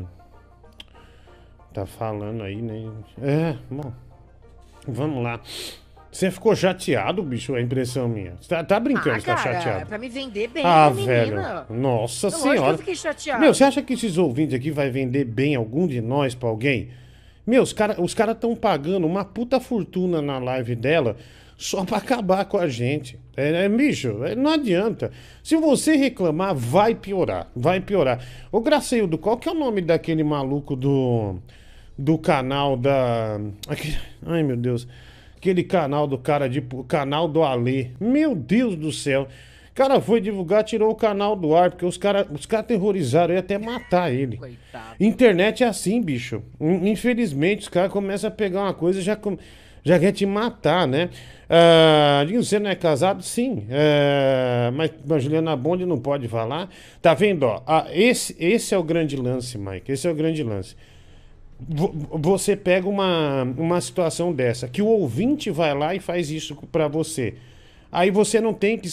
Tá 1.73 1.87
falando 1.87 2.43
aí, 2.43 2.61
né? 2.61 2.91
É, 3.23 3.57
bom. 3.71 3.93
Vamos 4.87 5.23
lá. 5.23 5.41
Você 6.11 6.31
ficou 6.31 6.57
chateado, 6.57 7.23
bicho? 7.23 7.55
É 7.55 7.61
impressão 7.61 8.09
minha. 8.09 8.35
Você 8.41 8.49
tá, 8.49 8.65
tá 8.65 8.81
brincando, 8.81 9.11
Ah, 9.17 9.21
você 9.21 9.27
tá 9.27 9.35
cara, 9.37 9.53
chateado. 9.61 9.87
pra 9.87 9.99
me 9.99 10.09
vender 10.09 10.49
bem, 10.49 10.65
Ah, 10.65 10.87
a 10.87 10.91
menina. 10.91 11.07
velho. 11.07 11.81
Nossa 11.81 12.29
que 12.29 12.37
senhora. 12.39 12.73
eu 12.75 12.79
fiquei 12.79 12.95
chateado. 12.97 13.41
Meu, 13.41 13.53
você 13.53 13.65
acha 13.65 13.83
que 13.83 13.93
esses 13.93 14.17
ouvintes 14.17 14.55
aqui 14.55 14.71
vai 14.71 14.91
vender 14.91 15.25
bem 15.25 15.55
algum 15.55 15.87
de 15.87 16.01
nós 16.01 16.35
pra 16.35 16.49
alguém? 16.49 16.89
Meu, 17.47 17.63
os 17.63 17.73
caras 17.73 17.97
os 17.99 18.15
cara 18.15 18.33
estão 18.33 18.55
pagando 18.57 19.07
uma 19.07 19.25
puta 19.25 19.61
fortuna 19.61 20.21
na 20.23 20.39
live 20.39 20.75
dela 20.75 21.17
só 21.57 21.85
pra 21.85 21.99
acabar 21.99 22.45
com 22.47 22.57
a 22.59 22.69
gente. 22.69 23.19
É, 23.37 23.65
é, 23.65 23.69
bicho, 23.69 24.25
é, 24.25 24.35
não 24.35 24.53
adianta. 24.53 25.11
Se 25.43 25.57
você 25.57 25.95
reclamar, 25.97 26.55
vai 26.55 26.95
piorar. 26.95 27.51
Vai 27.55 27.81
piorar. 27.81 28.21
Ô, 28.51 28.61
Graceildo, 28.61 29.17
qual 29.19 29.37
que 29.37 29.49
é 29.49 29.53
o 29.53 29.55
nome 29.55 29.81
daquele 29.81 30.23
maluco 30.25 30.75
do, 30.77 31.37
do 31.97 32.17
canal 32.19 32.77
da. 32.77 33.41
ai, 34.27 34.43
meu 34.43 34.57
Deus. 34.57 34.87
Aquele 35.39 35.63
canal 35.63 36.07
do 36.09 36.19
cara 36.19 36.49
de. 36.49 36.61
Canal 36.89 37.29
do 37.29 37.43
Alê. 37.45 37.89
Meu 38.01 38.35
Deus 38.35 38.75
do 38.77 38.91
céu. 38.93 39.29
O 39.71 39.75
cara 39.75 40.01
foi 40.01 40.21
divulgar, 40.21 40.65
tirou 40.65 40.91
o 40.91 40.95
canal 40.97 41.37
do 41.37 41.55
ar, 41.55 41.71
porque 41.71 41.87
os 41.87 41.97
caras 41.97 42.27
os 42.33 42.45
cara 42.45 42.65
terrorizaram, 42.65 43.33
ia 43.33 43.39
até 43.39 43.57
matar 43.57 44.13
ele. 44.13 44.37
Internet 44.99 45.63
é 45.63 45.69
assim, 45.69 46.03
bicho. 46.03 46.43
In- 46.61 46.91
Infelizmente, 46.91 47.61
os 47.63 47.69
caras 47.69 47.93
começam 47.93 48.27
a 48.27 48.31
pegar 48.33 48.63
uma 48.63 48.75
coisa 48.75 48.99
e 48.99 49.03
já, 49.03 49.15
com- 49.15 49.39
já 49.85 49.97
quer 49.97 50.11
te 50.11 50.27
matar, 50.27 50.89
né? 50.89 51.11
Ah, 51.49 52.27
você 52.35 52.59
não 52.59 52.69
é 52.69 52.75
casado? 52.75 53.23
Sim. 53.23 53.69
Ah, 53.71 54.73
mas 54.75 54.91
a 55.09 55.19
Juliana 55.21 55.55
Bond 55.55 55.87
não 55.87 55.99
pode 56.01 56.27
falar. 56.27 56.69
Tá 57.01 57.15
vendo, 57.15 57.45
ó? 57.45 57.63
Ah, 57.65 57.87
esse, 57.93 58.35
esse 58.41 58.75
é 58.75 58.79
o 58.79 58.83
grande 58.83 59.15
lance, 59.17 59.57
Mike. 59.57 59.93
Esse 59.93 60.09
é 60.09 60.11
o 60.11 60.15
grande 60.17 60.43
lance. 60.43 60.75
Vo- 61.61 61.93
Você 62.19 62.57
pega 62.57 62.89
uma, 62.89 63.43
uma 63.57 63.81
situação 63.81 64.33
dessa, 64.33 64.69
que 64.69 64.81
o 64.83 64.87
ouvinte 64.87 65.51
vai 65.51 65.75
lá 65.77 65.95
e 65.95 66.01
faz 66.01 66.31
isso 66.31 66.55
pra 66.71 66.89
você. 66.89 67.35
Aí 67.91 68.11
você 68.11 68.41
não 68.41 68.53
tem 68.55 68.79
que. 68.79 68.89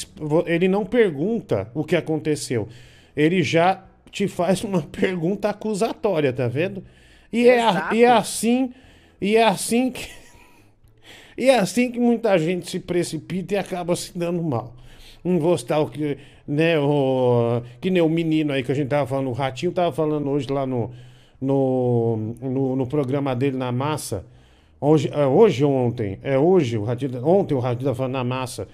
Ele 0.46 0.68
não 0.68 0.86
pergunta 0.86 1.70
o 1.74 1.84
que 1.84 1.96
aconteceu. 1.96 2.68
Ele 3.16 3.44
já 3.44 3.84
te 4.12 4.28
faz 4.28 4.64
uma 4.64 4.82
pergunta 4.92 5.50
acusatória, 5.50 6.32
tá 6.34 6.48
vendo? 6.48 6.84
E 7.32 7.48
é, 7.48 7.62
a- 7.62 7.90
e 7.94 8.04
é 8.04 8.08
assim. 8.12 8.74
E 9.22 9.36
é 9.36 9.44
assim 9.44 9.92
que. 9.92 10.08
E 11.38 11.50
é 11.50 11.58
assim 11.60 11.92
que 11.92 12.00
muita 12.00 12.38
gente 12.38 12.70
se 12.70 12.80
precipita 12.80 13.54
e 13.56 13.58
acaba 13.58 13.96
se 13.96 14.18
dando 14.18 14.42
mal. 14.42 14.74
Não 15.24 15.40
vou 15.40 15.58
citar 15.58 15.82
o 15.82 15.90
que, 15.90 16.18
né, 16.48 16.78
o, 16.80 17.62
que 17.82 17.90
nem 17.90 18.02
o 18.02 18.10
menino 18.10 18.54
aí 18.54 18.64
que 18.64 18.72
a 18.72 18.76
gente 18.76 18.90
tava 18.90 19.08
falando, 19.08 19.30
o 19.30 19.34
Ratinho 19.34 19.72
tava 19.72 19.92
falando 19.92 20.30
hoje 20.30 20.48
lá 20.52 20.66
no, 20.66 20.92
no, 21.46 22.36
no, 22.42 22.76
no 22.76 22.88
programa 22.88 23.36
dele 23.36 23.58
na 23.58 23.72
massa. 23.72 24.26
Hoje, 24.80 25.10
é 25.14 25.26
hoje 25.26 25.64
ou 25.64 25.72
ontem? 25.72 26.20
É 26.22 26.38
hoje, 26.38 26.78
o 26.78 26.84
Ratinho, 26.84 27.26
ontem 27.26 27.56
o 27.56 27.62
tava 27.62 27.96
falando 27.96 28.14
na 28.14 28.24
massa. 28.24 28.68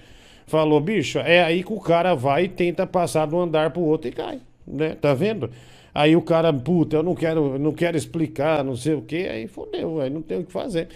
Falou, 0.46 0.80
bicho, 0.80 1.18
é 1.18 1.42
aí 1.42 1.62
que 1.62 1.72
o 1.72 1.80
cara 1.80 2.14
vai 2.14 2.44
e 2.44 2.48
tenta 2.48 2.86
passar 2.86 3.26
de 3.26 3.34
um 3.34 3.40
andar 3.40 3.70
pro 3.70 3.82
outro 3.82 4.08
e 4.08 4.12
cai, 4.12 4.40
né? 4.66 4.96
Tá 5.00 5.14
vendo? 5.14 5.50
Aí 5.94 6.16
o 6.16 6.22
cara, 6.22 6.52
puta, 6.52 6.96
eu 6.96 7.02
não 7.02 7.14
quero, 7.14 7.58
não 7.58 7.72
quero 7.72 7.96
explicar, 7.96 8.64
não 8.64 8.74
sei 8.74 8.94
o 8.94 9.02
que, 9.02 9.28
aí 9.28 9.46
fodeu, 9.46 10.00
aí 10.00 10.10
não 10.10 10.22
tem 10.22 10.38
o 10.38 10.44
que 10.44 10.52
fazer. 10.52 10.88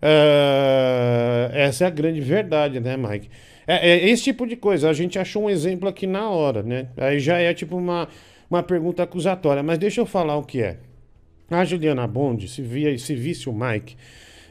Ah, 0.00 1.50
essa 1.52 1.84
é 1.84 1.86
a 1.86 1.90
grande 1.90 2.20
verdade, 2.20 2.80
né, 2.80 2.96
Mike? 2.96 3.28
É, 3.66 3.90
é 3.90 4.08
esse 4.08 4.24
tipo 4.24 4.46
de 4.46 4.56
coisa. 4.56 4.88
A 4.88 4.92
gente 4.92 5.18
achou 5.18 5.44
um 5.44 5.50
exemplo 5.50 5.88
aqui 5.88 6.06
na 6.06 6.30
hora, 6.30 6.62
né? 6.62 6.88
Aí 6.96 7.18
já 7.18 7.38
é 7.38 7.52
tipo 7.52 7.76
uma, 7.76 8.08
uma 8.48 8.62
pergunta 8.62 9.02
acusatória. 9.02 9.62
Mas 9.62 9.78
deixa 9.78 10.00
eu 10.00 10.06
falar 10.06 10.36
o 10.36 10.42
que 10.42 10.62
é. 10.62 10.78
A 11.50 11.64
Juliana 11.64 12.06
Bond, 12.06 12.48
se, 12.48 12.60
via, 12.62 12.96
se 12.98 13.14
visse 13.14 13.48
o 13.48 13.52
Mike, 13.52 13.96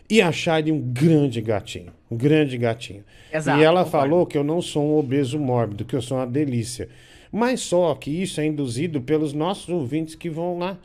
ia 0.10 0.28
achar 0.28 0.60
ele 0.60 0.72
um 0.72 0.80
grande 0.80 1.42
gatinho. 1.42 1.92
Um 2.10 2.16
grande 2.16 2.58
gatinho. 2.58 3.04
Exato, 3.34 3.60
e 3.60 3.64
ela 3.64 3.84
concordo. 3.84 3.92
falou 4.10 4.26
que 4.26 4.38
eu 4.38 4.44
não 4.44 4.62
sou 4.62 4.84
um 4.84 4.98
obeso 4.98 5.38
mórbido, 5.40 5.84
que 5.84 5.96
eu 5.96 6.02
sou 6.02 6.18
uma 6.18 6.28
delícia. 6.28 6.88
Mas 7.32 7.60
só 7.62 7.94
que 7.96 8.10
isso 8.10 8.40
é 8.40 8.46
induzido 8.46 9.02
pelos 9.02 9.34
nossos 9.34 9.68
ouvintes 9.68 10.16
que 10.16 10.30
vão 10.30 10.58
lá, 10.58 10.78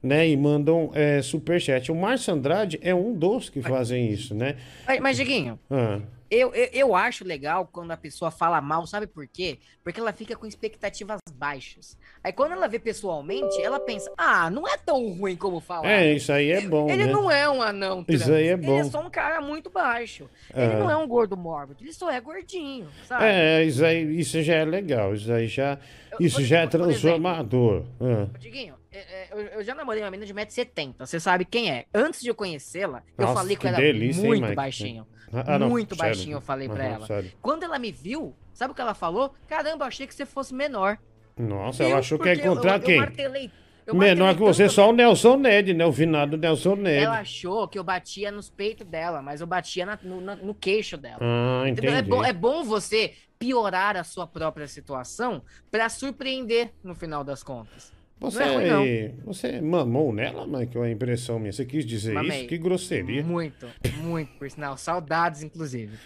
né? 0.00 0.28
E 0.28 0.36
mandam 0.36 0.90
é, 0.94 1.20
superchat. 1.20 1.90
O 1.90 1.94
Márcio 1.96 2.32
Andrade 2.32 2.78
é 2.80 2.94
um 2.94 3.12
dos 3.12 3.48
que 3.50 3.60
fazem 3.60 4.08
isso, 4.10 4.34
né? 4.34 4.54
Mas, 4.86 5.00
mas 5.00 5.16
Diguinho, 5.16 5.58
Ah. 5.68 5.98
Eu, 6.30 6.54
eu, 6.54 6.68
eu 6.72 6.94
acho 6.96 7.24
legal 7.24 7.68
quando 7.70 7.90
a 7.90 7.96
pessoa 7.96 8.30
fala 8.30 8.60
mal, 8.60 8.86
sabe 8.86 9.06
por 9.06 9.26
quê? 9.26 9.58
Porque 9.84 10.00
ela 10.00 10.12
fica 10.12 10.34
com 10.36 10.46
expectativas 10.46 11.20
baixas. 11.34 11.96
Aí 12.24 12.32
quando 12.32 12.52
ela 12.52 12.66
vê 12.66 12.78
pessoalmente, 12.78 13.60
ela 13.62 13.78
pensa, 13.78 14.10
ah, 14.18 14.50
não 14.50 14.66
é 14.66 14.76
tão 14.76 15.12
ruim 15.12 15.36
como 15.36 15.60
falar. 15.60 15.88
É, 15.88 16.14
isso 16.14 16.32
aí 16.32 16.50
é 16.50 16.60
bom, 16.60 16.88
Ele 16.90 17.04
né? 17.06 17.12
não 17.12 17.30
é 17.30 17.48
um 17.48 17.62
anão 17.62 18.02
trans. 18.02 18.20
Isso 18.22 18.32
aí 18.32 18.48
é 18.48 18.52
Ele 18.52 18.66
bom. 18.66 18.78
é 18.80 18.84
só 18.84 19.00
um 19.00 19.10
cara 19.10 19.40
muito 19.40 19.70
baixo. 19.70 20.28
Ele 20.54 20.64
É. 20.72 20.78
não 20.78 20.90
é 20.90 20.96
um 20.96 21.06
gordo 21.06 21.36
mórbido, 21.36 21.82
ele 21.82 21.92
só 21.92 22.10
é 22.10 22.20
gordinho, 22.20 22.88
sabe? 23.06 23.24
É, 23.24 23.64
isso, 23.64 23.84
aí, 23.84 24.18
isso 24.18 24.42
já 24.42 24.54
é 24.54 24.64
legal. 24.64 25.14
Isso 25.14 25.32
aí 25.32 25.46
já, 25.46 25.78
isso 26.18 26.42
já 26.44 26.60
é 26.62 26.66
transformador. 26.66 27.84
Ah. 28.00 28.26
Diguinho, 28.38 28.74
é, 28.92 28.98
é, 28.98 29.28
eu, 29.32 29.38
eu 29.58 29.62
já 29.64 29.74
namorei 29.74 30.02
uma 30.02 30.10
menina 30.10 30.26
de 30.26 30.34
1,70m, 30.34 30.94
você 30.98 31.20
sabe 31.20 31.44
quem 31.44 31.70
é. 31.70 31.84
Antes 31.94 32.20
de 32.20 32.28
eu 32.28 32.34
conhecê-la, 32.34 33.02
eu 33.16 33.28
falei 33.34 33.56
com 33.56 33.62
que 33.62 33.68
ela 33.68 33.76
delícia, 33.78 34.22
hein, 34.22 34.26
muito 34.28 34.42
Mike? 34.44 34.54
baixinho. 34.56 35.06
Ah, 35.32 35.58
não, 35.58 35.68
muito 35.68 35.94
sério. 35.96 36.14
baixinho 36.14 36.36
eu 36.36 36.40
falei 36.40 36.68
pra 36.68 36.84
ela. 36.84 37.06
sério. 37.06 37.32
Quando 37.42 37.62
ela 37.64 37.78
me 37.78 37.90
viu, 37.92 38.34
sabe 38.54 38.72
o 38.72 38.74
que 38.74 38.80
ela 38.80 38.94
falou? 38.94 39.34
Caramba, 39.48 39.84
eu 39.84 39.88
achei 39.88 40.06
que 40.06 40.14
você 40.14 40.24
fosse 40.26 40.54
menor. 40.54 40.98
Nossa, 41.36 41.82
Viu? 41.82 41.90
ela 41.90 41.98
achou 42.00 42.18
que 42.18 42.28
ia 42.28 42.34
eu- 42.34 42.52
encontrar 42.52 42.76
eu, 42.76 42.80
quem? 42.80 42.94
Eu 42.94 43.00
martelei. 43.02 43.50
eu 43.86 43.94
Menor 43.94 44.34
que 44.34 44.40
você, 44.40 44.68
só 44.68 44.88
o 44.88 44.92
Nelson 44.92 45.36
Ned, 45.36 45.74
né? 45.74 45.84
O 45.84 45.92
finado 45.92 46.36
Nelson 46.36 46.76
Ned. 46.76 47.04
Ela 47.04 47.20
achou 47.20 47.68
que 47.68 47.78
eu 47.78 47.84
batia 47.84 48.30
nos 48.30 48.48
peitos 48.48 48.86
dela, 48.86 49.20
mas 49.20 49.40
eu 49.40 49.46
batia 49.46 49.84
na- 49.84 49.98
no, 50.02 50.20
no 50.20 50.54
queixo 50.54 50.96
dela. 50.96 51.18
Ah? 51.20 51.64
É 51.66 51.68
entendi. 51.70 52.02
bom, 52.08 52.24
é 52.24 52.32
bom 52.32 52.64
você 52.64 53.12
piorar 53.38 53.96
a 53.96 54.02
sua 54.02 54.26
própria 54.26 54.66
situação 54.66 55.42
pra 55.70 55.88
surpreender 55.90 56.72
no 56.82 56.94
final 56.94 57.22
das 57.22 57.42
contas. 57.42 57.92
Você, 58.18 58.38
Não 58.38 58.60
é 58.60 58.74
ruim, 58.74 59.14
você 59.24 59.60
mamou 59.60 60.12
nela? 60.12 60.46
Ou 60.74 60.84
é 60.84 60.90
impressão 60.90 61.38
minha? 61.38 61.52
Você 61.52 61.66
quis 61.66 61.84
dizer 61.84 62.14
Mamei. 62.14 62.38
isso? 62.38 62.48
Que 62.48 62.56
grosseria. 62.56 63.22
Muito, 63.22 63.66
muito, 63.98 64.32
por 64.38 64.50
sinal. 64.50 64.76
Saudades, 64.78 65.42
inclusive. 65.42 65.96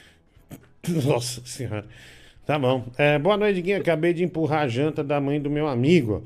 Nossa 1.05 1.41
senhora. 1.45 1.85
Tá 2.45 2.59
bom. 2.59 2.85
É, 2.99 3.17
boa 3.17 3.37
noite, 3.37 3.63
Guinho. 3.63 3.79
Acabei 3.79 4.13
de 4.13 4.25
empurrar 4.25 4.63
a 4.63 4.69
janta 4.69 5.05
da 5.05 5.21
mãe 5.21 5.41
do 5.41 5.49
meu 5.49 5.69
amigo. 5.69 6.25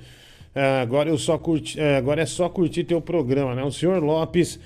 É, 0.55 0.81
agora 0.81 1.11
eu 1.11 1.19
só 1.19 1.36
curti, 1.36 1.78
é, 1.78 1.97
agora 1.97 2.23
é 2.23 2.27
só 2.27 2.48
curtir 2.48 2.85
teu 2.85 3.01
programa, 3.01 3.55
né? 3.55 3.62
O 3.62 3.70
senhor 3.70 4.02
Lopes, 4.02 4.59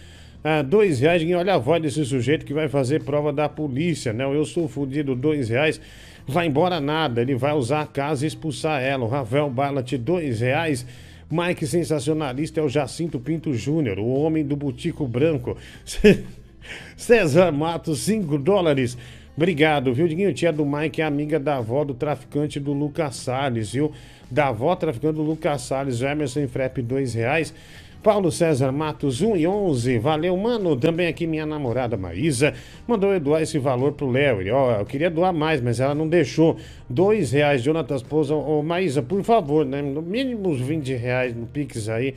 é, 0.45 0.63
dois 0.63 1.01
reais, 1.01 1.21
Guinho. 1.21 1.39
Olha 1.39 1.55
a 1.55 1.59
voz 1.59 1.83
desse 1.83 2.05
sujeito 2.05 2.47
que 2.47 2.55
vai 2.55 2.69
fazer 2.69 3.03
prova 3.03 3.33
da 3.33 3.49
polícia, 3.49 4.13
né? 4.13 4.25
Eu 4.25 4.45
sou 4.45 4.69
fudido, 4.69 5.17
dois 5.17 5.49
reais. 5.49 5.81
Vai 6.29 6.47
embora 6.47 6.79
nada, 6.79 7.23
ele 7.23 7.35
vai 7.35 7.55
usar 7.55 7.81
a 7.81 7.87
casa 7.87 8.25
e 8.25 8.29
expulsar 8.29 8.81
ela. 8.81 9.05
O 9.05 9.09
Rafael 9.09 9.51
Ballat, 9.51 9.93
dois 9.97 10.41
reais. 10.41 10.87
Mike 11.31 11.67
Sensacionalista 11.67 12.61
é 12.61 12.63
o 12.63 12.69
Jacinto 12.69 13.21
Pinto 13.21 13.53
Júnior, 13.53 13.99
o 13.99 14.09
homem 14.09 14.45
do 14.45 14.57
Butico 14.57 15.07
Branco. 15.07 15.57
César 16.97 17.53
Matos, 17.53 18.01
5 18.01 18.39
dólares. 18.39 18.97
Obrigado, 19.37 19.93
viu, 19.95 20.09
Diguinho? 20.09 20.35
Tia 20.35 20.53
do 20.53 20.67
Mike 20.67 21.01
é 21.01 21.05
amiga 21.05 21.39
da 21.39 21.59
avó 21.59 21.85
do 21.85 21.95
traficante 21.95 22.59
do 22.59 22.73
Lucas 22.73 23.17
Salles, 23.17 23.73
viu? 23.73 23.93
Da 24.31 24.49
avó 24.49 24.75
traficante 24.75 25.15
do 25.15 25.23
Lucas 25.23 25.63
Salles, 25.63 26.03
Emerson 26.03 26.49
Frep, 26.49 26.83
dois 26.83 27.15
reais. 27.15 27.55
Paulo 28.03 28.31
César 28.31 28.71
Matos, 28.71 29.21
1 29.21 29.37
e 29.37 29.47
11. 29.47 29.99
Valeu, 29.99 30.37
mano. 30.37 30.77
Também 30.77 31.09
aqui 31.09 31.27
minha 31.27 31.45
namorada 31.45 31.97
Maísa 31.97 32.55
mandou 32.87 33.13
eu 33.13 33.21
doar 33.21 33.43
esse 33.43 33.59
valor 33.59 33.93
pro 33.93 34.11
Léo. 34.11 34.39
Ó, 34.55 34.73
eu 34.73 34.87
queria 34.87 35.11
doar 35.11 35.33
mais, 35.33 35.61
mas 35.61 35.81
ela 35.81 35.95
não 35.95 36.09
deixou. 36.09 36.57
Dois 36.89 37.33
reais, 37.33 37.63
Jonathan 37.63 37.97
Esposa. 37.97 38.35
Ô, 38.35 38.63
Maísa, 38.63 39.03
por 39.03 39.23
favor, 39.23 39.67
né? 39.67 39.83
No 39.83 40.01
mínimo 40.01 40.49
uns 40.49 40.61
20 40.61 40.95
reais 40.95 41.35
no 41.35 41.47
Pix 41.47 41.89
aí. 41.89 42.15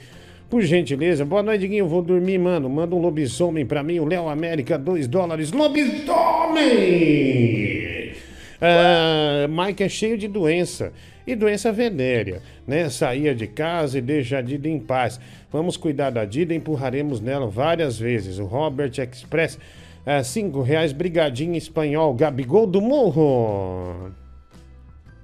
Por 0.49 0.62
gentileza. 0.62 1.24
Boa 1.24 1.41
noite, 1.41 1.62
Diguinho. 1.62 1.88
Vou 1.88 2.02
dormir, 2.02 2.38
mano. 2.38 2.70
Manda 2.70 2.94
um 2.95 2.99
lobisomem 2.99 3.66
pra 3.66 3.82
mim. 3.82 3.99
O 3.99 4.06
Léo 4.06 4.28
América, 4.28 4.78
2 4.78 5.08
dólares. 5.08 5.52
Lobisomem! 5.52 6.91
Ah, 8.62 9.48
Mike 9.49 9.82
é 9.82 9.90
cheio 9.90 10.18
de 10.18 10.28
doença. 10.28 10.94
E 11.26 11.35
doença 11.35 11.72
venérea, 11.72 12.41
né? 12.65 12.89
Saía 12.89 13.35
de 13.35 13.48
casa 13.48 13.98
e 13.98 14.02
deixa 14.02 14.38
a 14.39 14.41
Dida 14.41 14.68
em 14.68 14.80
paz. 14.80 15.19
Vamos 15.52 15.77
cuidar 15.77 16.10
da 16.10 16.26
Dida, 16.26 16.53
empurraremos 16.53 17.19
nela 17.19 17.48
várias 17.48 17.99
vezes. 17.99 18.39
O 18.39 18.45
Robert 18.45 18.91
Express, 18.98 19.60
5 20.23 20.61
reais, 20.61 20.91
brigadinho 20.91 21.56
espanhol. 21.56 22.14
Gabigol 22.14 22.65
do 22.65 22.81
Morro. 22.81 24.11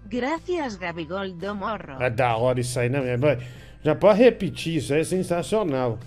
Gracias, 0.05 0.75
Gabigol 0.75 1.31
do 1.31 1.55
Morro. 1.55 2.01
É 2.01 2.09
da 2.09 2.37
hora 2.37 2.59
isso 2.59 2.79
aí, 2.79 2.89
né? 2.89 3.01
Já 3.83 3.95
pode 3.95 4.19
repetir, 4.19 4.77
isso 4.77 4.93
é 4.93 5.03
sensacional. 5.03 5.99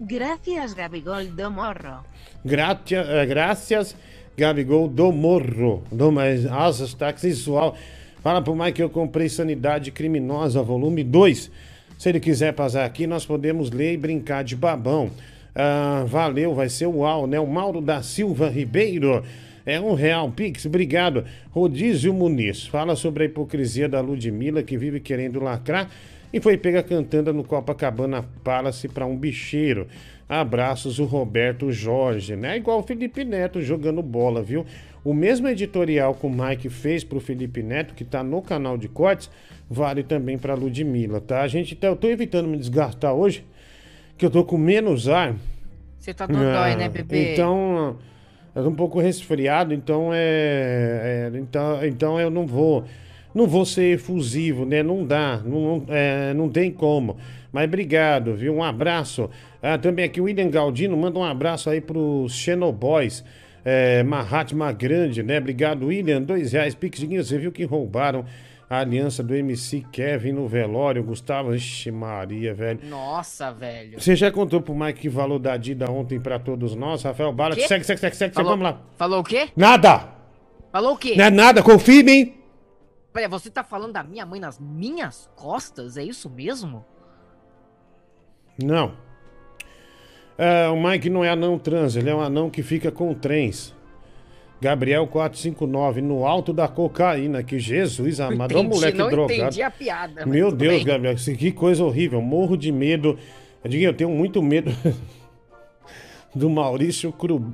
Gracias, 0.00 0.74
Gabigol 0.74 1.24
do 1.26 1.50
Morro. 1.50 2.04
Gratia, 2.44 3.00
eh, 3.00 3.26
graças, 3.26 3.96
Gabigol 4.36 4.88
do 4.88 5.12
Morro. 5.12 5.84
Do, 5.92 6.10
mas, 6.10 6.44
nossa, 6.44 6.84
está 6.84 7.16
sensual. 7.16 7.76
Fala 8.22 8.40
pro 8.40 8.54
Mike 8.54 8.74
que 8.74 8.82
eu 8.84 8.88
comprei 8.88 9.28
Sanidade 9.28 9.90
Criminosa, 9.90 10.62
volume 10.62 11.02
2. 11.02 11.50
Se 11.98 12.08
ele 12.08 12.20
quiser 12.20 12.52
passar 12.52 12.84
aqui, 12.84 13.04
nós 13.04 13.26
podemos 13.26 13.72
ler 13.72 13.94
e 13.94 13.96
brincar 13.96 14.44
de 14.44 14.54
babão. 14.54 15.10
Ah, 15.52 16.04
valeu, 16.06 16.54
vai 16.54 16.68
ser 16.68 16.86
uau, 16.86 17.26
né? 17.26 17.40
O 17.40 17.48
Mauro 17.48 17.80
da 17.80 18.00
Silva 18.00 18.48
Ribeiro. 18.48 19.24
É 19.66 19.80
um 19.80 19.94
real, 19.94 20.30
Pix, 20.30 20.64
obrigado. 20.66 21.24
Rodízio 21.50 22.14
Muniz, 22.14 22.64
fala 22.64 22.94
sobre 22.94 23.24
a 23.24 23.26
hipocrisia 23.26 23.88
da 23.88 24.00
Ludmilla 24.00 24.62
que 24.62 24.78
vive 24.78 25.00
querendo 25.00 25.40
lacrar 25.40 25.90
e 26.32 26.40
foi 26.40 26.56
pega 26.56 26.80
cantando 26.80 27.32
no 27.32 27.42
Copacabana 27.42 28.24
Palace 28.44 28.86
para 28.86 29.04
um 29.04 29.16
bicheiro. 29.16 29.88
Abraços, 30.28 31.00
o 31.00 31.04
Roberto 31.04 31.72
Jorge, 31.72 32.36
né? 32.36 32.56
Igual 32.56 32.78
o 32.78 32.82
Felipe 32.84 33.24
Neto 33.24 33.60
jogando 33.60 34.00
bola, 34.00 34.42
viu? 34.42 34.64
O 35.04 35.12
mesmo 35.12 35.48
editorial 35.48 36.14
que 36.14 36.26
o 36.26 36.30
Mike 36.30 36.68
fez 36.68 37.02
pro 37.02 37.18
Felipe 37.20 37.62
Neto, 37.62 37.94
que 37.94 38.04
tá 38.04 38.22
no 38.22 38.40
canal 38.40 38.78
de 38.78 38.88
cortes, 38.88 39.28
vale 39.68 40.02
também 40.02 40.38
pra 40.38 40.54
Ludmilla, 40.54 41.20
tá? 41.20 41.42
A 41.42 41.48
gente 41.48 41.74
tá, 41.74 41.88
eu 41.88 41.96
tô 41.96 42.08
evitando 42.08 42.46
me 42.48 42.56
desgastar 42.56 43.12
hoje, 43.12 43.44
que 44.16 44.24
eu 44.24 44.30
tô 44.30 44.44
com 44.44 44.56
menos 44.56 45.08
ar. 45.08 45.34
Você 45.98 46.14
tá 46.14 46.26
dodói, 46.26 46.76
né, 46.76 46.88
bebê? 46.88 47.32
Então, 47.32 47.96
eu 48.54 48.62
tô 48.62 48.68
um 48.68 48.74
pouco 48.74 49.00
resfriado, 49.00 49.74
então 49.74 50.10
é, 50.12 51.30
é- 51.32 51.38
então, 51.38 51.84
então 51.86 52.20
eu 52.20 52.30
não 52.30 52.46
vou 52.46 52.84
não 53.34 53.46
vou 53.46 53.64
ser 53.64 53.94
efusivo, 53.94 54.66
né? 54.66 54.82
Não 54.82 55.06
dá, 55.06 55.38
não, 55.38 55.84
é, 55.88 56.34
não 56.34 56.50
tem 56.50 56.70
como. 56.70 57.16
Mas 57.50 57.64
obrigado, 57.64 58.34
viu? 58.34 58.54
Um 58.54 58.62
abraço. 58.62 59.30
Ah, 59.62 59.78
também 59.78 60.04
aqui 60.04 60.20
o 60.20 60.24
William 60.24 60.50
Galdino 60.50 60.96
manda 60.96 61.18
um 61.18 61.24
abraço 61.24 61.70
aí 61.70 61.80
pros 61.80 62.34
Xenoboys. 62.34 63.24
É, 63.64 64.02
Mahatma 64.02 64.72
Grande, 64.72 65.22
né? 65.22 65.38
Obrigado, 65.38 65.86
William. 65.86 66.20
Dois 66.22 66.52
reais, 66.52 66.74
Pixinho. 66.74 67.22
Você 67.24 67.38
viu 67.38 67.52
que 67.52 67.64
roubaram 67.64 68.24
a 68.68 68.78
aliança 68.78 69.22
do 69.22 69.34
MC 69.34 69.84
Kevin 69.92 70.32
no 70.32 70.48
velório, 70.48 71.02
Gustavo. 71.04 71.54
Ixi, 71.54 71.90
Maria, 71.92 72.52
velho. 72.54 72.80
Nossa, 72.84 73.52
velho. 73.52 74.00
Você 74.00 74.16
já 74.16 74.32
contou 74.32 74.60
pro 74.60 74.74
Mike 74.74 75.00
que 75.02 75.08
valor 75.08 75.38
da 75.38 75.56
Dida 75.56 75.90
ontem 75.90 76.18
pra 76.18 76.38
todos 76.38 76.74
nós? 76.74 77.02
Rafael 77.02 77.32
Bala, 77.32 77.54
Quê? 77.54 77.68
segue, 77.68 77.84
segue, 77.84 78.00
segue, 78.00 78.16
segue, 78.16 78.34
Falou- 78.34 78.50
vamos 78.52 78.64
lá. 78.64 78.80
Falou 78.96 79.20
o 79.20 79.24
quê? 79.24 79.50
Nada! 79.56 80.08
Falou 80.72 80.94
o 80.94 80.96
quê? 80.96 81.14
Não 81.16 81.24
é 81.26 81.30
nada, 81.30 81.62
confia 81.62 82.00
em 82.00 82.02
mim! 82.02 82.34
Peraí, 83.12 83.28
você 83.28 83.50
tá 83.50 83.62
falando 83.62 83.92
da 83.92 84.02
minha 84.02 84.24
mãe 84.24 84.40
nas 84.40 84.58
minhas 84.58 85.30
costas? 85.36 85.98
É 85.98 86.02
isso 86.02 86.30
mesmo? 86.30 86.82
Não. 88.62 88.96
É, 90.42 90.68
o 90.68 90.76
Mike 90.76 91.08
não 91.08 91.24
é 91.24 91.28
anão 91.28 91.56
trans, 91.56 91.94
ele 91.94 92.10
é 92.10 92.14
um 92.14 92.20
anão 92.20 92.50
que 92.50 92.64
fica 92.64 92.90
com 92.90 93.14
trens. 93.14 93.72
Gabriel 94.60 95.06
459, 95.06 96.00
no 96.00 96.26
alto 96.26 96.52
da 96.52 96.66
cocaína, 96.66 97.44
que 97.44 97.60
Jesus 97.60 98.18
amado, 98.18 98.52
é 98.52 98.58
Entendi, 98.58 98.74
moleque 98.74 98.98
não 98.98 99.08
drogado. 99.08 99.40
entendi 99.40 99.62
a 99.62 99.70
piada. 99.70 100.26
Meu 100.26 100.50
Deus, 100.50 100.78
bem. 100.78 100.84
Gabriel, 100.84 101.14
que 101.38 101.52
coisa 101.52 101.84
horrível, 101.84 102.20
morro 102.20 102.56
de 102.56 102.72
medo. 102.72 103.16
Eu 103.62 103.70
digo, 103.70 103.84
eu 103.84 103.94
tenho 103.94 104.10
muito 104.10 104.42
medo 104.42 104.72
do 106.34 106.50
Maurício 106.50 107.12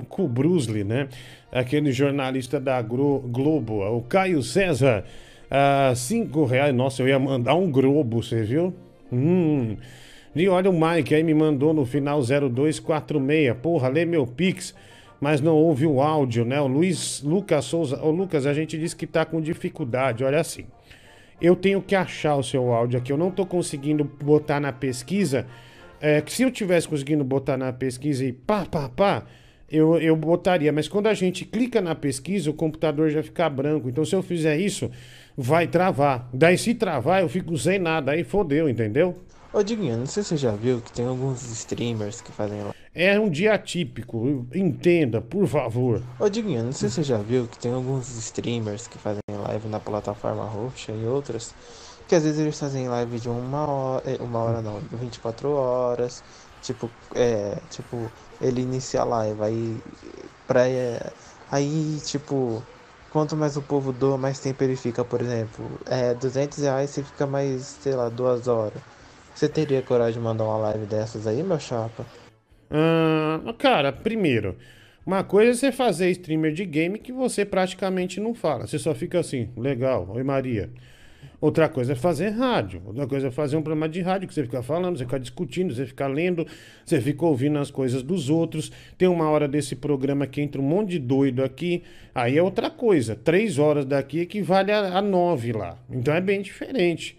Kubrusli, 0.08 0.82
né? 0.82 1.08
Aquele 1.52 1.92
jornalista 1.92 2.58
da 2.58 2.80
Globo, 2.80 3.82
o 3.84 4.00
Caio 4.00 4.42
César, 4.42 5.04
ah, 5.50 5.92
cinco 5.94 6.46
reais. 6.46 6.74
Nossa, 6.74 7.02
eu 7.02 7.08
ia 7.08 7.18
mandar 7.18 7.54
um 7.54 7.70
globo, 7.70 8.22
você 8.22 8.42
viu? 8.44 8.74
Hum. 9.12 9.76
E 10.40 10.48
olha 10.48 10.70
o 10.70 10.72
Mike 10.72 11.14
aí 11.14 11.22
me 11.22 11.34
mandou 11.34 11.74
no 11.74 11.84
final 11.84 12.20
0246. 12.20 13.56
Porra, 13.60 13.88
lê 13.88 14.04
meu 14.04 14.26
Pix, 14.26 14.74
mas 15.20 15.40
não 15.40 15.56
ouve 15.56 15.84
o 15.84 16.00
áudio, 16.00 16.44
né? 16.44 16.60
O 16.60 16.66
Luiz 16.66 17.22
Lucas 17.22 17.64
Souza. 17.64 18.00
Ô, 18.02 18.10
Lucas, 18.10 18.46
a 18.46 18.54
gente 18.54 18.78
disse 18.78 18.94
que 18.94 19.06
tá 19.06 19.24
com 19.24 19.40
dificuldade. 19.40 20.22
Olha 20.22 20.40
assim. 20.40 20.66
Eu 21.40 21.56
tenho 21.56 21.80
que 21.82 21.94
achar 21.94 22.36
o 22.36 22.42
seu 22.42 22.72
áudio 22.72 22.98
aqui. 22.98 23.12
Eu 23.12 23.16
não 23.16 23.30
tô 23.30 23.44
conseguindo 23.46 24.04
botar 24.04 24.60
na 24.60 24.72
pesquisa. 24.72 25.46
É, 26.00 26.20
que 26.20 26.32
se 26.32 26.42
eu 26.42 26.50
tivesse 26.50 26.88
conseguindo 26.88 27.24
botar 27.24 27.56
na 27.56 27.72
pesquisa 27.72 28.24
e 28.24 28.32
pá, 28.32 28.64
pá, 28.64 28.88
pá, 28.88 29.24
eu, 29.70 29.98
eu 29.98 30.14
botaria. 30.14 30.72
Mas 30.72 30.88
quando 30.88 31.08
a 31.08 31.14
gente 31.14 31.44
clica 31.44 31.80
na 31.80 31.94
pesquisa, 31.94 32.50
o 32.50 32.54
computador 32.54 33.10
já 33.10 33.22
fica 33.22 33.48
branco. 33.48 33.88
Então, 33.88 34.04
se 34.04 34.14
eu 34.14 34.22
fizer 34.22 34.56
isso, 34.56 34.90
vai 35.36 35.66
travar. 35.66 36.28
Daí, 36.32 36.56
se 36.56 36.74
travar, 36.74 37.22
eu 37.22 37.28
fico 37.28 37.56
sem 37.56 37.78
nada. 37.78 38.12
Aí 38.12 38.24
fodeu, 38.24 38.68
entendeu? 38.68 39.16
Ô 39.52 39.62
Diguinho, 39.62 39.96
não 39.98 40.06
sei 40.06 40.22
se 40.22 40.30
você 40.30 40.36
já 40.36 40.52
viu 40.52 40.80
que 40.80 40.92
tem 40.92 41.06
alguns 41.06 41.42
streamers 41.42 42.20
que 42.20 42.30
fazem 42.32 42.62
lá. 42.62 42.74
É 42.94 43.18
um 43.18 43.30
dia 43.30 43.54
atípico. 43.54 44.46
Entenda, 44.54 45.20
por 45.20 45.46
favor. 45.46 46.02
Ô 46.20 46.28
Diguinho, 46.28 46.64
não 46.64 46.72
sei 46.72 46.88
se 46.88 46.96
você 46.96 47.02
já 47.02 47.18
viu 47.18 47.46
que 47.48 47.58
tem 47.58 47.72
alguns 47.72 48.08
streamers 48.18 48.86
que 48.86 48.98
fazem 48.98 49.20
live 49.30 49.68
na 49.68 49.80
plataforma 49.80 50.44
roxa 50.44 50.92
e 50.92 51.06
outras. 51.06 51.54
Que 52.06 52.14
às 52.14 52.24
vezes 52.24 52.38
eles 52.40 52.58
fazem 52.58 52.88
live 52.88 53.18
de 53.20 53.28
uma 53.28 53.66
hora. 53.66 54.02
eh, 54.10 54.16
Uma 54.22 54.38
hora 54.40 54.62
não, 54.62 54.80
de 54.80 54.96
24 54.96 55.50
horas. 55.50 56.22
Tipo, 56.62 56.90
é. 57.14 57.56
Tipo, 57.70 58.12
ele 58.40 58.62
inicia 58.62 59.00
a 59.02 59.04
live, 59.04 59.42
aí. 59.42 59.82
Pra, 60.46 60.68
é, 60.68 61.12
aí, 61.50 62.00
tipo. 62.04 62.62
Quanto 63.10 63.34
mais 63.36 63.56
o 63.56 63.62
povo 63.62 63.90
doa, 63.92 64.18
mais 64.18 64.38
tempo 64.40 64.62
ele 64.62 64.76
fica, 64.76 65.04
por 65.04 65.20
exemplo. 65.22 65.80
É 65.86 66.14
200 66.14 66.58
reais 66.58 66.90
você 66.90 67.02
fica 67.02 67.26
mais, 67.26 67.62
sei 67.66 67.94
lá, 67.94 68.08
duas 68.10 68.46
horas. 68.48 68.82
Você 69.38 69.48
teria 69.48 69.80
coragem 69.80 70.14
de 70.14 70.18
mandar 70.18 70.42
uma 70.42 70.56
live 70.56 70.84
dessas 70.84 71.24
aí, 71.24 71.44
meu 71.44 71.60
chapa? 71.60 72.04
Ah, 72.68 73.54
cara, 73.56 73.92
primeiro, 73.92 74.56
uma 75.06 75.22
coisa 75.22 75.52
é 75.52 75.54
você 75.54 75.70
fazer 75.70 76.10
streamer 76.10 76.52
de 76.52 76.64
game 76.64 76.98
que 76.98 77.12
você 77.12 77.44
praticamente 77.44 78.18
não 78.18 78.34
fala. 78.34 78.66
Você 78.66 78.80
só 78.80 78.92
fica 78.96 79.20
assim, 79.20 79.48
legal, 79.56 80.08
oi 80.10 80.24
Maria. 80.24 80.68
Outra 81.40 81.68
coisa 81.68 81.92
é 81.92 81.94
fazer 81.94 82.30
rádio. 82.30 82.82
Outra 82.84 83.06
coisa 83.06 83.28
é 83.28 83.30
fazer 83.30 83.56
um 83.56 83.62
programa 83.62 83.88
de 83.88 84.00
rádio 84.00 84.26
que 84.26 84.34
você 84.34 84.42
fica 84.42 84.60
falando, 84.60 84.98
você 84.98 85.04
fica 85.04 85.20
discutindo, 85.20 85.72
você 85.72 85.86
fica 85.86 86.08
lendo, 86.08 86.44
você 86.84 87.00
fica 87.00 87.24
ouvindo 87.24 87.60
as 87.60 87.70
coisas 87.70 88.02
dos 88.02 88.28
outros. 88.28 88.72
Tem 88.98 89.06
uma 89.06 89.30
hora 89.30 89.46
desse 89.46 89.76
programa 89.76 90.26
que 90.26 90.40
entra 90.40 90.60
um 90.60 90.64
monte 90.64 90.90
de 90.90 90.98
doido 90.98 91.44
aqui. 91.44 91.84
Aí 92.12 92.36
é 92.36 92.42
outra 92.42 92.70
coisa. 92.70 93.14
Três 93.14 93.56
horas 93.56 93.84
daqui 93.84 94.18
equivale 94.18 94.72
a, 94.72 94.98
a 94.98 95.00
nove 95.00 95.52
lá. 95.52 95.78
Então 95.88 96.12
é 96.12 96.20
bem 96.20 96.42
diferente. 96.42 97.16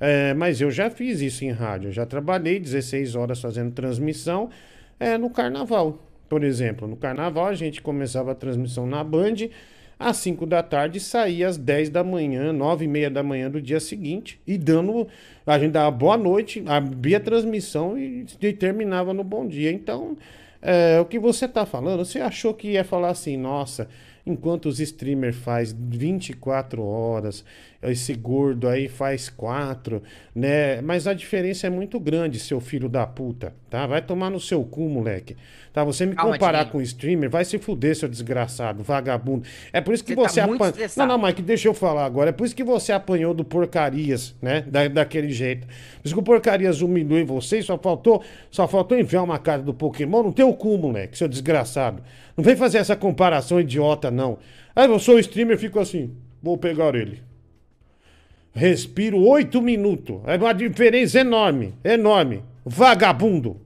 É, 0.00 0.32
mas 0.34 0.60
eu 0.60 0.70
já 0.70 0.90
fiz 0.90 1.20
isso 1.20 1.44
em 1.44 1.50
rádio. 1.50 1.88
Eu 1.88 1.92
já 1.92 2.06
trabalhei 2.06 2.60
16 2.60 3.14
horas 3.14 3.40
fazendo 3.40 3.72
transmissão 3.72 4.50
é, 4.98 5.18
no 5.18 5.30
carnaval, 5.30 5.98
por 6.28 6.44
exemplo. 6.44 6.86
No 6.86 6.96
carnaval 6.96 7.46
a 7.46 7.54
gente 7.54 7.82
começava 7.82 8.32
a 8.32 8.34
transmissão 8.34 8.86
na 8.86 9.02
Band 9.02 9.48
às 9.98 10.16
5 10.18 10.46
da 10.46 10.62
tarde 10.62 11.00
saía 11.00 11.48
às 11.48 11.56
10 11.56 11.90
da 11.90 12.04
manhã, 12.04 12.52
9 12.52 12.84
e 12.84 12.88
meia 12.88 13.10
da 13.10 13.22
manhã 13.22 13.50
do 13.50 13.60
dia 13.60 13.80
seguinte. 13.80 14.40
E 14.46 14.56
dando. 14.56 15.08
A 15.44 15.58
gente 15.58 15.72
dava 15.72 15.90
boa 15.90 16.16
noite, 16.16 16.62
abria 16.66 17.16
a 17.16 17.20
transmissão 17.20 17.98
e, 17.98 18.24
e 18.40 18.52
terminava 18.52 19.12
no 19.12 19.24
bom 19.24 19.46
dia. 19.46 19.72
Então, 19.72 20.16
é, 20.62 21.00
o 21.00 21.04
que 21.04 21.18
você 21.18 21.46
está 21.46 21.66
falando, 21.66 22.04
você 22.04 22.20
achou 22.20 22.54
que 22.54 22.72
ia 22.72 22.84
falar 22.84 23.10
assim, 23.10 23.36
nossa, 23.36 23.88
enquanto 24.26 24.66
os 24.66 24.78
streamers 24.78 25.36
faz 25.36 25.72
24 25.72 26.82
horas, 26.82 27.44
esse 27.80 28.12
gordo 28.14 28.66
aí 28.66 28.88
faz 28.88 29.28
4, 29.28 30.02
né? 30.34 30.80
Mas 30.80 31.06
a 31.06 31.14
diferença 31.14 31.66
é 31.66 31.70
muito 31.70 32.00
grande, 32.00 32.38
seu 32.40 32.60
filho 32.60 32.88
da 32.88 33.06
puta, 33.06 33.54
tá? 33.70 33.86
Vai 33.86 34.02
tomar 34.02 34.30
no 34.30 34.40
seu 34.40 34.64
cu, 34.64 34.88
moleque. 34.88 35.36
Tá? 35.72 35.84
Você 35.84 36.04
me 36.04 36.14
Calma, 36.16 36.32
comparar 36.32 36.58
Diguinho. 36.64 36.72
com 36.72 36.80
streamer, 36.80 37.30
vai 37.30 37.44
se 37.44 37.56
fuder, 37.56 37.94
seu 37.94 38.08
desgraçado, 38.08 38.82
vagabundo. 38.82 39.46
É 39.72 39.80
por 39.80 39.94
isso 39.94 40.02
que 40.02 40.12
Você 40.14 40.22
tá 40.22 40.28
você 40.28 40.40
apanha. 40.40 40.70
estressado. 40.70 41.08
Não, 41.08 41.16
não, 41.18 41.24
Mike, 41.26 41.40
deixa 41.40 41.68
eu 41.68 41.74
falar 41.74 42.04
agora. 42.04 42.30
É 42.30 42.32
por 42.32 42.44
isso 42.46 42.56
que 42.56 42.64
você 42.64 42.90
apanhou 42.90 43.32
do 43.32 43.44
porcarias, 43.44 44.34
né? 44.42 44.62
Da, 44.62 44.88
daquele 44.88 45.30
jeito. 45.30 45.66
Por 45.66 45.74
isso 46.06 46.14
que 46.14 46.20
o 46.20 46.24
porcarias 46.24 46.82
humilhou 46.82 47.16
em 47.18 47.24
você 47.24 47.58
e 47.58 47.62
só 47.62 47.78
faltou, 47.78 48.24
só 48.50 48.66
faltou 48.66 48.98
enviar 48.98 49.22
uma 49.22 49.38
carta 49.38 49.62
do 49.64 49.72
Pokémon 49.72 50.24
no 50.24 50.32
teu 50.32 50.52
cu, 50.52 50.76
moleque, 50.78 51.16
seu 51.16 51.28
desgraçado. 51.28 52.02
Não 52.36 52.42
vem 52.42 52.56
fazer 52.56 52.78
essa 52.78 52.96
comparação 52.96 53.60
idiota, 53.60 54.10
não. 54.10 54.38
Aí 54.74 54.88
eu 54.88 54.98
sou 54.98 55.16
streamer 55.20 55.56
e 55.56 55.60
fico 55.60 55.78
assim, 55.78 56.10
vou 56.42 56.58
pegar 56.58 56.94
ele. 56.96 57.27
Respiro 58.52 59.18
oito 59.18 59.62
minutos. 59.62 60.20
É 60.26 60.36
uma 60.36 60.52
diferença 60.52 61.20
enorme, 61.20 61.74
enorme. 61.84 62.42
Vagabundo. 62.64 63.60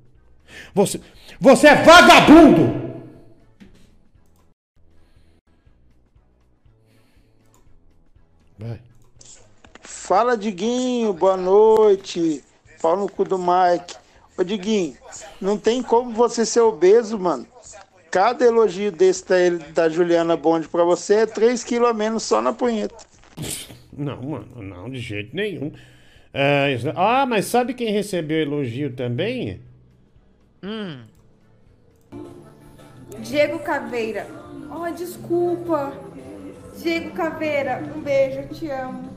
Você, 0.74 1.00
você 1.40 1.68
é 1.68 1.76
vagabundo! 1.76 2.92
Vai. 8.59 8.80
Fala, 9.80 10.36
Diguinho, 10.36 11.12
boa 11.12 11.36
noite. 11.36 12.44
Pau 12.80 12.96
no 12.96 13.09
cu 13.09 13.24
do 13.24 13.38
Mike. 13.38 13.96
Ô, 14.36 14.44
Diguinho, 14.44 14.96
não 15.40 15.56
tem 15.56 15.82
como 15.82 16.12
você 16.12 16.44
ser 16.44 16.60
obeso, 16.60 17.18
mano. 17.18 17.46
Cada 18.10 18.44
elogio 18.44 18.92
desse 18.92 19.24
da, 19.26 19.36
da 19.72 19.88
Juliana 19.88 20.36
Bond 20.36 20.68
pra 20.68 20.84
você 20.84 21.14
é 21.14 21.26
3 21.26 21.64
quilos 21.64 21.88
a 21.88 21.94
menos 21.94 22.22
só 22.22 22.42
na 22.42 22.52
punheta. 22.52 22.96
Não, 23.97 24.20
mano, 24.23 24.47
não, 24.62 24.89
de 24.90 24.98
jeito 24.98 25.35
nenhum. 25.36 25.73
É, 26.32 26.73
isso- 26.73 26.90
ah, 26.97 27.27
mas 27.27 27.44
sabe 27.47 27.74
quem 27.74 27.93
recebeu 27.93 28.39
elogio 28.40 28.93
também? 28.93 29.60
Hum. 30.62 31.02
Diego 33.20 33.59
Caveira. 33.59 34.27
Oh, 34.70 34.90
desculpa. 34.90 35.93
Diego 36.81 37.10
Caveira, 37.10 37.82
um 37.94 38.01
beijo, 38.01 38.39
eu 38.40 38.48
te 38.48 38.70
amo. 38.70 39.12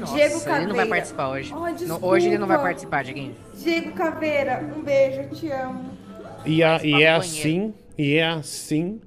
Nossa, 0.00 0.14
Diego 0.14 0.34
ele 0.36 0.44
Caveira. 0.44 0.66
não 0.68 0.74
vai 0.76 0.86
participar 0.86 1.28
hoje. 1.28 1.52
Oh, 1.54 1.84
No- 1.86 2.04
hoje 2.06 2.26
ele 2.26 2.38
não 2.38 2.46
vai 2.46 2.56
desculpa. 2.56 2.62
participar, 2.62 3.04
Diguinho. 3.04 3.34
Diego 3.54 3.92
Caveira, 3.92 4.72
um 4.76 4.82
beijo, 4.82 5.20
eu 5.20 5.30
te 5.30 5.50
amo. 5.50 5.90
E, 6.44 6.62
a- 6.62 6.80
e 6.82 7.02
é 7.02 7.12
maconheiro. 7.12 7.16
assim, 7.18 7.74
e 7.98 8.14
é 8.14 8.26
assim, 8.26 9.00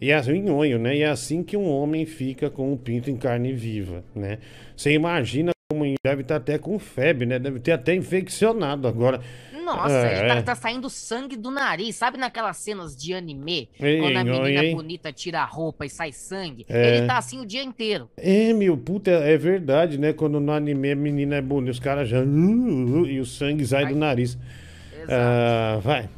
e 0.00 0.10
é 0.10 0.14
assim, 0.14 0.40
nhonho, 0.40 0.78
né? 0.78 0.96
E 0.96 1.02
é 1.02 1.08
assim 1.08 1.42
que 1.42 1.56
um 1.56 1.68
homem 1.68 2.04
fica 2.06 2.50
com 2.50 2.72
um 2.72 2.76
pinto 2.76 3.10
em 3.10 3.16
carne 3.16 3.52
viva, 3.52 4.04
né? 4.14 4.38
Você 4.76 4.92
imagina 4.92 5.52
como 5.70 5.84
ele 5.84 5.96
deve 6.04 6.22
estar 6.22 6.36
até 6.36 6.58
com 6.58 6.78
febre, 6.78 7.26
né? 7.26 7.38
Deve 7.38 7.58
ter 7.58 7.72
até 7.72 7.94
infeccionado 7.94 8.86
agora. 8.86 9.20
Nossa, 9.64 10.06
É, 10.06 10.30
ele 10.30 10.42
tá, 10.42 10.42
tá 10.42 10.54
saindo 10.54 10.90
sangue 10.90 11.36
do 11.36 11.50
nariz. 11.50 11.96
Sabe 11.96 12.18
naquelas 12.18 12.58
cenas 12.58 12.94
de 12.94 13.14
anime? 13.14 13.70
Ei, 13.80 13.98
quando 13.98 14.16
a 14.18 14.24
menina 14.24 14.64
hein? 14.64 14.76
bonita 14.76 15.10
tira 15.10 15.40
a 15.40 15.44
roupa 15.44 15.86
e 15.86 15.90
sai 15.90 16.12
sangue? 16.12 16.66
É. 16.68 16.98
Ele 16.98 17.06
tá 17.06 17.16
assim 17.16 17.40
o 17.40 17.46
dia 17.46 17.62
inteiro. 17.62 18.10
É, 18.16 18.52
meu, 18.52 18.76
puta, 18.76 19.10
é 19.10 19.36
verdade, 19.38 19.98
né? 19.98 20.12
Quando 20.12 20.38
no 20.38 20.52
anime 20.52 20.92
a 20.92 20.96
menina 20.96 21.36
é 21.36 21.42
bonita, 21.42 21.72
os 21.72 21.80
caras 21.80 22.08
já. 22.08 22.22
e 22.22 23.18
o 23.18 23.24
sangue 23.24 23.66
sai 23.66 23.86
do 23.86 23.96
nariz. 23.96 24.38
Ah, 25.08 25.78
vai. 25.82 26.08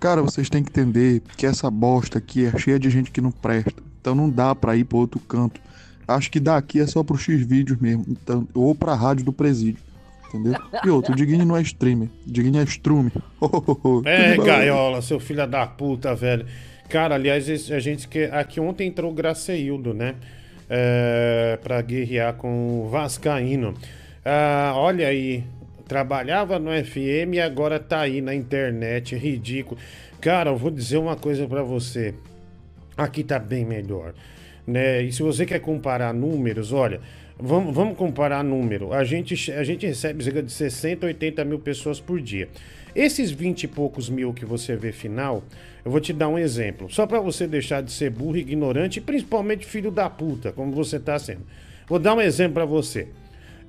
Cara, 0.00 0.22
vocês 0.22 0.48
têm 0.48 0.62
que 0.62 0.70
entender 0.70 1.22
que 1.36 1.44
essa 1.44 1.70
bosta 1.70 2.18
aqui 2.18 2.46
é 2.46 2.56
cheia 2.58 2.78
de 2.78 2.88
gente 2.88 3.10
que 3.10 3.20
não 3.20 3.32
presta. 3.32 3.82
Então 4.00 4.14
não 4.14 4.30
dá 4.30 4.54
pra 4.54 4.76
ir 4.76 4.84
pra 4.84 4.98
outro 4.98 5.18
canto. 5.20 5.60
Acho 6.06 6.30
que 6.30 6.40
daqui 6.40 6.80
é 6.80 6.86
só 6.86 7.02
pro 7.02 7.18
X-Vídeos 7.18 7.78
mesmo. 7.78 8.04
Então, 8.08 8.46
ou 8.54 8.74
pra 8.74 8.94
rádio 8.94 9.24
do 9.24 9.32
presídio. 9.32 9.82
Entendeu? 10.28 10.54
E 10.84 10.90
outro, 10.90 11.12
o 11.12 11.16
Diguinho 11.16 11.44
não 11.44 11.56
é 11.56 11.62
streamer. 11.62 12.08
Diguinho 12.26 12.60
é 12.60 12.64
strume. 12.64 13.12
É, 14.04 14.36
gaiola, 14.36 15.00
seu 15.00 15.18
filho 15.18 15.46
da 15.46 15.66
puta, 15.66 16.14
velho. 16.14 16.46
Cara, 16.88 17.14
aliás, 17.14 17.48
a 17.70 17.78
gente 17.78 18.08
que 18.08 18.24
aqui 18.24 18.60
ontem 18.60 18.88
entrou 18.88 19.10
o 19.10 19.14
Graceildo, 19.14 19.92
né? 19.92 20.14
É, 20.68 21.58
pra 21.62 21.80
guerrear 21.82 22.34
com 22.34 22.82
o 22.82 22.88
Vascaíno. 22.88 23.74
Ah, 24.24 24.72
olha 24.76 25.08
aí, 25.08 25.44
trabalhava 25.88 26.58
no 26.58 26.70
FM 26.70 27.34
e 27.34 27.40
agora 27.40 27.80
tá 27.80 28.02
aí 28.02 28.20
na 28.20 28.34
internet, 28.34 29.16
ridículo. 29.16 29.80
Cara, 30.20 30.50
eu 30.50 30.56
vou 30.56 30.70
dizer 30.70 30.98
uma 30.98 31.16
coisa 31.16 31.48
pra 31.48 31.62
você. 31.62 32.14
Aqui 32.96 33.24
tá 33.24 33.38
bem 33.38 33.64
melhor, 33.64 34.12
né? 34.66 35.02
E 35.02 35.10
se 35.10 35.22
você 35.22 35.46
quer 35.46 35.60
comparar 35.60 36.12
números, 36.12 36.72
olha, 36.72 37.00
vamos, 37.38 37.74
vamos 37.74 37.96
comparar 37.96 38.44
número. 38.44 38.92
A 38.92 39.02
gente, 39.02 39.50
a 39.52 39.64
gente 39.64 39.86
recebe 39.86 40.22
cerca 40.22 40.42
de 40.42 40.52
60, 40.52 41.06
80 41.06 41.44
mil 41.44 41.58
pessoas 41.58 41.98
por 41.98 42.20
dia. 42.20 42.48
Esses 42.94 43.30
20 43.30 43.64
e 43.64 43.68
poucos 43.68 44.10
mil 44.10 44.34
que 44.34 44.44
você 44.44 44.74
vê 44.74 44.92
final, 44.92 45.42
eu 45.84 45.90
vou 45.90 46.00
te 46.00 46.12
dar 46.12 46.28
um 46.28 46.38
exemplo. 46.38 46.90
Só 46.90 47.06
pra 47.06 47.20
você 47.20 47.46
deixar 47.46 47.82
de 47.82 47.92
ser 47.92 48.10
burro, 48.10 48.36
ignorante 48.36 48.98
e 48.98 49.02
principalmente 49.02 49.64
filho 49.64 49.90
da 49.90 50.10
puta, 50.10 50.52
como 50.52 50.72
você 50.72 50.98
tá 50.98 51.18
sendo. 51.18 51.42
Vou 51.86 51.98
dar 51.98 52.14
um 52.14 52.20
exemplo 52.20 52.54
pra 52.54 52.64
você. 52.64 53.08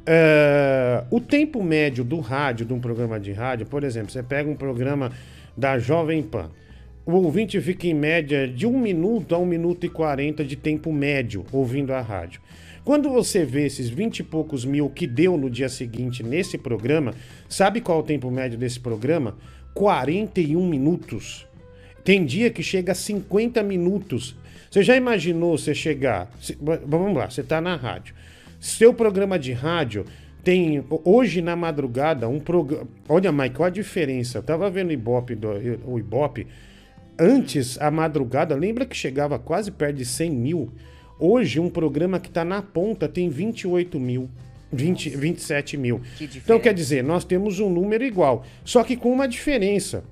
É, 0.05 1.03
o 1.11 1.19
tempo 1.19 1.63
médio 1.63 2.03
do 2.03 2.19
rádio, 2.19 2.65
de 2.65 2.73
um 2.73 2.79
programa 2.79 3.19
de 3.19 3.31
rádio, 3.31 3.65
por 3.65 3.83
exemplo, 3.83 4.11
você 4.11 4.23
pega 4.23 4.49
um 4.49 4.55
programa 4.55 5.11
da 5.55 5.77
Jovem 5.77 6.23
Pan. 6.23 6.49
O 7.05 7.13
ouvinte 7.13 7.59
fica 7.59 7.87
em 7.87 7.93
média 7.93 8.47
de 8.47 8.67
1 8.67 8.79
minuto 8.79 9.33
a 9.33 9.37
1 9.39 9.45
minuto 9.45 9.85
e 9.85 9.89
40 9.89 10.43
de 10.43 10.55
tempo 10.55 10.93
médio 10.93 11.45
ouvindo 11.51 11.93
a 11.93 12.01
rádio. 12.01 12.41
Quando 12.83 13.09
você 13.09 13.43
vê 13.45 13.65
esses 13.65 13.89
20 13.89 14.19
e 14.19 14.23
poucos 14.23 14.65
mil 14.65 14.89
que 14.89 15.05
deu 15.05 15.37
no 15.37 15.49
dia 15.49 15.69
seguinte 15.69 16.23
nesse 16.23 16.57
programa, 16.57 17.13
sabe 17.47 17.81
qual 17.81 17.99
é 17.99 18.01
o 18.01 18.05
tempo 18.05 18.31
médio 18.31 18.57
desse 18.57 18.79
programa? 18.79 19.37
41 19.73 20.67
minutos. 20.67 21.47
Tem 22.03 22.25
dia 22.25 22.49
que 22.49 22.63
chega 22.63 22.93
a 22.93 22.95
50 22.95 23.61
minutos. 23.61 24.35
Você 24.71 24.81
já 24.83 24.95
imaginou 24.95 25.57
você 25.57 25.73
chegar? 25.75 26.31
Vamos 26.85 27.15
lá, 27.15 27.29
você 27.29 27.41
está 27.41 27.59
na 27.59 27.75
rádio. 27.75 28.15
Seu 28.59 28.93
programa 28.93 29.39
de 29.39 29.53
rádio 29.53 30.05
tem 30.43 30.83
hoje 31.03 31.41
na 31.41 31.55
madrugada 31.55 32.27
um 32.27 32.39
programa. 32.39 32.87
Olha, 33.07 33.31
Mike, 33.31 33.55
qual 33.55 33.67
a 33.67 33.69
diferença? 33.69 34.39
Eu 34.39 34.43
tava 34.43 34.69
vendo 34.69 34.89
o 34.89 34.93
Ibope, 34.93 35.35
do, 35.35 35.49
o 35.85 35.97
Ibope. 35.97 36.47
Antes, 37.17 37.79
a 37.81 37.91
madrugada, 37.91 38.55
lembra 38.55 38.85
que 38.85 38.95
chegava 38.95 39.37
quase 39.37 39.71
perto 39.71 39.97
de 39.97 40.05
100 40.05 40.31
mil? 40.31 40.71
Hoje, 41.19 41.59
um 41.59 41.69
programa 41.69 42.19
que 42.19 42.29
está 42.29 42.45
na 42.45 42.61
ponta 42.61 43.07
tem 43.07 43.29
28 43.29 43.99
mil. 43.99 44.29
20, 44.71 45.09
27 45.09 45.77
mil. 45.77 46.01
Então, 46.21 46.59
quer 46.59 46.73
dizer, 46.73 47.03
nós 47.03 47.25
temos 47.25 47.59
um 47.59 47.69
número 47.69 48.03
igual, 48.03 48.45
só 48.63 48.83
que 48.83 48.95
com 48.95 49.11
uma 49.11 49.27
diferença. 49.27 50.03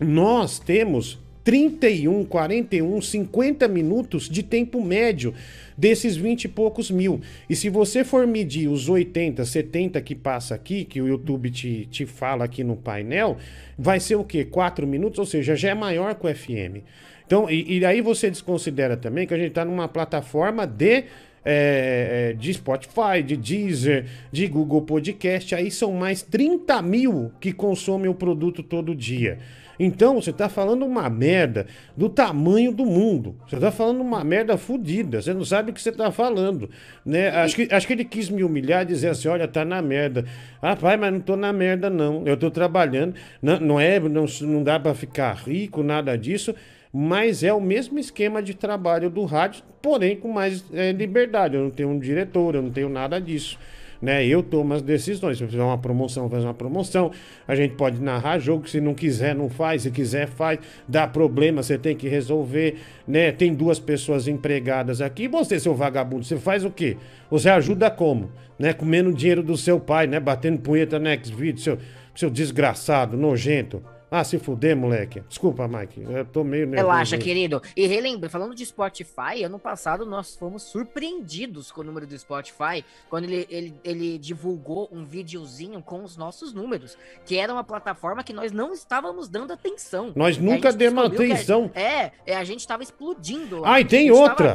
Nós 0.00 0.58
temos 0.58 1.18
31, 1.44 2.24
41, 2.24 3.00
50 3.00 3.68
minutos 3.68 4.28
de 4.28 4.42
tempo 4.42 4.82
médio 4.82 5.34
desses 5.76 6.16
20 6.16 6.44
e 6.44 6.48
poucos 6.48 6.90
mil. 6.90 7.20
E 7.48 7.56
se 7.56 7.70
você 7.70 8.04
for 8.04 8.26
medir 8.26 8.68
os 8.68 8.88
80, 8.88 9.44
70 9.44 10.00
que 10.02 10.14
passa 10.14 10.54
aqui, 10.54 10.84
que 10.84 11.00
o 11.00 11.08
YouTube 11.08 11.50
te, 11.50 11.86
te 11.90 12.04
fala 12.04 12.44
aqui 12.44 12.62
no 12.62 12.76
painel, 12.76 13.38
vai 13.78 13.98
ser 13.98 14.16
o 14.16 14.24
quê? 14.24 14.44
4 14.44 14.86
minutos, 14.86 15.18
ou 15.18 15.26
seja, 15.26 15.56
já 15.56 15.70
é 15.70 15.74
maior 15.74 16.14
que 16.14 16.26
o 16.26 16.34
FM. 16.34 16.84
Então, 17.26 17.48
e, 17.48 17.78
e 17.78 17.84
aí 17.84 18.00
você 18.00 18.28
desconsidera 18.28 18.96
também 18.96 19.26
que 19.26 19.32
a 19.32 19.38
gente 19.38 19.50
está 19.50 19.64
numa 19.64 19.88
plataforma 19.88 20.66
de, 20.66 21.04
é, 21.44 22.34
de 22.38 22.52
Spotify, 22.52 23.22
de 23.24 23.36
Deezer, 23.36 24.04
de 24.30 24.46
Google 24.48 24.82
Podcast. 24.82 25.54
Aí 25.54 25.70
são 25.70 25.92
mais 25.92 26.22
30 26.22 26.82
mil 26.82 27.32
que 27.40 27.52
consomem 27.52 28.10
o 28.10 28.14
produto 28.14 28.62
todo 28.62 28.94
dia. 28.94 29.38
Então, 29.82 30.20
você 30.20 30.28
está 30.28 30.46
falando 30.46 30.84
uma 30.84 31.08
merda 31.08 31.66
do 31.96 32.10
tamanho 32.10 32.70
do 32.70 32.84
mundo. 32.84 33.34
Você 33.48 33.54
está 33.54 33.72
falando 33.72 34.02
uma 34.02 34.22
merda 34.22 34.58
fodida. 34.58 35.22
Você 35.22 35.32
não 35.32 35.42
sabe 35.42 35.70
o 35.70 35.74
que 35.74 35.80
você 35.80 35.88
está 35.88 36.12
falando. 36.12 36.68
Né? 37.02 37.30
Acho, 37.30 37.56
que, 37.56 37.74
acho 37.74 37.86
que 37.86 37.94
ele 37.94 38.04
quis 38.04 38.28
me 38.28 38.44
humilhar 38.44 38.82
e 38.82 38.84
dizer 38.84 39.08
assim: 39.08 39.28
olha, 39.28 39.48
tá 39.48 39.64
na 39.64 39.80
merda. 39.80 40.26
Rapaz, 40.62 41.00
mas 41.00 41.10
não 41.10 41.20
tô 41.20 41.34
na 41.34 41.50
merda, 41.50 41.88
não. 41.88 42.26
Eu 42.26 42.36
tô 42.36 42.50
trabalhando. 42.50 43.14
Não, 43.40 43.58
não 43.58 43.80
é, 43.80 43.98
não, 43.98 44.26
não 44.42 44.62
dá 44.62 44.78
para 44.78 44.94
ficar 44.94 45.32
rico, 45.32 45.82
nada 45.82 46.14
disso. 46.18 46.54
mas 46.92 47.42
é 47.42 47.50
o 47.50 47.60
mesmo 47.60 47.98
esquema 47.98 48.42
de 48.42 48.52
trabalho 48.52 49.08
do 49.08 49.24
rádio, 49.24 49.62
porém 49.80 50.14
com 50.14 50.30
mais 50.30 50.62
é, 50.74 50.92
liberdade. 50.92 51.56
Eu 51.56 51.62
não 51.62 51.70
tenho 51.70 51.88
um 51.88 51.98
diretor, 51.98 52.54
eu 52.54 52.60
não 52.60 52.70
tenho 52.70 52.90
nada 52.90 53.18
disso. 53.18 53.58
Né? 54.00 54.26
Eu 54.26 54.42
tomo 54.42 54.72
as 54.74 54.82
decisões. 54.82 55.38
Se 55.38 55.46
fizer 55.46 55.62
uma 55.62 55.78
promoção, 55.78 56.28
faz 56.28 56.44
uma 56.44 56.54
promoção. 56.54 57.10
A 57.46 57.54
gente 57.54 57.74
pode 57.74 58.00
narrar 58.00 58.38
jogo, 58.38 58.68
se 58.68 58.80
não 58.80 58.94
quiser, 58.94 59.34
não 59.34 59.48
faz. 59.48 59.82
Se 59.82 59.90
quiser, 59.90 60.26
faz. 60.26 60.58
Dá 60.88 61.06
problema, 61.06 61.62
você 61.62 61.76
tem 61.76 61.94
que 61.96 62.08
resolver. 62.08 62.78
Né? 63.06 63.32
Tem 63.32 63.54
duas 63.54 63.78
pessoas 63.78 64.26
empregadas 64.26 65.00
aqui. 65.00 65.24
E 65.24 65.28
você, 65.28 65.60
seu 65.60 65.74
vagabundo, 65.74 66.24
você 66.24 66.36
faz 66.36 66.64
o 66.64 66.70
quê? 66.70 66.96
Você 67.30 67.48
ajuda 67.50 67.90
como? 67.90 68.30
Né? 68.58 68.72
Comendo 68.72 69.12
dinheiro 69.12 69.42
do 69.42 69.56
seu 69.56 69.78
pai, 69.78 70.06
né? 70.06 70.18
Batendo 70.18 70.58
punheta 70.60 70.98
no 70.98 71.08
X-Video, 71.08 71.60
seu, 71.60 71.78
seu 72.14 72.30
desgraçado, 72.30 73.16
nojento. 73.16 73.82
Ah, 74.10 74.24
se 74.24 74.38
fuder, 74.40 74.76
moleque. 74.76 75.22
Desculpa, 75.28 75.68
Mike. 75.68 76.02
Eu 76.02 76.24
tô 76.24 76.42
meio 76.42 76.66
nervoso. 76.66 76.90
Relaxa, 76.90 77.14
aí. 77.16 77.22
querido. 77.22 77.62
E 77.76 77.86
relembra, 77.86 78.28
falando 78.28 78.56
de 78.56 78.66
Spotify, 78.66 79.44
ano 79.44 79.56
passado 79.58 80.04
nós 80.04 80.34
fomos 80.34 80.64
surpreendidos 80.64 81.70
com 81.70 81.80
o 81.80 81.84
número 81.84 82.06
do 82.06 82.18
Spotify 82.18 82.84
quando 83.08 83.24
ele, 83.24 83.46
ele, 83.48 83.74
ele 83.84 84.18
divulgou 84.18 84.88
um 84.90 85.04
videozinho 85.04 85.80
com 85.80 86.02
os 86.02 86.16
nossos 86.16 86.52
números, 86.52 86.98
que 87.24 87.36
era 87.38 87.52
uma 87.52 87.62
plataforma 87.62 88.24
que 88.24 88.32
nós 88.32 88.50
não 88.50 88.72
estávamos 88.72 89.28
dando 89.28 89.52
atenção. 89.52 90.12
Nós 90.16 90.36
nunca 90.36 90.72
demos 90.72 91.08
que 91.10 91.22
a- 91.22 91.34
atenção. 91.34 91.70
é, 91.74 92.10
é, 92.26 92.36
a 92.36 92.42
gente 92.44 92.66
tava 92.66 92.82
explodindo. 92.82 93.60
lá. 93.60 93.74
Ah, 93.74 93.80
e 93.80 93.84
tem 93.84 94.10
outra. 94.10 94.54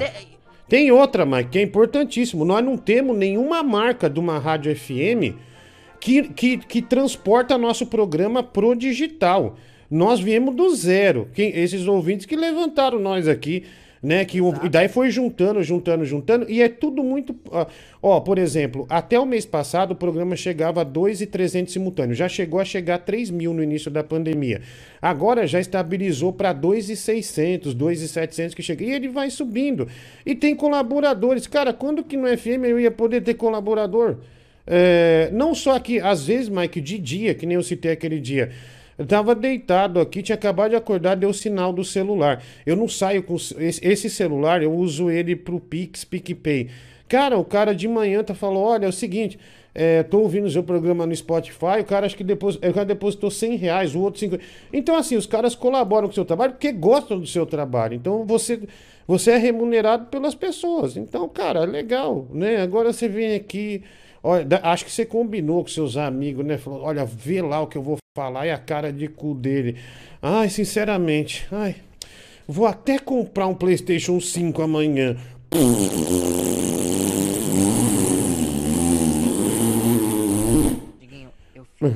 Tem 0.68 0.92
outra, 0.92 1.26
Mike, 1.26 1.50
que 1.52 1.60
é 1.60 1.62
importantíssimo. 1.62 2.44
Nós 2.44 2.64
não 2.66 2.76
temos 2.76 3.16
nenhuma 3.16 3.62
marca 3.62 4.10
de 4.10 4.20
uma 4.20 4.40
rádio 4.40 4.76
FM 4.76 5.38
que, 6.00 6.30
que, 6.30 6.58
que 6.58 6.82
transporta 6.82 7.58
nosso 7.58 7.86
programa 7.88 8.44
pro 8.44 8.76
digital. 8.76 9.58
Nós 9.90 10.20
viemos 10.20 10.56
do 10.56 10.74
zero. 10.76 11.30
Quem, 11.34 11.50
esses 11.58 11.88
ouvintes 11.88 12.26
que 12.26 12.36
levantaram 12.36 13.00
nós 13.00 13.28
aqui, 13.28 13.64
né? 14.06 14.24
Que, 14.24 14.40
e 14.64 14.70
daí 14.70 14.88
foi 14.88 15.10
juntando, 15.10 15.64
juntando, 15.64 16.06
juntando. 16.06 16.46
E 16.50 16.62
é 16.62 16.70
tudo 16.70 17.04
muito. 17.04 17.36
Ó, 17.50 17.66
ó, 18.02 18.20
por 18.20 18.38
exemplo, 18.38 18.86
até 18.90 19.20
o 19.20 19.26
mês 19.26 19.46
passado 19.46 19.92
o 19.92 19.96
programa 19.96 20.36
chegava 20.36 20.82
a 20.82 20.84
2,300 20.84 21.74
simultâneos. 21.74 22.18
Já 22.18 22.30
chegou 22.30 22.60
a 22.60 22.66
chegar 22.66 22.96
a 22.96 23.00
3 23.00 23.32
mil 23.32 23.54
no 23.54 23.64
início 23.64 23.90
da 23.90 24.04
pandemia. 24.04 24.62
Agora 25.02 25.48
já 25.48 25.60
estabilizou 25.60 26.32
para 26.32 26.54
2,600, 26.54 27.74
2,700 27.74 28.54
que 28.54 28.62
chega. 28.62 28.84
E 28.84 28.92
ele 28.92 29.08
vai 29.08 29.30
subindo. 29.30 29.88
E 30.26 30.36
tem 30.36 30.56
colaboradores. 30.56 31.48
Cara, 31.48 31.74
quando 31.74 32.04
que 32.04 32.16
no 32.16 32.28
FM 32.28 32.66
eu 32.66 32.80
ia 32.80 32.92
poder 32.92 33.22
ter 33.22 33.34
colaborador? 33.36 34.18
É, 34.68 35.30
não 35.32 35.54
só 35.54 35.76
aqui, 35.76 36.00
às 36.00 36.26
vezes, 36.28 36.50
Mike, 36.50 36.82
de 36.82 36.98
dia, 36.98 37.36
que 37.36 37.46
nem 37.46 37.56
eu 37.56 37.64
citei 37.64 37.92
aquele 37.92 38.20
dia. 38.20 38.52
Eu 38.98 39.06
tava 39.06 39.36
deitado 39.36 40.00
aqui, 40.00 40.24
tinha 40.24 40.36
acabado 40.36 40.70
de 40.70 40.76
acordar, 40.78 41.16
deu 41.16 41.34
sinal 41.34 41.74
do 41.74 41.84
celular. 41.84 42.42
Eu 42.66 42.76
não 42.76 42.88
saio 42.88 43.22
com 43.24 43.36
esse, 43.36 44.10
celular, 44.10 44.64
eu 44.64 44.74
uso 44.74 45.10
ele 45.10 45.36
pro 45.36 45.60
Pix, 45.60 46.06
PicPay. 46.06 46.70
Cara, 47.08 47.38
o 47.38 47.44
cara 47.44 47.76
de 47.76 47.88
manhã 47.88 48.24
tá 48.24 48.34
falando: 48.34 48.60
olha, 48.60 48.86
é 48.86 48.90
o 48.90 48.94
seguinte, 48.94 49.38
é, 49.74 50.02
tô 50.04 50.20
ouvindo 50.22 50.46
o 50.46 50.50
seu 50.50 50.64
programa 50.64 51.06
no 51.06 51.14
Spotify, 51.14 51.82
o 51.82 51.86
cara 51.86 52.06
acho 52.06 52.16
que 52.16 52.24
depois, 52.24 52.56
o 52.56 52.60
cara 52.60 52.86
depositou 52.86 53.30
100 53.30 53.58
reais, 53.58 53.94
o 53.94 54.00
outro 54.00 54.22
50. 54.22 54.42
Então, 54.72 54.96
assim, 54.96 55.18
os 55.18 55.26
caras 55.26 55.54
colaboram 55.54 56.08
com 56.08 56.14
o 56.14 56.16
seu 56.16 56.26
trabalho 56.26 56.54
porque 56.54 56.72
gostam 56.72 57.20
do 57.20 57.28
seu 57.28 57.46
trabalho. 57.46 57.94
Então, 57.96 58.26
você, 58.26 58.62
você 59.06 59.32
é 59.32 59.38
remunerado 59.38 60.06
pelas 60.06 60.34
pessoas. 60.34 60.96
Então, 60.96 61.28
cara, 61.28 61.66
legal, 61.66 62.26
né? 62.32 62.62
Agora 62.62 62.94
você 62.94 63.10
vem 63.10 63.36
aqui. 63.36 63.84
Olha, 64.28 64.60
acho 64.64 64.86
que 64.86 64.92
você 64.92 65.06
combinou 65.06 65.62
com 65.62 65.70
seus 65.70 65.96
amigos, 65.98 66.44
né? 66.44 66.58
Falou, 66.58 66.82
olha, 66.82 67.06
vê 67.06 67.44
lá 67.44 67.62
o 67.62 67.68
que 67.68 67.78
eu 67.78 67.84
vou 67.84 67.98
falar 68.18 68.48
e 68.48 68.50
a 68.50 68.58
cara 68.58 68.92
de 68.92 69.08
cu 69.08 69.36
dele. 69.36 69.78
Ai, 70.20 70.50
sinceramente, 70.50 71.48
ai, 71.52 71.76
vou 72.48 72.66
até 72.66 72.98
comprar 72.98 73.46
um 73.46 73.54
PlayStation 73.54 74.20
5 74.20 74.64
amanhã. 74.64 75.16
Diguinho, 81.00 81.30
eu 81.54 81.64
fico 81.64 81.94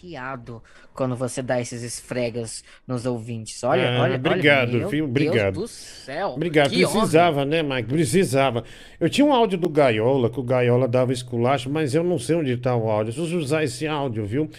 arrepiado 0.00 0.62
quando 0.94 1.14
você 1.14 1.42
dá 1.42 1.60
esses 1.60 1.82
esfregas 1.82 2.64
nos 2.86 3.06
ouvintes. 3.06 3.62
Olha, 3.62 3.98
Ah, 3.98 4.02
olha, 4.02 4.16
obrigado, 4.16 4.74
olha, 4.74 4.88
filho, 4.88 5.06
Deus 5.06 5.10
obrigado. 5.10 5.54
do 5.54 5.68
céu. 5.68 6.28
Obrigado, 6.30 6.70
precisava, 6.70 7.44
né, 7.44 7.62
Mike? 7.62 7.88
Precisava. 7.88 8.64
Eu 8.98 9.08
tinha 9.08 9.24
um 9.24 9.32
áudio 9.32 9.58
do 9.58 9.68
Gaiola, 9.68 10.28
que 10.30 10.40
o 10.40 10.42
Gaiola 10.42 10.88
dava 10.88 11.12
esculacho, 11.12 11.70
mas 11.70 11.94
eu 11.94 12.02
não 12.02 12.18
sei 12.18 12.36
onde 12.36 12.56
tá 12.56 12.74
o 12.74 12.90
áudio. 12.90 13.12
Preciso 13.14 13.38
usar 13.38 13.64
esse 13.64 13.86
áudio, 13.86 14.26
viu? 14.26 14.50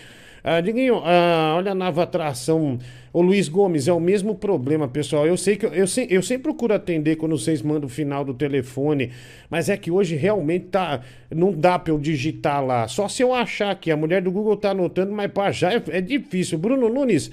Ah, 0.44 0.60
Diguinho, 0.62 1.02
ah, 1.04 1.54
olha 1.58 1.72
a 1.72 1.76
nova 1.76 2.04
atração. 2.04 2.80
Ô 3.14 3.22
Luiz 3.22 3.50
Gomes, 3.50 3.88
é 3.88 3.94
o 3.94 4.00
mesmo 4.00 4.34
problema, 4.36 4.88
pessoal. 4.88 5.28
Eu 5.28 5.36
sei 5.38 5.56
que 5.58 5.66
eu, 5.66 5.74
eu, 5.74 5.86
eu 6.10 6.22
sempre 6.22 6.44
procuro 6.44 6.74
atender 6.74 7.18
quando 7.18 7.38
vocês 7.38 7.62
mandam 7.62 7.86
o 7.88 7.90
final 7.90 8.24
do 8.24 8.34
telefone, 8.34 9.12
mas 9.50 9.70
é 9.70 9.76
que 9.78 9.92
hoje 9.92 10.16
realmente 10.16 10.68
tá. 10.68 11.02
Não 11.30 11.52
dá 11.52 11.78
pra 11.78 11.94
eu 11.94 12.00
digitar 12.00 12.66
lá. 12.66 12.88
Só 12.88 13.08
se 13.08 13.22
eu 13.22 13.34
achar 13.34 13.76
que 13.76 13.92
a 13.92 13.98
mulher 13.98 14.22
do 14.22 14.32
Google 14.32 14.56
tá 14.58 14.72
anotando, 14.72 15.12
mas 15.12 15.30
pra 15.32 15.52
já 15.52 15.74
é, 15.74 15.82
é 15.90 16.02
difícil. 16.02 16.58
Bruno 16.58 16.88
Nunes. 16.90 17.30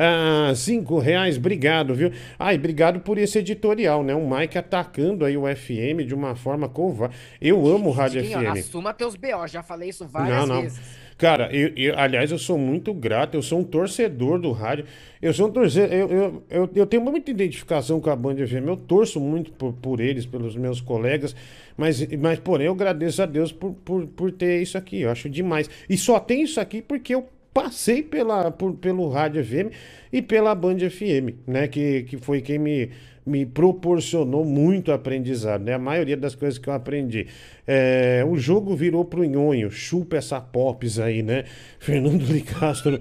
Ah, 0.00 0.52
cinco 0.54 0.98
reais, 1.00 1.36
obrigado, 1.36 1.92
viu? 1.92 2.12
Ai, 2.38 2.54
obrigado 2.54 3.00
por 3.00 3.18
esse 3.18 3.38
editorial, 3.40 4.04
né? 4.04 4.14
O 4.14 4.30
Mike 4.30 4.56
atacando 4.56 5.24
aí 5.24 5.36
o 5.36 5.42
FM 5.44 6.06
de 6.06 6.14
uma 6.14 6.36
forma 6.36 6.68
covarde. 6.68 7.16
Eu 7.40 7.66
amo 7.66 7.88
o 7.88 7.92
Rádio 7.92 8.22
Diguinho, 8.22 8.52
FM. 8.52 8.58
assuma 8.58 8.94
teus 8.94 9.16
BO, 9.16 9.46
já 9.48 9.60
falei 9.60 9.88
isso 9.88 10.06
várias 10.06 10.38
Não, 10.38 10.46
não. 10.46 10.62
vezes. 10.62 10.80
Cara, 11.18 11.50
eu, 11.52 11.72
eu- 11.76 11.98
aliás, 11.98 12.30
eu 12.30 12.38
sou 12.38 12.56
muito 12.56 12.94
grato, 12.94 13.34
eu 13.36 13.42
sou 13.42 13.58
um 13.58 13.64
torcedor 13.64 14.38
do 14.38 14.52
rádio. 14.52 14.84
Eu 15.20 15.32
sou 15.34 15.48
um 15.48 15.50
torcedor, 15.50 15.92
eu, 15.92 16.08
eu, 16.10 16.42
eu, 16.48 16.70
eu 16.76 16.86
tenho 16.86 17.02
muita 17.02 17.28
identificação 17.32 18.00
com 18.00 18.08
a 18.08 18.14
Band 18.14 18.36
FM, 18.46 18.68
eu 18.68 18.76
torço 18.76 19.18
muito 19.18 19.50
por, 19.52 19.72
por 19.72 19.98
eles, 20.00 20.24
pelos 20.24 20.54
meus 20.54 20.80
colegas, 20.80 21.34
mas, 21.76 22.06
mas 22.18 22.38
porém 22.38 22.68
eu 22.68 22.72
agradeço 22.72 23.20
a 23.20 23.26
Deus 23.26 23.50
por, 23.50 23.72
por, 23.84 24.06
por 24.06 24.30
ter 24.30 24.62
isso 24.62 24.78
aqui, 24.78 25.00
eu 25.00 25.10
acho 25.10 25.28
demais. 25.28 25.68
E 25.90 25.96
só 25.96 26.20
tem 26.20 26.42
isso 26.42 26.60
aqui 26.60 26.80
porque 26.80 27.12
eu 27.14 27.28
passei 27.52 28.00
pela, 28.00 28.52
por, 28.52 28.74
pelo 28.74 29.08
Rádio 29.08 29.42
FM 29.44 29.72
e 30.12 30.22
pela 30.22 30.54
Band 30.54 30.78
FM, 30.88 31.34
né? 31.48 31.66
Que, 31.66 32.04
que 32.04 32.16
foi 32.16 32.40
quem 32.40 32.60
me, 32.60 32.90
me 33.26 33.44
proporcionou 33.44 34.44
muito 34.44 34.92
aprendizado, 34.92 35.64
né? 35.64 35.74
A 35.74 35.78
maioria 35.80 36.16
das 36.16 36.36
coisas 36.36 36.58
que 36.58 36.68
eu 36.68 36.72
aprendi. 36.74 37.26
É, 37.70 38.24
o 38.26 38.34
jogo 38.38 38.74
virou 38.74 39.04
pro 39.04 39.22
nhonho, 39.24 39.70
chupa 39.70 40.16
essa 40.16 40.40
pops 40.40 40.98
aí, 40.98 41.22
né? 41.22 41.44
Fernando 41.78 42.22
Licastro, 42.22 42.98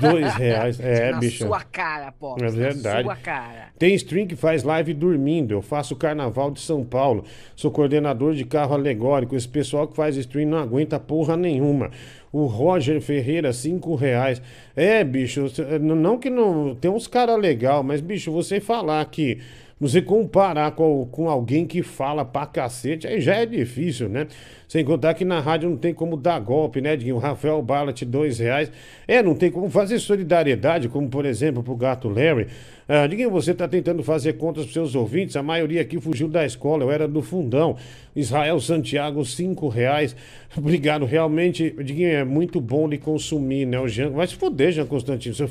dois 0.00 0.34
reais. 0.34 0.80
É, 0.80 1.12
na 1.14 1.18
bicho. 1.20 1.46
sua 1.46 1.60
cara, 1.62 2.10
pô. 2.10 2.36
É 2.40 2.50
verdade. 2.50 3.04
Sua 3.04 3.14
cara. 3.14 3.68
Tem 3.78 3.94
stream 3.94 4.26
que 4.26 4.34
faz 4.34 4.64
live 4.64 4.92
dormindo. 4.92 5.52
Eu 5.52 5.62
faço 5.62 5.94
carnaval 5.94 6.50
de 6.50 6.60
São 6.60 6.84
Paulo. 6.84 7.24
Sou 7.54 7.70
coordenador 7.70 8.34
de 8.34 8.44
carro 8.44 8.74
alegórico. 8.74 9.36
Esse 9.36 9.46
pessoal 9.46 9.86
que 9.86 9.94
faz 9.94 10.16
stream 10.16 10.48
não 10.48 10.58
aguenta 10.58 10.98
porra 10.98 11.36
nenhuma. 11.36 11.92
O 12.32 12.46
Roger 12.46 13.00
Ferreira, 13.00 13.52
cinco 13.52 13.94
reais. 13.94 14.42
É, 14.74 15.04
bicho, 15.04 15.46
não 15.80 16.18
que 16.18 16.28
não. 16.28 16.74
Tem 16.74 16.90
uns 16.90 17.06
caras 17.06 17.38
legal, 17.40 17.84
mas, 17.84 18.00
bicho, 18.00 18.32
você 18.32 18.58
falar 18.58 19.04
que. 19.04 19.38
Você 19.80 20.02
comparar 20.02 20.72
com, 20.72 21.06
com 21.06 21.28
alguém 21.28 21.64
que 21.64 21.82
fala 21.84 22.24
pra 22.24 22.46
cacete, 22.46 23.06
aí 23.06 23.20
já 23.20 23.36
é 23.36 23.46
difícil, 23.46 24.08
né? 24.08 24.26
Sem 24.66 24.84
contar 24.84 25.14
que 25.14 25.24
na 25.24 25.38
rádio 25.38 25.70
não 25.70 25.76
tem 25.76 25.94
como 25.94 26.16
dar 26.16 26.40
golpe, 26.40 26.80
né, 26.80 26.96
Diguinho? 26.96 27.16
Rafael 27.16 27.62
Ballat, 27.62 28.02
dois 28.02 28.40
reais. 28.40 28.72
É, 29.06 29.22
não 29.22 29.34
tem 29.34 29.50
como 29.50 29.70
fazer 29.70 29.98
solidariedade, 30.00 30.88
como 30.88 31.08
por 31.08 31.24
exemplo 31.24 31.62
pro 31.62 31.76
gato 31.76 32.08
Larry. 32.08 32.48
Ah, 32.90 33.06
Diguinho, 33.06 33.30
você 33.30 33.52
tá 33.52 33.68
tentando 33.68 34.02
fazer 34.02 34.32
contas 34.38 34.62
pros 34.64 34.72
seus 34.72 34.94
ouvintes, 34.94 35.36
a 35.36 35.42
maioria 35.42 35.82
aqui 35.82 36.00
fugiu 36.00 36.26
da 36.26 36.46
escola, 36.46 36.84
eu 36.84 36.90
era 36.90 37.06
do 37.06 37.20
fundão. 37.20 37.76
Israel 38.16 38.58
Santiago, 38.60 39.22
cinco 39.26 39.68
reais. 39.68 40.16
Obrigado, 40.56 41.04
realmente, 41.04 41.70
Diguinho, 41.84 42.08
é 42.08 42.24
muito 42.24 42.62
bom 42.62 42.88
de 42.88 42.96
consumir, 42.96 43.66
né? 43.66 43.78
O 43.78 43.86
Jean, 43.86 44.08
vai 44.10 44.26
se 44.26 44.36
foder, 44.36 44.72
Jean 44.72 44.86
Constantino, 44.86 45.34
seu, 45.34 45.50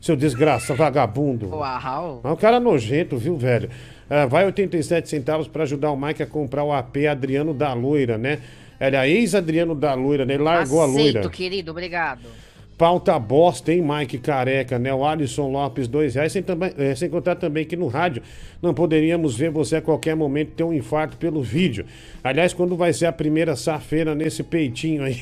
seu 0.00 0.14
desgraça, 0.14 0.74
vagabundo. 0.74 1.48
Uau. 1.48 2.20
É 2.22 2.28
um 2.28 2.36
cara 2.36 2.60
nojento, 2.60 3.16
viu, 3.16 3.36
velho? 3.36 3.68
Ah, 4.08 4.26
vai 4.26 4.46
87 4.46 5.08
centavos 5.08 5.48
pra 5.48 5.64
ajudar 5.64 5.90
o 5.90 5.96
Mike 5.96 6.22
a 6.22 6.26
comprar 6.26 6.62
o 6.62 6.72
AP 6.72 6.98
Adriano 7.10 7.52
da 7.52 7.72
Loira, 7.74 8.16
né? 8.16 8.38
Era 8.78 9.08
ex-Adriano 9.08 9.74
da 9.74 9.92
Loira, 9.94 10.24
né? 10.24 10.34
Ele 10.34 10.42
largou 10.44 10.82
a 10.82 10.84
Aceito, 10.84 11.14
loira. 11.14 11.30
querido, 11.30 11.72
obrigado. 11.72 12.28
Pauta 12.76 13.18
bosta, 13.18 13.72
hein, 13.72 13.82
Mike 13.82 14.18
Careca, 14.18 14.78
né? 14.78 14.92
O 14.92 15.04
Alisson 15.04 15.50
Lopes, 15.50 15.88
dois 15.88 16.14
reais. 16.14 16.32
Sem, 16.32 16.42
também, 16.42 16.72
eh, 16.76 16.94
sem 16.94 17.08
contar 17.08 17.36
também 17.36 17.64
que 17.64 17.74
no 17.74 17.86
rádio 17.86 18.22
não 18.60 18.74
poderíamos 18.74 19.34
ver 19.34 19.50
você 19.50 19.76
a 19.76 19.82
qualquer 19.82 20.14
momento 20.14 20.50
ter 20.50 20.64
um 20.64 20.74
infarto 20.74 21.16
pelo 21.16 21.42
vídeo. 21.42 21.86
Aliás, 22.22 22.52
quando 22.52 22.76
vai 22.76 22.92
ser 22.92 23.06
a 23.06 23.12
primeira 23.12 23.56
safeira 23.56 24.14
nesse 24.14 24.42
peitinho 24.42 25.04
aí? 25.04 25.16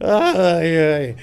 ai, 0.00 0.78
ai. 0.94 1.16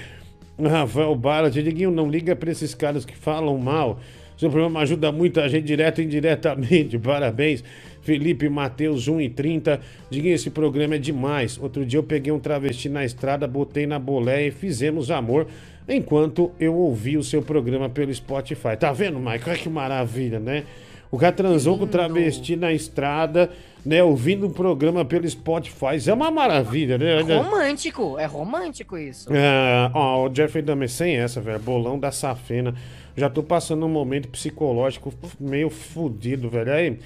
Rafael 0.62 1.16
Barra, 1.16 1.50
Diguinho, 1.50 1.90
não 1.90 2.08
liga 2.08 2.36
pra 2.36 2.52
esses 2.52 2.72
caras 2.72 3.04
que 3.04 3.16
falam 3.16 3.58
mal. 3.58 3.98
Seu 4.36 4.50
programa 4.50 4.80
ajuda 4.80 5.10
muita 5.10 5.48
gente 5.48 5.64
direta 5.64 6.00
e 6.00 6.04
indiretamente. 6.04 6.98
Parabéns. 6.98 7.64
Felipe 8.04 8.48
Matheus, 8.48 9.08
1 9.08 9.20
e 9.22 9.28
30. 9.30 9.80
Diguinho, 10.10 10.34
esse 10.34 10.50
programa 10.50 10.96
é 10.96 10.98
demais. 10.98 11.58
Outro 11.58 11.84
dia 11.84 11.98
eu 11.98 12.02
peguei 12.02 12.32
um 12.32 12.38
travesti 12.38 12.88
na 12.88 13.04
estrada, 13.04 13.48
botei 13.48 13.86
na 13.86 13.98
boleia 13.98 14.48
e 14.48 14.50
fizemos 14.50 15.10
amor 15.10 15.46
enquanto 15.88 16.52
eu 16.60 16.74
ouvi 16.74 17.16
o 17.16 17.22
seu 17.22 17.42
programa 17.42 17.88
pelo 17.88 18.14
Spotify. 18.14 18.76
Tá 18.78 18.92
vendo, 18.92 19.18
Mike? 19.18 19.48
Olha 19.48 19.58
que 19.58 19.68
maravilha, 19.68 20.38
né? 20.38 20.64
O 21.10 21.18
cara 21.18 21.32
transou 21.32 21.78
com 21.78 21.84
o 21.84 21.86
travesti 21.86 22.56
na 22.56 22.72
estrada, 22.72 23.48
né? 23.86 24.02
Ouvindo 24.02 24.48
o 24.48 24.50
programa 24.50 25.04
pelo 25.04 25.28
Spotify. 25.28 25.96
Isso 25.96 26.10
é 26.10 26.12
uma 26.14 26.30
maravilha, 26.30 26.98
né? 26.98 27.20
Romântico, 27.20 28.18
é 28.18 28.26
romântico 28.26 28.98
isso. 28.98 29.32
É, 29.32 29.90
ó, 29.94 30.28
o 30.28 30.34
Jeffrey 30.34 30.62
Dahmer, 30.62 30.90
sem 30.90 31.16
essa, 31.16 31.40
velho. 31.40 31.60
Bolão 31.60 31.98
da 31.98 32.10
safena. 32.10 32.74
Já 33.16 33.30
tô 33.30 33.42
passando 33.42 33.86
um 33.86 33.88
momento 33.88 34.28
psicológico 34.28 35.14
meio 35.38 35.70
fudido, 35.70 36.50
velho. 36.50 36.72
Aí, 36.72 36.98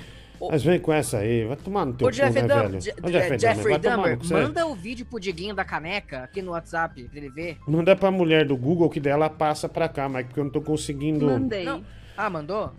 mas 0.50 0.62
vem 0.62 0.78
com 0.78 0.92
essa 0.92 1.18
aí. 1.18 1.44
Vai 1.44 1.56
tomar 1.56 1.84
no 1.86 1.92
teu 1.94 2.06
Ô, 2.06 2.10
cu, 2.10 2.16
Jeff 2.16 2.40
né, 2.42 2.46
velho? 2.46 2.80
Je- 2.80 2.90
Ô, 3.02 3.08
Je- 3.08 3.38
Jeffrey 3.38 3.78
Dahmer, 3.78 4.18
você- 4.18 4.34
manda 4.34 4.66
o 4.66 4.74
vídeo 4.74 5.04
pro 5.06 5.18
Diguinho 5.18 5.54
da 5.54 5.64
caneca 5.64 6.24
aqui 6.24 6.40
no 6.42 6.52
WhatsApp 6.52 7.02
pra 7.04 7.18
ele 7.18 7.30
ver. 7.30 7.56
Manda 7.66 7.94
pra 7.96 8.10
mulher 8.10 8.46
do 8.46 8.56
Google 8.56 8.88
que 8.88 9.00
dela 9.00 9.28
passa 9.28 9.68
pra 9.68 9.88
cá, 9.88 10.08
mas 10.08 10.26
porque 10.26 10.40
eu 10.40 10.44
não 10.44 10.50
tô 10.50 10.60
conseguindo. 10.60 11.26
Não. 11.38 11.82
Ah, 12.16 12.28
mandou? 12.30 12.72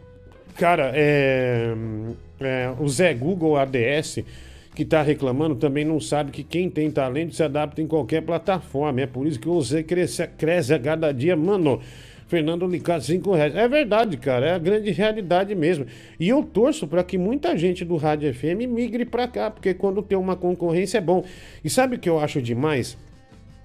Cara, 0.57 0.91
é, 0.94 1.73
é, 2.40 2.73
o 2.80 2.88
Zé 2.90 3.14
Google 3.14 3.56
ADS 3.57 4.23
que 4.76 4.86
tá 4.86 5.02
reclamando 5.02 5.56
também 5.56 5.84
não 5.84 5.99
sabe 5.99 6.31
que 6.31 6.44
quem 6.44 6.69
tem 6.69 6.90
talento 6.90 7.34
se 7.36 7.44
adapta 7.44 7.81
em 7.81 7.88
qualquer 7.88 8.22
plataforma. 8.22 9.02
É 9.02 9.06
por 9.07 9.27
isso 9.27 9.40
que 9.40 9.49
o 9.49 9.61
Zé 9.61 9.84
cresce, 9.84 10.26
cresce 10.27 10.73
a 10.73 10.80
cada 10.80 11.11
dia, 11.14 11.36
mano. 11.36 11.81
Fernando 12.30 12.68
Licado, 12.68 13.04
5 13.04 13.34
reais. 13.34 13.56
É 13.56 13.68
verdade, 13.68 14.16
cara. 14.16 14.46
É 14.46 14.54
a 14.54 14.60
grande 14.60 14.92
realidade 14.92 15.56
mesmo. 15.56 15.88
E 16.20 16.30
eu 16.30 16.44
torço 16.44 16.88
para 16.88 17.04
que 17.04 17.18
muita 17.18 17.58
gente 17.58 17.84
do 17.84 17.98
Rádio 17.98 18.32
FM 18.32 18.70
migre 18.70 19.04
para 19.04 19.28
cá, 19.28 19.50
porque 19.50 19.74
quando 19.74 20.04
tem 20.04 20.16
uma 20.16 20.36
concorrência 20.36 21.00
é 21.00 21.02
bom. 21.02 21.26
E 21.66 21.70
sabe 21.72 21.96
o 21.96 22.00
que 22.00 22.08
eu 22.08 22.20
acho 22.20 22.40
demais? 22.40 22.96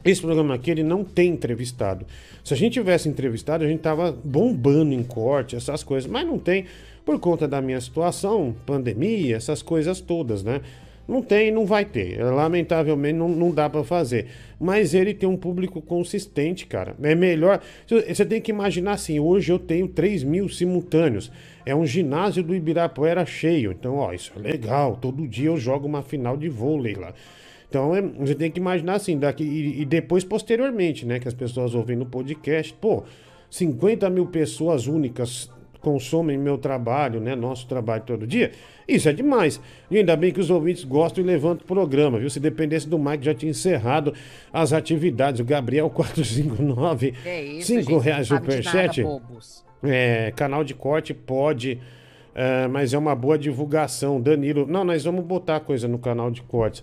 Esse 0.02 0.22
programa 0.22 0.54
aqui, 0.54 0.70
ele 0.70 0.82
não 0.82 1.04
tem 1.04 1.30
entrevistado. 1.30 2.06
Se 2.42 2.54
a 2.54 2.56
gente 2.56 2.72
tivesse 2.72 3.06
entrevistado, 3.06 3.64
a 3.64 3.68
gente 3.68 3.80
tava 3.80 4.12
bombando 4.24 4.94
em 4.94 5.02
corte, 5.02 5.56
essas 5.56 5.82
coisas. 5.82 6.10
Mas 6.10 6.26
não 6.26 6.38
tem, 6.38 6.64
por 7.04 7.20
conta 7.20 7.46
da 7.46 7.60
minha 7.60 7.80
situação, 7.82 8.56
pandemia, 8.64 9.36
essas 9.36 9.60
coisas 9.60 10.00
todas, 10.00 10.42
né? 10.42 10.62
Não 11.06 11.22
tem 11.22 11.50
não 11.50 11.66
vai 11.66 11.84
ter. 11.84 12.22
Lamentavelmente, 12.22 13.18
não, 13.18 13.28
não 13.28 13.50
dá 13.50 13.68
pra 13.68 13.84
fazer. 13.84 14.26
Mas 14.58 14.94
ele 14.94 15.12
tem 15.12 15.28
um 15.28 15.36
público 15.36 15.82
consistente, 15.82 16.66
cara. 16.66 16.96
É 17.02 17.14
melhor. 17.14 17.60
Você 17.86 18.24
tem 18.24 18.40
que 18.40 18.50
imaginar 18.50 18.92
assim: 18.92 19.20
hoje 19.20 19.52
eu 19.52 19.58
tenho 19.58 19.86
3 19.88 20.22
mil 20.24 20.48
simultâneos. 20.48 21.30
É 21.66 21.74
um 21.74 21.86
ginásio 21.86 22.42
do 22.42 22.54
Ibirapuera 22.54 23.24
cheio. 23.26 23.72
Então, 23.72 23.96
ó, 23.96 24.12
isso 24.12 24.32
é 24.36 24.38
legal. 24.40 24.96
Todo 25.00 25.26
dia 25.26 25.48
eu 25.48 25.56
jogo 25.56 25.86
uma 25.86 26.02
final 26.02 26.36
de 26.36 26.48
vôlei 26.48 26.94
lá. 26.94 27.12
Então 27.68 27.94
é- 27.94 28.02
você 28.02 28.34
tem 28.34 28.50
que 28.50 28.60
imaginar 28.60 28.94
assim, 28.94 29.18
daqui, 29.18 29.42
e, 29.42 29.82
e 29.82 29.84
depois 29.84 30.24
posteriormente, 30.24 31.04
né? 31.04 31.18
Que 31.18 31.28
as 31.28 31.34
pessoas 31.34 31.74
ouvem 31.74 31.96
no 31.96 32.06
podcast, 32.06 32.72
pô, 32.80 33.02
50 33.50 34.08
mil 34.10 34.26
pessoas 34.26 34.86
únicas 34.86 35.50
consomem 35.84 36.38
meu 36.38 36.56
trabalho, 36.56 37.20
né? 37.20 37.36
Nosso 37.36 37.68
trabalho 37.68 38.02
todo 38.04 38.26
dia. 38.26 38.50
Isso 38.88 39.08
é 39.08 39.12
demais. 39.12 39.60
E 39.90 39.98
ainda 39.98 40.16
bem 40.16 40.32
que 40.32 40.40
os 40.40 40.50
ouvintes 40.50 40.82
gostam 40.84 41.22
e 41.22 41.26
levantam 41.26 41.64
o 41.64 41.66
programa, 41.66 42.18
viu? 42.18 42.28
Se 42.30 42.40
dependesse 42.40 42.88
do 42.88 42.98
Mike, 42.98 43.24
já 43.24 43.34
tinha 43.34 43.50
encerrado 43.50 44.12
as 44.52 44.72
atividades. 44.72 45.40
O 45.40 45.44
Gabriel 45.44 45.88
459, 45.94 47.12
Que 47.12 47.28
é 47.28 47.44
isso, 47.44 47.66
5 47.68 47.82
gente, 47.92 48.02
reais 48.02 48.26
superchat. 48.26 49.02
nada. 49.02 49.22
É, 49.82 50.32
canal 50.34 50.64
de 50.64 50.74
corte 50.74 51.12
pode, 51.12 51.78
é, 52.34 52.66
mas 52.66 52.94
é 52.94 52.98
uma 52.98 53.14
boa 53.14 53.38
divulgação. 53.38 54.20
Danilo, 54.20 54.66
não, 54.66 54.82
nós 54.82 55.04
vamos 55.04 55.24
botar 55.24 55.60
coisa 55.60 55.86
no 55.86 55.98
canal 55.98 56.30
de 56.30 56.42
cortes. 56.42 56.82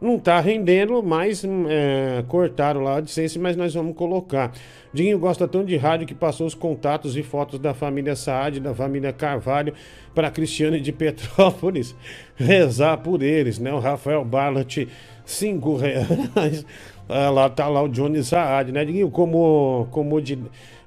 Não 0.00 0.18
tá 0.18 0.38
rendendo, 0.40 1.02
mas 1.02 1.42
hum, 1.42 1.64
é, 1.68 2.22
cortaram 2.28 2.82
lá 2.82 2.96
a 2.96 3.00
licença, 3.00 3.38
mas 3.38 3.56
nós 3.56 3.72
vamos 3.72 3.96
colocar. 3.96 4.52
Dinho 4.92 5.18
gosta 5.18 5.48
tanto 5.48 5.66
de 5.66 5.76
rádio 5.76 6.06
que 6.06 6.14
passou 6.14 6.46
os 6.46 6.54
contatos 6.54 7.16
e 7.16 7.22
fotos 7.22 7.58
da 7.58 7.72
família 7.72 8.14
Saad, 8.14 8.60
da 8.60 8.74
família 8.74 9.12
Carvalho, 9.12 9.72
para 10.14 10.30
Cristiane 10.30 10.80
de 10.80 10.92
Petrópolis 10.92 11.94
rezar 12.36 12.98
por 12.98 13.22
eles, 13.22 13.58
né? 13.58 13.72
O 13.72 13.78
Rafael 13.78 14.24
Barlat, 14.24 14.86
cinco 15.24 15.76
reais. 15.76 16.64
Ah, 17.08 17.30
lá 17.30 17.48
tá 17.48 17.68
lá 17.68 17.84
o 17.84 17.88
Johnny 17.88 18.20
Saad, 18.24 18.72
né? 18.72 18.84
Dinho, 18.84 19.08
como, 19.08 19.86
como 19.92 20.20
de, 20.20 20.36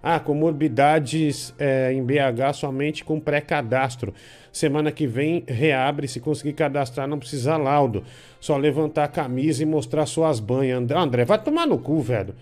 ah, 0.03 0.19
comorbidades 0.19 1.53
é, 1.57 1.93
em 1.93 2.03
BH 2.03 2.55
somente 2.55 3.05
com 3.05 3.21
pré-cadastro. 3.21 4.13
Semana 4.51 4.91
que 4.91 5.05
vem 5.05 5.43
reabre, 5.47 6.07
se 6.07 6.19
conseguir 6.19 6.53
cadastrar 6.53 7.07
não 7.07 7.19
precisa 7.19 7.57
laudo. 7.57 8.03
Só 8.39 8.57
levantar 8.57 9.03
a 9.03 9.07
camisa 9.07 9.63
e 9.63 9.65
mostrar 9.65 10.05
suas 10.05 10.39
banhas. 10.39 10.77
André, 10.77 10.97
André, 10.97 11.25
vai 11.25 11.41
tomar 11.41 11.67
no 11.67 11.77
cu, 11.77 12.01
velho. 12.01 12.33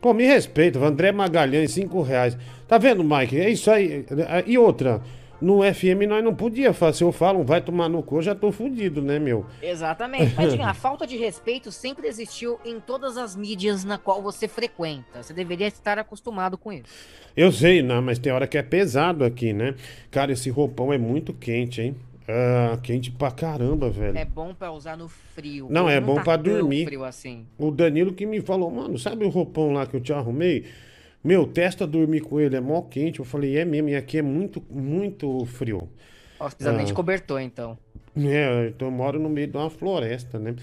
Pô, 0.00 0.12
me 0.12 0.26
respeita, 0.26 0.78
André 0.80 1.12
Magalhães, 1.12 1.70
5 1.70 2.02
reais. 2.02 2.36
Tá 2.66 2.76
vendo, 2.76 3.04
Mike? 3.04 3.38
É 3.38 3.48
isso 3.48 3.70
aí. 3.70 4.04
E 4.46 4.58
outra, 4.58 5.00
no 5.42 5.62
FM 5.62 6.06
nós 6.08 6.22
não 6.22 6.34
podia 6.34 6.72
fazer. 6.72 6.98
Se 6.98 7.04
eu 7.04 7.12
falo, 7.12 7.42
vai 7.42 7.60
tomar 7.60 7.88
no 7.88 8.02
cu, 8.02 8.18
eu 8.18 8.22
já 8.22 8.34
tô 8.34 8.52
fudido, 8.52 9.02
né, 9.02 9.18
meu? 9.18 9.44
Exatamente. 9.60 10.34
Mas, 10.36 10.54
a 10.60 10.72
falta 10.72 11.06
de 11.06 11.16
respeito 11.16 11.72
sempre 11.72 12.06
existiu 12.06 12.60
em 12.64 12.78
todas 12.78 13.16
as 13.16 13.34
mídias 13.34 13.84
na 13.84 13.98
qual 13.98 14.22
você 14.22 14.46
frequenta. 14.46 15.22
Você 15.22 15.34
deveria 15.34 15.66
estar 15.66 15.98
acostumado 15.98 16.56
com 16.56 16.72
isso. 16.72 16.84
Eu 17.36 17.50
sei, 17.50 17.82
não, 17.82 18.00
mas 18.00 18.18
tem 18.18 18.32
hora 18.32 18.46
que 18.46 18.56
é 18.56 18.62
pesado 18.62 19.24
aqui, 19.24 19.52
né? 19.52 19.74
Cara, 20.10 20.32
esse 20.32 20.48
roupão 20.50 20.92
é 20.92 20.98
muito 20.98 21.32
quente, 21.32 21.80
hein? 21.80 21.96
Ah, 22.28 22.78
quente 22.82 23.10
pra 23.10 23.30
caramba, 23.30 23.90
velho. 23.90 24.16
É 24.16 24.24
bom 24.24 24.54
pra 24.54 24.70
usar 24.70 24.96
no 24.96 25.08
frio. 25.08 25.66
Não, 25.68 25.88
é 25.88 26.00
bom 26.00 26.16
tá 26.16 26.22
pra 26.22 26.36
dormir. 26.36 26.84
frio 26.84 27.04
assim. 27.04 27.46
O 27.58 27.70
Danilo 27.70 28.12
que 28.12 28.24
me 28.24 28.40
falou, 28.40 28.70
mano, 28.70 28.98
sabe 28.98 29.24
o 29.24 29.28
roupão 29.28 29.72
lá 29.72 29.86
que 29.86 29.96
eu 29.96 30.00
te 30.00 30.12
arrumei? 30.12 30.64
Meu, 31.24 31.46
testa 31.46 31.86
dormir 31.86 32.20
com 32.20 32.40
ele, 32.40 32.56
é 32.56 32.60
mó 32.60 32.82
quente. 32.82 33.20
Eu 33.20 33.24
falei, 33.24 33.56
é 33.58 33.64
mesmo, 33.64 33.88
e 33.90 33.94
aqui 33.96 34.18
é 34.18 34.22
muito, 34.22 34.62
muito 34.70 35.44
frio. 35.46 35.88
Ó, 36.40 36.48
você 36.48 36.56
precisa 36.56 36.76
nem 36.76 36.84
de 36.84 36.92
Ah. 36.92 36.94
cobertor, 36.94 37.40
então. 37.40 37.78
É, 38.16 38.68
então 38.68 38.88
eu 38.88 38.92
moro 38.92 39.18
no 39.20 39.28
meio 39.28 39.46
de 39.46 39.56
uma 39.56 39.70
floresta, 39.70 40.38
né? 40.38 40.54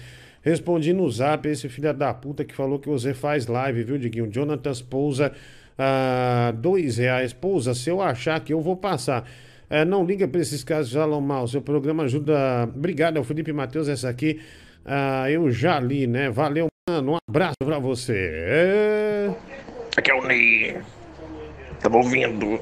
Respondi 0.42 0.92
no 0.92 1.10
zap 1.10 1.46
esse 1.48 1.68
filho 1.68 1.92
da 1.92 2.12
puta 2.14 2.44
que 2.44 2.54
falou 2.54 2.78
que 2.78 2.88
você 2.88 3.12
faz 3.14 3.46
live, 3.46 3.82
viu, 3.84 3.98
Diguinho? 3.98 4.30
Jonathan 4.30 4.72
Pousa, 4.88 5.32
ah, 5.78 6.52
dois 6.56 6.98
reais. 6.98 7.32
Pousa, 7.32 7.74
se 7.74 7.90
eu 7.90 8.00
achar 8.00 8.38
que 8.40 8.52
eu 8.52 8.60
vou 8.60 8.76
passar. 8.76 9.28
É, 9.68 9.84
não 9.84 10.04
liga 10.04 10.26
pra 10.26 10.40
esses 10.40 10.62
casos 10.64 10.90
já 10.90 11.06
mal. 11.06 11.46
Seu 11.48 11.62
programa 11.62 12.02
ajuda. 12.04 12.64
Obrigado, 12.74 13.16
é 13.16 13.20
o 13.20 13.24
Felipe 13.24 13.52
Matheus, 13.52 13.88
essa 13.88 14.08
aqui. 14.08 14.40
ah, 14.84 15.30
eu 15.30 15.50
já 15.50 15.78
li, 15.80 16.06
né? 16.06 16.28
Valeu, 16.30 16.66
mano. 16.88 17.12
Um 17.12 17.16
abraço 17.28 17.56
pra 17.64 17.78
você. 17.78 18.30
É... 18.32 19.30
Aqui 19.96 20.10
é 20.10 20.14
o 20.14 20.26
Ney. 20.26 20.76
Tava 21.80 21.96
ouvindo 21.96 22.60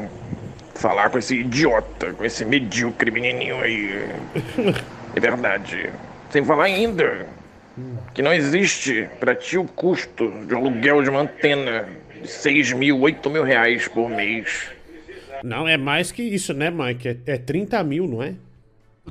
falar 0.74 1.10
com 1.10 1.18
esse 1.18 1.36
idiota, 1.40 2.12
com 2.14 2.24
esse 2.24 2.44
medíocre 2.44 3.10
menininho 3.10 3.60
aí. 3.60 4.04
É 5.16 5.20
verdade. 5.20 5.90
Sem 6.30 6.44
falar 6.44 6.64
ainda 6.64 7.26
que 8.14 8.20
não 8.22 8.32
existe 8.32 9.08
pra 9.18 9.34
ti 9.34 9.56
o 9.56 9.64
custo 9.64 10.30
de 10.46 10.54
aluguel 10.54 11.02
de 11.02 11.08
uma 11.10 11.20
antena 11.22 11.88
de 12.22 12.28
6 12.30 12.74
mil, 12.74 13.00
8 13.00 13.28
mil 13.30 13.42
reais 13.42 13.88
por 13.88 14.08
mês. 14.10 14.68
Não, 15.42 15.66
é 15.66 15.76
mais 15.78 16.12
que 16.12 16.22
isso, 16.22 16.52
né, 16.52 16.70
Mike? 16.70 17.08
É, 17.08 17.16
é 17.26 17.38
30 17.38 17.82
mil, 17.82 18.06
não 18.06 18.22
é? 18.22 18.34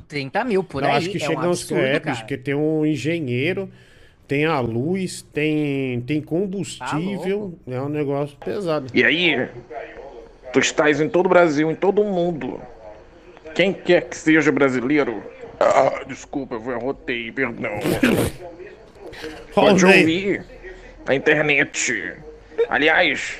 30 0.06 0.44
mil 0.44 0.62
por 0.62 0.80
Não, 0.82 0.88
aí. 0.90 0.96
acho 0.98 1.10
que 1.10 1.16
é 1.16 1.20
chega 1.20 1.40
um 1.46 1.50
uns. 1.50 1.60
absurdo, 1.62 1.84
É, 1.84 1.98
cara. 2.00 2.16
porque 2.16 2.36
tem 2.38 2.54
um 2.54 2.86
engenheiro, 2.86 3.68
tem 4.28 4.44
a 4.44 4.60
luz, 4.60 5.22
tem, 5.32 6.02
tem 6.02 6.20
combustível. 6.20 7.58
é 7.66 7.80
um 7.80 7.88
negócio 7.88 8.36
pesado. 8.36 8.86
E 8.92 9.02
aí, 9.02 9.48
tu 10.52 10.60
estás 10.60 11.00
em 11.00 11.08
todo 11.08 11.26
o 11.26 11.28
Brasil, 11.30 11.70
em 11.70 11.74
todo 11.74 12.02
o 12.02 12.04
mundo. 12.04 12.60
Quem 13.54 13.72
quer 13.72 14.02
que 14.02 14.16
seja 14.16 14.52
brasileiro. 14.52 15.22
Ah, 15.58 16.04
desculpa, 16.06 16.56
eu 16.56 16.76
arrotei, 16.76 17.32
perdão. 17.32 17.72
Pode 19.54 19.84
ouvir 19.84 20.44
na 21.06 21.14
internet. 21.14 22.14
Aliás, 22.68 23.38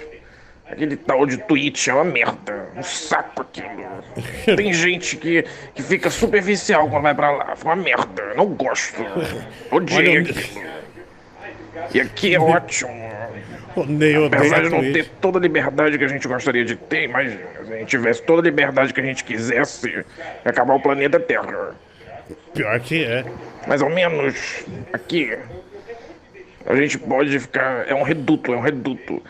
aquele 0.68 0.96
tal 0.96 1.26
de 1.26 1.36
Twitch 1.36 1.88
é 1.88 1.94
uma 1.94 2.04
merda. 2.04 2.70
Um 2.74 2.82
saco 2.82 3.42
aquilo. 3.42 3.68
Tem 4.56 4.72
gente 4.72 5.16
que, 5.18 5.44
que 5.74 5.82
fica 5.82 6.08
superficial 6.08 6.88
quando 6.88 7.02
vai 7.02 7.14
pra 7.14 7.30
lá. 7.30 7.54
Foi 7.54 7.72
uma 7.72 7.76
merda. 7.76 8.34
Não 8.34 8.46
gosto. 8.46 9.00
Odiei 9.70 10.08
Olha, 10.08 10.20
aquilo. 10.22 10.77
E 11.94 12.00
aqui 12.00 12.34
é 12.34 12.40
ótimo. 12.40 13.08
O 13.76 13.84
Ney 13.84 14.16
odeia 14.18 14.40
Apesar 14.40 14.62
de 14.62 14.70
não 14.70 14.80
ter 14.80 15.08
toda 15.20 15.38
a 15.38 15.42
liberdade 15.42 15.98
que 15.98 16.04
a 16.04 16.08
gente 16.08 16.26
gostaria 16.26 16.64
de 16.64 16.74
ter, 16.74 17.04
imagina, 17.04 17.40
se 17.64 17.72
a 17.72 17.76
gente 17.76 17.88
tivesse 17.88 18.22
toda 18.22 18.40
a 18.40 18.44
liberdade 18.44 18.92
que 18.92 19.00
a 19.00 19.04
gente 19.04 19.22
quisesse, 19.24 20.04
acabar 20.44 20.74
o 20.74 20.80
planeta 20.80 21.20
Terra. 21.20 21.74
Pior 22.54 22.80
que 22.80 23.04
é. 23.04 23.24
Mais 23.66 23.80
ou 23.82 23.90
menos 23.90 24.64
aqui, 24.92 25.36
a 26.66 26.74
gente 26.74 26.98
pode 26.98 27.38
ficar. 27.38 27.88
É 27.88 27.94
um 27.94 28.02
reduto, 28.02 28.52
é 28.52 28.56
um 28.56 28.60
reduto. 28.60 29.22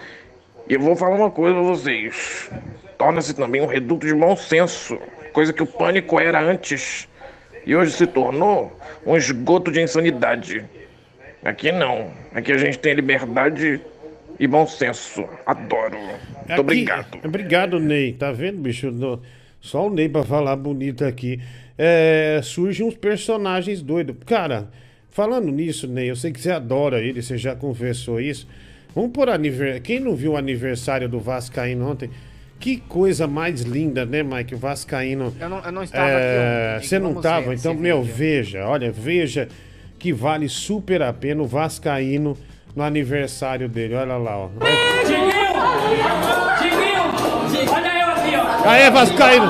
E 0.68 0.74
eu 0.74 0.80
vou 0.80 0.96
falar 0.96 1.16
uma 1.16 1.30
coisa 1.30 1.54
pra 1.54 1.62
vocês. 1.62 2.50
Torna-se 2.96 3.34
também 3.34 3.60
um 3.60 3.66
reduto 3.66 4.06
de 4.06 4.14
bom 4.14 4.36
senso, 4.36 4.98
coisa 5.32 5.52
que 5.52 5.62
o 5.62 5.66
pânico 5.66 6.18
era 6.18 6.40
antes. 6.40 7.08
E 7.64 7.76
hoje 7.76 7.92
se 7.92 8.06
tornou 8.06 8.76
um 9.06 9.16
esgoto 9.16 9.70
de 9.70 9.80
insanidade. 9.80 10.64
Aqui 11.44 11.70
não. 11.72 12.10
Aqui 12.34 12.52
a 12.52 12.58
gente 12.58 12.78
tem 12.78 12.94
liberdade 12.94 13.80
e 14.38 14.46
bom 14.46 14.66
senso. 14.66 15.24
Adoro. 15.46 15.96
Muito 15.98 16.50
Aqui- 16.52 16.60
obrigado. 16.60 17.18
Obrigado, 17.24 17.80
Ney. 17.80 18.12
Tá 18.12 18.32
vendo, 18.32 18.58
bicho? 18.58 18.92
Só 19.60 19.86
o 19.86 19.90
Ney 19.90 20.08
pra 20.08 20.24
falar 20.24 20.56
bonito 20.56 21.04
aqui. 21.04 21.40
É, 21.76 22.40
surgem 22.42 22.86
uns 22.86 22.94
personagens 22.96 23.80
doidos. 23.82 24.16
Cara, 24.26 24.68
falando 25.10 25.48
nisso, 25.50 25.86
Ney, 25.86 26.10
eu 26.10 26.16
sei 26.16 26.32
que 26.32 26.40
você 26.40 26.50
adora 26.50 27.00
ele, 27.00 27.22
você 27.22 27.36
já 27.38 27.54
confessou 27.54 28.20
isso. 28.20 28.48
Vamos 28.94 29.12
por 29.12 29.28
aniversário. 29.28 29.82
Quem 29.82 30.00
não 30.00 30.16
viu 30.16 30.32
o 30.32 30.36
aniversário 30.36 31.08
do 31.08 31.20
Vascaíno 31.20 31.88
ontem? 31.90 32.10
Que 32.58 32.78
coisa 32.78 33.28
mais 33.28 33.60
linda, 33.60 34.04
né, 34.04 34.24
Mike? 34.24 34.56
O 34.56 34.58
Vascaíno. 34.58 35.32
Eu 35.38 35.48
não, 35.48 35.64
eu 35.64 35.70
não 35.70 35.82
estava 35.84 36.10
É, 36.10 36.14
aqui. 36.70 36.76
ontem, 36.78 36.88
você 36.88 36.98
não 36.98 37.08
vamos 37.10 37.22
tava? 37.22 37.48
ver 37.50 37.56
Então, 37.56 37.74
meu, 37.74 38.02
vídeo. 38.02 38.14
veja, 38.16 38.66
olha, 38.66 38.90
veja 38.90 39.48
que 39.98 40.12
vale 40.12 40.48
super 40.48 41.02
a 41.02 41.12
pena 41.12 41.42
o 41.42 41.46
Vascaíno 41.46 42.36
no 42.74 42.82
aniversário 42.84 43.68
dele. 43.68 43.94
Olha 43.96 44.16
lá, 44.16 44.38
ó. 44.38 44.48
Diguinho! 45.04 45.28
Diguinho! 46.60 47.72
Olha 47.74 48.00
eu 48.00 48.08
aqui, 48.08 48.36
ó. 48.36 48.68
Aê, 48.70 48.90
Vascaíno! 48.90 49.46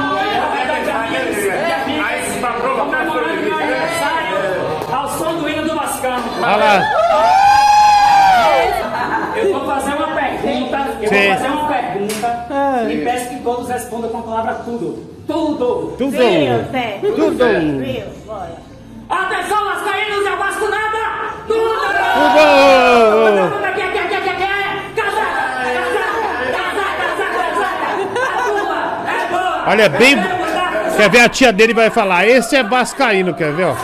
Ao 4.91 5.09
som 5.11 5.35
do 5.39 5.49
hino 5.49 5.63
do 5.69 5.75
Vascão. 5.75 6.17
Olha 6.43 6.57
lá. 6.57 6.83
Eu 9.37 9.53
vou 9.53 9.67
fazer 9.67 9.95
uma 9.95 10.15
pergunta. 10.15 10.79
Eu 11.03 11.09
Sim. 11.09 11.29
vou 11.29 11.35
fazer 11.35 11.49
uma 11.49 11.69
pergunta. 11.69 12.49
E 12.91 13.05
peço 13.05 13.29
que 13.29 13.43
todos 13.43 13.69
respondam 13.69 14.11
com 14.11 14.19
a 14.19 14.23
palavra 14.23 14.55
tudo. 14.65 15.19
Tudo. 15.27 15.95
Tudo. 15.99 16.11
Sim, 16.11 16.49
Tudo. 17.15 17.45
Atenção, 19.11 19.65
Vascaínos 19.65 19.98
A 22.09 23.59
turma 28.45 28.79
é. 29.65 29.71
Olha, 29.71 29.89
bem. 29.89 30.17
Quer 30.97 31.11
ver 31.11 31.21
a 31.21 31.29
tia 31.29 31.53
dele 31.53 31.75
vai 31.75 31.91
falar? 31.91 32.27
Esse 32.27 32.57
é 32.57 32.63
Vascaíno, 32.63 33.35
quer 33.35 33.53
ver, 33.53 33.67
ó? 33.67 33.77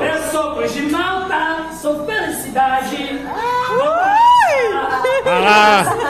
Eu 0.00 0.22
sou 0.30 0.54
Cruz 0.54 0.72
de 0.72 0.82
Malta, 0.90 1.66
sou 1.80 2.06
felicidade. 2.06 3.20
Olha 5.26 5.38
lá. 5.40 6.05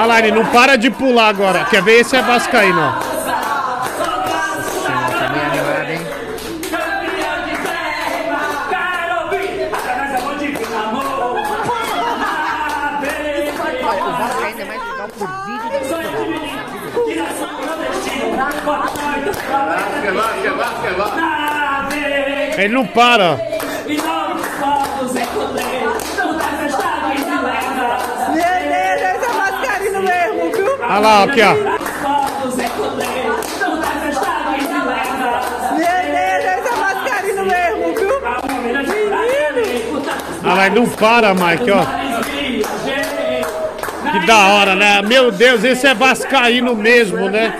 Ele 0.00 0.32
não 0.32 0.46
para 0.46 0.76
de 0.76 0.90
pular 0.90 1.28
agora. 1.28 1.64
Quer 1.64 1.82
ver? 1.82 2.00
Esse 2.00 2.16
é 2.16 2.22
Vascaíno, 2.22 2.80
ó. 2.80 2.92
Quero 8.70 9.24
ouvir, 9.24 9.70
através 9.74 10.20
Olha 30.90 30.98
lá, 30.98 31.22
aqui, 31.22 31.40
ó. 31.40 31.54
Lá, 40.42 40.66
ele 40.66 40.74
não 40.80 40.88
para, 40.88 41.32
Mike, 41.32 41.70
ó. 41.70 41.84
Que 44.10 44.26
da 44.26 44.48
hora, 44.48 44.74
né? 44.74 45.00
Meu 45.02 45.30
Deus, 45.30 45.62
esse 45.62 45.86
é 45.86 45.94
Vascaíno 45.94 46.74
mesmo, 46.74 47.30
né? 47.30 47.54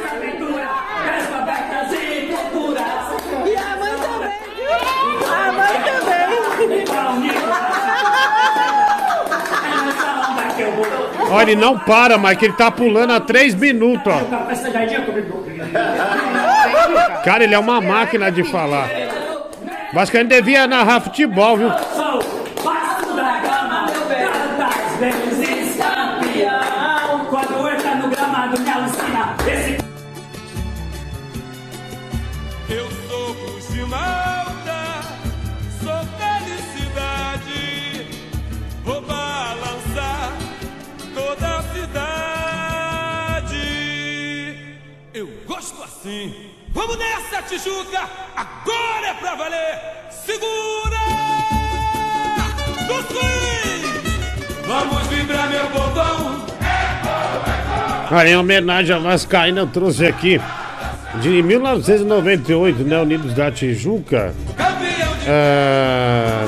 E 3.47 3.57
a 3.57 3.77
mãe 3.77 3.94
também, 3.94 4.57
viu? 4.57 4.74
A 5.32 5.52
mãe 5.52 7.31
também. 11.05 11.19
Olha, 11.31 11.51
ele 11.52 11.61
não 11.61 11.78
para, 11.78 12.19
Mike. 12.19 12.44
Ele 12.44 12.55
tá 12.55 12.70
pulando 12.70 13.12
há 13.12 13.20
três 13.20 13.55
minutos, 13.55 14.12
ó. 14.12 14.20
Cara, 17.24 17.44
ele 17.44 17.55
é 17.55 17.59
uma 17.59 17.81
máquina 17.81 18.31
de 18.31 18.43
falar. 18.44 18.89
Vascaíno 19.93 20.28
devia 20.28 20.66
narrar 20.66 21.01
futebol, 21.01 21.57
viu? 21.57 21.70
Nessa, 47.40 47.42
Tijuca! 47.42 48.00
Agora 48.36 49.06
é 49.08 49.14
pra 49.14 49.34
valer! 49.34 49.78
Segura! 50.10 50.98
Do 52.86 52.94
swing! 53.06 54.66
Vamos 54.66 55.06
vibrar 55.08 55.48
meu 55.48 55.68
botão! 55.70 56.44
Olha, 58.10 58.28
em 58.28 58.36
homenagem 58.36 58.94
a 58.94 58.98
Vascaíno, 58.98 59.60
eu 59.60 59.66
trouxe 59.66 60.06
aqui 60.06 60.40
de 61.20 61.42
1998, 61.42 62.82
né? 62.82 62.98
Unidos 62.98 63.32
da 63.34 63.50
Tijuca. 63.50 64.34
Ah, 65.28 66.44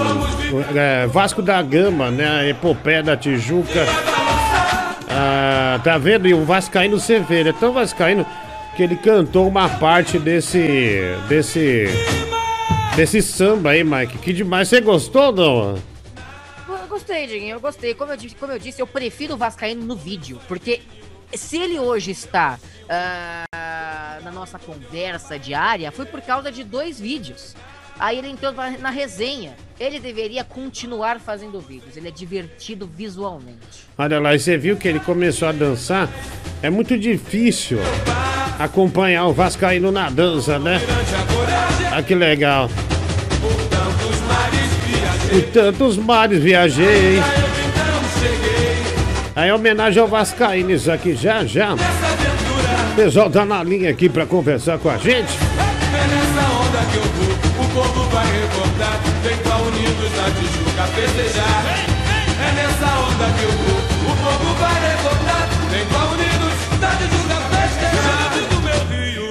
é, 0.75 1.07
Vasco 1.07 1.41
da 1.41 1.63
Gama, 1.63 2.11
né? 2.11 2.41
A 2.41 2.49
epopeia 2.49 3.03
da 3.03 3.17
Tijuca. 3.17 3.87
Ah, 5.09 5.79
tá 5.85 5.99
vendo? 5.99 6.27
E 6.27 6.35
o 6.35 6.45
Vascaíno 6.45 6.99
você 6.99 7.21
vê, 7.21 7.41
ele 7.41 7.51
é 7.51 7.53
tão 7.53 7.73
Vascaíno 7.73 8.27
que 8.77 8.83
ele 8.83 8.97
cantou 8.97 9.47
uma 9.47 9.69
parte 9.69 10.19
desse. 10.19 11.01
desse. 11.29 11.87
desse 12.97 13.23
samba 13.23 13.71
aí, 13.71 13.85
Mike. 13.85 14.19
Que 14.19 14.33
demais. 14.33 14.69
Você 14.69 14.81
gostou, 14.81 15.33
não? 15.33 15.79
Eu 16.69 16.89
gostei, 16.89 17.27
Diguinho, 17.27 17.57
eu 17.57 17.61
gostei. 17.61 17.95
Como 17.95 18.13
eu, 18.13 18.19
como 18.39 18.53
eu 18.53 18.59
disse, 18.59 18.81
eu 18.81 18.87
prefiro 18.87 19.35
o 19.35 19.37
Vascaíno 19.37 19.85
no 19.85 19.97
vídeo, 19.97 20.39
porque 20.49 20.83
se 21.35 21.57
ele 21.59 21.79
hoje 21.79 22.11
está 22.11 22.59
ah, 22.89 24.19
na 24.23 24.31
nossa 24.31 24.59
conversa 24.59 25.39
diária, 25.39 25.91
foi 25.91 26.07
por 26.07 26.21
causa 26.21 26.51
de 26.53 26.63
dois 26.63 27.01
vídeos. 27.01 27.55
Aí 27.99 28.19
ele 28.19 28.29
entrou 28.29 28.53
na 28.53 28.91
resenha. 28.91 29.55
Ele 29.79 29.99
deveria 29.99 30.45
continuar 30.45 31.19
fazendo 31.21 31.61
vídeos. 31.61 31.97
Ele 31.97 32.09
é 32.09 32.11
divertido 32.11 32.87
visualmente. 32.87 33.87
Olha 33.99 34.21
lá, 34.21 34.35
e 34.35 34.39
você 34.39 34.57
viu 34.57 34.77
que 34.77 34.89
ele 34.89 35.01
começou 35.01 35.49
a 35.49 35.53
dançar? 35.53 36.09
É 36.63 36.71
muito 36.71 36.99
difícil 36.99 37.79
acompanhar 38.59 39.27
o 39.27 39.33
Vascaíno 39.33 39.91
na 39.91 40.09
dança, 40.09 40.59
né? 40.59 40.81
Ah, 41.93 42.03
que 42.03 42.15
legal. 42.15 42.69
Por 45.31 45.43
tantos 45.53 45.97
mares 45.97 46.43
viajei. 46.43 47.21
Aí, 49.35 49.49
em 49.49 49.53
homenagem 49.53 50.03
ao 50.03 50.07
Vascaíno, 50.07 50.71
isso 50.71 50.93
aqui 50.93 51.15
já 51.15 51.45
já. 51.45 51.75
O 51.75 52.95
pessoal 52.95 53.31
tá 53.31 53.45
na 53.45 53.65
linha 53.65 53.91
aqui 53.91 54.09
pra 54.09 54.27
conversar 54.27 54.79
com 54.79 54.91
a 54.91 54.99
gente. 54.99 55.33
É 55.33 56.07
nessa 56.07 56.43
onda 56.53 56.79
que 56.91 56.97
eu 56.99 57.03
vou, 57.03 57.32
o 58.53 58.61
povo 58.61 58.73
recordar. 58.73 59.01
Vem 59.23 59.37
pra 59.39 59.57
Unidos 59.57 60.11
na 60.17 60.31
Tijuca 60.31 60.85
festejar. 60.95 61.65
É 62.41 62.53
nessa 62.53 62.89
onda 62.99 63.27
que 63.39 63.45
eu 63.45 63.53
vou, 63.53 63.79
o 64.13 64.17
povo 64.17 64.55
vai 64.55 64.75
recordar. 64.91 65.49
Vem 65.71 65.85
pra 65.87 66.05
Unidos 66.07 66.55
na 66.81 66.91
Tijuca 66.97 67.39
festejar. 67.51 68.33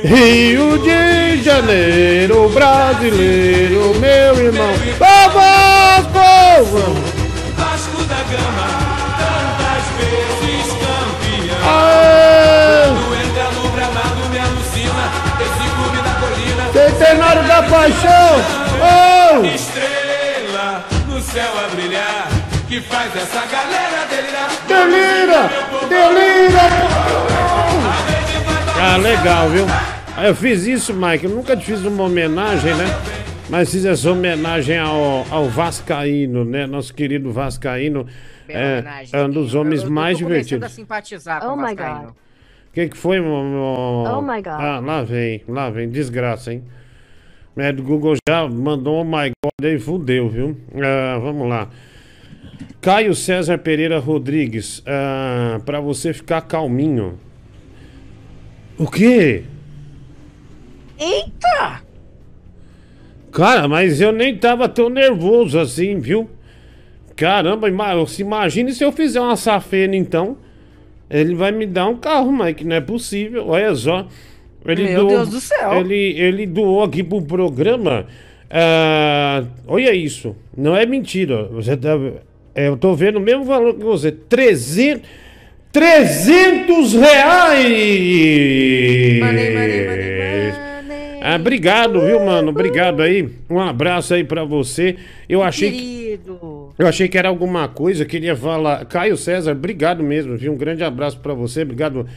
Rio. 0.03 0.71
De 0.81 1.43
Janeiro, 1.43 2.49
brasileiro, 2.49 3.93
meu 3.99 4.45
irmão. 4.45 4.73
Ô 4.73 5.29
Vasco! 5.29 6.19
Vasco 7.55 8.03
da 8.05 8.15
Gama, 8.15 8.67
tantas 9.19 9.83
vezes 9.97 10.67
campeão. 10.73 11.61
Aê! 11.67 12.87
Quando 12.87 13.09
entra 13.15 13.47
no 13.51 13.69
gramado 13.69 14.21
me 14.29 14.39
alucina. 14.39 15.03
Esse 15.39 15.65
clube 15.75 15.99
da 16.01 16.13
colina. 16.19 16.63
Que 16.71 16.83
cenário 16.97 17.43
da 17.43 17.63
paixão! 17.63 18.60
Oh! 18.81 19.45
Estrela 19.45 20.85
no 21.07 21.21
céu 21.21 21.51
a 21.65 21.67
brilhar, 21.75 22.27
que 22.67 22.81
faz 22.81 23.15
essa 23.15 23.45
galera 23.45 24.05
delirar. 24.09 24.49
Delira! 24.67 25.49
Delira! 25.89 26.61
Ah, 28.83 28.97
legal, 28.97 29.49
viu? 29.49 29.65
Ah, 30.17 30.25
Eu 30.27 30.35
fiz 30.35 30.65
isso, 30.65 30.93
Mike. 30.93 31.25
Eu 31.25 31.31
nunca 31.31 31.55
te 31.55 31.65
fiz 31.65 31.83
uma 31.85 32.03
homenagem, 32.03 32.73
né? 32.75 32.85
Mas 33.49 33.71
fiz 33.71 33.85
essa 33.85 34.09
homenagem 34.11 34.77
ao, 34.79 35.25
ao 35.29 35.45
Vascaíno, 35.49 36.43
né? 36.45 36.65
Nosso 36.65 36.93
querido 36.93 37.31
Vascaíno. 37.31 38.07
É, 38.49 38.83
é 39.13 39.23
um 39.23 39.29
dos 39.29 39.53
homens 39.55 39.83
mais 39.83 40.17
Tô 40.17 40.25
começando 40.25 40.41
a 40.63 40.67
divertidos. 40.67 40.71
simpatizar 40.73 41.39
com 41.41 41.47
Oh 41.47 41.53
o 41.53 41.57
my 41.57 41.63
Vascaíno. 41.75 41.99
God. 42.01 42.09
O 42.09 42.73
que, 42.73 42.87
que 42.89 42.97
foi, 42.97 43.19
meu, 43.19 43.43
meu- 43.43 43.61
Oh 44.17 44.21
my 44.21 44.41
God. 44.41 44.47
Ah, 44.59 44.81
lá 44.83 45.03
vem, 45.03 45.43
lá 45.47 45.69
vem. 45.69 45.89
Desgraça, 45.89 46.53
hein? 46.53 46.63
É, 47.57 47.71
do 47.71 47.83
Google 47.83 48.15
já 48.27 48.47
mandou 48.47 49.01
um 49.01 49.05
my 49.05 49.31
God 49.43 49.65
aí, 49.65 49.77
fudeu, 49.79 50.29
viu? 50.29 50.57
Ah, 50.75 51.19
vamos 51.19 51.47
lá. 51.49 51.69
Caio 52.79 53.13
César 53.13 53.57
Pereira 53.57 53.99
Rodrigues, 53.99 54.81
ah, 54.87 55.59
pra 55.65 55.79
você 55.79 56.13
ficar 56.13 56.41
calminho. 56.41 57.19
O 58.77 58.87
quê? 58.89 59.43
Eita! 60.99 61.81
Cara, 63.31 63.67
mas 63.67 64.01
eu 64.01 64.11
nem 64.11 64.35
tava 64.37 64.67
tão 64.67 64.89
nervoso 64.89 65.59
assim, 65.59 65.99
viu? 65.99 66.29
Caramba, 67.15 67.69
ima- 67.69 68.05
se 68.07 68.21
imagine 68.21 68.73
se 68.73 68.83
eu 68.83 68.91
fizer 68.91 69.19
uma 69.21 69.35
safena 69.35 69.95
então. 69.95 70.37
Ele 71.09 71.35
vai 71.35 71.51
me 71.51 71.65
dar 71.65 71.87
um 71.87 71.97
carro, 71.97 72.31
Mike, 72.31 72.63
não 72.63 72.75
é 72.77 72.81
possível. 72.81 73.47
Olha 73.49 73.75
só. 73.75 74.07
Ele 74.65 74.89
Meu 74.89 75.07
Deus 75.07 75.29
do 75.29 75.39
céu. 75.41 75.73
Ele, 75.73 76.19
ele 76.19 76.45
doou 76.45 76.83
aqui 76.83 77.03
pro 77.03 77.21
programa. 77.21 78.05
ah, 78.49 79.43
olha 79.67 79.93
isso. 79.93 80.35
Não 80.55 80.75
é 80.75 80.85
mentira. 80.85 81.45
Você 81.45 81.75
tá, 81.75 81.97
eu 82.55 82.77
tô 82.77 82.93
vendo 82.93 83.17
o 83.17 83.21
mesmo 83.21 83.43
valor 83.43 83.73
que 83.73 83.83
você. 83.83 84.11
300, 84.11 85.07
300 85.71 86.93
reais! 86.93 87.81
Ah, 91.23 91.35
obrigado, 91.35 92.01
viu, 92.01 92.19
mano? 92.19 92.49
Obrigado 92.49 93.01
aí. 93.01 93.29
Um 93.49 93.59
abraço 93.59 94.13
aí 94.13 94.23
pra 94.23 94.43
você. 94.43 94.95
Eu 95.29 95.43
achei 95.43 95.71
que. 95.71 96.01
Querido. 96.17 96.69
Eu 96.77 96.87
achei 96.87 97.07
que 97.07 97.17
era 97.17 97.29
alguma 97.29 97.67
coisa, 97.67 98.03
queria 98.05 98.35
falar. 98.35 98.83
Caio 98.85 99.15
César, 99.15 99.51
obrigado 99.51 100.03
mesmo, 100.03 100.35
viu? 100.35 100.51
Um 100.51 100.57
grande 100.57 100.83
abraço 100.83 101.19
pra 101.19 101.33
você, 101.33 101.61
obrigado 101.61 102.07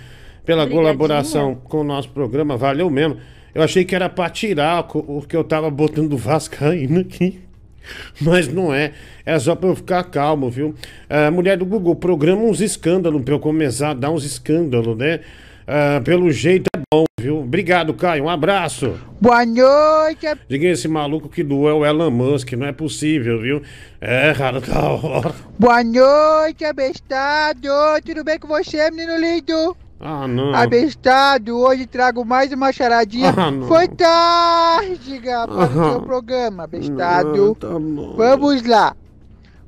pela 0.44 0.68
colaboração 0.68 1.54
com 1.54 1.80
o 1.80 1.84
nosso 1.84 2.08
programa, 2.10 2.56
valeu 2.56 2.90
mesmo. 2.90 3.16
Eu 3.54 3.62
achei 3.62 3.84
que 3.84 3.94
era 3.94 4.08
pra 4.08 4.28
tirar 4.28 4.86
o 4.92 5.22
que 5.22 5.36
eu 5.36 5.44
tava 5.44 5.70
botando 5.70 6.10
do 6.10 6.16
Vascaíno 6.16 7.00
aqui. 7.00 7.40
Mas 8.20 8.48
não 8.48 8.72
é, 8.72 8.92
é 9.24 9.38
só 9.38 9.54
pra 9.54 9.68
eu 9.68 9.76
ficar 9.76 10.02
calmo, 10.04 10.50
viu? 10.50 10.74
A 11.08 11.30
mulher 11.30 11.56
do 11.56 11.64
Google, 11.66 11.94
programa 11.94 12.42
uns 12.42 12.60
escândalos 12.60 13.22
pra 13.22 13.34
eu 13.34 13.40
começar 13.40 13.90
a 13.90 13.94
dar 13.94 14.10
uns 14.10 14.24
escândalos, 14.24 14.96
né? 14.96 15.20
Ah, 15.66 16.00
pelo 16.04 16.30
jeito 16.30 16.66
é 16.76 16.80
bom, 16.92 17.04
viu? 17.18 17.40
Obrigado, 17.40 17.94
Caio, 17.94 18.24
um 18.24 18.28
abraço. 18.28 18.98
Boa 19.18 19.46
noite. 19.46 20.26
Diga 20.46 20.68
esse 20.68 20.86
maluco 20.86 21.28
que 21.28 21.42
doou 21.42 21.68
é 21.68 21.72
o 21.72 21.86
Elon 21.86 22.10
Musk, 22.10 22.52
não 22.52 22.66
é 22.66 22.72
possível, 22.72 23.40
viu? 23.40 23.62
É, 24.00 24.34
cara, 24.34 24.60
da 24.60 24.80
hora. 24.90 25.34
Boa 25.58 25.82
noite, 25.82 26.64
abestado. 26.64 27.68
Tudo 28.04 28.24
bem 28.24 28.38
com 28.38 28.48
você, 28.48 28.90
menino 28.90 29.16
lindo? 29.16 29.84
Ah, 30.00 30.26
não. 30.28 30.54
Abestado, 30.54 31.56
hoje 31.56 31.86
trago 31.86 32.24
mais 32.24 32.52
uma 32.52 32.72
charadinha 32.72 33.32
Ah, 33.36 33.50
não. 33.50 33.66
fantástica 33.68 35.46
para 35.46 35.54
o 35.54 35.60
Ah. 35.60 35.90
seu 35.92 36.02
programa, 36.02 36.64
abestado. 36.64 37.54
Tá. 37.54 37.68
Vamos 38.16 38.62
lá. 38.66 38.94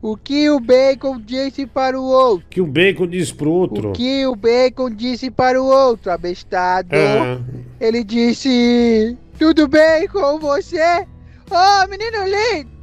O 0.03 0.17
que 0.17 0.51
o 0.51 0.61
bacon 0.61 1.19
disse 1.19 1.67
para 1.67 1.99
o 1.99 2.05
outro? 2.05 2.47
Que 2.51 2.61
o 2.61 2.67
bacon 2.67 3.07
diz 3.07 3.33
pro 3.33 3.51
outro. 3.51 3.91
O 3.91 3.93
que 3.93 4.27
o 4.27 4.37
bacon 4.37 4.91
disse 4.91 5.31
para 5.31 5.61
o 5.61 5.67
outro, 5.67 6.13
abestado? 6.13 6.89
É. 6.95 7.39
Ele 7.81 8.05
disse: 8.05 9.17
Tudo 9.39 9.67
bem 9.67 10.07
com 10.09 10.39
você? 10.39 11.07
Oh, 11.51 11.89
menino 11.89 12.19
lindo! 12.25 12.76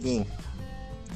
Guinho, 0.00 0.26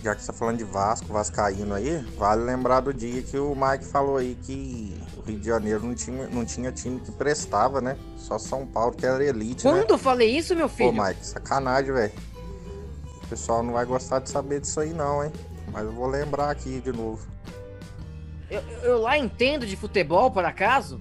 já 0.03 0.15
que 0.15 0.21
você 0.21 0.27
tá 0.27 0.33
falando 0.35 0.59
de 0.59 0.65
Vasco, 0.65 1.13
Vascaíno 1.13 1.75
aí, 1.75 2.05
vale 2.19 2.43
lembrar 2.43 2.81
do 2.81 2.93
dia 2.93 3.23
que 3.23 3.39
o 3.39 3.55
Mike 3.55 3.87
falou 3.87 4.19
aí 4.19 4.37
que 4.43 4.95
o 5.17 5.23
Rio 5.23 5.39
de 5.39 5.47
Janeiro 5.47 5.83
não 5.83 5.95
tinha, 5.95 6.27
não 6.29 6.45
tinha 6.45 6.71
time 6.71 7.01
que 7.01 7.11
prestava, 7.11 7.81
né? 7.81 7.97
Só 8.17 8.39
São 8.39 8.67
Paulo 8.67 8.93
que 8.93 9.07
era 9.07 9.25
elite, 9.25 9.65
né? 9.65 9.73
Quando 9.73 9.91
eu 9.91 9.99
falei 9.99 10.37
isso, 10.37 10.55
meu 10.55 10.69
Pô, 10.69 10.75
filho? 10.77 10.93
Mike, 10.93 11.27
sacanagem, 11.27 11.93
velho. 11.93 12.13
O 13.23 13.27
pessoal 13.27 13.63
não 13.63 13.73
vai 13.73 13.87
gostar 13.87 14.19
de 14.19 14.29
saber 14.29 14.61
disso 14.61 14.79
aí 14.79 14.93
não, 14.93 15.25
hein? 15.25 15.33
Mas 15.73 15.85
eu 15.85 15.93
vou 15.93 16.07
lembrar 16.07 16.51
aqui 16.51 16.81
de 16.81 16.93
novo. 16.93 17.27
Eu, 18.51 18.63
eu 18.83 18.99
lá 19.01 19.17
entendo 19.17 19.67
de 19.67 19.75
futebol, 19.75 20.31
por 20.31 20.45
acaso? 20.45 21.01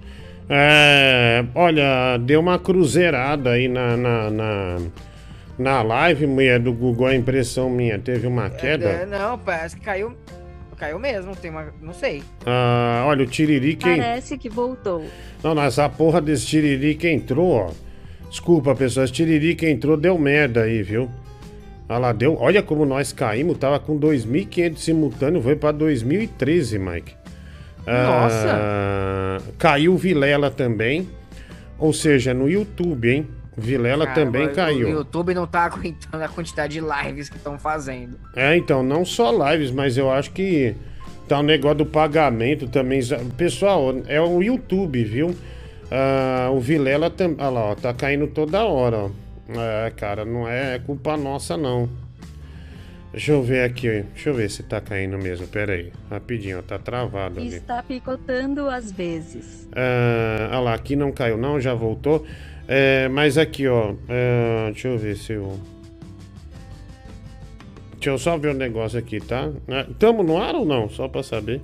É, 0.50 1.46
olha, 1.54 2.18
deu 2.18 2.40
uma 2.40 2.58
cruzeirada 2.58 3.52
aí 3.52 3.68
na, 3.68 3.98
na, 3.98 4.30
na, 4.30 4.78
na 5.64 5.82
live, 5.82 6.28
mulher 6.28 6.60
do 6.60 6.72
Google, 6.74 7.08
a 7.08 7.16
impressão 7.16 7.70
minha, 7.70 7.98
teve 7.98 8.28
uma 8.28 8.46
É, 8.48 8.50
queda. 8.50 9.06
não, 9.06 9.38
parece 9.40 9.76
que 9.78 9.82
caiu. 9.82 10.14
Caiu 10.78 11.00
mesmo, 11.00 11.34
tem 11.36 11.50
uma. 11.50 11.68
Não 11.82 11.94
sei. 11.94 12.22
Ah, 12.46 13.06
olha, 13.08 13.24
o 13.24 13.28
Tiririca. 13.28 13.88
Parece 13.88 14.38
que 14.38 14.50
voltou. 14.50 15.06
Não, 15.42 15.56
não, 15.56 15.64
essa 15.64 15.88
porra 15.88 16.20
desse 16.20 16.46
Tiririca 16.46 17.08
entrou, 17.08 17.52
ó. 17.52 17.72
Desculpa, 18.30 18.76
pessoal, 18.76 19.06
esse 19.06 19.14
Tiririca 19.14 19.66
entrou, 19.70 19.96
deu 19.96 20.18
merda 20.18 20.64
aí, 20.64 20.84
viu? 20.84 21.10
Olha 21.88 22.00
lá, 22.00 22.12
deu. 22.12 22.36
Olha 22.40 22.62
como 22.62 22.86
nós 22.86 23.14
caímos, 23.14 23.58
tava 23.58 23.80
com 23.80 23.98
2.500 23.98 24.78
simultâneo, 24.78 25.42
foi 25.42 25.56
pra 25.56 25.72
2013, 25.72 26.78
Mike. 26.80 27.14
Ah, 27.88 29.38
caiu 29.58 29.94
o 29.94 29.98
Vilela 29.98 30.50
também. 30.52 31.08
Ou 31.78 31.94
seja, 31.94 32.34
no 32.34 32.50
YouTube, 32.50 33.10
hein? 33.10 33.28
Vilela 33.56 34.06
Cara, 34.06 34.26
também 34.26 34.50
caiu. 34.50 34.88
O 34.88 34.92
YouTube 34.92 35.34
não 35.34 35.46
tá 35.46 35.66
aguentando 35.66 36.24
a 36.24 36.28
quantidade 36.28 36.74
de 36.74 36.82
lives 36.82 37.30
que 37.30 37.38
estão 37.38 37.58
fazendo. 37.60 38.18
É, 38.36 38.56
então, 38.56 38.84
não 38.84 39.06
só 39.06 39.52
lives, 39.52 39.72
mas 39.72 39.98
eu 39.98 40.12
acho 40.12 40.32
que 40.32 40.76
tá 41.28 41.40
o 41.40 41.44
negócio 41.44 41.80
do 41.80 41.86
pagamento 41.86 42.68
também. 42.68 43.02
Pessoal, 43.38 43.94
é 44.08 44.20
o 44.20 44.42
YouTube, 44.42 45.04
viu? 45.04 45.36
Ah, 45.92 46.50
o 46.52 46.60
Vilela 46.60 47.10
também. 47.10 47.38
Olha 47.40 47.50
lá, 47.50 47.62
ó, 47.72 47.76
tá 47.76 47.94
caindo 47.94 48.28
toda 48.28 48.64
hora, 48.64 48.98
ó. 48.98 49.10
É, 49.50 49.92
cara, 49.92 50.26
não 50.26 50.48
é 50.48 50.80
culpa 50.80 51.16
nossa, 51.16 51.56
não. 51.56 51.90
Deixa 53.12 53.32
eu 53.32 53.44
ver 53.44 53.64
aqui, 53.64 53.88
ó. 53.88 54.04
deixa 54.12 54.30
eu 54.30 54.34
ver 54.34 54.50
se 54.50 54.64
tá 54.64 54.82
caindo 54.82 55.20
mesmo. 55.20 55.46
Pera 55.46 55.74
aí, 55.74 55.94
rapidinho, 56.10 56.58
ó, 56.58 56.62
tá 56.64 56.80
travado 56.80 57.40
ali. 57.40 57.56
Está 57.56 57.84
picotando 57.84 58.68
às 58.68 58.92
vezes. 58.92 59.70
Ah, 59.72 60.50
olha 60.50 60.60
lá, 60.62 60.74
aqui 60.74 60.96
não 60.96 61.12
caiu, 61.12 61.38
não, 61.38 61.62
já 61.62 61.76
voltou. 61.76 62.26
É, 62.68 63.08
mas 63.10 63.38
aqui, 63.38 63.68
ó. 63.68 63.94
é, 64.08 64.72
deixa 64.72 64.88
eu 64.88 64.98
ver 64.98 65.18
se 65.18 65.34
eu. 65.34 65.60
Deixa 67.94 68.10
eu 68.10 68.18
só 68.18 68.38
ver 68.38 68.50
o 68.50 68.54
negócio 68.54 68.98
aqui, 69.00 69.20
tá? 69.20 69.50
Ah, 69.70 69.86
Tamo 69.98 70.24
no 70.24 70.38
ar 70.42 70.56
ou 70.56 70.66
não? 70.66 70.90
Só 70.90 71.08
pra 71.08 71.24
saber. 71.24 71.62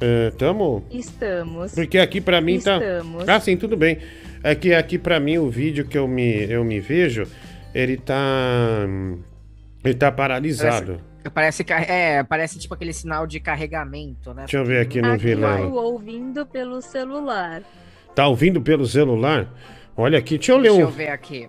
É, 0.00 0.30
tamo? 0.38 0.84
Estamos. 0.90 1.72
Porque 1.74 1.98
aqui 1.98 2.20
pra 2.20 2.40
mim 2.40 2.60
tá. 2.60 2.76
Estamos. 2.78 3.28
Ah, 3.28 3.40
sim, 3.40 3.56
tudo 3.56 3.76
bem. 3.76 3.98
É 4.42 4.54
que 4.54 4.72
aqui 4.72 4.98
pra 4.98 5.18
mim 5.18 5.38
o 5.38 5.50
vídeo 5.50 5.84
que 5.84 5.98
eu 5.98 6.06
me, 6.06 6.44
eu 6.50 6.64
me 6.64 6.78
vejo, 6.80 7.24
ele 7.74 7.96
tá. 7.96 8.86
Ele 9.84 9.94
tá 9.94 10.10
paralisado. 10.12 11.00
Parece, 11.34 11.62
ca- 11.64 11.80
é, 11.82 12.22
parece 12.22 12.58
tipo 12.58 12.72
aquele 12.74 12.92
sinal 12.92 13.26
de 13.26 13.38
carregamento, 13.40 14.32
né? 14.32 14.42
Deixa 14.42 14.56
eu 14.58 14.64
ver 14.64 14.80
aqui 14.80 15.02
no 15.02 15.16
Vilela. 15.18 15.60
estou 15.66 15.92
ouvindo 15.92 16.46
pelo 16.46 16.80
celular. 16.80 17.62
Tá 18.18 18.26
ouvindo 18.26 18.60
pelo 18.60 18.84
celular? 18.84 19.48
Olha 19.96 20.18
aqui, 20.18 20.38
deixa 20.38 20.50
eu 20.50 20.56
ler 20.56 20.70
Deixa 20.70 20.76
um. 20.78 20.88
eu 20.88 20.90
ver 20.90 21.10
aqui. 21.10 21.48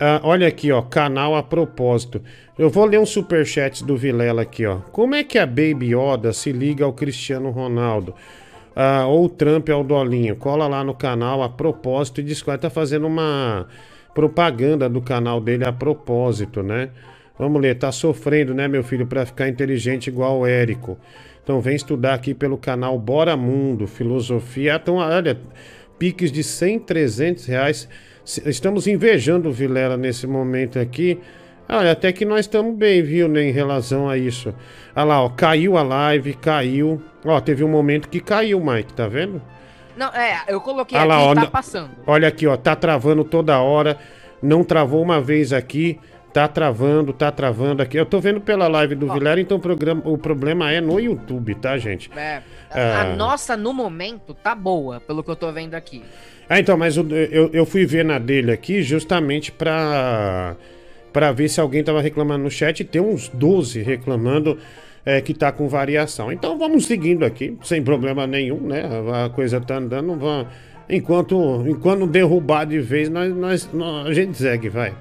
Ah, 0.00 0.20
olha 0.24 0.48
aqui, 0.48 0.72
ó, 0.72 0.82
canal 0.82 1.36
a 1.36 1.44
propósito. 1.44 2.20
Eu 2.58 2.68
vou 2.68 2.86
ler 2.86 2.98
um 2.98 3.06
superchat 3.06 3.84
do 3.84 3.96
Vilela 3.96 4.42
aqui, 4.42 4.66
ó. 4.66 4.78
Como 4.90 5.14
é 5.14 5.22
que 5.22 5.38
a 5.38 5.46
Baby 5.46 5.94
Yoda 5.94 6.32
se 6.32 6.50
liga 6.50 6.84
ao 6.84 6.92
Cristiano 6.92 7.50
Ronaldo? 7.50 8.16
Ah, 8.74 9.06
ou 9.06 9.26
o 9.26 9.28
Trump 9.28 9.68
ao 9.70 9.84
Dolinho? 9.84 10.34
Cola 10.34 10.66
lá 10.66 10.82
no 10.82 10.92
canal 10.92 11.40
a 11.40 11.48
propósito 11.48 12.20
e 12.20 12.24
diz 12.24 12.42
que 12.42 12.58
tá 12.58 12.68
fazendo 12.68 13.06
uma 13.06 13.68
propaganda 14.12 14.88
do 14.88 15.00
canal 15.00 15.40
dele 15.40 15.64
a 15.64 15.72
propósito, 15.72 16.64
né? 16.64 16.90
Vamos 17.38 17.62
ler, 17.62 17.78
tá 17.78 17.92
sofrendo, 17.92 18.52
né, 18.52 18.66
meu 18.66 18.82
filho, 18.82 19.06
pra 19.06 19.24
ficar 19.24 19.48
inteligente 19.48 20.08
igual 20.08 20.40
o 20.40 20.46
Érico. 20.46 20.98
Então 21.50 21.60
vem 21.60 21.74
estudar 21.74 22.14
aqui 22.14 22.32
pelo 22.32 22.56
canal 22.56 22.96
Bora 22.96 23.36
Mundo, 23.36 23.88
Filosofia. 23.88 24.78
Então, 24.80 24.98
olha, 24.98 25.36
piques 25.98 26.30
de 26.30 26.44
100, 26.44 26.78
300 26.78 27.44
reais. 27.46 27.88
Estamos 28.46 28.86
invejando 28.86 29.48
o 29.48 29.52
Vilela 29.52 29.96
nesse 29.96 30.28
momento 30.28 30.78
aqui. 30.78 31.18
Olha, 31.68 31.90
até 31.90 32.12
que 32.12 32.24
nós 32.24 32.42
estamos 32.46 32.76
bem, 32.76 33.02
viu, 33.02 33.26
né, 33.26 33.42
em 33.42 33.50
relação 33.50 34.08
a 34.08 34.16
isso. 34.16 34.54
Olha 34.94 35.04
lá, 35.04 35.24
ó, 35.24 35.28
caiu 35.28 35.76
a 35.76 35.82
live, 35.82 36.34
caiu. 36.34 37.02
Ó, 37.24 37.40
teve 37.40 37.64
um 37.64 37.68
momento 37.68 38.08
que 38.08 38.20
caiu, 38.20 38.60
Mike, 38.60 38.94
tá 38.94 39.08
vendo? 39.08 39.42
Não, 39.96 40.06
é, 40.14 40.44
eu 40.46 40.60
coloquei 40.60 40.96
Olha 40.96 41.16
aqui 41.16 41.24
lá, 41.24 41.30
ó, 41.30 41.34
tá 41.34 41.50
passando. 41.50 41.90
Olha 42.06 42.28
aqui, 42.28 42.46
ó, 42.46 42.56
tá 42.56 42.76
travando 42.76 43.24
toda 43.24 43.58
hora. 43.58 43.98
Não 44.40 44.62
travou 44.62 45.02
uma 45.02 45.20
vez 45.20 45.52
aqui. 45.52 45.98
Tá 46.32 46.46
travando, 46.46 47.12
tá 47.12 47.30
travando 47.32 47.82
aqui. 47.82 47.96
Eu 47.96 48.06
tô 48.06 48.20
vendo 48.20 48.40
pela 48.40 48.68
live 48.68 48.94
do 48.94 49.12
Vilela, 49.12 49.40
então 49.40 49.56
o, 49.56 49.60
programa, 49.60 50.00
o 50.04 50.16
problema 50.16 50.70
é 50.70 50.80
no 50.80 51.00
YouTube, 51.00 51.54
tá, 51.56 51.76
gente? 51.76 52.08
É, 52.16 52.40
Ah. 52.70 53.00
A 53.00 53.16
nossa, 53.16 53.56
no 53.56 53.72
momento, 53.72 54.32
tá 54.32 54.54
boa, 54.54 55.00
pelo 55.00 55.24
que 55.24 55.30
eu 55.30 55.34
tô 55.34 55.50
vendo 55.50 55.74
aqui. 55.74 56.02
Ah, 56.48 56.60
então, 56.60 56.76
mas 56.76 56.96
o- 56.96 57.06
eu, 57.12 57.50
eu 57.52 57.66
fui 57.66 57.84
ver 57.84 58.04
na 58.04 58.18
dele 58.18 58.52
aqui 58.52 58.80
justamente 58.80 59.50
pra, 59.50 60.54
pra 61.12 61.32
ver 61.32 61.48
se 61.48 61.60
alguém 61.60 61.82
tava 61.82 62.00
reclamando 62.00 62.44
no 62.44 62.50
chat. 62.50 62.84
Tem 62.84 63.00
uns 63.02 63.28
12 63.28 63.82
reclamando 63.82 64.56
é, 65.04 65.20
que 65.20 65.34
tá 65.34 65.50
com 65.50 65.68
variação. 65.68 66.30
Então 66.30 66.56
vamos 66.58 66.86
seguindo 66.86 67.24
aqui, 67.24 67.56
sem 67.64 67.82
problema 67.82 68.24
nenhum, 68.26 68.60
né? 68.60 68.82
A 69.24 69.28
coisa 69.30 69.60
tá 69.60 69.78
andando. 69.78 70.14
Vamos, 70.16 70.46
enquanto, 70.88 71.64
enquanto 71.66 72.06
derrubar 72.06 72.66
de 72.66 72.78
vez, 72.78 73.08
nós, 73.08 73.34
nós, 73.34 73.68
nós- 73.72 74.06
a 74.06 74.12
gente 74.12 74.36
segue, 74.36 74.68
vai. 74.68 74.92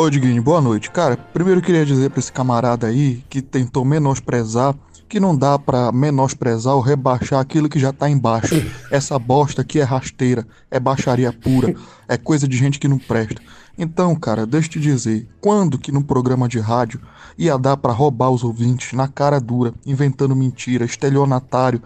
Ô, 0.00 0.08
Diguinho, 0.08 0.40
boa 0.40 0.60
noite. 0.60 0.92
Cara, 0.92 1.16
primeiro 1.16 1.58
eu 1.58 1.64
queria 1.64 1.84
dizer 1.84 2.08
pra 2.10 2.20
esse 2.20 2.32
camarada 2.32 2.86
aí 2.86 3.20
que 3.28 3.42
tentou 3.42 3.84
menosprezar 3.84 4.72
que 5.08 5.18
não 5.18 5.36
dá 5.36 5.58
pra 5.58 5.90
menosprezar 5.90 6.76
ou 6.76 6.80
rebaixar 6.80 7.40
aquilo 7.40 7.68
que 7.68 7.80
já 7.80 7.92
tá 7.92 8.08
embaixo. 8.08 8.54
Essa 8.92 9.18
bosta 9.18 9.62
aqui 9.62 9.80
é 9.80 9.82
rasteira, 9.82 10.46
é 10.70 10.78
baixaria 10.78 11.32
pura, 11.32 11.74
é 12.06 12.16
coisa 12.16 12.46
de 12.46 12.56
gente 12.56 12.78
que 12.78 12.86
não 12.86 12.96
presta. 12.96 13.42
Então, 13.76 14.14
cara, 14.14 14.46
deixa 14.46 14.68
eu 14.68 14.72
te 14.74 14.80
dizer, 14.80 15.26
quando 15.40 15.76
que 15.76 15.90
num 15.90 16.02
programa 16.02 16.48
de 16.48 16.60
rádio 16.60 17.00
ia 17.36 17.58
dar 17.58 17.76
pra 17.76 17.90
roubar 17.90 18.30
os 18.30 18.44
ouvintes 18.44 18.92
na 18.92 19.08
cara 19.08 19.40
dura, 19.40 19.74
inventando 19.84 20.36
mentira, 20.36 20.84
estelionatário, 20.84 21.82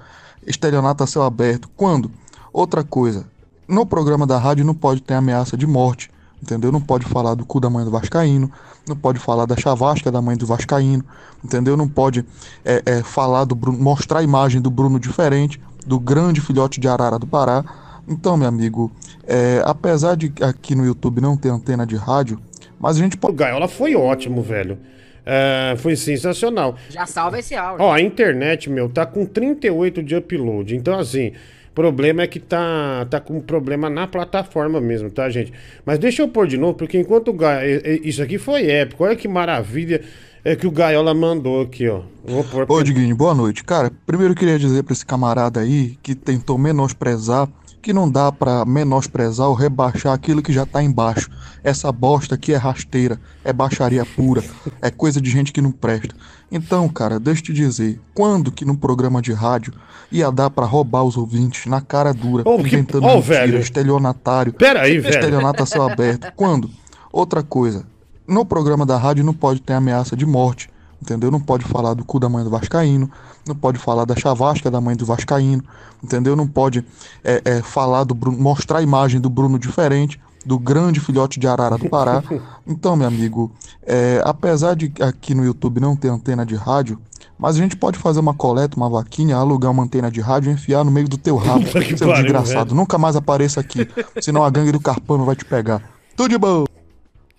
estelionato 0.47 1.03
a 1.03 1.07
céu 1.07 1.23
aberto? 1.23 1.67
Quando? 1.75 2.11
Outra 2.53 2.85
coisa, 2.85 3.25
no 3.67 3.87
programa 3.87 4.27
da 4.27 4.37
rádio 4.37 4.67
não 4.67 4.75
pode 4.75 5.01
ter 5.01 5.15
ameaça 5.15 5.57
de 5.57 5.67
morte, 5.67 6.12
entendeu? 6.43 6.73
Não 6.73 6.81
pode 6.81 7.07
falar 7.07 7.35
do 7.35 7.47
cu 7.47 7.61
da 7.61 7.71
mãe 7.71 7.85
do 7.85 7.91
Vascaíno, 7.91 8.51
não 8.87 8.97
pode 8.97 9.19
falar 9.19 9.47
da 9.47 9.57
chavasca 9.57 10.11
da 10.11 10.21
mãe 10.21 10.37
do 10.37 10.45
Vascaíno, 10.45 11.05
entendeu? 11.45 11.77
Não 11.77 11.89
pode 11.89 12.25
é, 12.65 12.83
é, 12.85 13.03
falar 13.03 13.45
do 13.45 13.55
Bruno, 13.55 13.79
mostrar 13.79 14.19
a 14.19 14.23
imagem 14.23 14.61
do 14.61 14.71
Bruno 14.71 14.99
diferente, 14.99 15.61
do 15.87 16.01
grande 16.01 16.41
filhote 16.41 16.81
de 16.81 16.89
Arara 16.89 17.19
do 17.19 17.27
Pará. 17.27 17.65
Então, 18.09 18.37
meu 18.37 18.49
amigo, 18.49 18.91
é, 19.25 19.63
apesar 19.65 20.17
de 20.17 20.33
aqui 20.43 20.75
no 20.75 20.85
YouTube 20.85 21.21
não 21.21 21.37
ter 21.37 21.51
antena 21.51 21.87
de 21.87 21.95
rádio, 21.95 22.41
mas 22.79 22.97
a 22.97 22.99
gente 22.99 23.17
pode. 23.17 23.35
O 23.35 23.37
Gaiola 23.37 23.69
foi 23.69 23.95
ótimo, 23.95 24.43
velho. 24.43 24.79
É, 25.25 25.77
foi 25.79 25.95
sensacional. 25.95 26.75
Já 26.91 27.07
salva 27.07 27.39
esse 27.39 27.55
áudio. 27.55 27.87
Ó, 27.87 27.93
a 27.93 28.01
internet, 28.01 28.69
meu, 28.69 28.89
tá 28.89 29.07
com 29.07 29.25
38 29.25 30.03
de 30.03 30.17
upload. 30.17 30.75
Então, 30.75 30.99
assim, 30.99 31.33
problema 31.75 32.23
é 32.23 32.27
que 32.27 32.39
tá, 32.41 33.07
tá 33.11 33.21
com 33.21 33.41
problema 33.41 33.89
na 33.91 34.07
plataforma 34.07 34.81
mesmo, 34.81 35.11
tá, 35.11 35.29
gente? 35.31 35.53
Mas 35.85 35.99
deixa 35.99 36.23
eu 36.23 36.29
pôr 36.29 36.47
de 36.47 36.57
novo, 36.57 36.75
porque 36.75 36.99
enquanto 36.99 37.29
o 37.29 37.33
Ga... 37.33 37.65
e- 37.67 38.01
Isso 38.05 38.23
aqui 38.23 38.39
foi 38.39 38.67
épico. 38.71 39.05
Olha 39.05 39.17
que 39.17 39.27
maravilha 39.29 40.03
é 40.45 40.57
que 40.57 40.67
o 40.67 40.71
Gaiola 40.71 41.15
mandou 41.15 41.63
aqui, 41.63 41.89
ó. 41.89 42.03
Vou 42.25 42.43
pôr 42.45 42.67
Ô, 42.71 42.83
Diguinho, 42.83 43.15
boa 43.17 43.35
noite. 43.35 43.63
Cara, 43.65 43.91
primeiro 44.07 44.33
eu 44.33 44.37
queria 44.37 44.59
dizer 44.59 44.83
pra 44.83 44.93
esse 44.93 45.07
camarada 45.07 45.61
aí 45.61 45.97
que 46.03 46.15
tentou 46.15 46.59
menosprezar 46.59 47.49
que 47.83 47.93
não 47.93 48.09
dá 48.11 48.31
pra 48.31 48.65
menosprezar 48.65 49.49
ou 49.49 49.55
rebaixar 49.55 50.13
aquilo 50.15 50.41
que 50.41 50.53
já 50.53 50.65
tá 50.65 50.83
embaixo. 50.83 51.29
Essa 51.65 51.91
bosta 51.91 52.37
aqui 52.37 52.53
é 52.55 52.57
rasteira, 52.57 53.19
é 53.45 53.53
baixaria 53.53 54.07
pura, 54.07 54.43
é 54.81 54.91
coisa 54.91 55.21
de 55.21 55.29
gente 55.31 55.53
que 55.53 55.61
não 55.61 55.73
presta. 55.73 56.15
Então, 56.51 56.89
cara, 56.89 57.19
deixa 57.19 57.41
eu 57.41 57.47
te 57.47 57.53
dizer, 57.53 58.01
quando 58.15 58.53
que 58.53 58.65
num 58.65 58.77
programa 58.77 59.21
de 59.21 59.33
rádio 59.33 59.73
ia 60.11 60.31
dar 60.31 60.49
pra 60.51 60.65
roubar 60.67 61.03
os 61.03 61.17
ouvintes 61.17 61.67
na 61.67 61.81
cara 61.81 62.13
dura, 62.15 62.45
que- 62.45 62.51
inventando 62.61 63.05
ô, 63.05 63.17
mentira, 63.17 63.21
velho. 63.27 63.59
estelionatário, 63.59 64.53
Pera 64.53 64.83
aí, 64.83 64.99
velho. 64.99 65.15
estelionato 65.15 65.63
a 65.63 65.67
céu 65.67 65.83
aberto. 65.83 66.33
Quando? 66.37 66.71
Outra 67.13 67.43
coisa, 67.43 67.85
no 68.29 68.45
programa 68.45 68.87
da 68.87 68.97
rádio 68.97 69.25
não 69.25 69.35
pode 69.35 69.61
ter 69.61 69.73
ameaça 69.73 70.15
de 70.17 70.25
morte, 70.27 70.69
entendeu? 71.03 71.31
Não 71.31 71.41
pode 71.41 71.65
falar 71.65 71.95
do 71.95 72.05
cu 72.05 72.19
da 72.21 72.29
mãe 72.29 72.45
do 72.45 72.51
Vascaíno, 72.51 73.11
não 73.47 73.57
pode 73.57 73.79
falar 73.79 74.05
da 74.05 74.17
chavasca 74.17 74.71
da 74.71 74.81
mãe 74.81 74.97
do 74.97 75.05
Vascaíno, 75.05 75.63
entendeu? 76.03 76.37
Não 76.37 76.47
pode 76.47 76.85
é, 77.25 77.43
é, 77.45 77.63
falar 77.63 78.05
do 78.05 78.15
Bruno, 78.15 78.39
mostrar 78.39 78.79
a 78.79 78.83
imagem 78.83 79.21
do 79.21 79.29
Bruno 79.29 79.59
diferente, 79.59 80.21
do 80.47 80.59
grande 80.59 81.01
filhote 81.01 81.39
de 81.39 81.47
Arara 81.47 81.77
do 81.77 81.89
Pará. 81.89 82.23
Então, 82.65 82.95
meu 82.95 83.09
amigo, 83.09 83.51
é, 83.85 84.23
apesar 84.25 84.77
de 84.77 84.93
aqui 85.01 85.35
no 85.35 85.45
YouTube 85.45 85.81
não 85.81 85.97
ter 85.97 86.09
antena 86.09 86.47
de 86.47 86.55
rádio, 86.55 86.97
mas 87.37 87.57
a 87.57 87.59
gente 87.59 87.77
pode 87.77 87.99
fazer 87.99 88.21
uma 88.21 88.33
coleta, 88.33 88.77
uma 88.77 88.89
vaquinha, 88.89 89.37
alugar 89.37 89.73
uma 89.73 89.83
antena 89.83 90.09
de 90.09 90.21
rádio 90.21 90.51
e 90.51 90.55
enfiar 90.55 90.85
no 90.85 90.93
meio 90.93 91.09
do 91.09 91.19
teu 91.19 91.37
rabo, 91.37 91.67
seu 91.99 92.07
pariu, 92.07 92.23
desgraçado. 92.23 92.67
velho. 92.67 92.77
Nunca 92.77 92.97
mais 92.99 93.17
apareça 93.17 93.59
aqui, 93.59 93.89
senão 94.21 94.45
a 94.45 94.51
gangue 94.51 94.71
do 94.71 94.79
Carpano 94.79 95.25
vai 95.25 95.35
te 95.35 95.45
pegar. 95.45 95.83
Tudo 96.17 96.29
de 96.29 96.39
bom! 96.39 96.65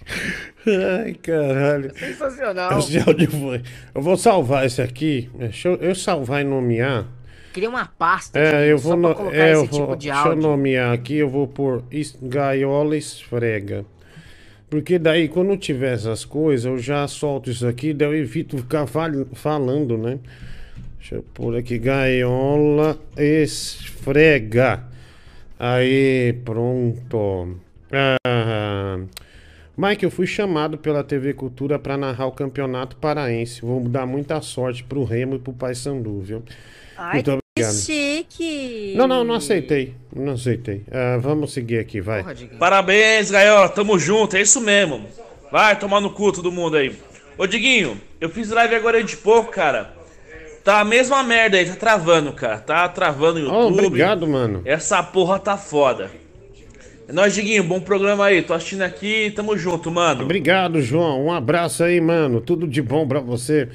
Ai, 0.68 1.14
caralho. 1.16 1.92
Sensacional. 1.98 2.80
Esse 2.80 2.98
áudio 3.00 3.30
foi. 3.32 3.62
Eu 3.94 4.02
vou 4.02 4.16
salvar 4.18 4.66
esse 4.66 4.82
aqui. 4.82 5.30
Deixa 5.36 5.68
eu, 5.70 5.76
eu 5.76 5.96
salvar 5.96 6.42
e 6.42 6.44
nomear. 6.46 7.06
Cria 7.54 7.70
uma 7.70 7.86
pasta 7.86 8.40
É, 8.40 8.72
eu 8.72 8.78
vou, 8.80 8.96
no- 8.98 9.32
é, 9.32 9.54
eu 9.54 9.66
vou 9.66 9.82
tipo 9.82 9.96
de 9.96 10.10
deixa 10.10 10.28
eu 10.30 10.36
nomear 10.36 10.92
aqui, 10.92 11.18
eu 11.18 11.30
vou 11.30 11.48
pôr 11.48 11.84
gaiola 12.24 12.98
esfrega. 12.98 13.86
Porque 14.70 14.98
daí, 14.98 15.28
quando 15.28 15.56
tiver 15.56 15.94
essas 15.94 16.26
coisas, 16.26 16.66
eu 16.66 16.80
já 16.80 17.08
solto 17.08 17.52
isso 17.52 17.68
aqui, 17.68 17.94
daí 17.94 18.08
eu 18.08 18.16
evito 18.16 18.58
ficar 18.58 18.88
fal- 18.88 19.28
falando, 19.34 19.98
né? 20.00 20.18
Deixa 20.98 21.16
eu 21.16 21.24
pôr 21.34 21.56
aqui, 21.58 21.78
gaiola 21.78 22.98
esfrega. 23.18 24.84
Aí, 25.60 26.34
pronto. 26.44 27.56
Ah, 27.92 29.00
Mike, 29.76 30.04
eu 30.06 30.12
fui 30.12 30.28
chamado 30.28 30.78
pela 30.78 31.04
TV 31.04 31.34
Cultura 31.34 31.80
para 31.80 31.98
narrar 31.98 32.28
o 32.28 32.32
Campeonato 32.32 32.96
Paraense. 32.98 33.62
Vou 33.62 33.80
dar 33.82 34.06
muita 34.06 34.40
sorte 34.42 34.84
pro 34.84 35.04
Remo 35.04 35.36
e 35.36 35.40
pro 35.40 35.52
Paysandu, 35.54 36.20
viu? 36.22 36.44
Ai, 36.96 37.14
Muito 37.16 37.32
que 37.32 37.40
obrigado. 37.60 37.76
chique. 37.82 38.94
Não, 38.96 39.08
não, 39.08 39.24
não 39.24 39.34
aceitei. 39.36 39.96
Não 40.16 40.34
aceitei. 40.34 40.84
Ah, 40.92 41.18
vamos 41.20 41.54
seguir 41.54 41.80
aqui, 41.80 42.00
vai. 42.00 42.24
Parabéns, 42.60 43.32
Gaiola, 43.32 43.68
tamo 43.68 43.98
junto, 43.98 44.38
é 44.38 44.42
isso 44.42 44.62
mesmo. 44.62 45.06
Vai 45.52 45.78
tomar 45.80 46.00
no 46.02 46.12
cu 46.12 46.32
todo 46.32 46.52
mundo 46.52 46.78
aí. 46.78 46.96
Ô 47.36 47.48
Diguinho, 47.48 48.00
eu 48.22 48.30
fiz 48.30 48.50
live 48.52 48.76
agora 48.76 49.04
de 49.04 49.18
pouco, 49.18 49.52
cara. 49.52 49.92
Tá 50.64 50.80
a 50.82 50.86
mesma 50.86 51.24
merda 51.24 51.58
aí, 51.58 51.66
tá 51.66 51.76
travando, 51.76 52.32
cara. 52.32 52.58
Tá 52.60 52.88
travando 52.88 53.40
o 53.40 53.52
Oh, 53.52 53.70
YouTube. 53.70 53.88
obrigado, 53.88 54.28
mano. 54.28 54.62
Essa 54.66 55.02
porra 55.02 55.40
tá 55.40 55.58
foda. 55.58 56.12
É 57.14 57.16
nóis, 57.16 57.36
Diguinho, 57.36 57.64
bom 57.64 57.80
programa 57.80 58.26
aí. 58.26 58.42
Tô 58.42 58.56
assistindo 58.56 58.82
aqui, 58.82 59.32
tamo 59.36 59.56
junto, 59.56 59.92
mano. 59.92 60.24
Obrigado, 60.24 60.82
João. 60.82 61.24
Um 61.24 61.32
abraço 61.32 61.84
aí, 61.84 62.02
mano. 62.02 62.42
Tudo 62.42 62.68
de 62.68 62.82
bom 62.82 63.08
pra 63.08 63.20
você. 63.20 63.70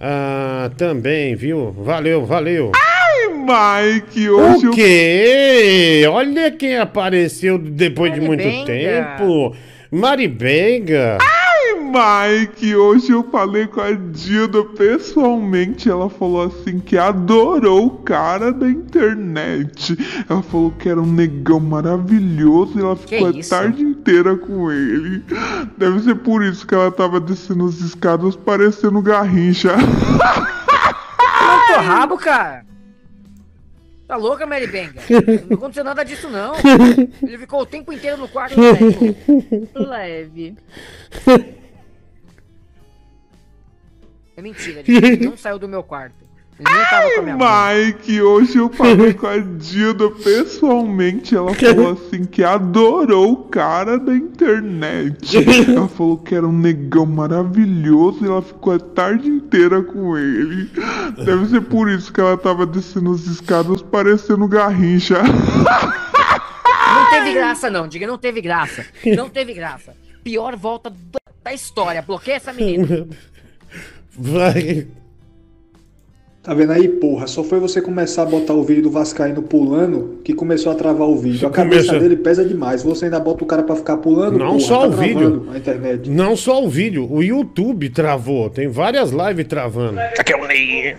Ah, 0.00 0.72
também, 0.76 1.36
viu? 1.36 1.70
Valeu, 1.70 2.26
valeu. 2.26 2.72
Ai, 2.74 3.92
Mike, 3.92 4.28
hoje 4.28 4.66
O 4.66 4.70
quê? 4.72 6.02
Olha 6.10 6.50
quem 6.50 6.78
apareceu 6.78 7.58
depois 7.58 8.12
de 8.12 8.20
muito 8.20 8.42
Maribenga. 8.42 8.66
tempo. 8.66 9.54
Maribenga. 9.88 11.18
Ai, 11.22 11.39
Mike, 11.90 12.76
hoje 12.76 13.10
eu 13.10 13.24
falei 13.24 13.66
com 13.66 13.80
a 13.80 13.90
Dilda 13.92 14.64
pessoalmente. 14.64 15.90
Ela 15.90 16.08
falou 16.08 16.44
assim 16.44 16.78
que 16.78 16.96
adorou 16.96 17.86
o 17.86 17.98
cara 17.98 18.52
da 18.52 18.68
internet. 18.68 19.96
Ela 20.28 20.42
falou 20.42 20.70
que 20.70 20.88
era 20.88 21.00
um 21.00 21.12
negão 21.12 21.58
maravilhoso 21.58 22.78
e 22.78 22.80
ela 22.82 22.94
ficou 22.94 23.26
a 23.26 23.30
isso? 23.30 23.50
tarde 23.50 23.82
inteira 23.82 24.36
com 24.36 24.70
ele. 24.70 25.24
Deve 25.76 26.00
ser 26.00 26.14
por 26.16 26.44
isso 26.44 26.66
que 26.66 26.74
ela 26.74 26.92
tava 26.92 27.18
descendo 27.18 27.66
as 27.66 27.80
escadas 27.80 28.36
parecendo 28.36 29.02
garrincha. 29.02 29.74
Não 31.70 31.82
rabo, 31.82 32.16
cara. 32.16 32.64
Tá 34.06 34.16
louca, 34.16 34.44
Mary 34.44 34.66
Benga? 34.66 35.00
Não 35.48 35.56
aconteceu 35.56 35.84
nada 35.84 36.04
disso, 36.04 36.28
não. 36.28 36.52
Ele 37.22 37.38
ficou 37.38 37.62
o 37.62 37.66
tempo 37.66 37.92
inteiro 37.92 38.16
no 38.16 38.28
quarto. 38.28 38.56
velho. 38.56 39.16
Leve. 39.74 40.56
É 44.40 44.42
mentira, 44.42 44.82
ele 44.86 45.26
não 45.26 45.36
saiu 45.36 45.58
do 45.58 45.68
meu 45.68 45.82
quarto. 45.82 46.24
Ele 46.58 46.72
nem 46.72 46.84
tava 46.86 47.10
com 47.10 47.20
a 47.20 47.22
minha 47.22 47.36
mãe. 47.36 47.84
Mike, 47.84 48.22
hoje 48.22 48.56
eu 48.56 48.70
falei 48.70 49.12
com 49.12 49.26
a 49.26 49.36
Dilda 49.36 50.10
pessoalmente. 50.12 51.36
Ela 51.36 51.52
falou 51.54 51.92
assim 51.92 52.24
que 52.24 52.42
adorou 52.42 53.32
o 53.32 53.44
cara 53.44 53.98
da 53.98 54.14
internet. 54.14 55.36
Ela 55.70 55.88
falou 55.88 56.16
que 56.16 56.34
era 56.34 56.46
um 56.46 56.56
negão 56.56 57.04
maravilhoso 57.04 58.24
e 58.24 58.28
ela 58.28 58.40
ficou 58.40 58.72
a 58.72 58.78
tarde 58.78 59.28
inteira 59.28 59.82
com 59.82 60.16
ele. 60.16 60.70
Deve 61.22 61.46
ser 61.50 61.60
por 61.60 61.90
isso 61.90 62.10
que 62.10 62.20
ela 62.20 62.38
tava 62.38 62.64
descendo 62.64 63.12
as 63.12 63.26
escadas 63.26 63.82
parecendo 63.82 64.48
garrincha. 64.48 65.22
Não 65.22 67.10
teve 67.10 67.34
graça, 67.34 67.68
não. 67.68 67.86
Diga, 67.86 68.06
não 68.06 68.16
teve 68.16 68.40
graça. 68.40 68.86
Não 69.14 69.28
teve 69.28 69.52
graça. 69.52 69.94
Pior 70.24 70.56
volta 70.56 70.88
da 70.88 71.20
da 71.42 71.54
história. 71.54 72.02
Bloqueia 72.02 72.36
essa 72.36 72.52
menina. 72.52 73.06
Vai. 74.20 74.86
Tá 76.42 76.54
vendo 76.54 76.72
aí, 76.72 76.88
porra? 76.88 77.26
Só 77.26 77.44
foi 77.44 77.58
você 77.60 77.82
começar 77.82 78.22
a 78.22 78.26
botar 78.26 78.54
o 78.54 78.62
vídeo 78.62 78.82
do 78.82 78.90
Vascaíno 78.90 79.42
pulando 79.42 80.20
que 80.24 80.32
começou 80.32 80.72
a 80.72 80.74
travar 80.74 81.06
o 81.06 81.16
vídeo. 81.16 81.46
A 81.46 81.50
cabeça 81.50 81.88
Começa- 81.88 81.98
dele 82.02 82.16
pesa 82.16 82.44
demais. 82.44 82.82
Você 82.82 83.04
ainda 83.06 83.20
bota 83.20 83.44
o 83.44 83.46
cara 83.46 83.62
pra 83.62 83.76
ficar 83.76 83.98
pulando? 83.98 84.38
Não 84.38 84.46
porra, 84.52 84.60
só 84.60 84.80
tá 84.80 84.86
o 84.86 84.90
vídeo. 84.92 85.48
A 85.52 85.58
internet. 85.58 86.08
Não 86.10 86.34
só 86.36 86.62
o 86.64 86.68
vídeo, 86.68 87.06
o 87.10 87.22
YouTube 87.22 87.90
travou. 87.90 88.48
Tem 88.48 88.68
várias 88.68 89.10
lives 89.10 89.46
travando. 89.46 89.98
Aqui 90.18 90.32
é 90.32 90.36
o 90.36 90.46
Ney. 90.46 90.96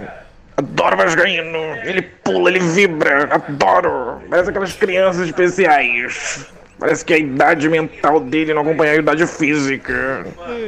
Adoro 0.58 0.98
Vascaíno. 0.98 1.58
Ele 1.86 2.04
pula, 2.24 2.50
ele 2.50 2.60
vibra. 2.60 3.24
Adoro. 3.34 4.18
Parece 4.30 4.50
aquelas 4.52 4.74
crianças 4.74 5.26
especiais. 5.28 6.46
Parece 6.78 7.04
que 7.04 7.14
a 7.14 7.18
idade 7.18 7.68
mental 7.68 8.20
dele 8.20 8.54
não 8.54 8.62
acompanha 8.62 8.94
a 8.94 8.96
idade 8.98 9.26
física. 9.26 10.26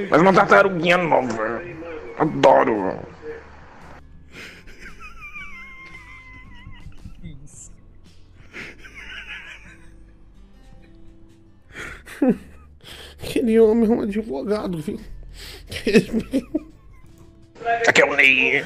Mas 0.10 0.20
uma 0.22 0.34
tartaruguinha 0.34 0.98
nova. 0.98 1.62
Adoro. 2.18 3.00
Aquele 13.22 13.60
homem 13.60 13.90
é 13.90 13.94
um 13.94 14.02
advogado, 14.02 14.78
viu? 14.80 15.00
Aqui 17.88 18.02
é 18.02 18.06
o 18.06 18.16
Ney. 18.16 18.64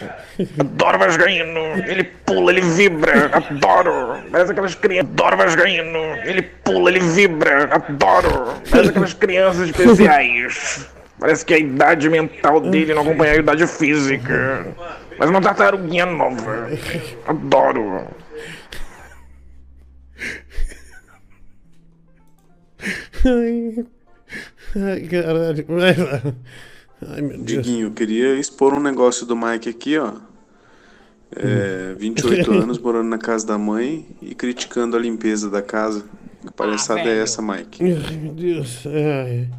Adoro 0.60 0.99
Vascaíno. 0.99 1.60
Ele 1.88 2.03
pula, 2.03 2.52
ele 2.52 2.61
vibra. 2.61 3.30
Adoro. 3.36 4.24
Parece 4.32 4.52
aquelas 4.52 4.76
crianças. 4.76 5.11
Adoro 5.11 5.38
Vascaíno. 5.38 5.99
Ele 6.26 6.41
pula, 6.41 6.90
ele 6.90 6.99
vibra. 6.99 7.65
Adoro. 7.74 8.53
Parece 8.69 8.90
aquelas 8.90 9.14
crianças 9.14 9.69
especiais. 9.69 10.90
Parece 11.19 11.45
que 11.45 11.53
a 11.53 11.57
idade 11.57 12.10
mental 12.10 12.60
dele 12.61 12.94
não 12.94 13.02
acompanha 13.02 13.34
a 13.34 13.38
idade 13.38 13.65
física. 13.65 14.76
Mas 15.18 15.30
uma 15.30 15.41
tartaruguinha 15.41 16.06
nova. 16.06 16.69
Adoro. 17.26 18.07
Ai, 23.26 23.85
ai 24.76 25.02
caralho. 25.02 25.65
Vai, 25.68 25.94
vai. 25.94 26.35
Ai, 27.10 27.22
meu 27.22 27.38
Deus. 27.38 27.45
Diguinho, 27.45 27.88
eu 27.88 27.91
queria 27.91 28.35
expor 28.35 28.73
um 28.73 28.80
negócio 28.80 29.26
do 29.26 29.35
Mike 29.35 29.69
aqui, 29.69 29.98
ó. 29.98 30.14
É, 31.35 31.95
28 31.98 32.52
anos, 32.53 32.77
morando 32.77 33.10
na 33.10 33.18
casa 33.18 33.45
da 33.45 33.57
mãe 33.57 34.06
e 34.22 34.34
criticando 34.35 34.95
a 34.95 34.99
limpeza 34.99 35.49
da 35.49 35.61
casa. 35.61 36.06
Que 36.41 36.53
palhaçada 36.53 37.02
é 37.02 37.19
essa, 37.19 37.41
Mike? 37.41 37.84
Ai, 37.84 38.15
meu 38.18 38.34
Deus. 38.34 38.84
Ai. 38.85 39.49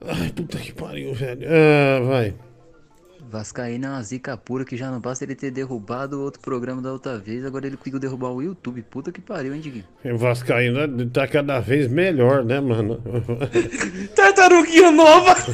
Ai, 0.00 0.30
puta 0.32 0.58
que 0.58 0.72
pariu, 0.72 1.14
velho. 1.14 1.46
Ah, 1.48 2.00
vai. 2.00 2.34
Vascaíno 3.30 3.86
é 3.86 3.88
uma 3.88 4.02
zica 4.02 4.36
pura 4.36 4.64
que 4.64 4.76
já 4.76 4.90
não 4.90 5.00
basta 5.00 5.24
ele 5.24 5.34
ter 5.34 5.50
derrubado 5.50 6.18
o 6.18 6.22
outro 6.22 6.40
programa 6.40 6.80
da 6.80 6.92
outra 6.92 7.18
vez, 7.18 7.44
agora 7.44 7.66
ele 7.66 7.76
conseguiu 7.76 7.98
derrubar 7.98 8.30
o 8.30 8.40
YouTube. 8.40 8.82
Puta 8.82 9.10
que 9.10 9.20
pariu, 9.20 9.52
hein, 9.52 9.60
Diguinho? 9.60 9.84
O 10.04 10.16
Vascaíno 10.16 11.10
tá 11.10 11.26
cada 11.26 11.58
vez 11.58 11.88
melhor, 11.88 12.44
né, 12.44 12.60
mano? 12.60 13.02
Tartaruguinha 14.14 14.92
nova! 14.92 15.34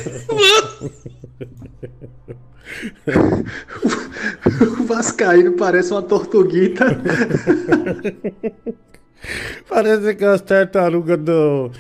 O 4.78 4.84
Vascaíno 4.84 5.52
parece 5.52 5.92
uma 5.92 6.02
tortuguita. 6.02 6.84
Parece 9.68 10.08
aquelas 10.08 10.40
tartarugas 10.40 11.18
do 11.18 11.70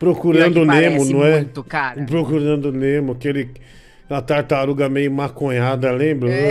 Procurando 0.00 0.64
Nemo, 0.64 1.04
não 1.04 1.22
é? 1.24 1.36
muito, 1.36 1.62
cara. 1.62 2.02
Procurando 2.04 2.72
Nemo, 2.72 3.12
aquele. 3.12 3.50
A 4.08 4.20
tartaruga 4.20 4.88
meio 4.88 5.12
maconhada, 5.12 5.92
lembra? 5.92 6.28
É, 6.32 6.50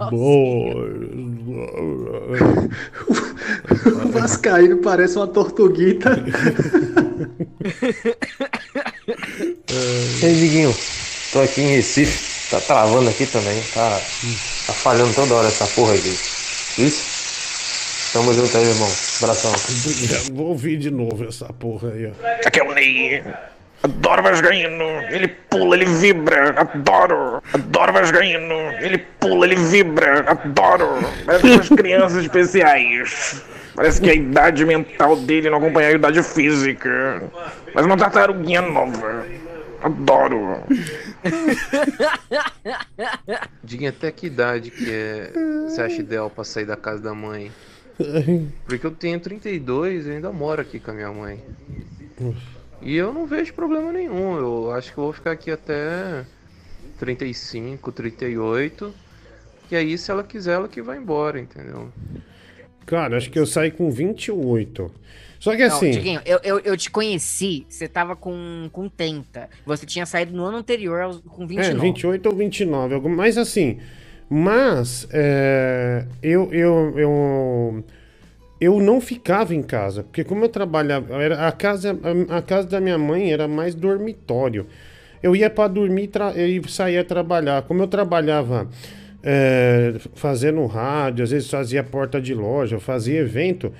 Ah. 0.00 0.08
O 4.06 4.08
Vascaíno 4.08 4.78
parece 4.78 5.16
uma 5.16 5.26
tortuguita. 5.26 6.24
Ei, 10.22 10.34
Diguinho, 10.34 10.74
tô 11.32 11.40
aqui 11.40 11.60
em 11.60 11.74
Recife, 11.74 12.50
tá 12.50 12.60
travando 12.60 13.10
aqui 13.10 13.26
também, 13.26 13.60
tá, 13.74 14.00
tá 14.66 14.72
falhando 14.72 15.12
toda 15.14 15.34
hora 15.34 15.48
essa 15.48 15.66
porra 15.66 15.92
aqui. 15.94 16.16
Isso? 16.78 17.15
Tamo 18.16 18.32
junto 18.32 18.56
aí, 18.56 18.64
meu 18.64 18.72
irmão. 18.72 18.88
Abração. 19.18 19.52
Vou 20.32 20.46
ouvir 20.46 20.78
de 20.78 20.90
novo 20.90 21.28
essa 21.28 21.52
porra 21.52 21.90
aí, 21.90 22.06
ó. 22.06 22.46
Aqui 22.46 22.60
é 22.60 22.62
o 22.62 22.72
Ney. 22.72 23.22
Adoro 23.82 24.22
Vascaíno. 24.22 24.84
Ele 25.10 25.28
pula, 25.28 25.76
ele 25.76 25.84
vibra. 25.84 26.58
Adoro. 26.58 27.42
Adoro 27.52 27.92
Vascaíno. 27.92 28.54
Ele 28.80 28.96
pula, 29.20 29.44
ele 29.44 29.56
vibra. 29.56 30.30
Adoro. 30.30 30.88
Parece 31.26 31.46
aquelas 31.46 31.68
crianças 31.76 32.24
especiais. 32.24 33.44
Parece 33.74 34.00
que 34.00 34.08
a 34.08 34.14
idade 34.14 34.64
mental 34.64 35.16
dele 35.16 35.50
não 35.50 35.58
acompanha 35.58 35.88
a 35.88 35.92
idade 35.92 36.22
física. 36.22 37.22
Mas 37.74 37.84
uma 37.84 37.98
tartaruguinha 37.98 38.62
nova. 38.62 39.26
Adoro. 39.82 40.62
Diguinho, 43.62 43.90
até 43.90 44.10
que 44.10 44.26
idade 44.26 44.70
que 44.70 44.90
é, 44.90 45.30
você 45.68 45.82
acha 45.82 46.00
ideal 46.00 46.30
pra 46.30 46.44
sair 46.44 46.64
da 46.64 46.78
casa 46.78 47.02
da 47.02 47.12
mãe? 47.12 47.52
Porque 48.66 48.86
eu 48.86 48.90
tenho 48.90 49.18
32 49.20 50.06
e 50.06 50.10
ainda 50.12 50.32
moro 50.32 50.60
aqui 50.60 50.78
com 50.78 50.90
a 50.90 50.94
minha 50.94 51.12
mãe. 51.12 51.40
E 52.82 52.94
eu 52.94 53.12
não 53.12 53.26
vejo 53.26 53.54
problema 53.54 53.92
nenhum. 53.92 54.36
Eu 54.36 54.72
acho 54.72 54.92
que 54.92 54.98
eu 54.98 55.04
vou 55.04 55.12
ficar 55.12 55.32
aqui 55.32 55.50
até 55.50 56.24
35, 56.98 57.92
38. 57.92 58.94
E 59.70 59.76
aí, 59.76 59.96
se 59.98 60.10
ela 60.10 60.22
quiser, 60.22 60.54
ela 60.54 60.68
que 60.68 60.80
vai 60.80 60.96
embora, 60.98 61.40
entendeu? 61.40 61.90
Cara, 62.84 63.16
acho 63.16 63.30
que 63.30 63.38
eu 63.38 63.46
saí 63.46 63.70
com 63.70 63.90
28. 63.90 64.90
Só 65.40 65.54
que 65.56 65.66
Não, 65.66 65.76
assim. 65.76 66.18
Eu, 66.24 66.40
eu, 66.42 66.58
eu 66.60 66.76
te 66.76 66.90
conheci, 66.90 67.66
você 67.68 67.88
tava 67.88 68.14
com, 68.14 68.68
com 68.72 68.88
30. 68.88 69.50
Você 69.66 69.84
tinha 69.84 70.06
saído 70.06 70.34
no 70.36 70.44
ano 70.44 70.58
anterior 70.58 71.20
com 71.26 71.46
29. 71.46 71.78
É, 71.78 71.82
28 71.92 72.26
ou 72.26 72.34
29, 72.34 72.94
algum- 72.94 73.14
mas 73.14 73.36
assim, 73.36 73.80
mas 74.28 75.06
é, 75.12 76.04
eu, 76.22 76.52
eu, 76.52 76.98
eu, 76.98 77.84
eu 78.60 78.80
não 78.80 79.00
ficava 79.00 79.54
em 79.54 79.62
casa, 79.62 80.02
porque 80.02 80.24
como 80.24 80.44
eu 80.44 80.48
trabalhava, 80.48 81.22
era, 81.22 81.46
a, 81.46 81.52
casa, 81.52 81.96
a, 82.28 82.42
casa 82.42 82.66
da 82.66 82.80
minha 82.80 82.98
mãe 82.98 83.32
era 83.32 83.46
mais 83.46 83.74
dormitório. 83.74 84.66
Eu 85.22 85.34
ia 85.34 85.48
para 85.48 85.68
dormir 85.68 86.10
e 86.36 86.68
saía 86.68 87.02
trabalhar. 87.02 87.62
Como 87.62 87.82
eu 87.82 87.88
trabalhava 87.88 88.68
é, 89.22 89.94
fazendo 90.14 90.64
rádio, 90.66 91.24
às 91.24 91.30
vezes 91.30 91.50
fazia 91.50 91.82
porta 91.82 92.20
de 92.20 92.34
loja, 92.34 92.78
fazia 92.78 93.20
evento. 93.20 93.72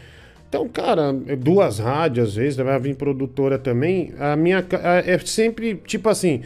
Então, 0.48 0.68
cara, 0.68 1.12
duas 1.12 1.78
rádios, 1.78 2.28
às 2.28 2.34
vezes, 2.34 2.56
vai 2.56 2.78
vir 2.80 2.96
produtora 2.96 3.58
também. 3.58 4.12
A 4.18 4.36
minha 4.36 4.64
é 5.04 5.18
sempre 5.18 5.74
tipo 5.74 6.08
assim. 6.08 6.42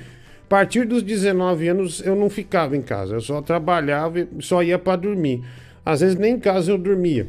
A 0.50 0.58
partir 0.58 0.84
dos 0.84 1.00
19 1.04 1.68
anos 1.68 2.04
eu 2.04 2.16
não 2.16 2.28
ficava 2.28 2.76
em 2.76 2.82
casa, 2.82 3.14
eu 3.14 3.20
só 3.20 3.40
trabalhava 3.40 4.18
e 4.18 4.28
só 4.40 4.60
ia 4.64 4.80
pra 4.80 4.96
dormir. 4.96 5.44
Às 5.86 6.00
vezes 6.00 6.16
nem 6.16 6.34
em 6.34 6.40
casa 6.40 6.72
eu 6.72 6.76
dormia. 6.76 7.28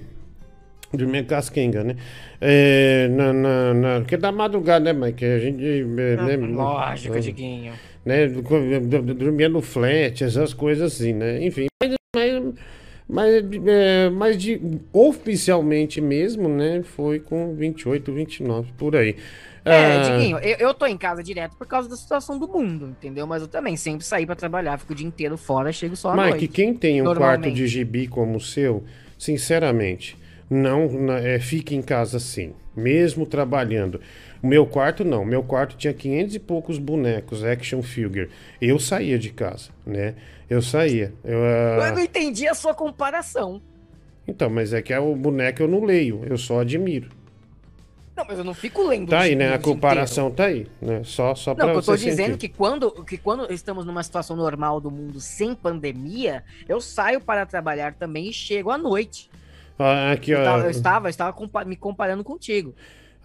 Dormia 0.91 1.23
casquenga, 1.23 1.83
né? 1.83 1.97
É, 2.41 3.07
na, 3.09 3.31
na, 3.31 3.73
na, 3.75 3.99
porque 3.99 4.17
da 4.17 4.31
madrugada, 4.31 4.91
né, 4.91 4.99
Mike? 4.99 5.23
A 5.23 5.37
gente. 5.37 5.63
é, 5.63 5.85
né, 6.15 6.35
Lógico, 6.35 7.15
é, 7.15 7.19
Diguinho. 7.19 7.73
né? 8.03 8.27
Dormia 8.27 9.47
no 9.47 9.61
flat, 9.61 10.23
essas 10.23 10.51
coisas 10.51 10.91
assim, 10.91 11.13
né? 11.13 11.45
Enfim, 11.45 11.67
mas, 11.79 11.95
mas, 12.15 12.43
mas, 13.07 13.43
é, 13.67 14.09
mas 14.09 14.35
de, 14.35 14.59
oficialmente 14.91 16.01
mesmo, 16.01 16.49
né? 16.49 16.81
Foi 16.81 17.19
com 17.19 17.53
28, 17.53 18.11
29, 18.11 18.71
por 18.79 18.95
aí. 18.95 19.15
É, 19.63 19.95
Ah, 19.95 20.17
Diguinho, 20.17 20.37
eu, 20.39 20.57
eu 20.57 20.73
tô 20.73 20.85
em 20.85 20.97
casa 20.97 21.21
direto 21.21 21.55
por 21.55 21.67
causa 21.67 21.87
da 21.87 21.95
situação 21.95 22.39
do 22.39 22.47
mundo, 22.47 22.87
entendeu? 22.89 23.27
Mas 23.27 23.41
eu 23.41 23.47
também 23.47 23.77
sempre 23.77 24.05
saí 24.05 24.25
pra 24.25 24.35
trabalhar, 24.35 24.77
fico 24.79 24.93
o 24.93 24.95
dia 24.95 25.05
inteiro 25.05 25.37
fora, 25.37 25.71
chego 25.71 25.95
só 25.95 26.09
à 26.09 26.15
Mike, 26.15 26.29
noite. 26.29 26.47
quem 26.47 26.73
tem 26.73 27.01
um 27.01 27.13
quarto 27.13 27.51
de 27.51 27.67
gibi 27.67 28.07
como 28.07 28.37
o 28.37 28.41
seu, 28.41 28.83
sinceramente, 29.17 30.17
não 30.49 31.11
é, 31.13 31.39
fique 31.39 31.75
em 31.75 31.81
casa 31.81 32.17
assim, 32.17 32.53
mesmo 32.75 33.25
trabalhando. 33.25 34.01
O 34.41 34.47
meu 34.47 34.65
quarto 34.65 35.05
não, 35.05 35.23
meu 35.23 35.43
quarto 35.43 35.77
tinha 35.77 35.93
500 35.93 36.35
e 36.35 36.39
poucos 36.39 36.79
bonecos, 36.79 37.43
action 37.43 37.83
figure. 37.83 38.29
Eu 38.59 38.79
saía 38.79 39.19
de 39.19 39.29
casa, 39.29 39.69
né? 39.85 40.15
Eu 40.49 40.61
saía. 40.61 41.13
Eu, 41.23 41.37
ah, 41.43 41.87
Eu 41.89 41.95
não 41.95 42.01
entendi 42.01 42.47
a 42.47 42.55
sua 42.55 42.73
comparação. 42.73 43.61
Então, 44.27 44.49
mas 44.49 44.73
é 44.73 44.81
que 44.81 44.91
é 44.91 44.99
o 44.99 45.15
boneco 45.15 45.61
eu 45.61 45.67
não 45.67 45.83
leio, 45.83 46.21
eu 46.27 46.37
só 46.37 46.61
admiro. 46.61 47.09
Mas 48.31 48.37
eu 48.39 48.45
não 48.45 48.53
fico 48.53 48.87
lendo. 48.87 49.09
Tá 49.09 49.19
aí, 49.19 49.35
né? 49.35 49.53
A 49.53 49.59
comparação 49.59 50.31
tá 50.31 50.45
aí, 50.45 50.65
né? 50.81 51.01
Só, 51.03 51.35
só 51.35 51.53
pra 51.53 51.65
Não, 51.67 51.73
eu 51.73 51.81
tô 51.81 51.97
dizendo 51.97 52.31
sentir. 52.31 52.47
que 52.47 52.47
quando, 52.57 52.89
que 53.03 53.17
quando 53.17 53.51
estamos 53.51 53.85
numa 53.85 54.01
situação 54.01 54.37
normal 54.37 54.79
do 54.79 54.89
mundo 54.89 55.19
sem 55.19 55.53
pandemia, 55.53 56.41
eu 56.65 56.79
saio 56.79 57.19
para 57.19 57.45
trabalhar 57.45 57.93
também 57.93 58.29
e 58.29 58.31
chego 58.33 58.71
à 58.71 58.77
noite. 58.77 59.29
Ah, 59.77 60.13
aqui, 60.13 60.31
Eu, 60.31 60.39
ó. 60.39 60.43
tava, 60.45 60.63
eu 60.63 60.69
estava, 60.69 61.07
eu 61.07 61.09
estava 61.09 61.33
compa- 61.33 61.65
me 61.65 61.75
comparando 61.75 62.23
contigo. 62.23 62.73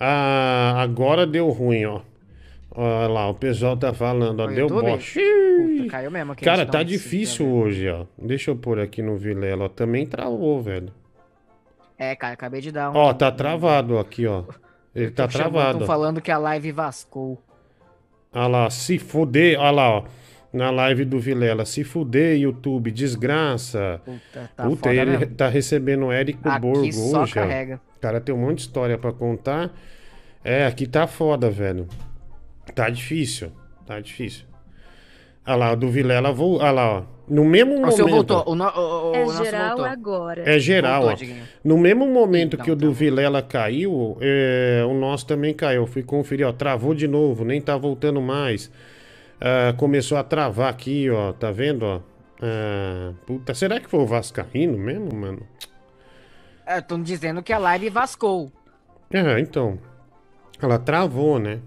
Ah, 0.01 0.75
agora 0.79 1.25
deu 1.25 1.49
ruim, 1.51 1.85
ó. 1.85 2.01
Olha 2.73 3.07
lá, 3.07 3.29
o 3.31 3.35
pessoal 3.35 3.77
tá 3.77 3.95
falando, 3.95 4.41
ó, 4.41 4.47
deu 4.49 4.67
bosta. 4.69 5.21
Caiu 5.89 6.11
mesmo 6.11 6.33
aqui. 6.33 6.45
Cara, 6.45 6.63
eu 6.63 6.67
tá 6.67 6.83
difícil 6.83 7.47
hoje, 7.49 7.89
ó. 7.89 8.07
Deixa 8.19 8.51
eu 8.51 8.57
pôr 8.57 8.81
aqui 8.81 9.03
no 9.03 9.17
Vilela, 9.17 9.67
ó. 9.67 9.69
Também 9.69 10.05
travou, 10.05 10.61
velho. 10.61 10.93
É, 11.97 12.17
cara, 12.17 12.35
acabei 12.35 12.61
de 12.61 12.73
dar 12.73 12.91
um. 12.91 12.97
Ó, 12.97 13.15
tá 13.15 13.31
travado 13.31 14.01
aqui, 14.01 14.27
ó. 14.27 14.43
Ele 14.97 15.11
tá 15.11 15.29
travado. 15.29 15.79
tão 15.79 15.83
ó. 15.83 15.87
falando 15.87 16.21
que 16.23 16.31
a 16.31 16.39
live 16.39 16.73
vascou. 16.73 17.43
Olha 18.33 18.47
lá, 18.47 18.71
se 18.71 18.99
fuder, 18.99 19.59
olha 19.61 19.71
lá, 19.71 19.91
ó. 19.99 20.05
Na 20.53 20.71
live 20.71 21.05
do 21.05 21.21
Vilela, 21.21 21.67
se 21.67 21.85
fuder, 21.85 22.39
YouTube, 22.39 22.91
desgraça. 22.91 24.01
Puta, 24.05 24.51
tá 24.57 24.65
Puta, 24.65 24.95
ele 24.95 25.19
mesmo. 25.19 25.35
tá 25.35 25.49
recebendo 25.49 26.07
o 26.07 26.13
Érico 26.13 26.49
Aqui 26.49 26.61
Borgo 26.61 26.93
só 26.93 27.23
hoje, 27.23 27.35
carrega. 27.35 27.81
ó. 27.95 28.01
Cara 28.01 28.21
tem 28.21 28.35
um 28.35 28.39
monte 28.39 28.57
de 28.59 28.61
história 28.63 28.97
pra 28.97 29.13
contar. 29.13 29.71
É, 30.43 30.65
aqui 30.67 30.87
tá 30.87 31.07
foda, 31.07 31.51
velho. 31.51 31.87
Tá 32.75 32.89
difícil, 32.89 33.53
tá 33.85 34.01
difícil. 34.01 34.47
Olha 35.47 35.57
lá, 35.57 35.73
o 35.73 35.77
do 35.77 35.91
Vilela, 35.91 36.33
vou, 36.33 36.57
olha 36.59 36.71
lá, 36.71 36.99
ó. 37.01 37.03
No 37.29 37.45
mesmo 37.45 37.75
O 37.75 37.81
momento... 37.81 38.09
voltou. 38.09 38.45
O, 38.47 38.55
no, 38.55 38.65
o, 38.69 39.11
o 39.11 39.15
É 39.15 39.25
nosso 39.25 39.45
geral 39.45 39.69
voltou. 39.71 39.85
agora. 39.85 40.43
É 40.49 40.59
geral, 40.59 41.03
Voltou. 41.03 41.27
No 41.65 41.77
mesmo 41.77 42.07
momento 42.07 42.55
Então, 42.55 42.65
que 42.65 42.71
o 42.71 42.77
do 42.77 42.93
Vilela 42.93 43.43
caiu, 43.43 44.17
é, 44.21 44.85
o 44.89 44.95
nosso 44.95 45.27
também 45.27 45.53
caiu. 45.53 45.83
Eu 45.83 45.87
fui 45.87 46.03
conferir, 46.05 46.47
ó, 46.47 46.53
travou 46.53 46.95
de 46.95 47.09
novo, 47.09 47.45
nem 47.45 47.61
tá 47.61 47.77
voltando 47.77 48.21
mais. 48.21 48.71
Ah, 49.41 49.75
começou 49.77 50.17
a 50.19 50.23
travar 50.25 50.71
aqui, 50.71 51.11
ó, 51.11 51.33
tá 51.33 51.51
vendo, 51.51 51.85
ó? 51.85 52.01
Ah, 52.41 53.13
puta, 53.27 53.55
será 53.55 53.81
que 53.81 53.89
foi 53.91 54.01
o 54.01 54.07
Vascaíno 54.07 54.79
mesmo, 54.79 55.13
mano? 55.15 55.43
Estão 56.67 57.03
dizendo 57.03 57.43
que 57.43 57.53
a 57.53 57.59
live 57.59 57.91
vascou. 57.91 58.51
É, 59.11 59.39
então. 59.41 59.79
Ela 60.63 60.79
travou, 60.79 61.39
né? 61.39 61.59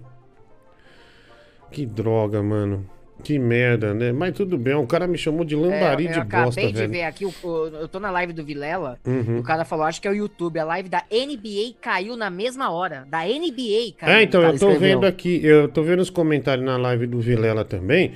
Que 1.70 1.86
droga, 1.86 2.42
mano. 2.42 2.84
Que 3.22 3.38
merda, 3.38 3.92
né? 3.94 4.12
Mas 4.12 4.34
tudo 4.34 4.56
bem, 4.58 4.74
o 4.74 4.86
cara 4.86 5.06
me 5.06 5.16
chamou 5.18 5.44
de 5.44 5.54
lambari 5.54 6.06
É, 6.06 6.10
eu 6.10 6.12
de 6.14 6.18
acabei 6.20 6.44
bosta, 6.46 6.60
de 6.66 6.72
velho. 6.72 6.90
ver 6.90 7.02
aqui, 7.02 7.24
o- 7.26 7.34
o- 7.42 7.66
eu 7.68 7.88
tô 7.88 8.00
na 8.00 8.10
live 8.10 8.32
do 8.32 8.44
Vilela, 8.44 8.98
Uhum. 9.06 9.38
o 9.38 9.42
cara 9.42 9.64
falou, 9.64 9.84
acho 9.84 10.00
que 10.00 10.08
é 10.08 10.10
o 10.10 10.14
YouTube, 10.14 10.58
a 10.58 10.64
live 10.64 10.88
da 10.88 11.02
NBA 11.10 11.74
caiu 11.80 12.16
na 12.16 12.30
mesma 12.30 12.70
hora. 12.70 13.06
Da 13.08 13.26
NBA 13.28 13.92
caiu. 13.96 14.14
É, 14.14 14.22
então, 14.22 14.42
eu 14.42 14.50
tô 14.50 14.70
escreveu. 14.70 14.78
vendo 14.80 15.06
aqui, 15.06 15.40
eu 15.44 15.68
tô 15.68 15.82
vendo 15.82 16.00
os 16.00 16.10
comentários 16.10 16.64
na 16.64 16.76
live 16.76 17.06
do 17.06 17.20
Vilela 17.20 17.64
também. 17.64 18.12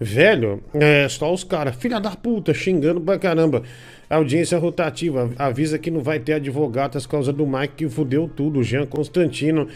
Velho, 0.00 0.62
é 0.74 1.08
só 1.08 1.32
os 1.32 1.42
caras, 1.42 1.74
filha 1.74 1.98
da 1.98 2.10
puta, 2.10 2.54
xingando 2.54 3.00
pra 3.00 3.18
caramba. 3.18 3.62
Audiência 4.08 4.56
rotativa, 4.56 5.30
avisa 5.36 5.78
que 5.78 5.90
não 5.90 6.00
vai 6.00 6.18
ter 6.20 6.34
advogadas 6.34 7.04
por 7.04 7.10
causa 7.12 7.32
do 7.32 7.46
Mike 7.46 7.74
que 7.76 7.88
fudeu 7.88 8.28
tudo, 8.28 8.62
Jean 8.62 8.86
Constantino. 8.86 9.68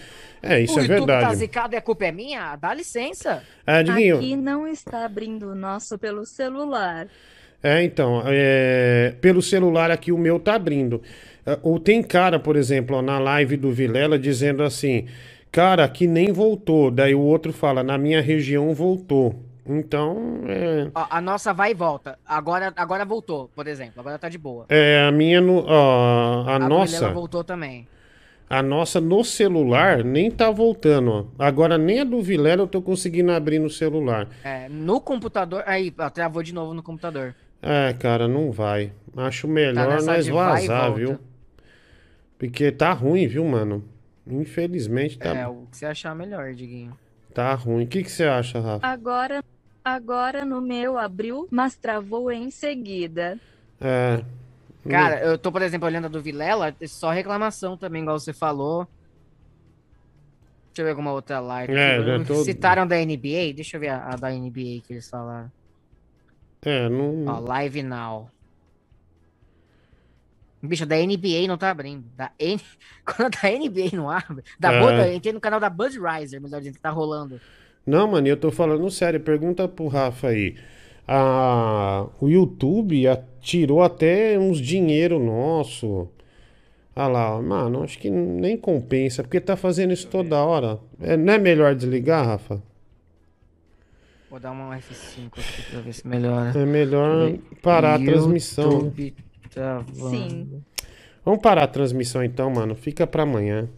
É, 0.42 0.60
isso 0.60 0.74
o 0.74 0.80
é 0.80 0.82
YouTube 0.82 1.06
tá 1.06 1.18
verdade. 1.18 1.36
zicado 1.36 1.74
e 1.74 1.76
a 1.76 1.80
culpa 1.80 2.04
é 2.06 2.12
minha? 2.12 2.56
Dá 2.56 2.74
licença. 2.74 3.42
É, 3.66 3.82
Diguinho, 3.82 4.16
Aqui 4.16 4.36
não 4.36 4.66
está 4.66 5.04
abrindo 5.04 5.50
o 5.50 5.54
nosso 5.54 5.96
pelo 5.98 6.26
celular. 6.26 7.06
É, 7.62 7.82
então, 7.84 8.22
é, 8.26 9.14
pelo 9.20 9.40
celular 9.40 9.90
aqui 9.90 10.10
o 10.10 10.18
meu 10.18 10.40
tá 10.40 10.54
abrindo. 10.54 11.00
É, 11.46 11.58
Ou 11.62 11.78
tem 11.78 12.02
cara, 12.02 12.40
por 12.40 12.56
exemplo, 12.56 12.96
ó, 12.96 13.02
na 13.02 13.18
live 13.20 13.56
do 13.56 13.70
Vilela 13.70 14.18
dizendo 14.18 14.64
assim, 14.64 15.06
cara, 15.52 15.88
que 15.88 16.08
nem 16.08 16.32
voltou. 16.32 16.90
Daí 16.90 17.14
o 17.14 17.20
outro 17.20 17.52
fala, 17.52 17.84
na 17.84 17.96
minha 17.96 18.20
região 18.20 18.74
voltou. 18.74 19.36
Então, 19.64 20.40
é, 20.48 20.90
Ó, 20.92 21.06
a 21.08 21.20
nossa 21.20 21.54
vai 21.54 21.70
e 21.70 21.74
volta. 21.74 22.18
Agora, 22.26 22.72
agora 22.74 23.04
voltou, 23.04 23.48
por 23.54 23.68
exemplo. 23.68 24.00
Agora 24.00 24.18
tá 24.18 24.28
de 24.28 24.36
boa. 24.38 24.66
é, 24.68 25.06
a 25.06 25.12
minha, 25.12 25.40
no, 25.40 25.64
ó, 25.64 26.44
a, 26.48 26.56
a 26.56 26.58
nossa, 26.58 26.96
Vilela 26.96 27.14
voltou 27.14 27.44
também. 27.44 27.86
A 28.52 28.62
nossa 28.62 29.00
no 29.00 29.24
celular 29.24 30.04
nem 30.04 30.30
tá 30.30 30.50
voltando, 30.50 31.10
ó. 31.10 31.24
Agora 31.42 31.78
nem 31.78 32.00
a 32.00 32.04
do 32.04 32.20
Vilela 32.20 32.64
eu 32.64 32.66
tô 32.66 32.82
conseguindo 32.82 33.32
abrir 33.32 33.58
no 33.58 33.70
celular. 33.70 34.28
É, 34.44 34.68
no 34.68 35.00
computador. 35.00 35.64
Aí, 35.64 35.90
travou 36.12 36.42
de 36.42 36.52
novo 36.52 36.74
no 36.74 36.82
computador. 36.82 37.34
É, 37.62 37.94
cara, 37.94 38.28
não 38.28 38.52
vai. 38.52 38.92
Acho 39.16 39.48
melhor 39.48 39.88
nessa 39.88 40.04
nós 40.04 40.28
vazar, 40.28 40.92
viu? 40.92 41.18
Porque 42.38 42.70
tá 42.70 42.92
ruim, 42.92 43.26
viu, 43.26 43.42
mano? 43.46 43.82
Infelizmente 44.26 45.18
tá, 45.18 45.34
É, 45.34 45.48
o 45.48 45.66
que 45.70 45.78
você 45.78 45.86
achar 45.86 46.14
melhor, 46.14 46.52
Diguinho. 46.52 46.92
tá 47.32 47.54
ruim. 47.54 47.84
O 47.84 47.86
que, 47.86 48.02
que 48.02 48.10
você 48.12 48.24
acha, 48.24 48.60
Rafa? 48.60 48.86
Agora, 48.86 49.42
agora 49.82 50.44
no 50.44 50.60
meu 50.60 50.98
abriu, 50.98 51.48
mas 51.50 51.74
travou 51.74 52.30
em 52.30 52.50
seguida. 52.50 53.38
É. 53.80 54.22
Cara, 54.88 55.20
eu 55.20 55.38
tô, 55.38 55.52
por 55.52 55.62
exemplo, 55.62 55.86
olhando 55.86 56.06
a 56.06 56.08
do 56.08 56.20
Vilela, 56.20 56.74
é 56.80 56.86
só 56.86 57.10
reclamação 57.10 57.76
também, 57.76 58.02
igual 58.02 58.18
você 58.18 58.32
falou. 58.32 58.86
Deixa 60.68 60.80
eu 60.80 60.84
ver 60.86 60.90
alguma 60.90 61.12
outra 61.12 61.38
live. 61.38 61.72
É, 61.74 62.02
já 62.02 62.24
tô- 62.24 62.42
Citaram 62.44 62.86
da 62.86 62.96
NBA? 62.96 63.52
Deixa 63.54 63.76
eu 63.76 63.80
ver 63.80 63.88
a, 63.88 64.08
a 64.12 64.16
da 64.16 64.30
NBA 64.30 64.80
que 64.84 64.86
eles 64.90 65.08
falaram. 65.08 65.52
É, 66.64 66.88
não. 66.88 67.26
Ó, 67.26 67.40
Live 67.40 67.82
Now. 67.82 68.30
Bicho, 70.62 70.86
da 70.86 70.96
NBA 70.96 71.46
não 71.48 71.58
tá 71.58 71.70
abrindo. 71.70 72.04
Da 72.16 72.30
N... 72.38 72.60
Quando 73.04 73.26
a 73.26 73.28
da 73.42 73.50
NBA 73.50 73.90
não 73.96 74.08
abre. 74.08 74.44
Da 74.58 74.72
É. 74.72 74.80
Bud, 74.80 75.16
entrei 75.16 75.32
no 75.32 75.40
canal 75.40 75.58
da 75.58 75.68
Budweiser, 75.68 76.40
melhor 76.40 76.58
dizendo, 76.60 76.74
que 76.74 76.80
tá 76.80 76.90
rolando. 76.90 77.40
Não, 77.84 78.06
mano, 78.08 78.28
eu 78.28 78.36
tô 78.36 78.50
falando 78.52 78.88
sério. 78.90 79.18
Pergunta 79.20 79.66
pro 79.66 79.88
Rafa 79.88 80.28
aí. 80.28 80.56
A... 81.06 82.06
O 82.20 82.28
YouTube 82.28 83.06
a- 83.08 83.22
tirou 83.40 83.82
até 83.82 84.38
uns 84.38 84.60
dinheiro 84.60 85.18
nosso. 85.18 86.08
Ah 86.94 87.08
lá, 87.08 87.40
mano, 87.40 87.82
acho 87.82 87.98
que 87.98 88.10
nem 88.10 88.56
compensa, 88.56 89.22
porque 89.22 89.40
tá 89.40 89.56
fazendo 89.56 89.92
isso 89.92 90.06
toda 90.08 90.42
hora. 90.44 90.78
É, 91.00 91.16
não 91.16 91.32
é 91.32 91.38
melhor 91.38 91.74
desligar, 91.74 92.24
Rafa? 92.26 92.62
Vou 94.30 94.38
dar 94.40 94.50
uma 94.52 94.76
F5 94.76 95.26
aqui 95.32 95.70
pra 95.70 95.80
ver 95.80 95.92
se 95.92 96.06
melhora. 96.06 96.52
É 96.58 96.64
melhor 96.66 97.32
parar 97.62 97.94
a 97.94 97.98
transmissão. 98.04 98.68
né? 98.70 98.74
YouTube 98.76 99.14
travando. 99.50 99.94
Sim. 100.10 100.62
Vamos 101.24 101.40
parar 101.42 101.64
a 101.64 101.68
transmissão 101.68 102.22
então, 102.24 102.50
mano. 102.50 102.74
Fica 102.74 103.06
pra 103.06 103.22
amanhã. 103.24 103.68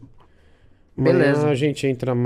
Amanhã 0.97 1.19
Beleza. 1.19 1.49
a 1.49 1.55
gente 1.57 1.87
entra 1.87 2.15
mais. 2.15 2.23